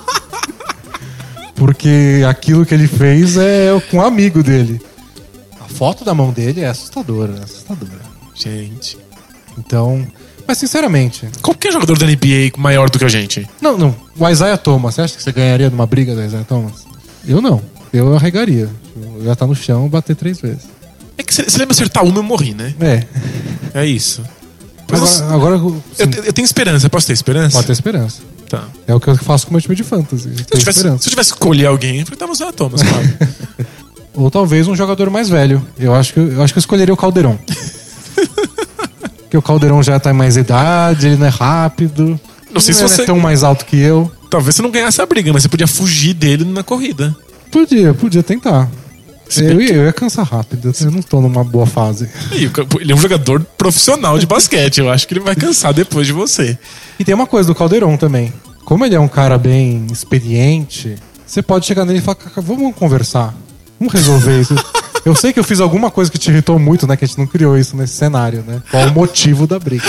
Porque 1.54 2.22
aquilo 2.26 2.64
que 2.64 2.72
ele 2.72 2.86
fez 2.86 3.36
é 3.36 3.68
com 3.90 3.98
um 3.98 4.02
amigo 4.02 4.42
dele. 4.42 4.80
A 5.60 5.68
foto 5.68 6.04
da 6.04 6.14
mão 6.14 6.30
dele 6.32 6.62
é 6.62 6.68
assustadora, 6.68 7.34
é 7.38 7.44
assustadora. 7.44 8.09
Gente. 8.42 8.98
Então. 9.58 10.06
Mas 10.46 10.58
sinceramente. 10.58 11.28
Qualquer 11.42 11.72
jogador 11.72 11.98
da 11.98 12.06
NBA 12.06 12.52
maior 12.56 12.90
do 12.90 12.98
que 12.98 13.04
a 13.04 13.08
gente. 13.08 13.46
Não, 13.60 13.76
não. 13.76 13.94
O 14.18 14.28
Isaiah 14.28 14.56
Thomas, 14.56 14.94
você 14.94 15.02
acha 15.02 15.16
que 15.16 15.22
você 15.22 15.32
ganharia 15.32 15.70
numa 15.70 15.86
briga 15.86 16.14
do 16.14 16.22
Isaiah 16.22 16.44
Thomas? 16.44 16.84
Eu 17.26 17.40
não. 17.40 17.62
Eu 17.92 18.14
arregaria. 18.14 18.68
Eu 18.96 19.24
ia 19.24 19.32
estar 19.32 19.46
no 19.46 19.54
chão 19.54 19.86
e 19.86 19.88
bater 19.88 20.16
três 20.16 20.40
vezes. 20.40 20.62
É 21.18 21.22
que 21.22 21.38
ele 21.40 21.66
me 21.66 21.72
acertar 21.72 22.04
uma, 22.04 22.18
eu 22.18 22.22
morri, 22.22 22.54
né? 22.54 22.74
É. 22.80 23.04
É 23.74 23.86
isso. 23.86 24.22
Mas 24.90 25.20
Agora, 25.20 25.56
eu, 25.56 25.58
agora 25.68 25.82
eu, 25.98 26.24
eu 26.24 26.32
tenho 26.32 26.44
esperança. 26.44 26.88
Posso 26.88 27.06
ter 27.06 27.12
esperança? 27.12 27.56
pode 27.56 27.66
ter 27.66 27.72
esperança. 27.72 28.22
Tá. 28.48 28.64
É 28.86 28.94
o 28.94 28.98
que 28.98 29.08
eu 29.08 29.16
faço 29.16 29.46
com 29.46 29.50
o 29.50 29.54
meu 29.54 29.60
time 29.60 29.76
de 29.76 29.84
fantasy. 29.84 30.22
Se 30.22 30.44
eu, 30.50 30.58
tivesse, 30.58 30.80
se 30.80 30.86
eu 30.88 30.98
tivesse 30.98 31.30
que 31.30 31.36
escolher 31.36 31.66
alguém, 31.66 32.00
eu 32.00 32.28
o 32.28 32.34
Zé 32.34 32.50
Thomas, 32.50 32.82
claro. 32.82 33.08
Ou 34.12 34.28
talvez 34.28 34.66
um 34.66 34.74
jogador 34.74 35.08
mais 35.08 35.28
velho. 35.28 35.64
Eu 35.78 35.94
acho 35.94 36.12
que 36.12 36.18
eu, 36.18 36.42
acho 36.42 36.52
que 36.52 36.58
eu 36.58 36.60
escolheria 36.60 36.92
o 36.92 36.96
Caldeirão. 36.96 37.38
Porque 39.30 39.36
o 39.38 39.42
Caldeirão 39.42 39.80
já 39.80 40.00
tá 40.00 40.10
em 40.10 40.12
mais 40.12 40.36
idade, 40.36 41.06
ele 41.06 41.16
não 41.16 41.26
é 41.26 41.28
rápido. 41.30 42.18
Não 42.52 42.60
sei 42.60 42.74
se 42.74 42.80
ele 42.82 42.88
você- 42.88 43.02
é 43.02 43.06
tão 43.06 43.16
mais 43.20 43.44
alto 43.44 43.64
que 43.64 43.76
eu. 43.78 44.10
Talvez 44.28 44.56
você 44.56 44.60
não 44.60 44.72
ganhasse 44.72 45.00
a 45.00 45.06
briga, 45.06 45.32
mas 45.32 45.42
você 45.44 45.48
podia 45.48 45.68
fugir 45.68 46.14
dele 46.14 46.44
na 46.44 46.64
corrida. 46.64 47.14
Podia, 47.48 47.94
podia 47.94 48.24
tentar. 48.24 48.68
Se 49.28 49.44
Eu, 49.44 49.56
que- 49.56 49.66
ia- 49.66 49.72
eu 49.74 49.84
ia 49.84 49.92
cansar 49.92 50.26
rápido. 50.26 50.72
Eu 50.80 50.90
não 50.90 51.00
tô 51.00 51.20
numa 51.20 51.44
boa 51.44 51.64
fase. 51.64 52.08
O 52.44 52.50
ca- 52.50 52.66
ele 52.80 52.90
é 52.90 52.94
um 52.94 52.98
jogador 52.98 53.40
profissional 53.56 54.18
de 54.18 54.26
basquete. 54.26 54.78
Eu 54.78 54.90
acho 54.90 55.06
que 55.06 55.14
ele 55.14 55.20
vai 55.20 55.36
cansar 55.36 55.72
depois 55.72 56.08
de 56.08 56.12
você. 56.12 56.58
E 56.98 57.04
tem 57.04 57.14
uma 57.14 57.26
coisa 57.28 57.46
do 57.46 57.54
Caldeirão 57.54 57.96
também. 57.96 58.32
Como 58.64 58.84
ele 58.84 58.96
é 58.96 59.00
um 59.00 59.06
cara 59.06 59.38
bem 59.38 59.86
experiente, 59.92 60.96
você 61.24 61.40
pode 61.40 61.66
chegar 61.66 61.84
nele 61.84 62.00
e 62.00 62.02
falar, 62.02 62.16
"Cacá, 62.16 62.40
vamos 62.40 62.74
conversar. 62.74 63.32
Vamos 63.78 63.94
resolver 63.94 64.40
isso. 64.40 64.54
Eu 65.04 65.14
sei 65.14 65.32
que 65.32 65.38
eu 65.40 65.44
fiz 65.44 65.60
alguma 65.60 65.90
coisa 65.90 66.10
que 66.10 66.18
te 66.18 66.30
irritou 66.30 66.58
muito, 66.58 66.86
né? 66.86 66.96
Que 66.96 67.04
a 67.04 67.08
gente 67.08 67.18
não 67.18 67.26
criou 67.26 67.56
isso 67.56 67.76
nesse 67.76 67.94
cenário, 67.94 68.42
né? 68.46 68.62
Qual 68.70 68.86
o 68.86 68.92
motivo 68.92 69.46
da 69.46 69.58
briga? 69.58 69.84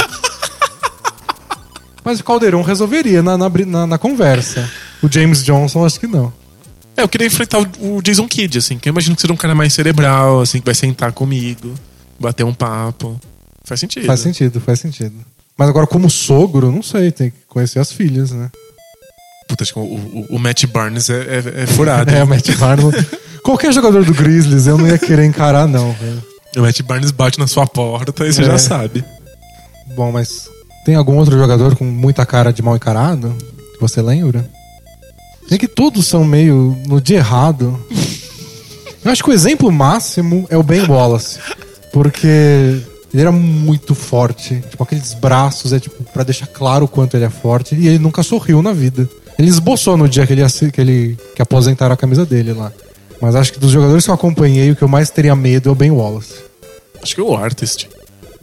Mas 2.04 2.20
o 2.20 2.24
Caldeirão 2.24 2.62
resolveria 2.64 3.22
na, 3.22 3.38
na, 3.38 3.50
na- 3.50 3.88
na 3.88 3.98
conversa. 3.98 4.68
O 5.04 5.12
James 5.12 5.44
Johnson, 5.44 5.86
acho 5.86 6.00
que 6.00 6.08
não. 6.08 6.34
É, 6.98 7.04
eu 7.04 7.08
queria 7.08 7.28
enfrentar 7.28 7.60
o, 7.60 7.98
o 7.98 8.02
Jason 8.02 8.28
Kidd, 8.28 8.58
assim, 8.58 8.78
que 8.78 8.90
eu 8.90 8.92
imagino 8.92 9.16
que 9.16 9.22
seja 9.22 9.34
um 9.34 9.38
cara 9.38 9.54
mais 9.54 9.74
cerebral, 9.74 10.42
assim, 10.42 10.60
que 10.60 10.66
vai 10.66 10.74
sentar 10.76 11.12
comigo, 11.12 11.74
bater 12.20 12.44
um 12.44 12.54
papo. 12.54 13.20
Faz 13.64 13.80
sentido. 13.80 14.06
Faz 14.06 14.20
sentido, 14.20 14.60
faz 14.60 14.80
sentido. 14.80 15.14
Mas 15.58 15.70
agora, 15.70 15.86
como 15.86 16.10
sogro, 16.10 16.72
não 16.72 16.82
sei, 16.82 17.12
tem 17.12 17.30
que 17.30 17.38
conhecer 17.48 17.80
as 17.80 17.92
filhas, 17.92 18.32
né? 18.32 18.50
Puta, 19.52 19.64
acho 19.66 19.74
que 19.74 19.80
o, 19.80 19.84
o- 19.84 20.26
o 20.30 20.40
Matt 20.40 20.66
Barnes 20.68 21.10
é, 21.10 21.14
é, 21.14 21.64
é 21.64 21.68
furado. 21.68 22.10
É, 22.16 22.24
o 22.24 22.28
Matt 22.28 22.50
Barnes. 22.56 23.06
Qualquer 23.44 23.74
jogador 23.74 24.06
do 24.06 24.14
Grizzlies 24.14 24.66
eu 24.66 24.78
não 24.78 24.88
ia 24.88 24.98
querer 24.98 25.26
encarar, 25.26 25.68
não, 25.68 25.92
velho. 25.92 26.24
O 26.56 26.62
Matt 26.62 26.82
Barnes 26.84 27.12
bate 27.12 27.38
na 27.38 27.48
sua 27.48 27.68
porta 27.68 28.26
e 28.26 28.32
você 28.32 28.44
É. 28.44 28.46
já 28.46 28.58
sabe. 28.58 29.04
Bom, 29.94 30.10
mas 30.10 30.48
tem 30.86 30.96
algum 30.96 31.18
outro 31.18 31.38
jogador 31.38 31.76
com 31.76 31.84
muita 31.84 32.26
cara 32.26 32.54
de 32.54 32.62
mal 32.62 32.78
encarado? 32.78 33.36
Que 33.74 33.82
você 33.82 34.02
lembra? 34.02 34.50
É 35.50 35.58
que 35.58 35.68
todos 35.68 36.08
são 36.08 36.24
meio 36.24 36.78
no 36.88 37.02
dia 37.02 37.18
errado. 37.18 37.78
Eu 39.04 39.12
acho 39.12 39.22
que 39.22 39.30
o 39.32 39.34
exemplo 39.34 39.70
máximo 39.70 40.46
é 40.50 40.56
o 40.56 40.64
Ben 40.64 40.86
Wallace. 40.88 41.40
Porque 41.92 42.28
ele 42.28 43.22
era 43.22 43.32
muito 43.34 43.94
forte. 43.94 44.64
Tipo, 44.70 44.84
aqueles 44.84 45.14
braços 45.14 45.74
é 45.74 45.80
tipo 45.80 46.02
pra 46.14 46.24
deixar 46.24 46.48
claro 46.48 46.86
o 46.86 46.88
quanto 46.88 47.18
ele 47.18 47.26
é 47.26 47.30
forte. 47.30 47.76
E 47.76 47.88
ele 47.88 48.00
nunca 48.00 48.24
sorriu 48.24 48.62
na 48.62 48.72
vida. 48.72 49.10
Ele 49.42 49.50
esboçou 49.50 49.98
no 49.98 50.08
dia 50.08 50.28
que 50.28 50.34
ele, 50.34 50.44
que 50.72 50.80
ele 50.82 51.18
que 51.36 51.42
aposentaram 51.42 51.96
a 51.96 51.98
camisa 51.98 52.24
dele 52.24 52.54
lá. 52.54 52.72
Mas 53.20 53.34
acho 53.34 53.52
que 53.52 53.60
dos 53.60 53.72
jogadores 53.72 54.06
que 54.06 54.12
eu 54.12 54.14
acompanhei, 54.14 54.70
o 54.70 54.76
que 54.76 54.84
eu 54.84 54.88
mais 54.88 55.10
teria 55.10 55.36
medo 55.36 55.68
é 55.68 55.72
o 55.72 55.74
Ben 55.74 55.90
Wallace. 55.90 56.36
Acho 57.02 57.16
que 57.16 57.22
é 57.22 57.24
o 57.24 57.36
Artist. 57.36 57.90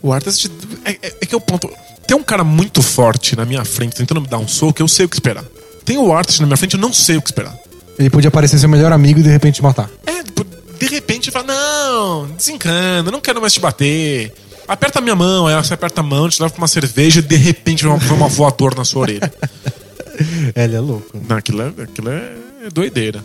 O 0.03 0.13
Artist 0.13 0.51
é, 0.85 0.91
é- 0.91 1.15
é 1.21 1.25
que 1.27 1.33
é 1.33 1.39
o 1.39 1.41
ponto. 1.41 1.71
Tem 2.05 2.17
um 2.17 2.23
cara 2.25 2.43
muito 2.43 2.83
forte 2.83 3.37
na 3.37 3.45
minha 3.45 3.65
frente 3.65 3.95
tentando 3.95 4.21
me 4.21 4.27
dar 4.27 4.39
um 4.39 4.49
soco, 4.49 4.83
eu 4.83 4.89
sei 4.89 5.07
o 5.07 5.09
que 5.09 5.15
esperar. 5.15 5.45
Tem 5.85 5.97
o 5.99 6.13
Artist 6.13 6.41
na 6.41 6.49
minha 6.49 6.57
frente, 6.57 6.75
eu 6.75 6.81
não 6.81 6.93
sei 6.93 7.17
o 7.17 7.23
que 7.23 7.29
esperar. 7.29 7.57
Ele 7.97 8.11
podia 8.11 8.31
parecer 8.31 8.59
seu 8.59 8.69
melhor 8.69 8.93
amigo 8.93 9.21
e 9.21 9.23
de 9.23 9.29
repente 9.29 9.63
matar. 9.63 9.89
É, 10.05 10.25
tipo, 10.25 10.45
de 10.45 10.87
repente 10.87 11.31
fala: 11.31 11.47
Não, 11.47 12.27
desencana, 12.37 13.09
não 13.09 13.21
quero 13.21 13.41
mais 13.41 13.53
te 13.53 13.61
bater. 13.61 14.35
Aperta 14.67 14.99
a 14.99 15.03
minha 15.03 15.15
mão, 15.15 15.47
aí 15.47 15.55
você 15.55 15.75
aperta 15.75 16.01
a 16.01 16.05
mão, 16.05 16.29
te 16.29 16.43
leva 16.43 16.53
pra 16.53 16.61
uma 16.61 16.69
cerveja 16.69 17.21
e 17.21 17.23
de 17.23 17.37
repente 17.37 17.85
vem 17.85 17.93
uma, 17.93 18.27
voadora 18.29 18.75
na 18.75 18.85
sua 18.85 19.03
orelha. 19.03 19.33
É, 20.55 20.65
ele 20.65 20.77
é 20.77 20.81
louco. 20.81 21.19
Não, 21.29 21.37
aquilo 21.37 21.63
é, 21.63 21.69
aquilo 21.83 22.09
é 22.11 22.33
doideira. 22.73 23.25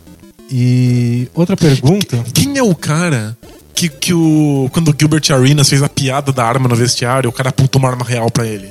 E 0.50 1.28
outra 1.34 1.56
pergunta. 1.58 2.24
Quem 2.34 2.58
é 2.58 2.64
o 2.64 2.76
cara 2.76 3.36
que, 3.74 3.90
que 3.90 4.14
o. 4.14 4.70
Quando 4.72 4.90
o 4.90 4.96
Gilbert 4.98 5.24
Arenas 5.32 5.70
fez 5.70 5.82
a 5.82 5.90
piada 5.90 6.32
da 6.32 6.46
arma 6.46 6.68
no 6.68 6.76
vestiário, 6.76 7.30
o 7.30 7.34
cara 7.34 7.50
apontou 7.50 7.80
uma 7.80 7.90
arma 7.90 8.06
real 8.06 8.30
pra 8.30 8.46
ele? 8.46 8.70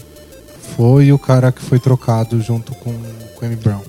Foi 0.77 1.13
o 1.13 1.19
cara 1.19 1.51
que 1.53 1.63
foi 1.63 1.79
trocado 1.79 2.41
junto 2.41 2.73
com 2.77 2.91
o 2.91 3.45
M. 3.45 3.57
Brown. 3.57 3.83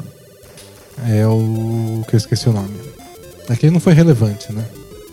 É 1.08 1.26
o 1.28 2.04
que 2.08 2.16
eu 2.16 2.18
esqueci 2.18 2.50
o 2.50 2.54
nome. 2.54 2.76
É 3.50 3.56
que 3.56 3.66
ele 3.66 3.74
não 3.74 3.80
foi 3.80 3.94
relevante, 3.94 4.52
né? 4.52 4.66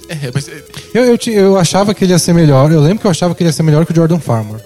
É, 0.09 0.31
mas. 0.33 0.49
é, 0.49 0.63
Eu, 0.95 1.05
eu, 1.05 1.19
eu 1.33 1.59
achava 1.59 1.93
que 1.95 2.05
ele 2.05 2.13
ia 2.13 2.19
ser 2.19 2.33
melhor. 2.33 2.71
Eu 2.73 2.81
lembro 2.81 3.01
que 3.01 3.07
eu 3.07 3.11
achava 3.11 3.35
que 3.35 3.43
ele 3.43 3.49
ia 3.51 3.53
ser 3.53 3.63
melhor 3.63 3.85
que 3.85 3.93
o 3.93 3.95
Jordan 3.95 4.19
Farmer. 4.19 4.61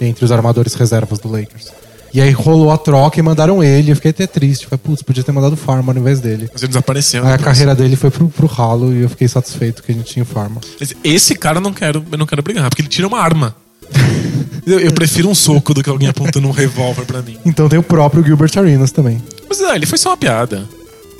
entre 0.00 0.24
os 0.24 0.30
armadores 0.32 0.74
reservas 0.74 1.18
do 1.18 1.28
Lakers. 1.28 1.72
E 2.14 2.20
aí 2.20 2.30
rolou 2.30 2.70
a 2.70 2.78
troca 2.78 3.18
e 3.18 3.22
mandaram 3.22 3.62
ele. 3.62 3.90
Eu 3.90 3.96
fiquei 3.96 4.12
até 4.12 4.24
triste. 4.24 4.66
Falei, 4.66 4.80
putz, 4.80 5.02
podia 5.02 5.24
ter 5.24 5.32
mandado 5.32 5.54
o 5.54 5.56
Farmer 5.56 5.96
ao 5.96 6.00
invés 6.00 6.20
dele. 6.20 6.48
Mas 6.52 6.62
ele 6.62 6.68
desapareceu. 6.68 7.24
Aí 7.24 7.32
a 7.32 7.36
né? 7.36 7.42
carreira 7.42 7.74
dele 7.74 7.96
foi 7.96 8.08
pro, 8.08 8.28
pro 8.28 8.46
ralo 8.46 8.94
e 8.94 9.02
eu 9.02 9.08
fiquei 9.08 9.26
satisfeito 9.26 9.82
que 9.82 9.90
a 9.90 9.94
gente 9.94 10.12
tinha 10.12 10.24
o. 10.24 10.62
Mas 10.78 10.94
Esse 11.02 11.34
cara 11.34 11.58
eu 11.58 11.60
não 11.60 11.72
quero, 11.72 12.04
eu 12.10 12.16
não 12.16 12.24
quero 12.24 12.40
brigar, 12.40 12.70
porque 12.70 12.82
ele 12.82 12.88
tira 12.88 13.08
uma 13.08 13.18
arma. 13.18 13.56
Eu, 14.66 14.80
eu 14.80 14.92
prefiro 14.92 15.28
um 15.28 15.34
soco 15.34 15.74
do 15.74 15.82
que 15.82 15.90
alguém 15.90 16.08
apontando 16.08 16.48
um 16.48 16.50
revólver 16.50 17.04
pra 17.04 17.20
mim. 17.20 17.36
Então 17.44 17.68
tem 17.68 17.78
o 17.78 17.82
próprio 17.82 18.24
Gilbert 18.24 18.50
Arenas 18.56 18.90
também. 18.90 19.22
Mas 19.46 19.60
ah, 19.60 19.76
ele 19.76 19.84
foi 19.84 19.98
só 19.98 20.08
uma 20.08 20.16
piada. 20.16 20.66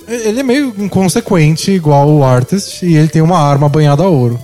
Ele 0.07 0.39
é 0.39 0.43
meio 0.43 0.73
inconsequente, 0.79 1.69
igual 1.69 2.09
o 2.09 2.23
Artist, 2.23 2.83
e 2.83 2.95
ele 2.95 3.07
tem 3.07 3.21
uma 3.21 3.37
arma 3.37 3.69
banhada 3.69 4.01
a 4.01 4.07
ouro. 4.07 4.39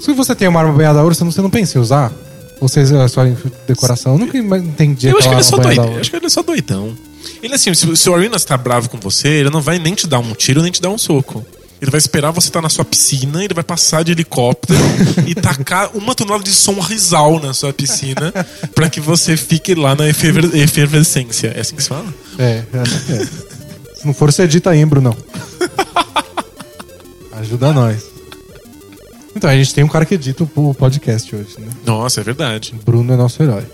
Se 0.00 0.12
você 0.12 0.34
tem 0.34 0.48
uma 0.48 0.58
arma 0.58 0.72
banhada 0.72 0.98
a 0.98 1.02
ouro, 1.02 1.14
você 1.14 1.22
não, 1.22 1.30
você 1.30 1.42
não 1.42 1.48
pensa 1.48 1.78
em 1.78 1.80
usar? 1.80 2.12
Ou 2.64 2.68
você 2.68 2.80
é 2.80 3.08
só 3.08 3.26
em 3.26 3.36
decoração? 3.68 4.12
Eu 4.14 4.18
nunca 4.20 4.38
entendi 4.38 5.08
Eu 5.08 5.18
acho 5.18 5.28
que 5.28 5.34
ele 5.34 5.40
é 5.40 5.44
só 5.44 5.56
a 5.56 5.82
ouro. 5.84 6.00
acho 6.00 6.10
que 6.10 6.16
ele 6.16 6.24
é 6.24 6.28
só 6.30 6.42
doidão. 6.42 6.96
Ele 7.42 7.54
assim, 7.54 7.74
se, 7.74 7.94
se 7.94 8.08
o 8.08 8.14
Arenas 8.14 8.42
tá 8.42 8.56
bravo 8.56 8.88
com 8.88 8.96
você, 8.98 9.28
ele 9.28 9.50
não 9.50 9.60
vai 9.60 9.78
nem 9.78 9.94
te 9.94 10.06
dar 10.06 10.18
um 10.18 10.32
tiro, 10.32 10.62
nem 10.62 10.72
te 10.72 10.80
dar 10.80 10.88
um 10.88 10.96
soco. 10.96 11.44
Ele 11.78 11.90
vai 11.90 11.98
esperar 11.98 12.30
você 12.30 12.48
estar 12.48 12.62
na 12.62 12.70
sua 12.70 12.82
piscina, 12.86 13.44
ele 13.44 13.52
vai 13.52 13.62
passar 13.62 14.02
de 14.02 14.12
helicóptero 14.12 14.78
e 15.28 15.34
tacar 15.34 15.90
uma 15.94 16.14
tonelada 16.14 16.42
de 16.42 16.52
som 16.54 16.80
risal 16.80 17.38
na 17.38 17.52
sua 17.52 17.70
piscina 17.70 18.32
pra 18.74 18.88
que 18.88 18.98
você 18.98 19.36
fique 19.36 19.74
lá 19.74 19.94
na 19.94 20.08
eferver- 20.08 20.56
efervescência. 20.56 21.48
É 21.54 21.60
assim 21.60 21.76
que 21.76 21.82
se 21.82 21.90
fala? 21.90 22.06
É, 22.38 22.62
é, 22.72 23.12
é. 23.12 23.26
Se 23.96 24.06
não 24.06 24.14
for, 24.14 24.32
você 24.32 24.44
edita 24.44 24.74
Embro, 24.74 25.02
não. 25.02 25.14
Ajuda 27.32 27.74
nós. 27.74 28.13
Então, 29.36 29.50
a 29.50 29.56
gente 29.56 29.74
tem 29.74 29.84
um 29.84 29.88
cara 29.88 30.04
que 30.04 30.14
edita 30.14 30.46
o 30.54 30.74
podcast 30.74 31.34
hoje, 31.34 31.56
né? 31.58 31.66
Nossa, 31.84 32.20
é 32.20 32.24
verdade. 32.24 32.74
Bruno 32.84 33.12
é 33.12 33.16
nosso 33.16 33.42
herói. 33.42 33.64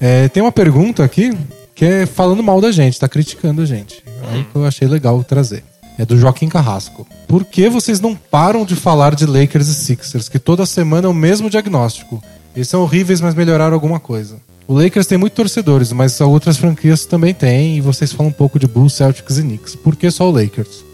É, 0.00 0.28
tem 0.28 0.42
uma 0.42 0.52
pergunta 0.52 1.02
aqui 1.02 1.36
que 1.74 1.84
é 1.84 2.06
falando 2.06 2.42
mal 2.42 2.60
da 2.60 2.70
gente, 2.70 2.98
tá 2.98 3.08
criticando 3.08 3.62
a 3.62 3.66
gente. 3.66 4.02
Aí 4.30 4.44
que 4.44 4.56
eu 4.56 4.64
achei 4.64 4.86
legal 4.88 5.22
trazer. 5.24 5.62
É 5.98 6.04
do 6.04 6.18
Joaquim 6.18 6.48
Carrasco. 6.48 7.06
Por 7.26 7.44
que 7.44 7.68
vocês 7.70 8.00
não 8.00 8.14
param 8.14 8.64
de 8.66 8.76
falar 8.76 9.14
de 9.14 9.24
Lakers 9.24 9.68
e 9.68 9.74
Sixers, 9.74 10.28
que 10.28 10.38
toda 10.38 10.66
semana 10.66 11.06
é 11.06 11.10
o 11.10 11.14
mesmo 11.14 11.48
diagnóstico? 11.48 12.22
Eles 12.54 12.68
são 12.68 12.82
horríveis, 12.82 13.20
mas 13.20 13.34
melhoraram 13.34 13.74
alguma 13.74 13.98
coisa. 13.98 14.36
O 14.68 14.74
Lakers 14.74 15.06
tem 15.06 15.16
muitos 15.16 15.36
torcedores, 15.36 15.92
mas 15.92 16.20
outras 16.20 16.56
franquias 16.56 17.06
também 17.06 17.32
têm, 17.32 17.76
e 17.76 17.80
vocês 17.80 18.12
falam 18.12 18.30
um 18.30 18.34
pouco 18.34 18.58
de 18.58 18.66
Bulls, 18.66 18.94
Celtics 18.94 19.38
e 19.38 19.42
Knicks. 19.42 19.76
Por 19.76 19.96
que 19.96 20.10
só 20.10 20.28
o 20.28 20.32
Lakers? 20.32 20.84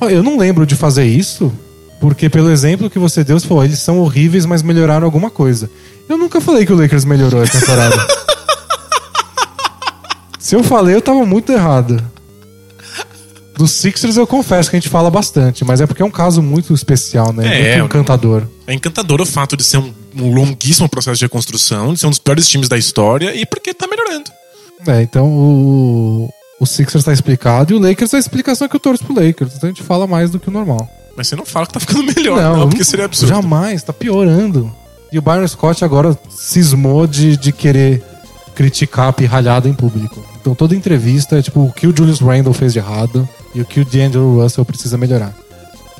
Eu 0.00 0.22
não 0.22 0.38
lembro 0.38 0.66
de 0.66 0.74
fazer 0.74 1.04
isso, 1.04 1.52
porque 2.00 2.28
pelo 2.28 2.50
exemplo 2.50 2.90
que 2.90 2.98
você 2.98 3.24
deu, 3.24 3.38
você 3.38 3.46
falou, 3.46 3.64
eles 3.64 3.78
são 3.78 3.98
horríveis, 4.00 4.44
mas 4.44 4.62
melhoraram 4.62 5.04
alguma 5.04 5.30
coisa. 5.30 5.70
Eu 6.08 6.16
nunca 6.16 6.40
falei 6.40 6.66
que 6.66 6.72
o 6.72 6.76
Lakers 6.76 7.04
melhorou 7.04 7.42
a 7.42 7.46
temporada. 7.46 8.06
Se 10.38 10.54
eu 10.54 10.62
falei, 10.62 10.94
eu 10.94 11.02
tava 11.02 11.24
muito 11.26 11.50
errado. 11.50 12.02
Dos 13.56 13.72
Sixers 13.72 14.16
eu 14.16 14.26
confesso 14.26 14.68
que 14.68 14.76
a 14.76 14.78
gente 14.78 14.90
fala 14.90 15.10
bastante, 15.10 15.64
mas 15.64 15.80
é 15.80 15.86
porque 15.86 16.02
é 16.02 16.04
um 16.04 16.10
caso 16.10 16.42
muito 16.42 16.74
especial, 16.74 17.32
né? 17.32 17.46
É, 17.46 17.78
muito 17.78 17.86
encantador. 17.86 18.46
É 18.66 18.74
encantador 18.74 19.20
o 19.20 19.26
fato 19.26 19.56
de 19.56 19.64
ser 19.64 19.78
um, 19.78 19.92
um 20.14 20.32
longuíssimo 20.32 20.88
processo 20.88 21.18
de 21.18 21.24
reconstrução, 21.24 21.94
de 21.94 22.00
ser 22.00 22.06
um 22.06 22.10
dos 22.10 22.18
piores 22.18 22.46
times 22.46 22.68
da 22.68 22.76
história 22.76 23.34
e 23.34 23.46
porque 23.46 23.72
tá 23.72 23.86
melhorando. 23.88 24.30
É, 24.86 25.00
então 25.00 25.26
o, 25.26 26.28
o 26.60 26.66
Sixers 26.66 27.02
tá 27.02 27.12
explicado 27.12 27.72
e 27.72 27.76
o 27.76 27.80
Lakers 27.80 28.12
a 28.12 28.18
explicação 28.18 28.66
é 28.66 28.68
que 28.68 28.76
eu 28.76 28.80
torço 28.80 29.04
pro 29.04 29.14
Lakers. 29.14 29.56
Então 29.56 29.68
a 29.68 29.72
gente 29.72 29.82
fala 29.82 30.06
mais 30.06 30.30
do 30.30 30.38
que 30.38 30.48
o 30.48 30.52
normal. 30.52 30.88
Mas 31.16 31.28
você 31.28 31.36
não 31.36 31.46
fala 31.46 31.66
que 31.66 31.72
tá 31.72 31.80
ficando 31.80 32.02
melhor, 32.14 32.40
não, 32.40 32.68
porque 32.68 32.84
seria 32.84 33.06
absurdo. 33.06 33.34
Jamais, 33.34 33.82
tá 33.82 33.92
piorando. 33.92 34.72
E 35.10 35.18
o 35.18 35.22
Byron 35.22 35.48
Scott 35.48 35.84
agora 35.84 36.18
cismou 36.28 37.06
de, 37.06 37.36
de 37.36 37.52
querer 37.52 38.02
criticar 38.54 39.08
a 39.08 39.12
pirralhada 39.12 39.68
em 39.68 39.74
público. 39.74 40.24
Então 40.40 40.54
toda 40.54 40.74
entrevista 40.74 41.38
é 41.38 41.42
tipo 41.42 41.60
o 41.60 41.72
que 41.72 41.86
o 41.86 41.96
Julius 41.96 42.20
Randle 42.20 42.52
fez 42.52 42.72
de 42.72 42.78
errado 42.78 43.28
e 43.54 43.60
o 43.60 43.64
que 43.64 43.80
o 43.80 43.84
D'Angelo 43.84 44.42
Russell 44.42 44.64
precisa 44.64 44.98
melhorar. 44.98 45.34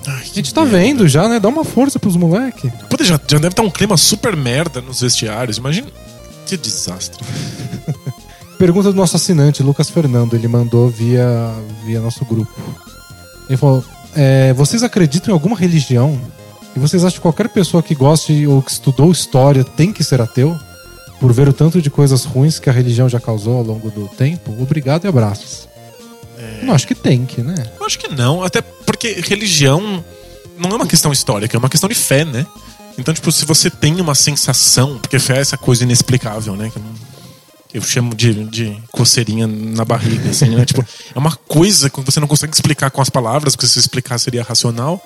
Ai, 0.06 0.20
A 0.20 0.34
gente 0.34 0.54
tá 0.54 0.64
vendo 0.64 1.08
já, 1.08 1.28
né? 1.28 1.40
Dá 1.40 1.48
uma 1.48 1.64
força 1.64 1.98
pros 1.98 2.16
moleque. 2.16 2.70
Puta, 2.88 3.04
já, 3.04 3.14
já 3.26 3.38
deve 3.38 3.48
estar 3.48 3.62
um 3.62 3.70
clima 3.70 3.96
super 3.96 4.36
merda 4.36 4.80
nos 4.80 5.00
vestiários. 5.00 5.56
Imagina. 5.58 5.88
Que 6.46 6.56
desastre. 6.56 7.24
Pergunta 8.58 8.90
do 8.90 8.96
nosso 8.96 9.16
assinante, 9.16 9.62
Lucas 9.62 9.90
Fernando. 9.90 10.34
Ele 10.34 10.48
mandou 10.48 10.88
via, 10.88 11.52
via 11.84 12.00
nosso 12.00 12.24
grupo. 12.24 12.52
Ele 13.48 13.56
falou: 13.56 13.84
é, 14.16 14.52
Vocês 14.54 14.82
acreditam 14.82 15.30
em 15.30 15.32
alguma 15.34 15.56
religião? 15.56 16.20
E 16.74 16.78
vocês 16.78 17.04
acham 17.04 17.16
que 17.16 17.22
qualquer 17.22 17.48
pessoa 17.48 17.82
que 17.82 17.94
goste 17.94 18.46
ou 18.46 18.60
que 18.60 18.70
estudou 18.70 19.10
história 19.10 19.64
tem 19.64 19.92
que 19.92 20.04
ser 20.04 20.20
ateu? 20.20 20.58
Por 21.20 21.32
ver 21.32 21.48
o 21.48 21.52
tanto 21.52 21.80
de 21.80 21.88
coisas 21.88 22.24
ruins 22.24 22.58
que 22.58 22.68
a 22.68 22.72
religião 22.72 23.08
já 23.08 23.18
causou 23.18 23.56
ao 23.56 23.62
longo 23.62 23.90
do 23.90 24.06
tempo? 24.08 24.54
Obrigado 24.60 25.04
e 25.04 25.08
abraços. 25.08 25.66
Não, 26.62 26.74
acho 26.74 26.86
que 26.86 26.94
tem 26.94 27.24
que, 27.24 27.40
né? 27.42 27.54
Eu 27.80 27.86
acho 27.86 27.98
que 27.98 28.08
não, 28.08 28.42
até 28.42 28.60
porque 28.60 29.22
religião 29.26 30.04
não 30.58 30.70
é 30.70 30.74
uma 30.74 30.86
questão 30.86 31.12
histórica, 31.12 31.56
é 31.56 31.58
uma 31.58 31.68
questão 31.70 31.88
de 31.88 31.94
fé, 31.94 32.24
né? 32.24 32.44
Então, 32.98 33.12
tipo, 33.14 33.30
se 33.32 33.44
você 33.46 33.70
tem 33.70 33.98
uma 34.00 34.14
sensação, 34.14 34.98
porque 34.98 35.18
fé 35.18 35.38
é 35.38 35.40
essa 35.40 35.56
coisa 35.56 35.84
inexplicável, 35.84 36.56
né? 36.56 36.70
Que 36.72 36.78
não- 36.78 37.05
eu 37.77 37.83
chamo 37.83 38.14
de, 38.14 38.45
de 38.45 38.77
coceirinha 38.91 39.47
na 39.47 39.85
barriga, 39.85 40.31
assim, 40.31 40.49
né? 40.49 40.64
tipo, 40.66 40.85
é 41.14 41.18
uma 41.18 41.33
coisa 41.33 41.91
que 41.91 42.01
você 42.01 42.18
não 42.18 42.27
consegue 42.27 42.55
explicar 42.55 42.91
com 42.91 43.03
as 43.03 43.11
palavras, 43.11 43.55
porque 43.55 43.66
se 43.66 43.79
explicar 43.79 44.18
seria 44.18 44.43
racional. 44.43 45.01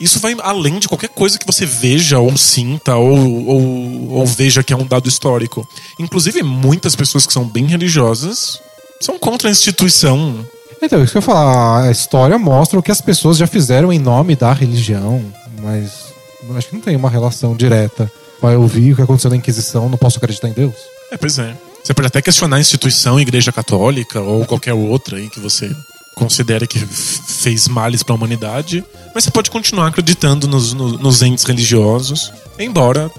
Isso 0.00 0.18
vai 0.20 0.36
além 0.40 0.78
de 0.78 0.88
qualquer 0.88 1.08
coisa 1.08 1.38
que 1.38 1.46
você 1.46 1.64
veja 1.64 2.18
ou 2.18 2.36
sinta 2.36 2.96
ou, 2.96 3.46
ou, 3.46 4.10
ou 4.10 4.26
veja 4.26 4.62
que 4.62 4.72
é 4.72 4.76
um 4.76 4.86
dado 4.86 5.08
histórico. 5.08 5.66
Inclusive, 5.98 6.42
muitas 6.42 6.94
pessoas 6.94 7.26
que 7.26 7.32
são 7.32 7.44
bem 7.44 7.66
religiosas 7.66 8.60
são 9.00 9.18
contra 9.18 9.48
a 9.48 9.50
instituição 9.50 10.44
Então, 10.82 11.02
isso 11.02 11.12
que 11.12 11.18
eu 11.18 11.20
ia 11.20 11.26
falar, 11.26 11.84
a 11.84 11.90
história 11.90 12.36
mostra 12.38 12.78
o 12.78 12.82
que 12.82 12.90
as 12.90 13.00
pessoas 13.00 13.36
já 13.36 13.46
fizeram 13.46 13.92
em 13.92 13.98
nome 13.98 14.34
da 14.34 14.52
religião, 14.52 15.24
mas 15.62 16.12
acho 16.56 16.68
que 16.68 16.74
não 16.74 16.82
tem 16.82 16.96
uma 16.96 17.10
relação 17.10 17.56
direta. 17.56 18.10
Vai 18.40 18.56
ouvir 18.56 18.92
o 18.92 18.96
que 18.96 19.02
aconteceu 19.02 19.30
na 19.30 19.36
Inquisição, 19.36 19.88
não 19.88 19.98
posso 19.98 20.18
acreditar 20.18 20.48
em 20.48 20.52
Deus. 20.52 20.74
É, 21.10 21.16
pois 21.16 21.38
é. 21.38 21.56
Você 21.82 21.94
pode 21.94 22.06
até 22.08 22.20
questionar 22.20 22.56
a 22.56 22.60
instituição, 22.60 23.18
igreja 23.18 23.50
católica 23.52 24.20
ou 24.20 24.44
qualquer 24.44 24.74
outra 24.74 25.16
aí 25.16 25.28
que 25.30 25.40
você 25.40 25.74
considere 26.14 26.66
que 26.66 26.78
fez 26.80 27.68
males 27.68 28.02
para 28.02 28.12
a 28.12 28.16
humanidade, 28.16 28.84
mas 29.14 29.24
você 29.24 29.30
pode 29.30 29.50
continuar 29.50 29.86
acreditando 29.86 30.46
nos, 30.48 30.74
no- 30.74 30.98
nos 30.98 31.22
entes 31.22 31.44
religiosos, 31.44 32.32
embora 32.58 33.10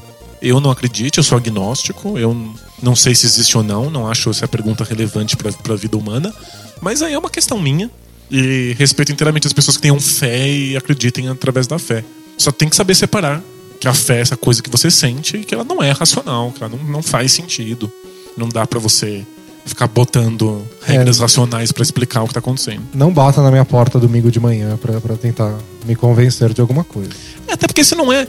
eu 0.41 0.59
não 0.59 0.69
acredite, 0.69 1.17
eu 1.17 1.23
sou 1.23 1.37
agnóstico, 1.37 2.17
eu 2.17 2.53
não 2.83 2.95
sei 2.95 3.15
se 3.15 3.25
existe 3.25 3.57
ou 3.57 3.63
não, 3.63 3.89
não 3.89 4.07
acho 4.07 4.29
essa 4.29 4.47
pergunta 4.47 4.83
relevante 4.83 5.35
para 5.37 5.73
a 5.73 5.77
vida 5.77 5.97
humana, 5.97 6.33
mas 6.81 7.01
aí 7.01 7.13
é 7.13 7.17
uma 7.19 7.29
questão 7.29 7.57
minha 7.59 7.89
e 8.29 8.75
respeito 8.77 9.11
inteiramente 9.11 9.47
as 9.47 9.53
pessoas 9.53 9.77
que 9.77 9.81
tenham 9.81 9.99
fé 9.99 10.47
e 10.47 10.77
acreditem 10.77 11.29
através 11.29 11.65
da 11.67 11.79
fé. 11.79 12.03
Só 12.37 12.51
tem 12.51 12.69
que 12.69 12.75
saber 12.75 12.95
separar 12.95 13.41
que 13.79 13.87
a 13.87 13.93
fé 13.93 14.17
é 14.17 14.21
essa 14.21 14.37
coisa 14.37 14.61
que 14.61 14.69
você 14.69 14.91
sente 14.91 15.37
e 15.37 15.43
que 15.45 15.53
ela 15.55 15.63
não 15.63 15.81
é 15.81 15.91
racional, 15.91 16.51
que 16.51 16.63
ela 16.63 16.73
não, 16.75 16.83
não 16.85 17.01
faz 17.03 17.31
sentido. 17.31 17.91
Não 18.37 18.47
dá 18.49 18.65
pra 18.65 18.79
você 18.79 19.25
ficar 19.65 19.87
botando 19.87 20.63
regras 20.81 21.19
É. 21.19 21.21
racionais 21.21 21.71
pra 21.71 21.83
explicar 21.83 22.23
o 22.23 22.27
que 22.27 22.33
tá 22.33 22.39
acontecendo. 22.39 22.81
Não 22.93 23.11
bata 23.13 23.39
na 23.43 23.51
minha 23.51 23.63
porta 23.65 23.99
domingo 23.99 24.31
de 24.31 24.39
manhã 24.39 24.75
pra, 24.77 24.99
pra 24.99 25.15
tentar 25.15 25.55
me 25.85 25.95
convencer 25.95 26.51
de 26.53 26.61
alguma 26.61 26.83
coisa. 26.83 27.11
É, 27.47 27.53
Até 27.53 27.67
porque 27.67 27.83
se 27.83 27.93
não 27.93 28.11
é. 28.11 28.27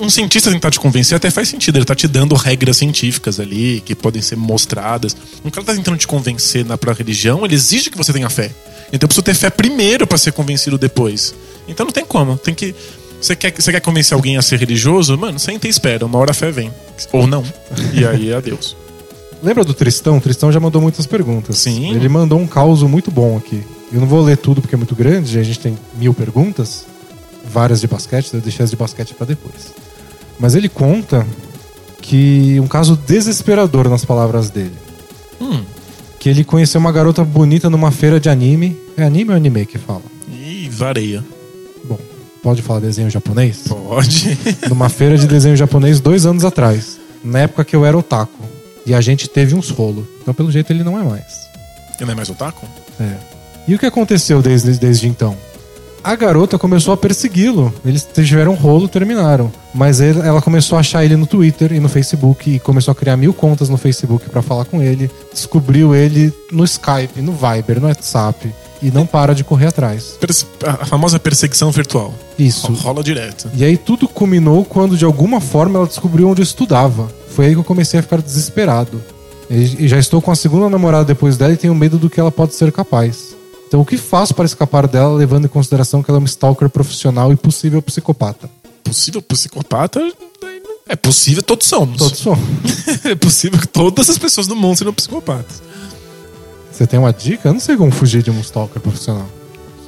Um 0.00 0.10
cientista 0.10 0.50
tentar 0.50 0.70
te 0.70 0.78
convencer 0.78 1.16
até 1.16 1.30
faz 1.30 1.48
sentido. 1.48 1.76
Ele 1.78 1.84
tá 1.86 1.94
te 1.94 2.06
dando 2.06 2.34
regras 2.34 2.76
científicas 2.76 3.40
ali 3.40 3.80
que 3.86 3.94
podem 3.94 4.20
ser 4.20 4.36
mostradas. 4.36 5.16
Um 5.44 5.50
cara 5.50 5.64
tá 5.64 5.74
tentando 5.74 5.96
te 5.96 6.06
convencer 6.06 6.64
na 6.64 6.76
pra 6.76 6.92
religião, 6.92 7.44
ele 7.44 7.54
exige 7.54 7.88
que 7.88 7.96
você 7.96 8.12
tenha 8.12 8.28
fé. 8.28 8.50
Então 8.88 9.00
eu 9.06 9.08
preciso 9.08 9.22
ter 9.22 9.34
fé 9.34 9.48
primeiro 9.48 10.06
pra 10.06 10.18
ser 10.18 10.32
convencido 10.32 10.76
depois. 10.76 11.34
Então 11.66 11.86
não 11.86 11.92
tem 11.92 12.04
como. 12.04 12.36
Tem 12.36 12.54
que. 12.54 12.74
Você 13.20 13.34
quer, 13.34 13.50
você 13.58 13.72
quer 13.72 13.80
convencer 13.80 14.14
alguém 14.14 14.36
a 14.36 14.42
ser 14.42 14.58
religioso? 14.58 15.16
Mano, 15.16 15.38
senta 15.38 15.66
e 15.66 15.70
espera. 15.70 16.04
Uma 16.04 16.18
hora 16.18 16.32
a 16.32 16.34
fé 16.34 16.50
vem. 16.50 16.70
Ou 17.12 17.26
não. 17.26 17.42
E 17.94 18.04
aí, 18.04 18.32
adeus. 18.32 18.76
Lembra 19.46 19.62
do 19.62 19.72
Tristão? 19.72 20.16
O 20.16 20.20
Tristão 20.20 20.50
já 20.50 20.58
mandou 20.58 20.82
muitas 20.82 21.06
perguntas. 21.06 21.58
Sim. 21.58 21.94
Ele 21.94 22.08
mandou 22.08 22.36
um 22.36 22.48
caos 22.48 22.82
muito 22.82 23.12
bom 23.12 23.36
aqui. 23.36 23.62
Eu 23.92 24.00
não 24.00 24.06
vou 24.08 24.20
ler 24.20 24.36
tudo 24.36 24.60
porque 24.60 24.74
é 24.74 24.76
muito 24.76 24.96
grande, 24.96 25.38
a 25.38 25.42
gente 25.44 25.60
tem 25.60 25.78
mil 25.96 26.12
perguntas, 26.12 26.84
várias 27.48 27.80
de 27.80 27.86
basquete, 27.86 28.34
eu 28.34 28.40
deixei 28.40 28.64
as 28.64 28.70
de 28.70 28.76
basquete 28.76 29.14
pra 29.14 29.24
depois. 29.24 29.72
Mas 30.36 30.56
ele 30.56 30.68
conta 30.68 31.24
que 32.02 32.58
um 32.58 32.66
caso 32.66 32.98
desesperador 33.06 33.88
nas 33.88 34.04
palavras 34.04 34.50
dele. 34.50 34.74
Hum. 35.40 35.62
Que 36.18 36.28
ele 36.28 36.42
conheceu 36.42 36.80
uma 36.80 36.90
garota 36.90 37.22
bonita 37.22 37.70
numa 37.70 37.92
feira 37.92 38.18
de 38.18 38.28
anime. 38.28 38.76
É 38.96 39.04
anime 39.04 39.30
ou 39.30 39.36
anime 39.36 39.64
que 39.64 39.78
fala? 39.78 40.02
E 40.28 40.68
vareia. 40.72 41.24
Bom, 41.84 42.00
pode 42.42 42.62
falar 42.62 42.80
desenho 42.80 43.08
japonês? 43.08 43.62
Pode. 43.68 44.36
numa 44.68 44.88
feira 44.88 45.16
de 45.16 45.28
desenho 45.28 45.54
japonês 45.54 46.00
dois 46.00 46.26
anos 46.26 46.44
atrás. 46.44 46.98
Na 47.22 47.38
época 47.42 47.64
que 47.64 47.76
eu 47.76 47.86
era 47.86 47.96
otaku. 47.96 48.55
E 48.86 48.94
a 48.94 49.00
gente 49.00 49.28
teve 49.28 49.54
uns 49.54 49.68
rolos. 49.70 50.04
Então, 50.22 50.32
pelo 50.32 50.50
jeito, 50.50 50.72
ele 50.72 50.84
não 50.84 50.98
é 50.98 51.02
mais. 51.02 51.48
Ele 51.96 52.06
não 52.06 52.12
é 52.12 52.14
mais 52.14 52.30
otaku? 52.30 52.66
É. 53.00 53.14
E 53.66 53.74
o 53.74 53.78
que 53.78 53.86
aconteceu 53.86 54.40
desde, 54.40 54.72
desde 54.78 55.08
então? 55.08 55.36
A 56.04 56.14
garota 56.14 56.56
começou 56.56 56.94
a 56.94 56.96
persegui-lo. 56.96 57.74
Eles 57.84 58.06
tiveram 58.14 58.52
um 58.52 58.54
rolo, 58.54 58.86
terminaram. 58.86 59.50
Mas 59.74 60.00
ele- 60.00 60.20
ela 60.20 60.40
começou 60.40 60.76
a 60.76 60.80
achar 60.80 61.04
ele 61.04 61.16
no 61.16 61.26
Twitter 61.26 61.72
e 61.72 61.80
no 61.80 61.88
Facebook 61.88 62.48
e 62.48 62.60
começou 62.60 62.92
a 62.92 62.94
criar 62.94 63.16
mil 63.16 63.34
contas 63.34 63.68
no 63.68 63.76
Facebook 63.76 64.30
pra 64.30 64.40
falar 64.40 64.66
com 64.66 64.80
ele. 64.80 65.10
Descobriu 65.32 65.96
ele 65.96 66.32
no 66.52 66.62
Skype, 66.64 67.20
no 67.20 67.32
Viber, 67.32 67.80
no 67.80 67.88
WhatsApp 67.88 68.54
e 68.80 68.88
não 68.92 69.04
para 69.04 69.34
de 69.34 69.42
correr 69.42 69.66
atrás. 69.66 70.16
A 70.64 70.86
famosa 70.86 71.18
perseguição 71.18 71.72
virtual. 71.72 72.14
Isso. 72.38 72.72
Rola 72.74 73.02
direto. 73.02 73.50
E 73.54 73.64
aí 73.64 73.76
tudo 73.76 74.06
culminou 74.06 74.64
quando 74.64 74.96
de 74.96 75.04
alguma 75.04 75.40
forma 75.40 75.78
ela 75.80 75.88
descobriu 75.88 76.28
onde 76.28 76.40
eu 76.40 76.44
estudava. 76.44 77.10
Foi 77.36 77.44
aí 77.46 77.52
que 77.52 77.58
eu 77.60 77.64
comecei 77.64 78.00
a 78.00 78.02
ficar 78.02 78.22
desesperado. 78.22 79.00
E 79.50 79.86
já 79.86 79.98
estou 79.98 80.22
com 80.22 80.30
a 80.30 80.34
segunda 80.34 80.70
namorada 80.70 81.04
depois 81.04 81.36
dela 81.36 81.52
e 81.52 81.56
tenho 81.58 81.74
medo 81.74 81.98
do 81.98 82.08
que 82.08 82.18
ela 82.18 82.32
pode 82.32 82.54
ser 82.54 82.72
capaz. 82.72 83.36
Então 83.68 83.78
o 83.80 83.84
que 83.84 83.98
faço 83.98 84.32
para 84.34 84.46
escapar 84.46 84.88
dela, 84.88 85.14
levando 85.14 85.44
em 85.44 85.48
consideração 85.48 86.02
que 86.02 86.10
ela 86.10 86.16
é 86.18 86.20
uma 86.20 86.26
stalker 86.26 86.70
profissional 86.70 87.30
e 87.32 87.36
possível 87.36 87.82
psicopata? 87.82 88.48
Possível 88.82 89.20
psicopata? 89.20 90.00
É 90.88 90.96
possível, 90.96 91.42
todos 91.42 91.66
somos. 91.66 91.98
Todos 91.98 92.18
são. 92.20 92.38
é 93.04 93.14
possível 93.14 93.58
que 93.60 93.68
todas 93.68 94.08
as 94.08 94.16
pessoas 94.16 94.46
do 94.46 94.56
mundo 94.56 94.78
sejam 94.78 94.94
psicopatas. 94.94 95.60
Você 96.72 96.86
tem 96.86 96.98
uma 96.98 97.12
dica? 97.12 97.48
Eu 97.50 97.52
não 97.52 97.60
sei 97.60 97.76
como 97.76 97.90
fugir 97.92 98.22
de 98.22 98.30
um 98.30 98.40
stalker 98.40 98.80
profissional. 98.80 99.28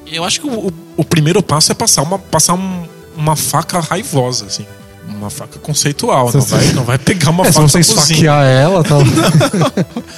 Eu 0.06 0.22
acho 0.22 0.40
que 0.42 0.46
o, 0.46 0.66
o- 0.68 0.72
o 0.98 1.04
primeiro 1.04 1.42
passo 1.42 1.72
é 1.72 1.74
passar 1.74 2.02
uma, 2.02 2.18
passar 2.18 2.54
um- 2.54 2.84
uma 3.16 3.36
faca 3.36 3.80
raivosa, 3.80 4.46
assim. 4.46 4.66
Uma 5.08 5.30
faca 5.30 5.58
conceitual. 5.58 6.26
Não 6.32 6.40
Você- 6.40 6.54
vai, 6.54 6.64
não 6.74 6.84
vai 6.84 6.98
pegar 6.98 7.30
uma 7.30 7.44
É, 7.44 7.48
se 7.48 7.54
faca 7.54 7.68
você 7.68 7.78
da 7.78 7.84
cozinha. 7.84 8.02
esfaquear 8.02 8.44
ela, 8.44 8.84
tá... 8.84 8.96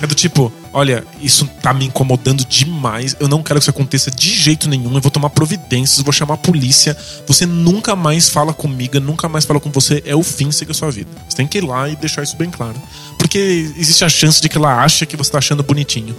É 0.00 0.06
do 0.06 0.14
tipo, 0.14 0.52
olha, 0.72 1.02
isso 1.20 1.44
tá 1.60 1.74
me 1.74 1.86
incomodando 1.86 2.44
demais. 2.44 3.16
Eu 3.18 3.26
não 3.26 3.42
quero 3.42 3.58
que 3.58 3.64
isso 3.64 3.70
aconteça 3.70 4.10
de 4.12 4.30
jeito 4.30 4.68
nenhum. 4.68 4.94
Eu 4.94 5.00
vou 5.00 5.10
tomar 5.10 5.30
providências, 5.30 6.00
vou 6.04 6.12
chamar 6.12 6.34
a 6.34 6.36
polícia. 6.36 6.96
Você 7.26 7.44
nunca 7.46 7.96
mais 7.96 8.28
fala 8.28 8.54
comigo, 8.54 9.00
nunca 9.00 9.28
mais 9.28 9.44
fala 9.44 9.58
com 9.58 9.70
você. 9.70 10.02
É 10.06 10.14
o 10.14 10.22
fim, 10.22 10.52
siga 10.52 10.70
a 10.70 10.74
sua 10.74 10.90
vida. 10.90 11.10
Você 11.28 11.36
tem 11.36 11.46
que 11.48 11.58
ir 11.58 11.62
lá 11.64 11.88
e 11.88 11.96
deixar 11.96 12.22
isso 12.22 12.36
bem 12.36 12.48
claro. 12.48 12.76
Porque 13.18 13.38
existe 13.76 14.04
a 14.04 14.08
chance 14.08 14.40
de 14.40 14.48
que 14.48 14.56
ela 14.56 14.82
ache 14.84 15.04
que 15.04 15.16
você 15.16 15.30
tá 15.32 15.38
achando 15.38 15.62
bonitinho. 15.64 16.14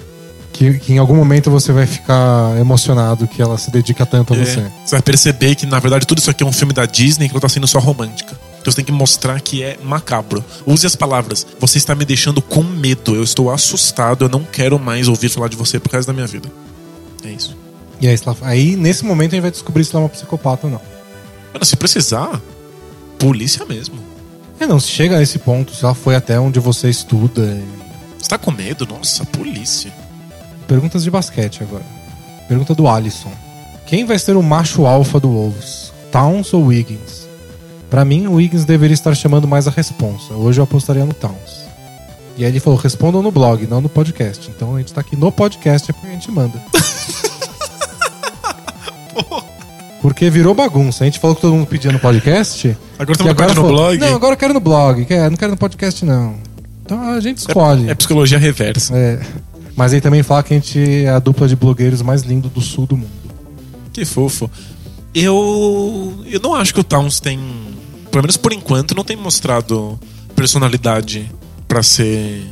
Que, 0.58 0.80
que 0.80 0.94
em 0.94 0.98
algum 0.98 1.16
momento 1.16 1.52
você 1.52 1.72
vai 1.72 1.86
ficar 1.86 2.58
emocionado 2.60 3.28
que 3.28 3.42
ela 3.42 3.58
se 3.58 3.70
dedica 3.72 4.06
tanto 4.06 4.34
a 4.34 4.38
É, 4.38 4.44
você. 4.46 4.62
Você 4.86 4.92
vai 4.96 5.02
perceber 5.02 5.56
que, 5.56 5.66
na 5.66 5.80
verdade, 5.80 6.06
tudo 6.08 6.18
isso 6.18 6.30
aqui 6.32 6.44
é 6.44 6.46
um 6.48 6.52
filme 6.52 6.74
da 6.74 6.86
Disney 6.86 7.28
que 7.28 7.34
ela 7.34 7.42
tá 7.42 7.50
sendo 7.50 7.68
só 7.68 7.80
romântica. 7.80 8.38
Então 8.60 8.72
você 8.72 8.78
tem 8.78 8.86
que 8.86 8.92
mostrar 8.92 9.40
que 9.40 9.62
é 9.64 9.78
macabro. 9.84 10.44
Use 10.66 10.86
as 10.86 10.96
palavras. 10.96 11.46
Você 11.60 11.78
está 11.78 11.94
me 11.96 12.04
deixando 12.04 12.42
com 12.42 12.64
medo. 12.64 13.16
Eu 13.16 13.24
estou 13.24 13.52
assustado. 13.52 14.26
Eu 14.26 14.30
não 14.30 14.44
quero 14.44 14.78
mais 14.80 15.08
ouvir 15.08 15.30
falar 15.30 15.48
de 15.48 15.56
você 15.56 15.80
por 15.80 15.90
causa 15.90 16.08
da 16.08 16.14
minha 16.14 16.28
vida. 16.28 16.50
É 17.24 17.30
isso. 17.30 17.56
E 18.02 18.08
aí, 18.08 18.18
aí, 18.42 18.76
nesse 18.76 19.06
momento, 19.06 19.32
a 19.32 19.36
gente 19.36 19.42
vai 19.44 19.52
descobrir 19.52 19.86
se 19.86 19.92
ela 19.96 20.02
é 20.02 20.04
uma 20.06 20.10
psicopata 20.10 20.68
ou 20.68 20.74
não. 20.74 20.82
Mano, 21.54 21.66
se 21.66 21.76
precisar, 21.78 22.42
polícia 23.18 23.66
mesmo. 23.66 23.96
É, 24.60 24.66
não, 24.66 24.80
se 24.80 24.90
chega 24.90 25.18
nesse 25.18 25.40
ponto, 25.40 25.74
se 25.74 25.84
ela 25.86 25.94
foi 25.96 26.16
até 26.16 26.40
onde 26.40 26.60
você 26.60 26.90
estuda. 26.90 27.42
e- 27.42 27.64
Você 28.22 28.28
tá 28.28 28.38
com 28.38 28.52
medo? 28.52 28.86
Nossa, 28.88 29.24
polícia. 29.26 29.94
Perguntas 30.68 31.04
de 31.04 31.12
basquete 31.12 31.64
agora. 31.64 31.84
Pergunta 32.48 32.76
do 32.76 32.88
Alisson. 32.88 33.32
Quem 33.86 34.06
vai 34.06 34.20
ser 34.20 34.36
o 34.36 34.44
macho 34.44 34.86
alfa 34.86 35.20
do 35.20 35.30
Wolves? 35.30 35.94
Towns 36.12 36.54
ou 36.54 36.66
Wiggins? 36.66 37.28
Pra 37.90 38.04
mim, 38.04 38.28
o 38.28 38.34
Wiggins 38.34 38.66
deveria 38.66 38.94
estar 38.94 39.16
chamando 39.16 39.48
mais 39.48 39.68
a 39.68 39.72
responsa. 39.72 40.34
Hoje 40.34 40.60
eu 40.60 40.64
apostaria 40.66 41.06
no 41.06 41.14
Towns. 41.14 41.66
E 42.38 42.44
aí 42.44 42.52
ele 42.52 42.60
falou: 42.60 42.78
respondam 42.78 43.22
no 43.22 43.32
blog, 43.32 43.66
não 43.66 43.80
no 43.82 43.90
podcast. 43.90 44.50
Então 44.54 44.76
a 44.76 44.80
gente 44.80 44.94
tá 44.94 45.02
aqui 45.02 45.16
no 45.16 45.32
podcast, 45.32 45.90
é 45.90 45.94
porque 45.94 46.08
a 46.08 46.12
gente 46.12 46.32
manda. 46.32 46.62
Porque 50.00 50.30
virou 50.30 50.54
bagunça. 50.54 51.04
A 51.04 51.06
gente 51.06 51.20
falou 51.20 51.36
que 51.36 51.42
todo 51.42 51.54
mundo 51.54 51.68
pedia 51.68 51.92
no 51.92 52.00
podcast. 52.00 52.78
Agora 52.98 53.12
estamos 53.12 53.34
no 53.34 53.54
falou, 53.56 53.72
blog. 53.72 53.98
Não, 53.98 54.16
agora 54.16 54.34
eu 54.34 54.38
quero 54.38 54.54
no 54.54 54.60
blog. 54.62 55.04
Quer, 55.04 55.30
não 55.30 55.36
quero 55.36 55.52
no 55.52 55.58
podcast, 55.58 56.06
não. 56.06 56.36
Então 56.86 57.02
a 57.02 57.20
gente 57.20 57.40
escolhe. 57.40 57.90
É 57.90 57.96
psicologia 57.96 58.38
reversa. 58.38 58.96
É. 58.96 59.20
Mas 59.78 59.94
aí 59.94 60.02
também 60.02 60.24
fala 60.24 60.42
que 60.42 60.56
a 60.56 60.58
gente 60.58 60.80
é 60.80 61.10
a 61.10 61.20
dupla 61.20 61.48
de 61.48 61.56
blogueiros 61.56 62.02
mais 62.02 62.24
lindo 62.24 62.50
do 62.50 62.60
sul 62.60 62.88
do 62.88 62.98
mundo. 62.98 63.12
Que 63.94 64.04
fofo. 64.04 64.50
Eu. 65.14 66.24
Eu 66.26 66.40
não 66.40 66.56
acho 66.56 66.74
que 66.74 66.80
o 66.80 66.84
Towns 66.84 67.20
tem. 67.20 67.40
Pelo 68.10 68.24
menos 68.24 68.38
por 68.38 68.52
enquanto, 68.52 68.96
não 68.96 69.04
tem 69.04 69.16
mostrado 69.16 70.00
personalidade 70.36 71.32
pra 71.68 71.84
ser 71.84 72.44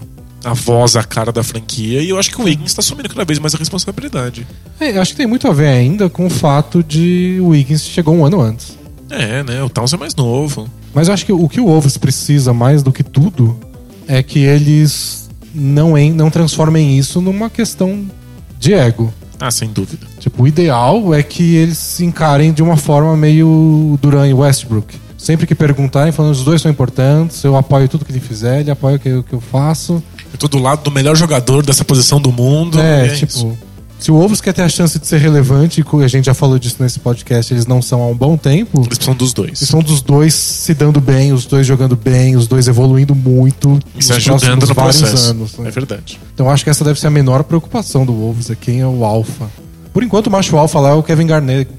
a 0.44 0.54
voz, 0.54 0.96
a 0.96 1.04
cara 1.04 1.32
da 1.32 1.44
franquia. 1.44 2.00
E 2.00 2.10
eu 2.10 2.20
acho 2.20 2.30
que 2.30 2.40
o 2.40 2.44
Wiggins 2.44 2.76
tá 2.76 2.82
assumindo 2.82 3.10
cada 3.10 3.26
vez 3.26 3.40
mais 3.40 3.56
a 3.56 3.58
responsabilidade. 3.58 4.46
É, 4.80 4.96
eu 4.96 5.02
acho 5.02 5.12
que 5.12 5.18
tem 5.18 5.26
muito 5.26 5.48
a 5.48 5.52
ver 5.52 5.68
ainda 5.68 6.08
com 6.08 6.28
o 6.28 6.30
fato 6.30 6.84
de 6.84 7.40
o 7.42 7.48
Wiggins 7.48 7.84
chegou 7.84 8.14
um 8.16 8.24
ano 8.24 8.40
antes. 8.40 8.78
É, 9.10 9.42
né? 9.44 9.64
O 9.64 9.70
Towns 9.70 9.94
é 9.94 9.98
mais 9.98 10.14
novo. 10.14 10.70
Mas 10.94 11.08
eu 11.08 11.14
acho 11.16 11.26
que 11.26 11.34
o 11.34 11.50
que 11.50 11.60
o 11.60 11.66
Wolves 11.66 11.98
precisa 11.98 12.54
mais 12.54 12.84
do 12.84 12.92
que 12.92 13.04
tudo 13.04 13.60
é 14.08 14.22
que 14.22 14.40
eles 14.40 15.25
não, 15.56 15.98
en- 15.98 16.12
não 16.12 16.30
transformem 16.30 16.98
isso 16.98 17.22
numa 17.22 17.50
questão 17.50 18.06
de 18.60 18.74
ego. 18.74 19.14
Ah, 19.40 19.52
sem 19.52 19.70
dúvida. 19.70 20.06
Tipo, 20.20 20.44
o 20.44 20.48
ideal 20.48 21.14
é 21.14 21.22
que 21.24 21.56
eles 21.56 21.78
se 21.78 22.06
encarem 22.06 22.54
de 22.54 22.62
uma 22.64 22.78
forma 22.78 23.16
meio 23.18 23.98
Duran 24.02 24.28
e 24.28 24.34
Westbrook. 24.34 24.96
Sempre 25.18 25.48
que 25.48 25.56
perguntarem, 25.56 26.12
falando 26.12 26.32
os 26.34 26.44
dois 26.44 26.62
são 26.62 26.70
importantes, 26.72 27.44
eu 27.44 27.56
apoio 27.58 27.90
tudo 27.90 28.06
que 28.06 28.12
ele 28.12 28.20
fizer, 28.20 28.62
ele 28.62 28.72
apoia 28.72 28.96
o 28.98 29.00
que, 29.00 29.12
o 29.12 29.24
que 29.24 29.34
eu 29.34 29.42
faço. 29.42 30.02
Eu 30.32 30.38
tô 30.38 30.48
do 30.48 30.60
lado 30.60 30.84
do 30.84 30.92
melhor 30.92 31.16
jogador 31.16 31.66
dessa 31.66 31.84
posição 31.84 32.20
do 32.22 32.32
mundo. 32.32 32.80
É, 32.80 33.08
é 33.08 33.10
tipo, 33.16 33.32
isso. 33.32 33.58
Se 34.06 34.12
o 34.12 34.14
Wolves 34.20 34.40
quer 34.40 34.54
ter 34.54 34.62
a 34.62 34.70
chance 34.70 35.00
de 35.00 35.08
ser 35.08 35.18
relevante, 35.18 35.82
e 35.82 36.04
a 36.04 36.08
gente 36.08 36.26
já 36.26 36.36
falou 36.36 36.60
disso 36.60 36.76
nesse 36.80 37.00
podcast, 37.00 37.52
eles 37.52 37.66
não 37.66 37.82
são 37.82 38.04
há 38.04 38.08
um 38.08 38.16
bom 38.16 38.38
tempo. 38.38 38.82
Eles 38.82 38.90
precisam 38.90 39.16
dos 39.16 39.34
dois. 39.34 39.60
Eles 39.60 39.68
são 39.68 39.80
dos 39.80 40.00
dois 40.00 40.36
se 40.36 40.76
dando 40.76 41.02
bem, 41.02 41.34
os 41.34 41.48
dois 41.48 41.66
jogando 41.66 41.96
bem, 41.96 42.36
os 42.36 42.46
dois 42.46 42.68
evoluindo 42.68 43.16
muito 43.16 43.80
E 43.96 44.04
se 44.04 44.14
ajudando 44.14 44.68
no 44.68 44.76
processo. 44.76 45.32
anos. 45.32 45.58
né? 45.58 45.70
É 45.70 45.72
verdade. 45.72 46.20
Então 46.36 46.48
acho 46.52 46.64
que 46.64 46.70
essa 46.70 46.84
deve 46.84 47.00
ser 47.00 47.08
a 47.08 47.10
menor 47.10 47.44
preocupação 47.46 48.06
do 48.06 48.14
Wolves, 48.14 48.52
é 48.52 48.56
quem 48.56 48.80
é 48.80 48.86
o 48.86 49.04
alfa. 49.04 49.50
Por 49.92 50.04
enquanto 50.04 50.28
o 50.28 50.30
macho 50.32 50.56
alfa 50.56 50.80
lá 50.80 50.90
é 50.90 50.94
o 50.94 51.02
Kevin 51.02 51.26
Garnett 51.26 51.72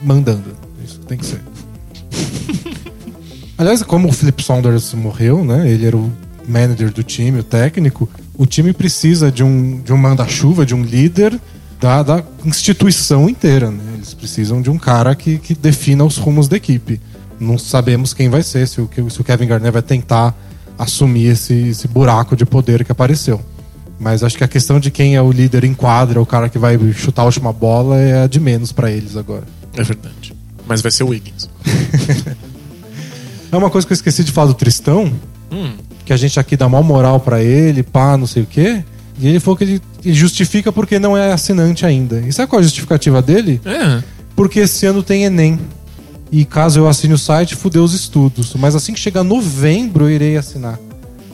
mandando. 0.00 0.54
Isso 0.84 1.00
tem 1.00 1.18
que 1.18 1.26
ser. 1.26 1.40
Aliás, 3.58 3.82
como 3.82 4.08
o 4.08 4.12
Philip 4.12 4.40
Saunders 4.44 4.94
morreu, 4.94 5.44
né? 5.44 5.68
Ele 5.68 5.86
era 5.88 5.96
o 5.96 6.12
manager 6.46 6.92
do 6.92 7.02
time, 7.02 7.40
o 7.40 7.42
técnico. 7.42 8.08
O 8.38 8.46
time 8.46 8.72
precisa 8.72 9.28
de 9.28 9.42
um, 9.42 9.80
de 9.80 9.92
um 9.92 9.96
manda-chuva, 9.96 10.64
de 10.64 10.72
um 10.72 10.84
líder 10.84 11.40
da, 11.84 12.02
da 12.02 12.24
instituição 12.46 13.28
inteira, 13.28 13.70
né? 13.70 13.82
Eles 13.92 14.14
precisam 14.14 14.62
de 14.62 14.70
um 14.70 14.78
cara 14.78 15.14
que, 15.14 15.36
que 15.36 15.54
defina 15.54 16.02
os 16.02 16.16
rumos 16.16 16.48
da 16.48 16.56
equipe. 16.56 16.98
Não 17.38 17.58
sabemos 17.58 18.14
quem 18.14 18.30
vai 18.30 18.42
ser, 18.42 18.66
se 18.66 18.80
o, 18.80 18.88
se 19.10 19.20
o 19.20 19.24
Kevin 19.24 19.46
Garnett 19.46 19.70
vai 19.70 19.82
tentar 19.82 20.34
assumir 20.78 21.26
esse, 21.26 21.52
esse 21.52 21.86
buraco 21.86 22.34
de 22.34 22.46
poder 22.46 22.86
que 22.86 22.90
apareceu. 22.90 23.38
Mas 24.00 24.24
acho 24.24 24.38
que 24.38 24.44
a 24.44 24.48
questão 24.48 24.80
de 24.80 24.90
quem 24.90 25.14
é 25.14 25.20
o 25.20 25.30
líder 25.30 25.62
em 25.62 25.74
quadra, 25.74 26.22
o 26.22 26.24
cara 26.24 26.48
que 26.48 26.58
vai 26.58 26.78
chutar 26.94 27.20
a 27.20 27.26
última 27.26 27.52
bola, 27.52 27.98
é 28.00 28.22
a 28.22 28.26
de 28.26 28.40
menos 28.40 28.72
pra 28.72 28.90
eles 28.90 29.14
agora. 29.14 29.44
É 29.76 29.82
verdade. 29.82 30.34
Mas 30.66 30.80
vai 30.80 30.90
ser 30.90 31.04
o 31.04 31.08
Wiggins. 31.08 31.50
É 33.52 33.56
uma 33.56 33.70
coisa 33.70 33.86
que 33.86 33.92
eu 33.92 33.94
esqueci 33.94 34.24
de 34.24 34.32
falar 34.32 34.48
do 34.48 34.54
Tristão, 34.54 35.12
Hum, 35.52 35.74
que 36.04 36.12
a 36.12 36.16
gente 36.16 36.40
aqui 36.40 36.56
dá 36.56 36.68
mal 36.68 36.82
moral 36.82 37.20
pra 37.20 37.40
ele, 37.40 37.84
pá, 37.84 38.16
não 38.16 38.26
sei 38.26 38.42
o 38.42 38.46
quê. 38.46 38.82
E 39.18 39.28
ele 39.28 39.40
falou 39.40 39.56
que 39.56 39.64
ele 39.64 39.82
ele 40.04 40.14
justifica 40.14 40.70
porque 40.70 40.98
não 40.98 41.16
é 41.16 41.32
assinante 41.32 41.86
ainda. 41.86 42.20
E 42.20 42.32
sabe 42.32 42.48
qual 42.48 42.60
é 42.60 42.62
a 42.62 42.64
justificativa 42.64 43.22
dele? 43.22 43.60
é. 43.64 44.02
Porque 44.36 44.60
esse 44.60 44.84
ano 44.84 45.02
tem 45.02 45.24
Enem. 45.24 45.60
E 46.30 46.44
caso 46.44 46.80
eu 46.80 46.88
assine 46.88 47.14
o 47.14 47.18
site, 47.18 47.54
fudeu 47.54 47.84
os 47.84 47.94
estudos. 47.94 48.52
Mas 48.56 48.74
assim 48.74 48.92
que 48.92 48.98
chegar 48.98 49.22
novembro, 49.22 50.06
eu 50.06 50.10
irei 50.10 50.36
assinar. 50.36 50.78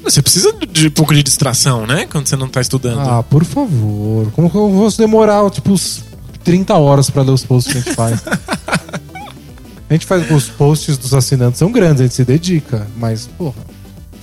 Você 0.02 0.20
precisa 0.20 0.52
de 0.70 0.88
um 0.88 0.90
pouco 0.90 1.14
de 1.14 1.22
distração, 1.22 1.86
né? 1.86 2.06
Quando 2.10 2.26
você 2.26 2.36
não 2.36 2.48
tá 2.48 2.60
estudando. 2.60 3.00
Ah, 3.00 3.22
por 3.22 3.44
favor. 3.44 4.30
Como 4.32 4.50
que 4.50 4.56
eu 4.56 4.70
vou 4.70 4.90
demorar, 4.92 5.48
tipo, 5.50 5.72
uns 5.72 6.04
30 6.44 6.74
horas 6.74 7.08
pra 7.08 7.22
ler 7.22 7.32
os 7.32 7.44
posts 7.44 7.72
que 7.72 7.78
a 7.78 7.80
gente 7.80 7.94
faz? 7.94 8.20
a 9.88 9.92
gente 9.94 10.04
faz 10.04 10.30
os 10.30 10.48
posts 10.48 10.98
dos 10.98 11.14
assinantes 11.14 11.58
são 11.58 11.72
grandes, 11.72 12.00
a 12.00 12.04
gente 12.04 12.14
se 12.14 12.24
dedica, 12.24 12.86
mas, 12.98 13.26
porra. 13.26 13.79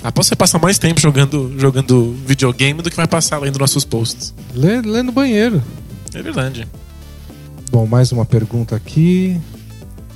Após 0.07 0.27
você 0.27 0.37
passa 0.37 0.57
mais 0.57 0.79
tempo 0.79 1.01
jogando, 1.01 1.53
jogando 1.57 2.15
videogame 2.25 2.81
do 2.81 2.89
que 2.89 2.95
vai 2.95 3.05
passar 3.05 3.39
lendo 3.39 3.59
nossos 3.59 3.83
posts. 3.83 4.33
Lê, 4.55 4.79
lê 4.79 5.03
no 5.03 5.11
banheiro. 5.11 5.61
É 6.13 6.21
verdade. 6.21 6.65
Bom, 7.69 7.85
mais 7.85 8.13
uma 8.13 8.23
pergunta 8.23 8.73
aqui. 8.73 9.37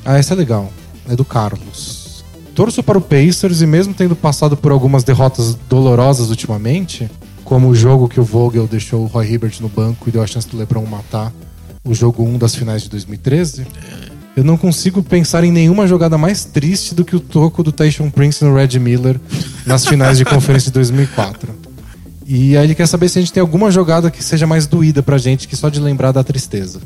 Ah, 0.06 0.18
essa 0.18 0.34
é 0.34 0.38
legal. 0.38 0.72
É 1.10 1.14
do 1.14 1.26
Carlos. 1.26 2.24
Torço 2.56 2.82
para 2.82 2.98
o 2.98 3.02
Pacers 3.02 3.60
e 3.60 3.68
mesmo 3.68 3.94
tendo 3.94 4.16
passado 4.16 4.56
por 4.56 4.72
algumas 4.72 5.04
derrotas 5.04 5.56
dolorosas 5.68 6.30
ultimamente, 6.30 7.12
como 7.44 7.68
o 7.68 7.76
jogo 7.76 8.08
que 8.08 8.22
o 8.22 8.24
Vogel 8.24 8.68
deixou 8.68 9.04
o 9.04 9.08
Roy 9.08 9.34
Hibbert 9.34 9.60
no 9.60 9.68
banco 9.68 10.08
e 10.08 10.12
deu 10.14 10.24
a 10.24 10.28
chance 10.28 10.48
do 10.48 10.56
LeBron 10.56 10.86
matar, 10.86 11.34
o 11.84 11.94
jogo 11.94 12.24
1 12.24 12.38
das 12.38 12.56
finais 12.56 12.84
de 12.84 12.90
2013, 12.92 13.68
eu 14.36 14.44
não 14.44 14.58
consigo 14.58 15.04
pensar 15.04 15.44
em 15.44 15.52
nenhuma 15.52 15.88
jogada 15.88 16.18
mais 16.18 16.46
triste 16.46 16.96
do 16.96 17.04
que 17.04 17.16
o 17.16 17.20
toco 17.20 17.64
do 17.64 17.72
Tyson 17.72 18.10
Prince 18.10 18.44
no 18.44 18.56
Red 18.56 18.80
Miller 18.80 19.20
nas 19.66 19.86
finais 19.86 20.18
de 20.18 20.24
conferência 20.26 20.70
de 20.70 20.74
2004. 20.74 21.54
E 22.26 22.56
aí 22.56 22.66
ele 22.66 22.76
quer 22.76 22.88
saber 22.88 23.10
se 23.10 23.20
a 23.20 23.22
gente 23.22 23.34
tem 23.34 23.42
alguma 23.42 23.70
jogada 23.70 24.10
que 24.10 24.24
seja 24.24 24.48
mais 24.48 24.66
doída 24.66 25.04
pra 25.04 25.18
gente 25.18 25.48
que 25.48 25.56
só 25.56 25.68
de 25.68 25.80
lembrar 25.80 26.14
da 26.14 26.24
tristeza. 26.24 26.80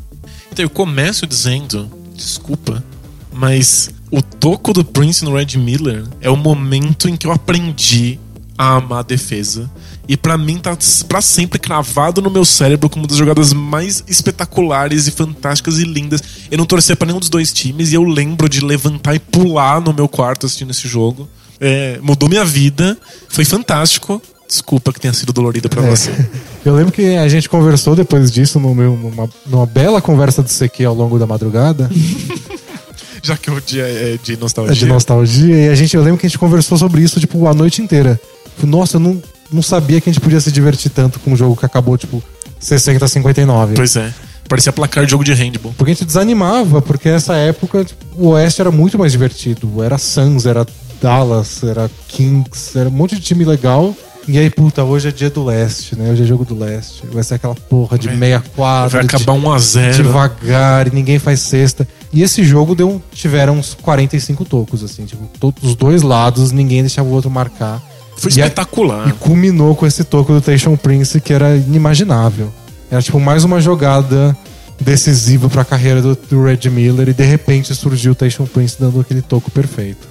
Eu 0.57 0.69
começo 0.69 1.27
dizendo, 1.27 1.88
desculpa, 2.15 2.84
mas 3.31 3.91
o 4.09 4.22
toco 4.22 4.73
do 4.73 4.84
Prince 4.84 5.23
no 5.23 5.35
Red 5.35 5.57
Miller 5.57 6.03
é 6.22 6.30
o 6.30 6.38
momento 6.38 7.07
em 7.07 7.15
que 7.15 7.27
eu 7.27 7.31
aprendi 7.31 8.19
a 8.57 8.76
amar 8.76 8.99
a 8.99 9.03
defesa. 9.03 9.69
E 10.07 10.15
pra 10.15 10.38
mim 10.38 10.57
tá 10.57 10.77
pra 11.07 11.22
sempre 11.22 11.60
cravado 11.60 12.22
no 12.22 12.30
meu 12.30 12.45
cérebro 12.45 12.90
como 12.90 13.03
uma 13.03 13.07
das 13.07 13.18
jogadas 13.18 13.52
mais 13.53 14.03
espetaculares 14.07 15.07
e 15.07 15.11
fantásticas 15.11 15.80
e 15.80 15.84
lindas. 15.84 16.22
Eu 16.49 16.57
não 16.57 16.65
torcia 16.65 16.95
pra 16.95 17.06
nenhum 17.07 17.19
dos 17.19 17.30
dois 17.30 17.52
times 17.52 17.91
e 17.91 17.95
eu 17.95 18.03
lembro 18.03 18.48
de 18.48 18.61
levantar 18.61 19.15
e 19.15 19.19
pular 19.19 19.82
no 19.82 19.94
meu 19.94 20.07
quarto 20.07 20.45
assistindo 20.45 20.72
esse 20.72 20.88
jogo. 20.88 21.27
É, 21.60 21.99
mudou 22.02 22.30
minha 22.30 22.45
vida, 22.45 22.98
foi 23.30 23.45
fantástico. 23.45 24.22
Desculpa 24.48 24.94
que 24.94 24.99
tenha 24.99 25.14
sido 25.14 25.34
dolorida 25.34 25.68
pra 25.68 25.82
você. 25.82 26.11
Eu 26.64 26.76
lembro 26.76 26.91
que 26.91 27.15
a 27.15 27.27
gente 27.27 27.49
conversou 27.49 27.95
depois 27.95 28.32
disso 28.32 28.60
numa, 28.60 29.30
numa 29.45 29.65
bela 29.65 29.99
conversa 30.02 30.44
do 30.44 30.49
CQ 30.49 30.86
ao 30.86 30.94
longo 30.94 31.18
da 31.18 31.26
madrugada. 31.26 31.90
Já 33.23 33.36
que 33.36 33.49
o 33.49 33.60
dia 33.60 33.84
é 33.84 34.19
de 34.23 34.34
É 34.34 34.38
nostalgia. 34.38 34.76
de 34.76 34.86
nostalgia. 34.86 35.56
E 35.65 35.69
a 35.69 35.76
gente, 35.76 35.95
eu 35.95 36.03
lembro 36.03 36.19
que 36.19 36.27
a 36.27 36.30
gente 36.30 36.38
conversou 36.38 36.77
sobre 36.77 37.02
isso, 37.02 37.19
tipo, 37.19 37.48
a 37.48 37.53
noite 37.56 37.82
inteira. 37.82 38.19
Nossa, 38.64 38.98
eu 38.98 38.99
não, 38.99 39.22
não 39.52 39.61
sabia 39.61 39.99
que 40.02 40.10
a 40.10 40.14
gente 40.14 40.22
podia 40.22 40.40
se 40.40 40.52
divertir 40.52 40.91
tanto 40.91 41.19
com 41.19 41.32
um 41.32 41.36
jogo 41.36 41.56
que 41.56 41.65
acabou, 41.65 41.98
tipo, 41.98 42.23
60 42.60 43.06
a 43.06 43.07
59. 43.07 43.73
Pois 43.76 43.95
é. 43.95 44.14
Parecia 44.48 44.72
placar 44.72 45.06
de 45.06 45.11
jogo 45.11 45.23
de 45.23 45.34
handball. 45.34 45.73
Porque 45.77 45.91
a 45.91 45.94
gente 45.95 46.06
desanimava, 46.06 46.82
porque 46.82 47.10
nessa 47.10 47.36
época 47.36 47.84
tipo, 47.84 48.06
o 48.15 48.30
Oeste 48.30 48.61
era 48.61 48.69
muito 48.72 48.98
mais 48.98 49.11
divertido. 49.11 49.82
Era 49.84 49.98
Suns, 49.98 50.45
era 50.45 50.65
Dallas, 51.02 51.64
era 51.64 51.90
Kings, 52.07 52.77
era 52.77 52.90
um 52.90 52.91
monte 52.91 53.15
de 53.15 53.22
time 53.22 53.44
legal. 53.44 53.95
E 54.27 54.40
aí, 54.40 54.49
puta, 54.49 54.84
hoje 54.84 55.07
é 55.07 55.11
dia 55.11 55.30
do 55.30 55.44
leste, 55.44 55.95
né? 55.95 56.11
Hoje 56.11 56.23
é 56.23 56.26
jogo 56.26 56.44
do 56.45 56.57
leste. 56.57 57.03
Vai 57.11 57.23
ser 57.23 57.36
aquela 57.36 57.53
porra 57.53 57.98
de 57.98 58.07
Vai- 58.07 58.18
meia 58.18 58.44
quadra. 58.56 58.98
Vai 58.99 59.06
acabar 59.06 59.34
de, 59.38 59.45
1 59.45 59.52
a 59.52 59.60
0 59.60 60.03
devagar 60.03 60.88
e 60.88 60.91
ninguém 60.91 61.19
faz 61.19 61.41
cesta. 61.41 61.88
E 62.11 62.23
esse 62.23 62.44
jogo 62.44 62.73
deu, 62.73 63.02
tiveram 63.11 63.57
uns 63.57 63.76
45 63.76 64.45
tocos, 64.45 64.84
assim, 64.84 65.06
tipo, 65.06 65.30
todos 65.40 65.64
os 65.64 65.76
dois 65.76 66.02
lados, 66.02 66.52
ninguém 66.52 66.82
deixava 66.82 67.07
o 67.07 67.11
outro 67.11 67.30
marcar. 67.30 67.82
Foi 68.18 68.32
E 68.32 68.42
a- 68.42 68.46
espetacular. 68.46 69.10
E 69.10 69.14
culminou 69.14 69.76
com 69.76 69.86
esse 69.86 70.04
toco 70.04 70.34
do 70.34 70.42
Tayshaun 70.42 70.76
Prince 70.78 71.20
que 71.22 71.34
era 71.34 71.56
inimaginável. 71.56 72.52
Era 72.90 73.02
tipo 73.02 73.20
mais 73.20 73.44
uma 73.44 73.60
jogada 73.60 74.36
decisiva 74.80 75.50
pra 75.50 75.64
carreira 75.66 76.02
do, 76.02 76.16
do 76.16 76.44
Red 76.44 76.70
Miller 76.70 77.10
e 77.10 77.14
de 77.14 77.24
repente 77.24 77.74
surgiu 77.74 78.12
o 78.12 78.16
Tayshaun 78.16 78.46
Prince 78.46 78.76
dando 78.80 79.00
aquele 79.00 79.22
toco 79.22 79.50
perfeito. 79.52 80.08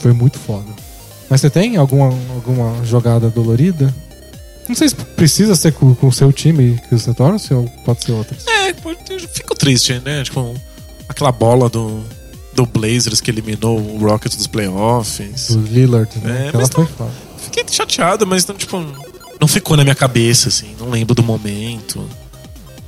Foi 0.00 0.12
muito 0.12 0.38
foda. 0.38 0.66
Mas 1.28 1.40
você 1.40 1.50
tem 1.50 1.76
alguma, 1.76 2.12
alguma 2.34 2.84
jogada 2.84 3.28
dolorida? 3.28 3.92
Não 4.68 4.74
sei 4.76 4.88
se 4.88 4.94
precisa 4.94 5.54
ser 5.54 5.72
com 5.72 5.94
com 5.94 6.08
o 6.08 6.12
seu 6.12 6.32
time 6.32 6.80
que 6.88 6.96
você 6.98 7.12
torce 7.14 7.52
ou 7.54 7.64
pode 7.84 8.04
ser 8.04 8.12
outras. 8.12 8.44
É, 8.46 8.74
fico 9.32 9.54
triste, 9.54 10.00
né? 10.04 10.22
Tipo, 10.24 10.54
aquela 11.08 11.30
bola 11.32 11.68
do, 11.68 12.00
do 12.54 12.66
Blazers 12.66 13.20
que 13.20 13.30
eliminou 13.30 13.78
o 13.78 13.98
Rockets 13.98 14.36
dos 14.36 14.46
playoffs. 14.46 15.50
Do 15.50 15.60
Lillard, 15.62 16.10
né? 16.22 16.48
É, 16.52 16.56
mas 16.56 16.68
foi 16.68 16.84
não- 16.84 16.90
foda. 16.90 17.10
Fiquei 17.46 17.64
chateado, 17.70 18.26
mas 18.26 18.44
não, 18.44 18.56
tipo, 18.56 18.84
não 19.40 19.46
ficou 19.46 19.76
na 19.76 19.84
minha 19.84 19.94
cabeça, 19.94 20.48
assim. 20.48 20.74
Não 20.78 20.90
lembro 20.90 21.14
do 21.14 21.22
momento. 21.22 22.04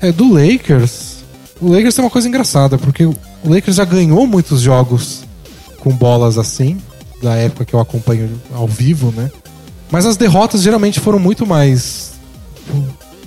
É, 0.01 0.11
do 0.11 0.33
Lakers. 0.33 1.19
O 1.61 1.71
Lakers 1.71 1.95
tem 1.95 2.05
uma 2.05 2.11
coisa 2.11 2.27
engraçada, 2.27 2.77
porque 2.77 3.05
o 3.05 3.15
Lakers 3.45 3.77
já 3.77 3.85
ganhou 3.85 4.27
muitos 4.27 4.61
jogos 4.61 5.23
com 5.79 5.91
bolas 5.91 6.39
assim, 6.39 6.77
da 7.23 7.37
época 7.37 7.65
que 7.65 7.75
eu 7.75 7.81
acompanho 7.81 8.41
ao 8.53 8.67
vivo, 8.67 9.13
né? 9.17 9.31
Mas 9.91 10.05
as 10.07 10.17
derrotas 10.17 10.61
geralmente 10.61 10.99
foram 10.99 11.21
muito 11.21 11.47
mais. 11.47 12.15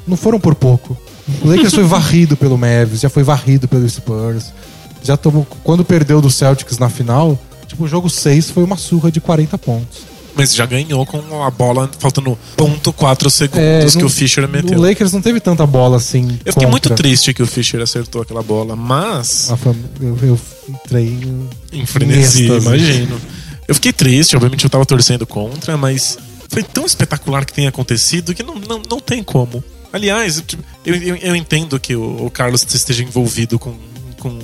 Não 0.05 0.17
foram 0.17 0.39
por 0.39 0.53
pouco. 0.53 0.97
O 1.41 1.47
Lakers 1.47 1.73
foi 1.73 1.83
varrido 1.87 2.35
pelo 2.35 2.57
Mavis, 2.57 2.99
já 2.99 3.09
foi 3.09 3.23
varrido 3.23 3.69
pelo 3.69 3.87
Spurs. 3.89 4.51
Já 5.01 5.15
tomou. 5.15 5.47
Quando 5.63 5.85
perdeu 5.85 6.21
do 6.21 6.29
Celtics 6.29 6.77
na 6.77 6.89
final, 6.89 7.39
tipo, 7.67 7.85
o 7.85 7.87
jogo 7.87 8.09
6 8.09 8.51
foi 8.51 8.63
uma 8.63 8.75
surra 8.75 9.09
de 9.09 9.21
40 9.21 9.57
pontos. 9.57 10.10
Mas 10.35 10.55
já 10.55 10.65
ganhou 10.65 11.05
com 11.05 11.43
a 11.43 11.51
bola 11.51 11.89
faltando 11.99 12.37
ponto 12.55 12.93
quatro 12.93 13.29
segundos 13.29 13.59
É, 13.61 13.85
que 13.91 13.97
no- 13.99 14.05
o 14.05 14.09
Fischer 14.09 14.47
meteu. 14.47 14.77
O 14.77 14.81
Lakers 14.81 15.11
não 15.11 15.21
teve 15.21 15.39
tanta 15.41 15.65
bola 15.67 15.97
assim. 15.97 16.39
Eu 16.45 16.53
fiquei 16.53 16.67
muito 16.67 16.87
contra. 16.89 17.03
triste 17.03 17.33
que 17.33 17.43
o 17.43 17.47
Fischer 17.47 17.81
acertou 17.81 18.21
aquela 18.21 18.41
bola, 18.41 18.75
mas. 18.75 19.49
Eu, 19.99 20.17
eu 20.23 20.39
entrei 20.69 21.07
em 21.07 21.49
Em 21.81 21.85
frenesi, 21.85 22.45
imagino. 22.47 23.19
Eu 23.67 23.75
fiquei 23.75 23.91
triste, 23.93 24.35
obviamente 24.35 24.63
eu 24.63 24.69
tava 24.69 24.85
torcendo 24.85 25.25
contra, 25.27 25.75
mas 25.77 26.17
foi 26.49 26.63
tão 26.63 26.85
espetacular 26.85 27.45
que 27.45 27.53
tenha 27.53 27.69
acontecido 27.69 28.33
que 28.33 28.43
não, 28.43 28.55
não, 28.55 28.81
não 28.89 28.99
tem 28.99 29.23
como. 29.23 29.63
Aliás, 29.93 30.37
eu, 30.85 30.93
eu, 30.93 30.95
eu, 30.95 31.15
eu 31.17 31.35
entendo 31.35 31.77
que 31.79 31.95
o, 31.95 32.25
o 32.25 32.31
Carlos 32.31 32.65
esteja 32.73 33.03
envolvido 33.03 33.59
com, 33.59 33.75
com, 34.19 34.39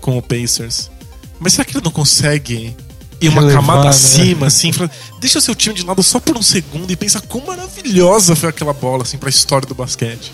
com 0.00 0.16
o 0.18 0.22
Pacers. 0.22 0.90
Mas 1.38 1.52
será 1.52 1.64
que 1.66 1.76
ele 1.76 1.84
não 1.84 1.90
consegue 1.92 2.74
ir 3.20 3.28
uma 3.28 3.50
camada 3.50 3.84
né? 3.84 3.88
acima, 3.88 4.46
assim? 4.46 4.72
Falar, 4.72 4.90
Deixa 5.20 5.38
o 5.38 5.42
seu 5.42 5.54
time 5.54 5.74
de 5.74 5.84
lado 5.84 6.02
só 6.02 6.20
por 6.20 6.36
um 6.36 6.42
segundo 6.42 6.90
e 6.90 6.96
pensa 6.96 7.20
quão 7.20 7.44
maravilhosa 7.46 8.36
foi 8.36 8.48
aquela 8.48 8.72
bola, 8.72 9.02
assim, 9.02 9.18
pra 9.18 9.28
história 9.28 9.66
do 9.66 9.74
basquete. 9.74 10.32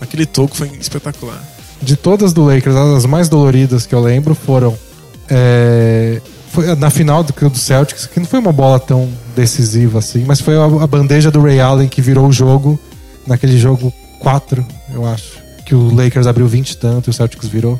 Aquele 0.00 0.26
toco 0.26 0.56
foi 0.56 0.68
espetacular. 0.80 1.42
De 1.80 1.96
todas 1.96 2.32
do 2.32 2.44
Lakers, 2.44 2.76
as 2.76 3.06
mais 3.06 3.28
doloridas 3.28 3.86
que 3.86 3.94
eu 3.94 4.00
lembro 4.00 4.34
foram. 4.34 4.76
é, 5.28 6.20
foi 6.50 6.74
na 6.74 6.90
final 6.90 7.22
do, 7.22 7.32
do 7.32 7.58
Celtics, 7.58 8.06
que 8.06 8.18
não 8.18 8.26
foi 8.26 8.40
uma 8.40 8.52
bola 8.52 8.80
tão 8.80 9.08
decisiva 9.36 9.98
assim, 9.98 10.24
mas 10.24 10.40
foi 10.40 10.56
a, 10.56 10.64
a 10.64 10.86
bandeja 10.86 11.30
do 11.30 11.40
Ray 11.40 11.60
Allen 11.60 11.88
que 11.88 12.00
virou 12.00 12.26
o 12.26 12.32
jogo 12.32 12.80
naquele 13.26 13.58
jogo 13.58 13.92
4, 14.20 14.66
eu 14.92 15.06
acho. 15.06 15.38
Que 15.64 15.74
o 15.74 15.94
Lakers 15.94 16.26
abriu 16.26 16.48
20 16.48 16.70
e 16.70 16.76
tanto 16.76 17.08
e 17.08 17.10
o 17.10 17.12
Celtics 17.12 17.48
virou. 17.48 17.78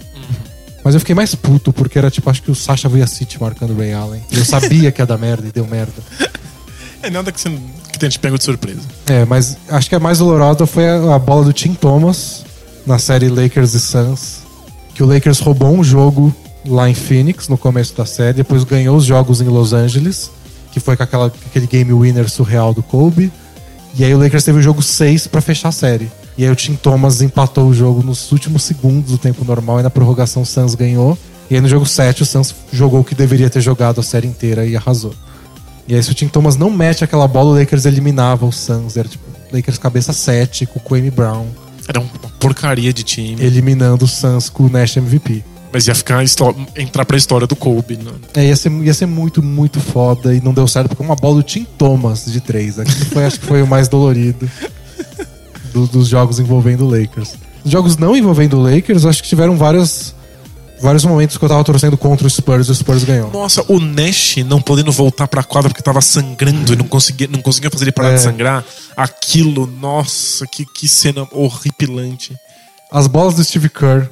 Mas 0.84 0.94
eu 0.94 1.00
fiquei 1.00 1.14
mais 1.14 1.34
puto, 1.34 1.72
porque 1.72 1.98
era 1.98 2.10
tipo, 2.10 2.30
acho 2.30 2.42
que 2.42 2.50
o 2.50 2.54
Sasha 2.54 2.88
Vujacic 2.88 3.40
marcando 3.40 3.70
o 3.72 3.78
Ray 3.78 3.92
Allen. 3.92 4.22
Eu 4.30 4.44
sabia 4.44 4.90
que 4.92 5.02
ia 5.02 5.06
dar 5.06 5.18
merda 5.18 5.48
e 5.48 5.52
deu 5.52 5.66
merda. 5.66 5.92
É 7.00 7.10
nada 7.10 7.30
que, 7.30 7.40
você, 7.40 7.48
que 7.92 7.98
tenha 7.98 8.10
te 8.10 8.18
pego 8.18 8.36
de 8.36 8.42
surpresa. 8.42 8.80
É, 9.06 9.24
mas 9.24 9.56
acho 9.68 9.88
que 9.88 9.94
a 9.94 10.00
mais 10.00 10.18
dolorosa 10.18 10.66
foi 10.66 10.88
a, 10.88 11.14
a 11.14 11.18
bola 11.18 11.44
do 11.44 11.52
Tim 11.52 11.72
Thomas 11.72 12.44
na 12.84 12.98
série 12.98 13.28
Lakers 13.28 13.72
e 13.74 13.80
Suns. 13.80 14.38
Que 14.94 15.02
o 15.04 15.06
Lakers 15.06 15.38
roubou 15.38 15.72
um 15.72 15.84
jogo 15.84 16.34
lá 16.66 16.90
em 16.90 16.94
Phoenix 16.94 17.48
no 17.48 17.56
começo 17.56 17.96
da 17.96 18.04
série, 18.04 18.38
depois 18.38 18.64
ganhou 18.64 18.96
os 18.96 19.04
jogos 19.04 19.40
em 19.40 19.44
Los 19.44 19.72
Angeles, 19.72 20.30
que 20.72 20.80
foi 20.80 20.96
com 20.96 21.04
aquela, 21.04 21.26
aquele 21.26 21.66
game 21.66 21.92
winner 21.92 22.28
surreal 22.28 22.74
do 22.74 22.82
Kobe. 22.82 23.32
E 23.94 24.04
aí 24.04 24.12
o 24.14 24.18
Lakers 24.18 24.44
teve 24.44 24.58
o 24.58 24.62
jogo 24.62 24.82
6 24.82 25.28
pra 25.28 25.40
fechar 25.40 25.68
a 25.68 25.72
série. 25.72 26.10
E 26.38 26.44
aí 26.44 26.50
o 26.50 26.54
Tim 26.56 26.76
Thomas 26.76 27.20
empatou 27.20 27.66
o 27.66 27.74
jogo 27.74 28.00
nos 28.02 28.30
últimos 28.30 28.62
segundos 28.62 29.10
do 29.10 29.18
tempo 29.18 29.44
normal 29.44 29.80
e 29.80 29.82
na 29.82 29.90
prorrogação 29.90 30.42
o 30.42 30.46
Suns 30.46 30.76
ganhou. 30.76 31.18
E 31.50 31.56
aí 31.56 31.60
no 31.60 31.68
jogo 31.68 31.84
7 31.84 32.22
o 32.22 32.26
Suns 32.26 32.54
jogou 32.72 33.00
o 33.00 33.04
que 33.04 33.14
deveria 33.14 33.50
ter 33.50 33.60
jogado 33.60 34.00
a 34.00 34.04
série 34.04 34.28
inteira 34.28 34.64
e 34.64 34.76
arrasou. 34.76 35.12
E 35.88 35.94
aí, 35.94 36.02
se 36.02 36.10
o 36.10 36.14
Tim 36.14 36.28
Thomas 36.28 36.54
não 36.54 36.70
mete 36.70 37.02
aquela 37.02 37.26
bola, 37.26 37.50
o 37.50 37.58
Lakers 37.58 37.86
eliminava 37.86 38.44
o 38.44 38.52
Suns. 38.52 38.96
Era 38.98 39.08
tipo, 39.08 39.24
Lakers 39.50 39.78
cabeça 39.78 40.12
7 40.12 40.66
com 40.66 40.78
o 40.78 40.82
Kwame 40.82 41.10
Brown, 41.10 41.46
Era 41.88 41.98
uma 41.98 42.10
porcaria 42.38 42.92
de 42.92 43.02
time. 43.02 43.42
eliminando 43.42 44.04
o 44.04 44.08
Suns 44.08 44.50
com 44.50 44.64
o 44.64 44.68
Nash 44.68 44.98
MVP. 44.98 45.42
Mas 45.72 45.86
ia 45.86 45.94
ficar 45.94 46.22
entrar 46.76 47.04
pra 47.06 47.16
história 47.16 47.46
do 47.46 47.56
Kobe. 47.56 47.96
Né? 47.96 48.12
É, 48.34 48.44
ia 48.46 48.56
ser, 48.56 48.70
ia 48.70 48.92
ser 48.94 49.06
muito, 49.06 49.42
muito 49.42 49.80
foda 49.80 50.34
e 50.34 50.40
não 50.40 50.52
deu 50.52 50.68
certo 50.68 50.88
porque 50.88 51.02
uma 51.02 51.16
bola 51.16 51.36
do 51.36 51.42
Tim 51.42 51.66
Thomas 51.76 52.26
de 52.26 52.40
3. 52.40 52.80
Aquilo 52.80 53.04
foi, 53.06 53.24
acho 53.24 53.40
que 53.40 53.46
foi 53.46 53.62
o 53.62 53.66
mais 53.66 53.88
dolorido 53.88 54.48
do- 55.86 55.86
dos 55.98 56.08
jogos 56.08 56.38
envolvendo 56.38 56.84
o 56.86 56.90
Lakers. 56.90 57.34
Os 57.64 57.70
jogos 57.70 57.96
não 57.96 58.16
envolvendo 58.16 58.58
o 58.58 58.62
Lakers, 58.62 59.04
acho 59.04 59.22
que 59.22 59.28
tiveram 59.28 59.56
vários, 59.56 60.14
vários 60.80 61.04
momentos 61.04 61.36
que 61.36 61.44
eu 61.44 61.48
tava 61.48 61.62
torcendo 61.64 61.96
contra 61.96 62.26
o 62.26 62.30
Spurs 62.30 62.68
e 62.68 62.70
o 62.70 62.74
Spurs 62.74 63.04
ganhou. 63.04 63.30
Nossa, 63.32 63.64
o 63.68 63.78
Nash 63.80 64.36
não 64.46 64.60
podendo 64.60 64.92
voltar 64.92 65.26
pra 65.28 65.42
quadra 65.42 65.68
porque 65.70 65.82
tava 65.82 66.00
sangrando 66.00 66.72
e 66.72 66.76
não 66.76 66.86
conseguia, 66.86 67.26
não 67.28 67.40
conseguia 67.42 67.70
fazer 67.70 67.84
ele 67.84 67.92
parar 67.92 68.10
É. 68.12 68.14
de 68.14 68.20
sangrar. 68.22 68.64
Aquilo, 68.96 69.66
nossa, 69.66 70.46
que, 70.46 70.64
que 70.64 70.86
cena 70.88 71.26
horripilante. 71.32 72.34
As 72.90 73.06
bolas 73.06 73.34
do 73.34 73.44
Steve 73.44 73.68
Kerr 73.68 74.08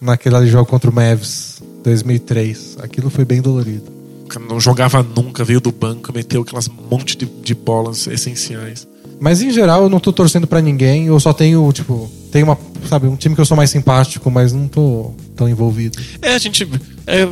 naquele 0.00 0.46
jogo 0.46 0.66
contra 0.66 0.90
o 0.90 0.94
Mavs 0.94 1.62
2003, 1.82 2.76
aquilo 2.82 3.10
foi 3.10 3.24
bem 3.24 3.40
dolorido. 3.40 3.90
O 4.24 4.28
cara 4.28 4.44
não 4.44 4.60
jogava 4.60 5.02
nunca, 5.02 5.44
veio 5.44 5.60
do 5.60 5.72
banco, 5.72 6.12
meteu 6.12 6.42
aquelas 6.42 6.68
monte 6.68 7.16
de, 7.16 7.24
de 7.24 7.54
bolas 7.54 8.06
essenciais. 8.06 8.86
Mas 9.20 9.42
em 9.42 9.50
geral 9.50 9.82
eu 9.82 9.88
não 9.88 9.98
tô 9.98 10.12
torcendo 10.12 10.46
pra 10.46 10.60
ninguém, 10.60 11.06
eu 11.06 11.18
só 11.18 11.32
tenho, 11.32 11.70
tipo, 11.72 12.08
tenho 12.30 12.46
uma, 12.46 12.58
sabe, 12.88 13.06
um 13.08 13.16
time 13.16 13.34
que 13.34 13.40
eu 13.40 13.44
sou 13.44 13.56
mais 13.56 13.68
simpático, 13.70 14.30
mas 14.30 14.52
não 14.52 14.68
tô 14.68 15.12
tão 15.34 15.48
envolvido. 15.48 15.98
É, 16.22 16.34
a 16.34 16.38
gente. 16.38 16.68
É, 17.06 17.26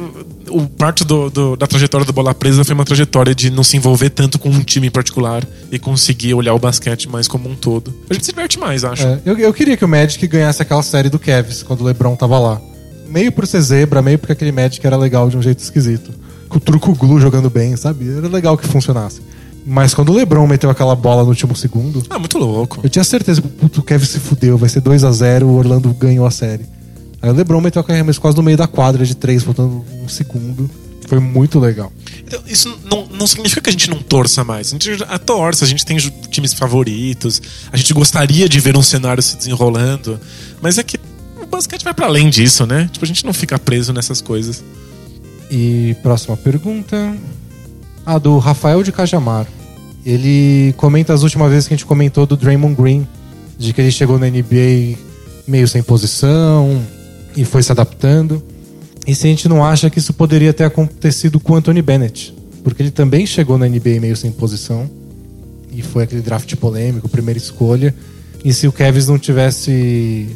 o 0.48 0.62
parte 0.66 1.04
do, 1.04 1.30
do- 1.30 1.56
da 1.56 1.66
trajetória 1.66 2.04
do 2.04 2.12
Bola 2.12 2.34
Presa 2.34 2.64
foi 2.64 2.74
uma 2.74 2.84
trajetória 2.84 3.34
de 3.34 3.50
não 3.50 3.62
se 3.62 3.76
envolver 3.76 4.10
tanto 4.10 4.38
com 4.38 4.48
um 4.48 4.62
time 4.62 4.88
em 4.88 4.90
particular 4.90 5.46
e 5.70 5.78
conseguir 5.78 6.34
olhar 6.34 6.54
o 6.54 6.58
basquete 6.58 7.08
mais 7.08 7.28
como 7.28 7.48
um 7.48 7.54
todo. 7.54 7.94
A 8.10 8.14
gente 8.14 8.24
se 8.26 8.32
diverte 8.32 8.58
mais, 8.58 8.82
acho. 8.84 9.06
É, 9.06 9.20
eu, 9.24 9.38
eu 9.38 9.52
queria 9.52 9.76
que 9.76 9.84
o 9.84 9.88
Magic 9.88 10.24
ganhasse 10.26 10.62
aquela 10.62 10.82
série 10.82 11.08
do 11.08 11.18
Cavs 11.18 11.62
quando 11.62 11.82
o 11.82 11.84
LeBron 11.84 12.16
tava 12.16 12.38
lá. 12.38 12.60
Meio 13.08 13.30
por 13.30 13.46
ser 13.46 13.60
zebra, 13.60 14.02
meio 14.02 14.18
porque 14.18 14.32
aquele 14.32 14.50
Magic 14.50 14.84
era 14.84 14.96
legal 14.96 15.28
de 15.28 15.36
um 15.36 15.42
jeito 15.42 15.60
esquisito. 15.60 16.10
Com 16.48 16.56
o 16.58 16.60
truco 16.60 16.92
glue 16.94 17.20
jogando 17.20 17.48
bem, 17.50 17.76
sabe? 17.76 18.08
Era 18.16 18.26
legal 18.28 18.56
que 18.58 18.66
funcionasse. 18.66 19.20
Mas 19.68 19.92
quando 19.94 20.10
o 20.10 20.14
LeBron 20.14 20.46
meteu 20.46 20.70
aquela 20.70 20.94
bola 20.94 21.22
no 21.24 21.30
último 21.30 21.56
segundo, 21.56 22.02
Ah, 22.08 22.18
muito 22.20 22.38
louco. 22.38 22.78
eu 22.84 22.88
tinha 22.88 23.02
certeza 23.02 23.42
que 23.42 23.48
puto, 23.48 23.80
o 23.80 23.82
Kevin 23.82 24.06
se 24.06 24.20
fudeu, 24.20 24.56
vai 24.56 24.68
ser 24.68 24.80
2 24.80 25.02
a 25.02 25.10
0 25.10 25.46
o 25.48 25.56
Orlando 25.56 25.92
ganhou 25.94 26.24
a 26.24 26.30
série. 26.30 26.64
Aí 27.20 27.28
o 27.30 27.32
LeBron 27.32 27.60
meteu 27.60 27.80
aquele 27.80 27.98
arremesso 27.98 28.20
quase 28.20 28.36
no 28.36 28.42
meio 28.44 28.56
da 28.56 28.68
quadra 28.68 29.04
de 29.04 29.16
três, 29.16 29.42
faltando 29.42 29.84
um 30.02 30.08
segundo. 30.08 30.70
Foi 31.08 31.18
muito 31.18 31.58
legal. 31.58 31.92
Então, 32.24 32.40
isso 32.46 32.78
não, 32.90 33.06
não 33.06 33.26
significa 33.26 33.60
que 33.62 33.68
a 33.68 33.72
gente 33.72 33.88
não 33.90 33.98
torça 33.98 34.42
mais. 34.44 34.68
A 34.68 34.70
gente 34.70 34.98
já 34.98 35.18
torce, 35.18 35.62
a 35.64 35.66
gente 35.66 35.84
tem 35.84 35.96
times 36.30 36.52
favoritos, 36.52 37.40
a 37.72 37.76
gente 37.76 37.92
gostaria 37.94 38.48
de 38.48 38.58
ver 38.60 38.76
um 38.76 38.82
cenário 38.82 39.22
se 39.22 39.36
desenrolando. 39.36 40.18
Mas 40.60 40.78
é 40.78 40.82
que 40.82 40.98
o 41.40 41.46
basquete 41.46 41.84
vai 41.84 41.94
pra 41.94 42.06
além 42.06 42.28
disso, 42.28 42.66
né? 42.66 42.88
Tipo, 42.92 43.04
a 43.04 43.08
gente 43.08 43.24
não 43.24 43.32
fica 43.32 43.58
preso 43.58 43.92
nessas 43.92 44.20
coisas. 44.20 44.62
E 45.50 45.96
próxima 46.02 46.36
pergunta. 46.36 47.16
A 48.04 48.18
do 48.18 48.38
Rafael 48.38 48.82
de 48.82 48.90
Cajamar. 48.92 49.46
Ele 50.06 50.72
comenta 50.76 51.12
as 51.12 51.24
últimas 51.24 51.50
vezes 51.50 51.66
que 51.66 51.74
a 51.74 51.76
gente 51.76 51.84
comentou 51.84 52.24
do 52.26 52.36
Draymond 52.36 52.80
Green, 52.80 53.08
de 53.58 53.72
que 53.72 53.80
ele 53.80 53.90
chegou 53.90 54.20
na 54.20 54.28
NBA 54.30 54.96
meio 55.48 55.66
sem 55.66 55.82
posição 55.82 56.80
e 57.36 57.44
foi 57.44 57.60
se 57.60 57.72
adaptando. 57.72 58.40
E 59.04 59.16
se 59.16 59.26
a 59.26 59.30
gente 59.30 59.48
não 59.48 59.64
acha 59.64 59.90
que 59.90 59.98
isso 59.98 60.12
poderia 60.12 60.52
ter 60.52 60.62
acontecido 60.62 61.40
com 61.40 61.54
o 61.54 61.56
Anthony 61.56 61.82
Bennett, 61.82 62.32
porque 62.62 62.82
ele 62.82 62.92
também 62.92 63.26
chegou 63.26 63.58
na 63.58 63.68
NBA 63.68 64.00
meio 64.00 64.16
sem 64.16 64.30
posição 64.30 64.88
e 65.72 65.82
foi 65.82 66.04
aquele 66.04 66.22
draft 66.22 66.54
polêmico, 66.54 67.08
primeira 67.08 67.38
escolha. 67.38 67.92
E 68.44 68.52
se 68.52 68.68
o 68.68 68.72
Kevs 68.72 69.08
não 69.08 69.18
tivesse 69.18 70.28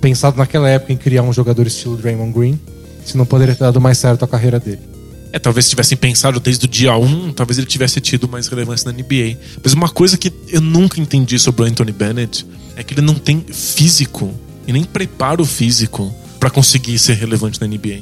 pensado 0.00 0.36
naquela 0.36 0.68
época 0.68 0.92
em 0.92 0.96
criar 0.96 1.22
um 1.22 1.32
jogador 1.32 1.64
estilo 1.66 1.96
Draymond 1.96 2.32
Green, 2.32 2.60
se 3.04 3.16
não 3.16 3.24
poderia 3.24 3.54
ter 3.54 3.60
dado 3.64 3.80
mais 3.80 3.98
certo 3.98 4.24
a 4.24 4.28
carreira 4.28 4.58
dele. 4.58 4.91
É, 5.32 5.38
talvez 5.38 5.64
se 5.64 5.70
tivessem 5.70 5.96
pensado 5.96 6.38
desde 6.38 6.66
o 6.66 6.68
dia 6.68 6.94
1, 6.94 7.32
talvez 7.32 7.56
ele 7.56 7.66
tivesse 7.66 8.00
tido 8.00 8.28
mais 8.28 8.48
relevância 8.48 8.90
na 8.90 8.98
NBA. 8.98 9.38
Mas 9.62 9.72
uma 9.72 9.88
coisa 9.88 10.18
que 10.18 10.30
eu 10.48 10.60
nunca 10.60 11.00
entendi 11.00 11.38
sobre 11.38 11.62
o 11.62 11.64
Anthony 11.64 11.92
Bennett 11.92 12.46
é 12.76 12.82
que 12.82 12.92
ele 12.92 13.00
não 13.00 13.14
tem 13.14 13.44
físico 13.50 14.32
e 14.66 14.72
nem 14.72 14.84
preparo 14.84 15.44
físico 15.44 16.14
pra 16.38 16.50
conseguir 16.50 16.98
ser 16.98 17.14
relevante 17.14 17.60
na 17.60 17.66
NBA. 17.66 18.00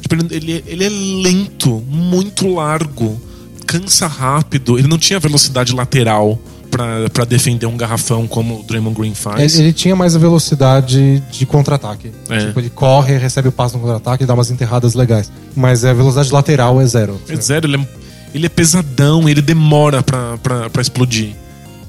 Tipo, 0.00 0.14
ele, 0.30 0.64
ele 0.66 0.84
é 0.84 0.88
lento, 0.88 1.84
muito 1.86 2.48
largo, 2.48 3.20
cansa 3.66 4.06
rápido, 4.06 4.78
ele 4.78 4.88
não 4.88 4.96
tinha 4.96 5.20
velocidade 5.20 5.74
lateral 5.74 6.40
pra- 6.70 7.08
pra 7.12 7.24
defender 7.24 7.66
um 7.66 7.76
garrafão 7.76 8.26
como 8.26 8.60
o 8.60 8.62
Draymond 8.62 8.96
Green 8.98 9.14
faz. 9.14 9.54
Ele, 9.54 9.64
ele 9.68 9.72
tinha 9.72 9.94
mais 9.96 10.14
a 10.14 10.18
velocidade 10.18 11.20
de 11.30 11.46
contra-ataque. 11.46 12.10
É. 12.28 12.38
Tipo, 12.46 12.60
ele 12.60 12.70
corre, 12.70 13.16
recebe 13.16 13.48
o 13.48 13.52
passo 13.52 13.74
no 13.76 13.80
contra-ataque 13.82 14.24
e 14.24 14.26
dá 14.26 14.34
umas 14.34 14.50
enterradas 14.50 14.94
legais. 14.94 15.30
Mas 15.56 15.84
a 15.84 15.92
velocidade 15.92 16.32
lateral 16.32 16.80
é 16.80 16.86
zero. 16.86 17.20
É 17.28 17.36
zero, 17.36 17.66
ele 17.66 17.76
é, 17.76 17.86
ele 18.34 18.46
é 18.46 18.48
pesadão, 18.48 19.28
ele 19.28 19.42
demora 19.42 20.02
pra 20.02 20.80
explodir. 20.80 21.30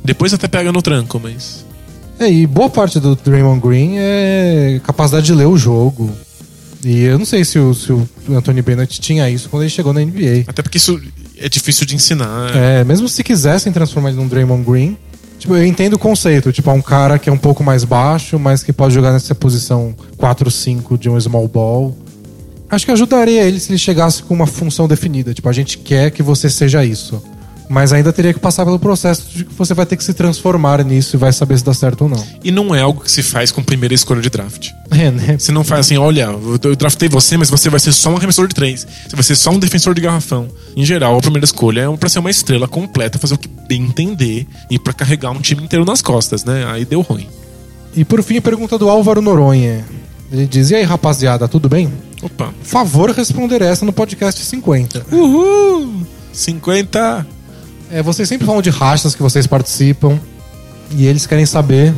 Depois 0.03 0.34
até 0.34 0.47
pega 0.47 0.72
no 0.72 0.81
tranco, 0.81 1.19
mas. 1.22 1.65
É, 2.19 2.30
e 2.31 2.45
boa 2.47 2.69
parte 2.69 2.99
do 2.99 3.15
Draymond 3.15 3.61
Green 3.61 3.93
é 3.97 4.81
capacidade 4.84 5.26
de 5.26 5.34
ler 5.34 5.45
o 5.47 5.57
jogo. 5.57 6.11
E 6.84 7.01
eu 7.01 7.18
não 7.19 7.26
sei 7.26 7.43
se 7.43 7.60
o, 7.60 7.73
se 7.73 7.91
o 7.91 8.07
Anthony 8.31 8.61
Bennett 8.61 9.01
tinha 9.01 9.30
isso 9.30 9.49
quando 9.49 9.64
ele 9.64 9.69
chegou 9.69 9.93
na 9.93 9.99
NBA. 10.01 10.45
Até 10.47 10.61
porque 10.61 10.77
isso 10.77 10.99
é 11.41 11.49
difícil 11.49 11.86
de 11.86 11.95
ensinar. 11.95 12.56
É, 12.56 12.84
mesmo 12.84 13.07
se 13.07 13.24
quisessem 13.24 13.72
transformar 13.72 14.10
ele 14.10 14.18
num 14.18 14.28
Draymond 14.28 14.64
Green, 14.64 14.98
tipo, 15.38 15.56
eu 15.56 15.66
entendo 15.66 15.94
o 15.94 15.99
conceito. 15.99 16.52
Tipo, 16.52 16.70
é 16.70 16.74
um 16.74 16.82
cara 16.82 17.18
que 17.18 17.30
é 17.30 17.34
um 17.34 17.38
pouco 17.38 17.64
mais 17.64 17.84
baixo, 17.84 18.38
mas 18.38 18.64
que 18.64 18.74
pode 18.74 18.94
jogar 18.94 19.11
nessa 19.11 19.34
posição 19.34 19.95
4-5 20.18 20.98
de 20.98 21.10
um 21.10 21.20
small 21.20 21.48
ball. 21.48 21.98
Acho 22.70 22.86
que 22.86 22.91
ajudaria 22.91 23.44
ele 23.44 23.60
se 23.60 23.72
ele 23.72 23.80
chegasse 23.80 24.22
com 24.22 24.34
uma 24.34 24.45
função 24.45 24.88
definida. 24.88 25.34
Tipo, 25.34 25.49
a 25.49 25.53
gente 25.53 25.78
quer 25.78 26.11
que 26.11 26.22
você 26.22 26.49
seja 26.49 26.86
isso. 26.86 27.22
Mas 27.70 27.94
ainda 27.94 28.12
teria 28.12 28.34
que 28.34 28.40
passar 28.40 28.66
pelo 28.66 28.80
processo 28.80 29.30
de 29.30 29.46
que 29.46 29.54
você 29.54 29.76
vai 29.76 29.86
ter 29.86 29.96
que 29.96 30.04
se 30.04 30.12
transformar 30.14 30.84
nisso 30.84 31.16
e 31.16 31.20
vai 31.20 31.32
saber 31.32 31.56
se 31.56 31.64
dá 31.64 31.72
certo 31.72 32.02
ou 32.02 32.10
não. 32.10 32.26
E 32.44 32.52
não 32.52 32.74
é 32.74 32.82
algo 32.82 33.04
que 33.04 33.12
se 33.12 33.22
faz 33.22 33.52
com 33.52 33.62
primeira 33.62 33.94
escolha 33.94 34.22
de 34.22 34.30
draft. 34.30 34.72
É, 34.90 35.12
né? 35.12 35.38
Você 35.38 35.52
não 35.52 35.64
faz 35.64 35.82
assim, 35.82 35.96
olha, 35.96 36.30
eu 36.64 36.76
draftei 36.76 37.08
você, 37.08 37.38
mas 37.38 37.48
você 37.48 37.70
vai 37.70 37.80
ser 37.80 37.91
só 37.91 38.10
um 38.10 38.18
arremessador 38.18 38.48
de 38.48 38.56
três. 38.56 38.88
Você 39.08 39.16
vai 39.16 39.22
ser 39.22 39.36
só 39.36 39.52
um 39.52 39.60
defensor 39.60 39.94
de 39.94 40.02
garrafão. 40.02 40.48
Em 40.76 40.84
geral, 40.84 41.16
a 41.16 41.22
primeira 41.22 41.46
escolha 41.46 41.82
é 41.82 41.98
pra 41.98 42.10
ser 42.10 42.18
uma 42.18 42.32
estrela 42.32 42.68
completa, 42.68 43.20
fazer 43.20 43.36
o 43.36 43.38
que 43.38 43.48
bem 43.48 43.84
entender 43.84 44.48
e 44.68 44.80
pra 44.80 44.91
carregar 44.91 45.30
um 45.30 45.40
time 45.40 45.64
inteiro 45.64 45.86
nas 45.86 46.02
costas, 46.02 46.44
né? 46.44 46.66
Aí 46.72 46.86
deu 46.86 47.02
ruim. 47.02 47.28
E 47.96 48.04
por 48.04 48.24
fim, 48.24 48.38
a 48.38 48.41
pergunta 48.41 48.80
do 48.80 48.90
Álvaro 48.90 49.22
Noronha. 49.22 49.86
Ele 50.32 50.48
diz: 50.48 50.72
E 50.72 50.76
aí, 50.76 50.84
rapaziada, 50.84 51.48
tudo 51.48 51.70
bem? 51.70 51.91
Opa. 52.22 52.52
Favor 52.64 53.12
responder 53.12 53.62
essa 53.62 53.86
no 53.86 53.94
podcast 53.94 54.44
50. 54.44 55.06
Uhul! 55.12 56.06
50. 56.34 57.28
É, 57.91 58.02
vocês 58.03 58.28
sempre 58.30 58.45
falam 58.45 58.61
de 58.61 58.70
rachas 58.70 59.16
que 59.16 59.22
vocês 59.22 59.48
participam 59.48 60.20
e 60.91 61.06
eles 61.06 61.26
querem 61.26 61.45
saber 61.45 61.94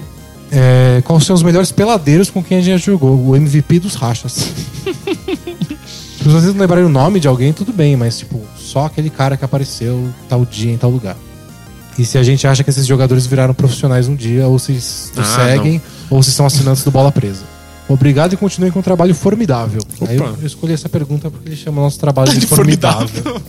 é, 0.52 1.02
quais 1.06 1.26
são 1.26 1.36
os 1.36 1.44
melhores 1.44 1.72
peladeiros 1.72 2.30
com 2.30 2.44
quem 2.44 2.58
a 2.58 2.62
gente 2.62 2.80
já 2.80 2.92
jogou, 2.92 3.18
o 3.28 3.36
MVP 3.36 3.80
dos 3.80 3.96
rachas. 3.96 4.34
Se 6.22 6.28
vocês 6.30 6.54
não 6.54 6.62
lembrarem 6.62 6.86
o 6.86 6.90
nome 6.90 7.20
de 7.20 7.28
alguém, 7.28 7.52
tudo 7.52 7.74
bem, 7.74 7.96
mas 7.96 8.20
tipo, 8.20 8.40
só 8.56 8.86
aquele 8.86 9.10
cara 9.10 9.36
que 9.36 9.44
apareceu 9.44 10.08
tal 10.30 10.46
dia 10.46 10.72
em 10.72 10.78
tal 10.78 10.92
lugar. 10.92 11.18
E 11.98 12.06
se 12.06 12.18
a 12.18 12.24
gente 12.24 12.46
acha 12.46 12.64
que 12.64 12.70
esses 12.70 12.86
jogadores 12.86 13.26
viraram 13.26 13.54
profissionais 13.56 14.08
um 14.08 14.16
dia, 14.16 14.48
ou 14.48 14.60
se 14.60 14.78
Ah, 15.18 15.24
seguem, 15.24 15.82
ou 16.12 16.22
se 16.22 16.32
são 16.32 16.46
assinantes 16.46 16.84
do 16.84 16.92
Bola 16.92 17.12
Presa. 17.12 17.44
Obrigado 17.90 18.34
e 18.34 18.38
continuem 18.38 18.72
com 18.72 18.80
um 18.80 18.84
trabalho 18.84 19.14
formidável. 19.16 19.82
Aí 20.08 20.16
eu, 20.16 20.38
eu 20.40 20.48
escolhi 20.48 20.74
essa 20.74 20.88
pergunta 20.88 21.30
porque 21.30 21.50
ele 21.50 21.56
chama 21.56 21.82
o 21.82 21.84
nosso 21.84 22.00
trabalho 22.00 22.32
de 22.38 22.46
formidável. 22.46 23.42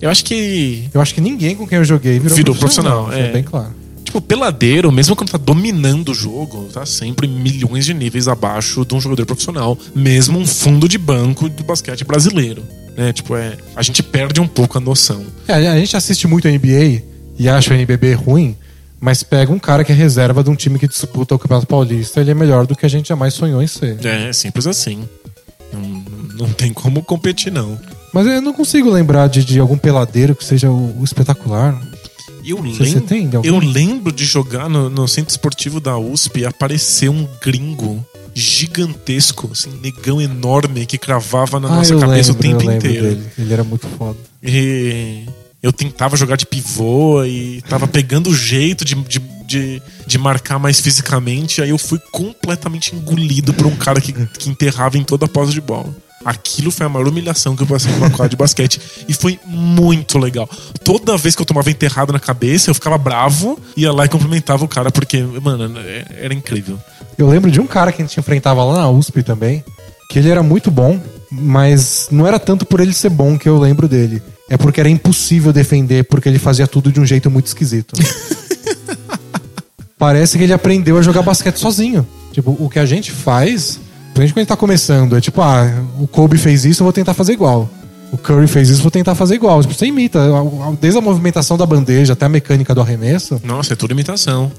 Eu 0.00 0.10
acho 0.10 0.24
que 0.24 0.88
Eu 0.92 1.00
acho 1.00 1.14
que 1.14 1.20
ninguém 1.20 1.56
com 1.56 1.66
quem 1.66 1.78
eu 1.78 1.84
joguei 1.84 2.18
virou, 2.18 2.36
Virou 2.36 2.54
profissional, 2.54 3.08
isso 3.08 3.18
é. 3.18 3.32
bem 3.32 3.42
claro. 3.42 3.74
Tipo, 4.04 4.20
peladeiro, 4.20 4.92
mesmo 4.92 5.16
quando 5.16 5.30
tá 5.30 5.38
dominando 5.38 6.10
o 6.10 6.14
jogo, 6.14 6.68
tá 6.72 6.86
sempre 6.86 7.26
milhões 7.26 7.84
de 7.84 7.92
níveis 7.92 8.28
abaixo 8.28 8.84
de 8.84 8.94
um 8.94 9.00
jogador 9.00 9.26
profissional. 9.26 9.76
Mesmo 9.94 10.38
um 10.38 10.46
fundo 10.46 10.88
de 10.88 10.96
banco 10.96 11.48
do 11.48 11.64
basquete 11.64 12.04
brasileiro. 12.04 12.62
Né? 12.96 13.12
Tipo, 13.12 13.36
é. 13.36 13.56
A 13.74 13.82
gente 13.82 14.02
perde 14.02 14.40
um 14.40 14.46
pouco 14.46 14.78
a 14.78 14.80
noção. 14.80 15.26
É, 15.48 15.54
a 15.54 15.78
gente 15.78 15.96
assiste 15.96 16.26
muito 16.28 16.46
a 16.46 16.50
NBA 16.50 17.02
e 17.38 17.48
acha 17.48 17.72
o 17.72 17.74
NBB 17.74 18.14
ruim, 18.14 18.56
mas 19.00 19.22
pega 19.22 19.52
um 19.52 19.58
cara 19.58 19.84
que 19.84 19.92
é 19.92 19.94
reserva 19.94 20.42
de 20.42 20.50
um 20.50 20.54
time 20.54 20.78
que 20.78 20.88
disputa 20.88 21.34
o 21.34 21.38
Campeonato 21.38 21.66
Paulista, 21.66 22.20
ele 22.20 22.30
é 22.30 22.34
melhor 22.34 22.66
do 22.66 22.74
que 22.74 22.86
a 22.86 22.88
gente 22.88 23.08
jamais 23.08 23.34
sonhou 23.34 23.62
em 23.62 23.66
ser. 23.66 23.98
É, 24.06 24.32
simples 24.32 24.66
assim. 24.66 25.06
Não, 25.72 25.80
não 26.46 26.48
tem 26.52 26.72
como 26.72 27.02
competir, 27.02 27.52
não. 27.52 27.78
Mas 28.16 28.26
eu 28.26 28.40
não 28.40 28.54
consigo 28.54 28.88
lembrar 28.90 29.28
de, 29.28 29.44
de 29.44 29.60
algum 29.60 29.76
peladeiro 29.76 30.34
que 30.34 30.42
seja 30.42 30.70
o, 30.70 31.00
o 31.00 31.04
espetacular. 31.04 31.78
Eu 32.42 32.56
Você- 32.62 32.72
você 32.72 32.82
lembro, 32.84 33.00
tem 33.02 33.30
eu 33.42 33.58
lembro 33.58 34.10
de 34.12 34.24
jogar 34.24 34.70
no, 34.70 34.88
no 34.88 35.06
centro 35.06 35.30
esportivo 35.32 35.80
da 35.80 35.98
USP 35.98 36.40
e 36.40 36.46
aparecer 36.46 37.10
um 37.10 37.28
gringo 37.42 38.02
gigantesco, 38.34 39.50
assim, 39.52 39.70
negão 39.82 40.20
enorme 40.20 40.86
que 40.86 40.96
cravava 40.96 41.60
na 41.60 41.68
nossa 41.68 41.92
Ah, 41.92 41.96
eu 41.96 42.00
cabeça 42.00 42.32
lembro, 42.32 42.48
o 42.48 42.58
tempo 42.60 42.72
inteiro. 42.72 43.02
dele. 43.06 43.26
Ele 43.38 43.52
era 43.52 43.64
muito 43.64 43.86
foda. 43.86 44.16
E 44.42 45.24
eu 45.62 45.72
tentava 45.72 46.16
jogar 46.16 46.36
de 46.36 46.46
pivô 46.46 47.22
e 47.24 47.60
tava 47.68 47.86
pegando 47.86 48.30
o 48.30 48.34
jeito 48.34 48.84
de, 48.84 48.94
de, 48.94 49.18
de, 49.46 49.82
de 50.06 50.18
marcar 50.18 50.58
mais 50.58 50.80
fisicamente. 50.80 51.60
Aí 51.60 51.70
eu 51.70 51.78
fui 51.78 51.98
completamente 52.12 52.94
engolido 52.94 53.52
por 53.52 53.66
um 53.66 53.76
cara 53.76 54.00
que, 54.00 54.12
que 54.12 54.48
enterrava 54.48 54.96
em 54.96 55.04
toda 55.04 55.26
a 55.26 55.28
posse 55.28 55.52
de 55.52 55.60
bola. 55.60 55.94
Aquilo 56.24 56.70
foi 56.70 56.86
a 56.86 56.88
maior 56.88 57.06
humilhação 57.08 57.54
que 57.54 57.62
eu 57.62 57.66
passei 57.66 57.92
numa 57.92 58.10
quadra 58.10 58.30
de 58.30 58.36
basquete. 58.36 58.80
E 59.08 59.14
foi 59.14 59.38
muito 59.46 60.18
legal. 60.18 60.48
Toda 60.82 61.16
vez 61.16 61.36
que 61.36 61.42
eu 61.42 61.46
tomava 61.46 61.70
enterrado 61.70 62.12
na 62.12 62.18
cabeça, 62.18 62.70
eu 62.70 62.74
ficava 62.74 62.98
bravo, 62.98 63.58
ia 63.76 63.92
lá 63.92 64.06
e 64.06 64.08
cumprimentava 64.08 64.64
o 64.64 64.68
cara, 64.68 64.90
porque, 64.90 65.22
mano, 65.22 65.78
é- 65.78 66.04
era 66.22 66.34
incrível. 66.34 66.78
Eu 67.16 67.28
lembro 67.28 67.50
de 67.50 67.60
um 67.60 67.66
cara 67.66 67.92
que 67.92 68.02
a 68.02 68.04
gente 68.04 68.18
enfrentava 68.18 68.64
lá 68.64 68.78
na 68.78 68.90
USP 68.90 69.22
também, 69.22 69.62
que 70.10 70.18
ele 70.18 70.30
era 70.30 70.42
muito 70.42 70.70
bom, 70.70 71.00
mas 71.30 72.08
não 72.10 72.26
era 72.26 72.38
tanto 72.38 72.64
por 72.66 72.80
ele 72.80 72.92
ser 72.92 73.10
bom 73.10 73.38
que 73.38 73.48
eu 73.48 73.58
lembro 73.58 73.86
dele. 73.86 74.22
É 74.48 74.56
porque 74.56 74.80
era 74.80 74.88
impossível 74.88 75.52
defender, 75.52 76.04
porque 76.04 76.28
ele 76.28 76.38
fazia 76.38 76.66
tudo 76.66 76.90
de 76.92 77.00
um 77.00 77.06
jeito 77.06 77.30
muito 77.30 77.46
esquisito. 77.46 77.94
Parece 79.98 80.36
que 80.36 80.44
ele 80.44 80.52
aprendeu 80.52 80.98
a 80.98 81.02
jogar 81.02 81.22
basquete 81.22 81.56
sozinho. 81.56 82.06
Tipo, 82.32 82.56
o 82.60 82.68
que 82.68 82.78
a 82.78 82.84
gente 82.86 83.10
faz, 83.10 83.80
principalmente 84.16 84.32
quando 84.32 84.38
a 84.38 84.42
gente 84.42 84.48
tá 84.48 84.56
começando, 84.56 85.16
é 85.16 85.20
tipo, 85.20 85.40
ah, 85.40 85.70
o 86.00 86.06
Kobe 86.06 86.38
fez 86.38 86.64
isso, 86.64 86.82
eu 86.82 86.84
vou 86.84 86.92
tentar 86.92 87.14
fazer 87.14 87.32
igual. 87.32 87.68
O 88.12 88.16
Curry 88.16 88.46
fez 88.46 88.68
isso, 88.70 88.78
eu 88.78 88.82
vou 88.84 88.90
tentar 88.90 89.14
fazer 89.16 89.34
igual. 89.34 89.60
Tipo, 89.60 89.74
você 89.74 89.84
imita, 89.86 90.20
desde 90.80 90.96
a 90.98 91.02
movimentação 91.02 91.58
da 91.58 91.66
bandeja 91.66 92.12
até 92.12 92.24
a 92.24 92.28
mecânica 92.28 92.72
do 92.74 92.80
arremesso. 92.80 93.40
Nossa, 93.44 93.72
é 93.72 93.76
tudo 93.76 93.90
imitação. 93.90 94.50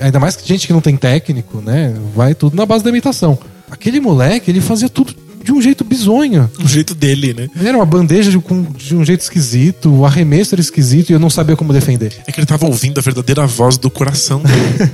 Ainda 0.00 0.18
mais 0.18 0.34
que 0.36 0.46
gente 0.46 0.66
que 0.66 0.72
não 0.72 0.80
tem 0.80 0.96
técnico, 0.96 1.60
né? 1.64 1.94
Vai 2.14 2.34
tudo 2.34 2.56
na 2.56 2.66
base 2.66 2.82
da 2.84 2.90
imitação. 2.90 3.38
Aquele 3.70 4.00
moleque, 4.00 4.50
ele 4.50 4.60
fazia 4.60 4.88
tudo 4.88 5.14
de 5.42 5.52
um 5.52 5.62
jeito 5.62 5.84
bizonho. 5.84 6.50
O 6.62 6.66
jeito 6.66 6.92
dele, 6.94 7.32
né? 7.32 7.48
Ele 7.56 7.68
era 7.68 7.78
uma 7.78 7.86
bandeja 7.86 8.30
de, 8.32 8.38
com- 8.40 8.64
de 8.64 8.96
um 8.96 9.04
jeito 9.04 9.20
esquisito, 9.20 9.88
o 9.94 10.04
arremesso 10.04 10.54
era 10.56 10.60
esquisito 10.60 11.10
e 11.10 11.12
eu 11.12 11.20
não 11.20 11.30
sabia 11.30 11.56
como 11.56 11.72
defender. 11.72 12.12
É 12.26 12.32
que 12.32 12.40
ele 12.40 12.46
tava 12.46 12.66
ouvindo 12.66 12.98
a 12.98 13.00
verdadeira 13.02 13.46
voz 13.46 13.78
do 13.78 13.88
coração 13.88 14.42
dele. 14.42 14.90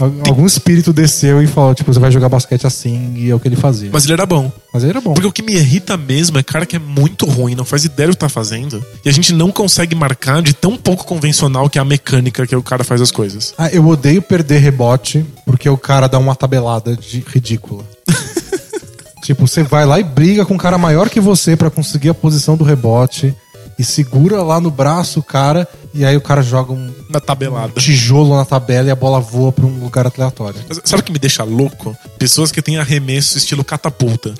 Al- 0.00 0.12
Algum 0.28 0.46
espírito 0.46 0.92
desceu 0.92 1.42
e 1.42 1.46
falou, 1.46 1.74
tipo, 1.74 1.92
você 1.92 1.98
vai 2.00 2.10
jogar 2.10 2.28
basquete 2.28 2.66
assim, 2.66 3.14
e 3.16 3.30
é 3.30 3.34
o 3.34 3.40
que 3.40 3.48
ele 3.48 3.56
fazia. 3.56 3.86
Mas, 3.92 3.94
Mas 3.94 4.04
ele 4.04 4.12
era 4.14 4.26
bom. 4.26 4.50
ele 4.74 4.86
era 4.88 5.00
bom. 5.00 5.14
Porque 5.14 5.26
o 5.28 5.32
que 5.32 5.42
me 5.42 5.54
irrita 5.54 5.96
mesmo 5.96 6.38
é 6.38 6.42
cara 6.42 6.64
que 6.66 6.76
é 6.76 6.78
muito 6.78 7.26
ruim, 7.26 7.54
não 7.54 7.64
faz 7.64 7.84
ideia 7.84 8.08
do 8.08 8.12
que 8.12 8.18
tá 8.18 8.28
fazendo. 8.28 8.84
E 9.04 9.08
a 9.08 9.12
gente 9.12 9.32
não 9.32 9.50
consegue 9.50 9.94
marcar 9.94 10.42
de 10.42 10.52
tão 10.54 10.76
pouco 10.76 11.04
convencional 11.04 11.68
que 11.68 11.78
é 11.78 11.80
a 11.82 11.84
mecânica 11.84 12.46
que 12.46 12.54
o 12.56 12.62
cara 12.62 12.84
faz 12.84 13.00
as 13.00 13.10
coisas. 13.10 13.54
Ah, 13.58 13.68
eu 13.70 13.86
odeio 13.86 14.22
perder 14.22 14.58
rebote, 14.58 15.24
porque 15.44 15.68
o 15.68 15.76
cara 15.76 16.06
dá 16.06 16.18
uma 16.18 16.34
tabelada 16.34 16.96
de 16.96 17.24
ridícula. 17.26 17.84
tipo, 19.22 19.46
você 19.46 19.62
vai 19.62 19.84
lá 19.86 19.98
e 20.00 20.04
briga 20.04 20.44
com 20.44 20.54
um 20.54 20.58
cara 20.58 20.76
maior 20.78 21.08
que 21.08 21.20
você 21.20 21.56
pra 21.56 21.70
conseguir 21.70 22.08
a 22.08 22.14
posição 22.14 22.56
do 22.56 22.64
rebote 22.64 23.34
e 23.78 23.84
segura 23.84 24.42
lá 24.42 24.60
no 24.60 24.70
braço 24.70 25.20
o 25.20 25.22
cara 25.22 25.66
e 25.94 26.04
aí 26.04 26.16
o 26.16 26.20
cara 26.20 26.42
joga 26.42 26.72
um 26.72 26.92
Na 27.08 27.20
tabelada. 27.20 27.72
tijolo 27.80 28.36
na 28.36 28.44
tabela 28.44 28.88
e 28.88 28.90
a 28.90 28.96
bola 28.96 29.20
voa 29.20 29.52
pra 29.52 29.66
um 29.66 29.80
lugar 29.80 30.06
aleatório. 30.06 30.60
Sabe 30.84 31.02
o 31.02 31.04
que 31.04 31.12
me 31.12 31.18
deixa 31.18 31.44
louco? 31.44 31.96
Pessoas 32.18 32.50
que 32.52 32.62
têm 32.62 32.78
arremesso 32.78 33.36
estilo 33.38 33.64
catapulta. 33.64 34.34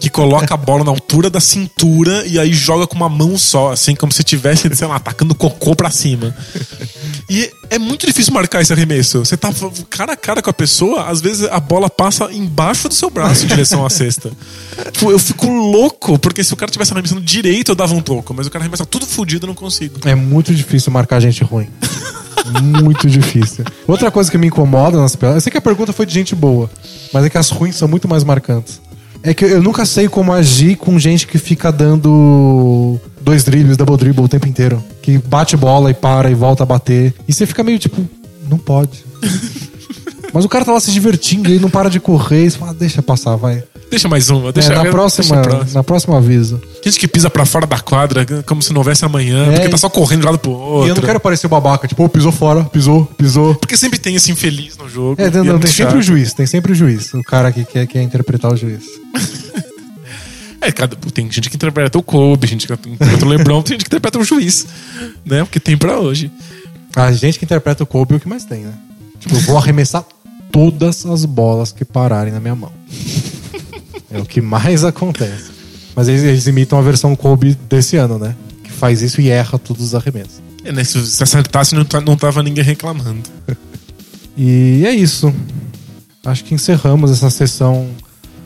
que 0.00 0.10
coloca 0.10 0.52
a 0.52 0.56
bola 0.56 0.84
na 0.84 0.90
altura 0.90 1.30
da 1.30 1.40
cintura 1.40 2.26
e 2.26 2.38
aí 2.38 2.52
joga 2.52 2.86
com 2.86 2.96
uma 2.96 3.08
mão 3.08 3.38
só, 3.38 3.72
assim, 3.72 3.94
como 3.94 4.12
se 4.12 4.20
estivesse, 4.20 4.74
sei 4.74 4.86
lá, 4.86 4.96
atacando 4.96 5.34
cocô 5.34 5.74
pra 5.76 5.90
cima. 5.90 6.34
E 7.30 7.50
é 7.70 7.78
muito 7.78 8.06
difícil 8.06 8.32
marcar 8.34 8.60
esse 8.60 8.72
arremesso. 8.72 9.20
Você 9.20 9.36
tá 9.36 9.52
cara 9.88 10.12
a 10.12 10.16
cara 10.16 10.42
com 10.42 10.50
a 10.50 10.52
pessoa, 10.52 11.04
às 11.08 11.20
vezes 11.20 11.44
a 11.50 11.60
bola 11.60 11.88
passa 11.88 12.30
embaixo 12.32 12.88
do 12.88 12.94
seu 12.94 13.08
braço 13.10 13.44
em 13.44 13.48
direção 13.48 13.86
à 13.86 13.90
cesta. 13.90 14.30
Tipo, 14.92 15.10
eu 15.10 15.18
fico 15.18 15.46
louco, 15.48 16.18
porque 16.18 16.42
se 16.42 16.52
o 16.52 16.56
cara 16.56 16.70
tivesse 16.70 16.92
arremessando 16.92 17.20
direito, 17.20 17.70
eu 17.70 17.74
dava 17.74 17.94
um 17.94 18.00
toco. 18.02 18.34
Mas 18.34 18.46
o 18.46 18.50
cara 18.50 18.64
arremessa 18.64 18.84
tudo 18.84 19.06
fudido, 19.06 19.46
eu 19.46 19.48
não 19.48 19.54
consigo. 19.54 20.00
É 20.04 20.14
muito 20.14 20.52
difícil 20.54 20.81
marcar 20.90 21.20
gente 21.20 21.42
ruim. 21.44 21.68
muito 22.82 23.06
difícil. 23.08 23.64
Outra 23.86 24.10
coisa 24.10 24.30
que 24.30 24.38
me 24.38 24.48
incomoda 24.48 24.98
nas 24.98 25.16
pelas. 25.16 25.36
Eu 25.36 25.40
sei 25.40 25.52
que 25.52 25.58
a 25.58 25.62
pergunta 25.62 25.92
foi 25.92 26.06
de 26.06 26.12
gente 26.12 26.34
boa, 26.34 26.70
mas 27.12 27.24
é 27.24 27.30
que 27.30 27.38
as 27.38 27.50
ruins 27.50 27.76
são 27.76 27.88
muito 27.88 28.08
mais 28.08 28.24
marcantes. 28.24 28.80
É 29.22 29.32
que 29.32 29.44
eu 29.44 29.62
nunca 29.62 29.86
sei 29.86 30.08
como 30.08 30.32
agir 30.32 30.76
com 30.76 30.98
gente 30.98 31.28
que 31.28 31.38
fica 31.38 31.70
dando 31.70 32.98
dois 33.20 33.44
dribles, 33.44 33.76
double 33.76 33.96
dribble 33.96 34.24
o 34.24 34.28
tempo 34.28 34.48
inteiro. 34.48 34.82
Que 35.00 35.18
bate 35.18 35.56
bola 35.56 35.90
e 35.90 35.94
para 35.94 36.30
e 36.30 36.34
volta 36.34 36.64
a 36.64 36.66
bater. 36.66 37.14
E 37.28 37.32
você 37.32 37.46
fica 37.46 37.62
meio 37.62 37.78
tipo, 37.78 38.04
não 38.48 38.58
pode. 38.58 39.04
Mas 40.32 40.44
o 40.44 40.48
cara 40.48 40.64
tá 40.64 40.72
lá 40.72 40.80
se 40.80 40.90
divertindo 40.90 41.50
e 41.54 41.58
não 41.58 41.68
para 41.68 41.90
de 41.90 42.00
correr. 42.00 42.46
E 42.46 42.50
você 42.50 42.58
fala, 42.58 42.72
deixa 42.72 43.02
passar, 43.02 43.36
vai. 43.36 43.62
Deixa 43.90 44.08
mais 44.08 44.30
uma, 44.30 44.50
deixa 44.50 44.72
É, 44.72 44.74
na, 44.76 44.82
deixa 44.82 44.96
próxima, 44.96 45.36
a 45.38 45.42
próxima. 45.42 45.70
na 45.74 45.84
próxima 45.84 46.16
aviso. 46.16 46.60
Gente 46.82 46.98
que 46.98 47.06
pisa 47.06 47.28
pra 47.28 47.44
fora 47.44 47.66
da 47.66 47.78
quadra 47.78 48.24
como 48.46 48.62
se 48.62 48.72
não 48.72 48.78
houvesse 48.80 49.04
amanhã, 49.04 49.48
É, 49.48 49.52
porque 49.56 49.68
tá 49.68 49.76
só 49.76 49.90
correndo 49.90 50.20
de 50.20 50.26
um 50.26 50.30
lado 50.30 50.38
pro 50.38 50.50
E 50.50 50.54
outro. 50.54 50.88
eu 50.88 50.94
não 50.94 51.02
quero 51.02 51.20
parecer 51.20 51.46
babaca, 51.48 51.86
tipo, 51.86 52.02
"Ô, 52.02 52.08
pisou 52.08 52.32
fora, 52.32 52.64
pisou, 52.64 53.04
pisou. 53.04 53.54
Porque 53.56 53.76
sempre 53.76 53.98
tem 53.98 54.14
esse 54.14 54.32
infeliz 54.32 54.78
no 54.78 54.88
jogo. 54.88 55.20
É, 55.20 55.26
e 55.26 55.30
não, 55.30 55.44
não, 55.44 55.52
muito 55.52 55.64
tem 55.64 55.70
sempre 55.72 55.92
chato. 55.92 55.98
o 55.98 56.02
juiz, 56.02 56.32
tem 56.32 56.46
sempre 56.46 56.72
o 56.72 56.74
juiz. 56.74 57.12
O 57.12 57.22
cara 57.22 57.52
que 57.52 57.64
quer, 57.66 57.86
quer 57.86 58.02
interpretar 58.02 58.50
o 58.52 58.56
juiz. 58.56 58.82
É, 60.64 60.70
cada- 60.70 60.94
tem 61.12 61.28
gente 61.30 61.50
que 61.50 61.56
interpreta 61.56 61.98
o 61.98 62.02
Kobe, 62.04 62.46
gente 62.46 62.68
que 62.68 62.72
interpreta 62.72 63.24
o 63.24 63.28
Lebron, 63.28 63.62
tem 63.62 63.72
gente 63.74 63.82
que 63.82 63.88
interpreta 63.88 64.16
o 64.20 64.24
juiz. 64.24 64.64
Né? 65.26 65.42
O 65.42 65.46
que 65.46 65.58
tem 65.58 65.76
pra 65.76 65.98
hoje. 65.98 66.30
A 66.94 67.10
gente 67.10 67.36
que 67.38 67.44
interpreta 67.44 67.82
o 67.82 67.86
Kobe 67.86 68.14
é 68.14 68.16
o 68.16 68.20
que 68.20 68.28
mais 68.28 68.44
tem, 68.44 68.60
né? 68.62 68.72
Tipo, 69.18 69.34
eu 69.34 69.40
vou 69.40 69.58
arremessar 69.58 70.04
todas 70.52 71.04
as 71.06 71.24
bolas 71.24 71.72
que 71.72 71.84
pararem 71.84 72.32
na 72.32 72.38
minha 72.40 72.54
mão. 72.54 72.70
É 74.10 74.18
o 74.18 74.24
que 74.24 74.40
mais 74.40 74.84
acontece. 74.84 75.50
Mas 75.96 76.08
eles, 76.08 76.22
eles 76.22 76.46
imitam 76.46 76.78
a 76.78 76.82
versão 76.82 77.16
Kobe 77.16 77.56
desse 77.68 77.96
ano, 77.96 78.18
né? 78.18 78.36
Que 78.62 78.70
faz 78.70 79.02
isso 79.02 79.20
e 79.20 79.28
erra 79.30 79.58
todos 79.58 79.82
os 79.86 79.94
arremessos. 79.94 80.40
É, 80.64 80.70
né? 80.72 80.84
Se, 80.84 81.04
se 81.06 81.22
acertasse, 81.22 81.74
não, 81.74 81.84
tá- 81.84 82.00
não 82.00 82.16
tava 82.16 82.42
ninguém 82.42 82.62
reclamando. 82.64 83.28
E 84.36 84.84
é 84.86 84.92
isso. 84.92 85.32
Acho 86.24 86.44
que 86.44 86.54
encerramos 86.54 87.10
essa 87.10 87.28
sessão 87.30 87.88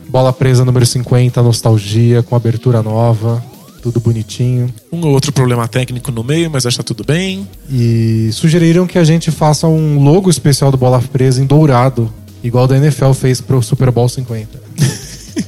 Bola 0.09 0.33
Presa 0.33 0.65
número 0.65 0.85
50, 0.85 1.41
nostalgia, 1.43 2.23
com 2.23 2.35
abertura 2.35 2.81
nova, 2.81 3.43
tudo 3.91 4.01
bonitinho. 4.01 4.73
Um 4.91 4.99
ou 5.01 5.13
outro 5.13 5.31
problema 5.31 5.67
técnico 5.67 6.11
no 6.11 6.23
meio, 6.23 6.51
mas 6.51 6.65
acho 6.65 6.77
que 6.77 6.83
tá 6.83 6.87
tudo 6.87 7.05
bem. 7.05 7.47
E 7.69 8.29
sugeriram 8.33 8.85
que 8.85 8.97
a 8.97 9.03
gente 9.03 9.31
faça 9.31 9.65
um 9.67 10.03
logo 10.03 10.29
especial 10.29 10.71
do 10.71 10.77
Bola 10.77 11.01
Presa 11.01 11.41
em 11.41 11.45
dourado, 11.45 12.13
igual 12.43 12.67
da 12.67 12.75
NFL 12.77 13.13
fez 13.13 13.39
pro 13.39 13.61
Super 13.61 13.91
Bowl 13.91 14.09
50. 14.09 14.67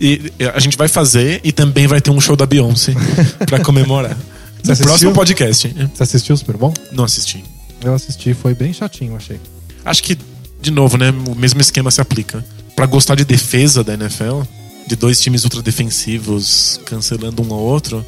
E 0.00 0.30
a 0.54 0.60
gente 0.60 0.78
vai 0.78 0.86
fazer 0.86 1.40
e 1.42 1.50
também 1.50 1.88
vai 1.88 2.00
ter 2.00 2.12
um 2.12 2.20
show 2.20 2.36
da 2.36 2.46
Beyoncé 2.46 2.94
pra 3.44 3.58
comemorar. 3.58 4.16
Você 4.62 4.72
assistiu? 4.72 4.86
próximo 4.86 5.12
podcast. 5.12 5.74
Você 5.92 6.02
assistiu 6.04 6.34
o 6.36 6.38
Super 6.38 6.56
Bowl? 6.56 6.72
Não 6.92 7.02
assisti. 7.04 7.42
Eu 7.84 7.92
assisti, 7.92 8.32
foi 8.32 8.54
bem 8.54 8.72
chatinho, 8.72 9.16
achei. 9.16 9.40
Acho 9.84 10.02
que, 10.04 10.16
de 10.62 10.70
novo, 10.70 10.96
né? 10.96 11.10
O 11.26 11.34
mesmo 11.34 11.60
esquema 11.60 11.90
se 11.90 12.00
aplica. 12.00 12.42
Pra 12.76 12.86
gostar 12.86 13.16
de 13.16 13.24
defesa 13.24 13.82
da 13.82 13.94
NFL, 13.94 14.42
de 14.90 14.96
dois 14.96 15.20
times 15.20 15.44
ultra 15.44 15.62
defensivos 15.62 16.80
cancelando 16.84 17.40
um 17.42 17.54
ao 17.54 17.60
outro, 17.60 18.04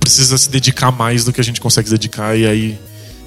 precisa 0.00 0.38
se 0.38 0.48
dedicar 0.48 0.90
mais 0.90 1.24
do 1.24 1.32
que 1.32 1.40
a 1.40 1.44
gente 1.44 1.60
consegue 1.60 1.88
se 1.88 1.94
dedicar 1.94 2.34
e 2.36 2.46
aí 2.46 2.78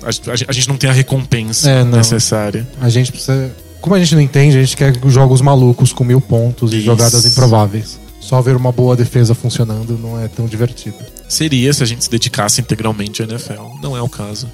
a, 0.01 0.09
a- 0.09 0.33
a 0.47 0.51
gente 0.51 0.67
não 0.67 0.75
tem 0.75 0.89
a 0.89 0.93
recompensa 0.93 1.69
É, 1.69 1.83
necessária. 1.83 2.67
A 2.81 2.89
gente 2.89 3.11
precisa. 3.11 3.51
Como 3.79 3.93
a 3.95 3.99
gente 3.99 4.15
não 4.15 4.21
entende, 4.21 4.57
a 4.57 4.61
gente 4.63 4.75
quer 4.75 4.91
jogos 5.07 5.39
malucos 5.41 5.93
com 5.93 6.03
mil 6.03 6.19
pontos 6.19 6.73
e 6.73 6.77
Isso. 6.77 6.85
jogadas 6.85 7.25
improváveis. 7.27 7.99
Só 8.19 8.41
ver 8.41 8.55
uma 8.55 8.71
boa 8.71 8.95
defesa 8.95 9.35
funcionando 9.35 9.99
não 9.99 10.19
é 10.19 10.27
tão 10.27 10.47
divertido. 10.47 10.97
Seria 11.29 11.71
se 11.71 11.83
a 11.83 11.85
gente 11.85 12.03
se 12.03 12.09
dedicasse 12.09 12.59
integralmente 12.59 13.21
à 13.21 13.25
NFL. 13.25 13.79
Não 13.83 13.95
é 13.95 14.01
o 14.01 14.09
caso. 14.09 14.47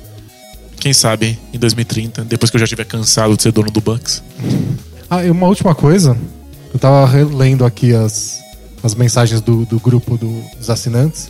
Quem 0.77 0.91
sabe 0.93 1.39
em 1.53 1.57
2030, 1.57 2.25
depois 2.25 2.49
que 2.49 2.57
eu 2.57 2.59
já 2.59 2.65
estiver 2.65 2.83
cansado 2.83 3.37
de 3.37 3.43
ser 3.43 3.53
dono 3.53 3.71
do 3.71 3.79
Bucks. 3.79 4.21
Ah, 5.09 5.23
e 5.23 5.31
uma 5.31 5.47
última 5.47 5.73
coisa. 5.73 6.17
Eu 6.73 6.79
tava 6.79 7.05
relendo 7.05 7.63
aqui 7.65 7.93
as, 7.93 8.39
as 8.83 8.95
mensagens 8.95 9.41
do, 9.41 9.65
do 9.65 9.79
grupo 9.79 10.17
do- 10.17 10.43
dos 10.57 10.69
assinantes. 10.69 11.29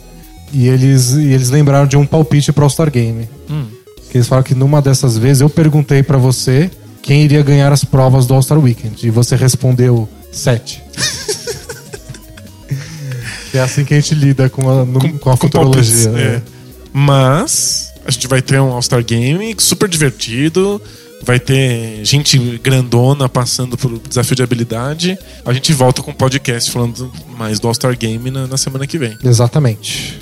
E 0.54 0.68
eles, 0.68 1.12
e 1.14 1.32
eles 1.34 1.50
lembraram 1.50 1.88
de 1.88 1.96
um 1.98 2.06
palpite 2.06 2.52
pro 2.52 2.64
All-Star 2.66 2.92
Game. 2.92 3.30
Que 4.10 4.18
eles 4.18 4.28
falaram 4.28 4.46
que 4.46 4.54
numa 4.56 4.82
dessas 4.82 5.18
vezes 5.18 5.40
eu 5.42 5.50
perguntei 5.50 6.04
pra 6.04 6.18
você 6.18 6.70
quem 7.02 7.24
iria 7.24 7.42
ganhar 7.42 7.72
as 7.72 7.84
provas 7.86 8.26
do 8.26 8.34
All-Star 8.34 8.60
Weekend. 8.60 9.08
E 9.08 9.10
você 9.10 9.36
respondeu 9.38 10.08
sete. 10.32 10.82
é 13.54 13.60
assim 13.60 13.84
que 13.84 13.94
a 13.94 14.00
gente 14.00 14.16
lida 14.16 14.50
com 14.50 14.70
a, 14.70 14.86
no- 14.86 15.20
com 15.20 15.30
a 15.30 15.38
futurologia. 15.38 15.84
palpites, 15.84 16.06
é. 16.06 16.10
né? 16.38 16.42
Mas 16.94 17.90
a 18.06 18.12
gente 18.12 18.28
vai 18.28 18.42
ter 18.42 18.60
um 18.60 18.72
All-Star 18.72 19.04
Game 19.04 19.56
super 19.60 19.88
divertido. 19.88 20.82
Vai 21.24 21.40
ter 21.40 22.04
gente 22.04 22.38
grandona 22.64 23.30
passando 23.30 23.78
pelo 23.78 24.00
desafio 24.00 24.36
de 24.36 24.44
habilidade. 24.44 25.18
A 25.46 25.54
gente 25.54 25.72
volta 25.74 26.02
com 26.02 26.12
um 26.12 26.14
podcast 26.14 26.70
falando 26.72 27.12
mais 27.38 27.60
do 27.60 27.68
All-Star 27.68 27.98
Game 27.98 28.32
na, 28.32 28.48
na 28.48 28.58
semana 28.58 28.88
que 28.88 28.98
vem. 28.98 29.18
Exatamente. 29.24 30.20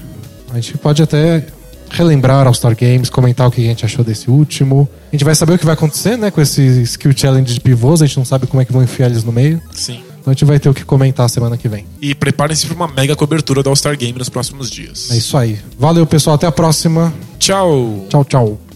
A 0.51 0.55
gente 0.55 0.77
pode 0.77 1.01
até 1.01 1.45
relembrar 1.89 2.45
All-Star 2.45 2.75
Games, 2.75 3.09
comentar 3.09 3.47
o 3.47 3.51
que 3.51 3.61
a 3.61 3.65
gente 3.65 3.85
achou 3.85 4.03
desse 4.03 4.29
último. 4.29 4.87
A 5.11 5.15
gente 5.15 5.23
vai 5.23 5.35
saber 5.35 5.53
o 5.53 5.57
que 5.57 5.65
vai 5.65 5.73
acontecer, 5.73 6.17
né, 6.17 6.29
com 6.31 6.41
esse 6.41 6.61
Skill 6.83 7.13
Challenge 7.15 7.53
de 7.53 7.59
pivôs. 7.59 8.01
A 8.01 8.05
gente 8.05 8.17
não 8.17 8.25
sabe 8.25 8.47
como 8.47 8.61
é 8.61 8.65
que 8.65 8.71
vão 8.71 8.83
enfiar 8.83 9.07
eles 9.07 9.23
no 9.23 9.31
meio. 9.31 9.61
Sim. 9.73 10.01
Então 10.19 10.31
a 10.31 10.33
gente 10.33 10.45
vai 10.45 10.59
ter 10.59 10.69
o 10.69 10.73
que 10.73 10.83
comentar 10.83 11.29
semana 11.29 11.57
que 11.57 11.67
vem. 11.67 11.85
E 12.01 12.13
preparem-se 12.13 12.67
para 12.67 12.75
uma 12.75 12.87
mega 12.87 13.15
cobertura 13.15 13.63
do 13.63 13.69
All-Star 13.69 13.97
Game 13.97 14.17
nos 14.17 14.29
próximos 14.29 14.69
dias. 14.69 15.09
É 15.11 15.17
isso 15.17 15.37
aí. 15.37 15.59
Valeu, 15.77 16.05
pessoal. 16.05 16.35
Até 16.35 16.45
a 16.45 16.51
próxima. 16.51 17.13
Tchau! 17.39 18.05
Tchau, 18.09 18.25
tchau. 18.25 18.68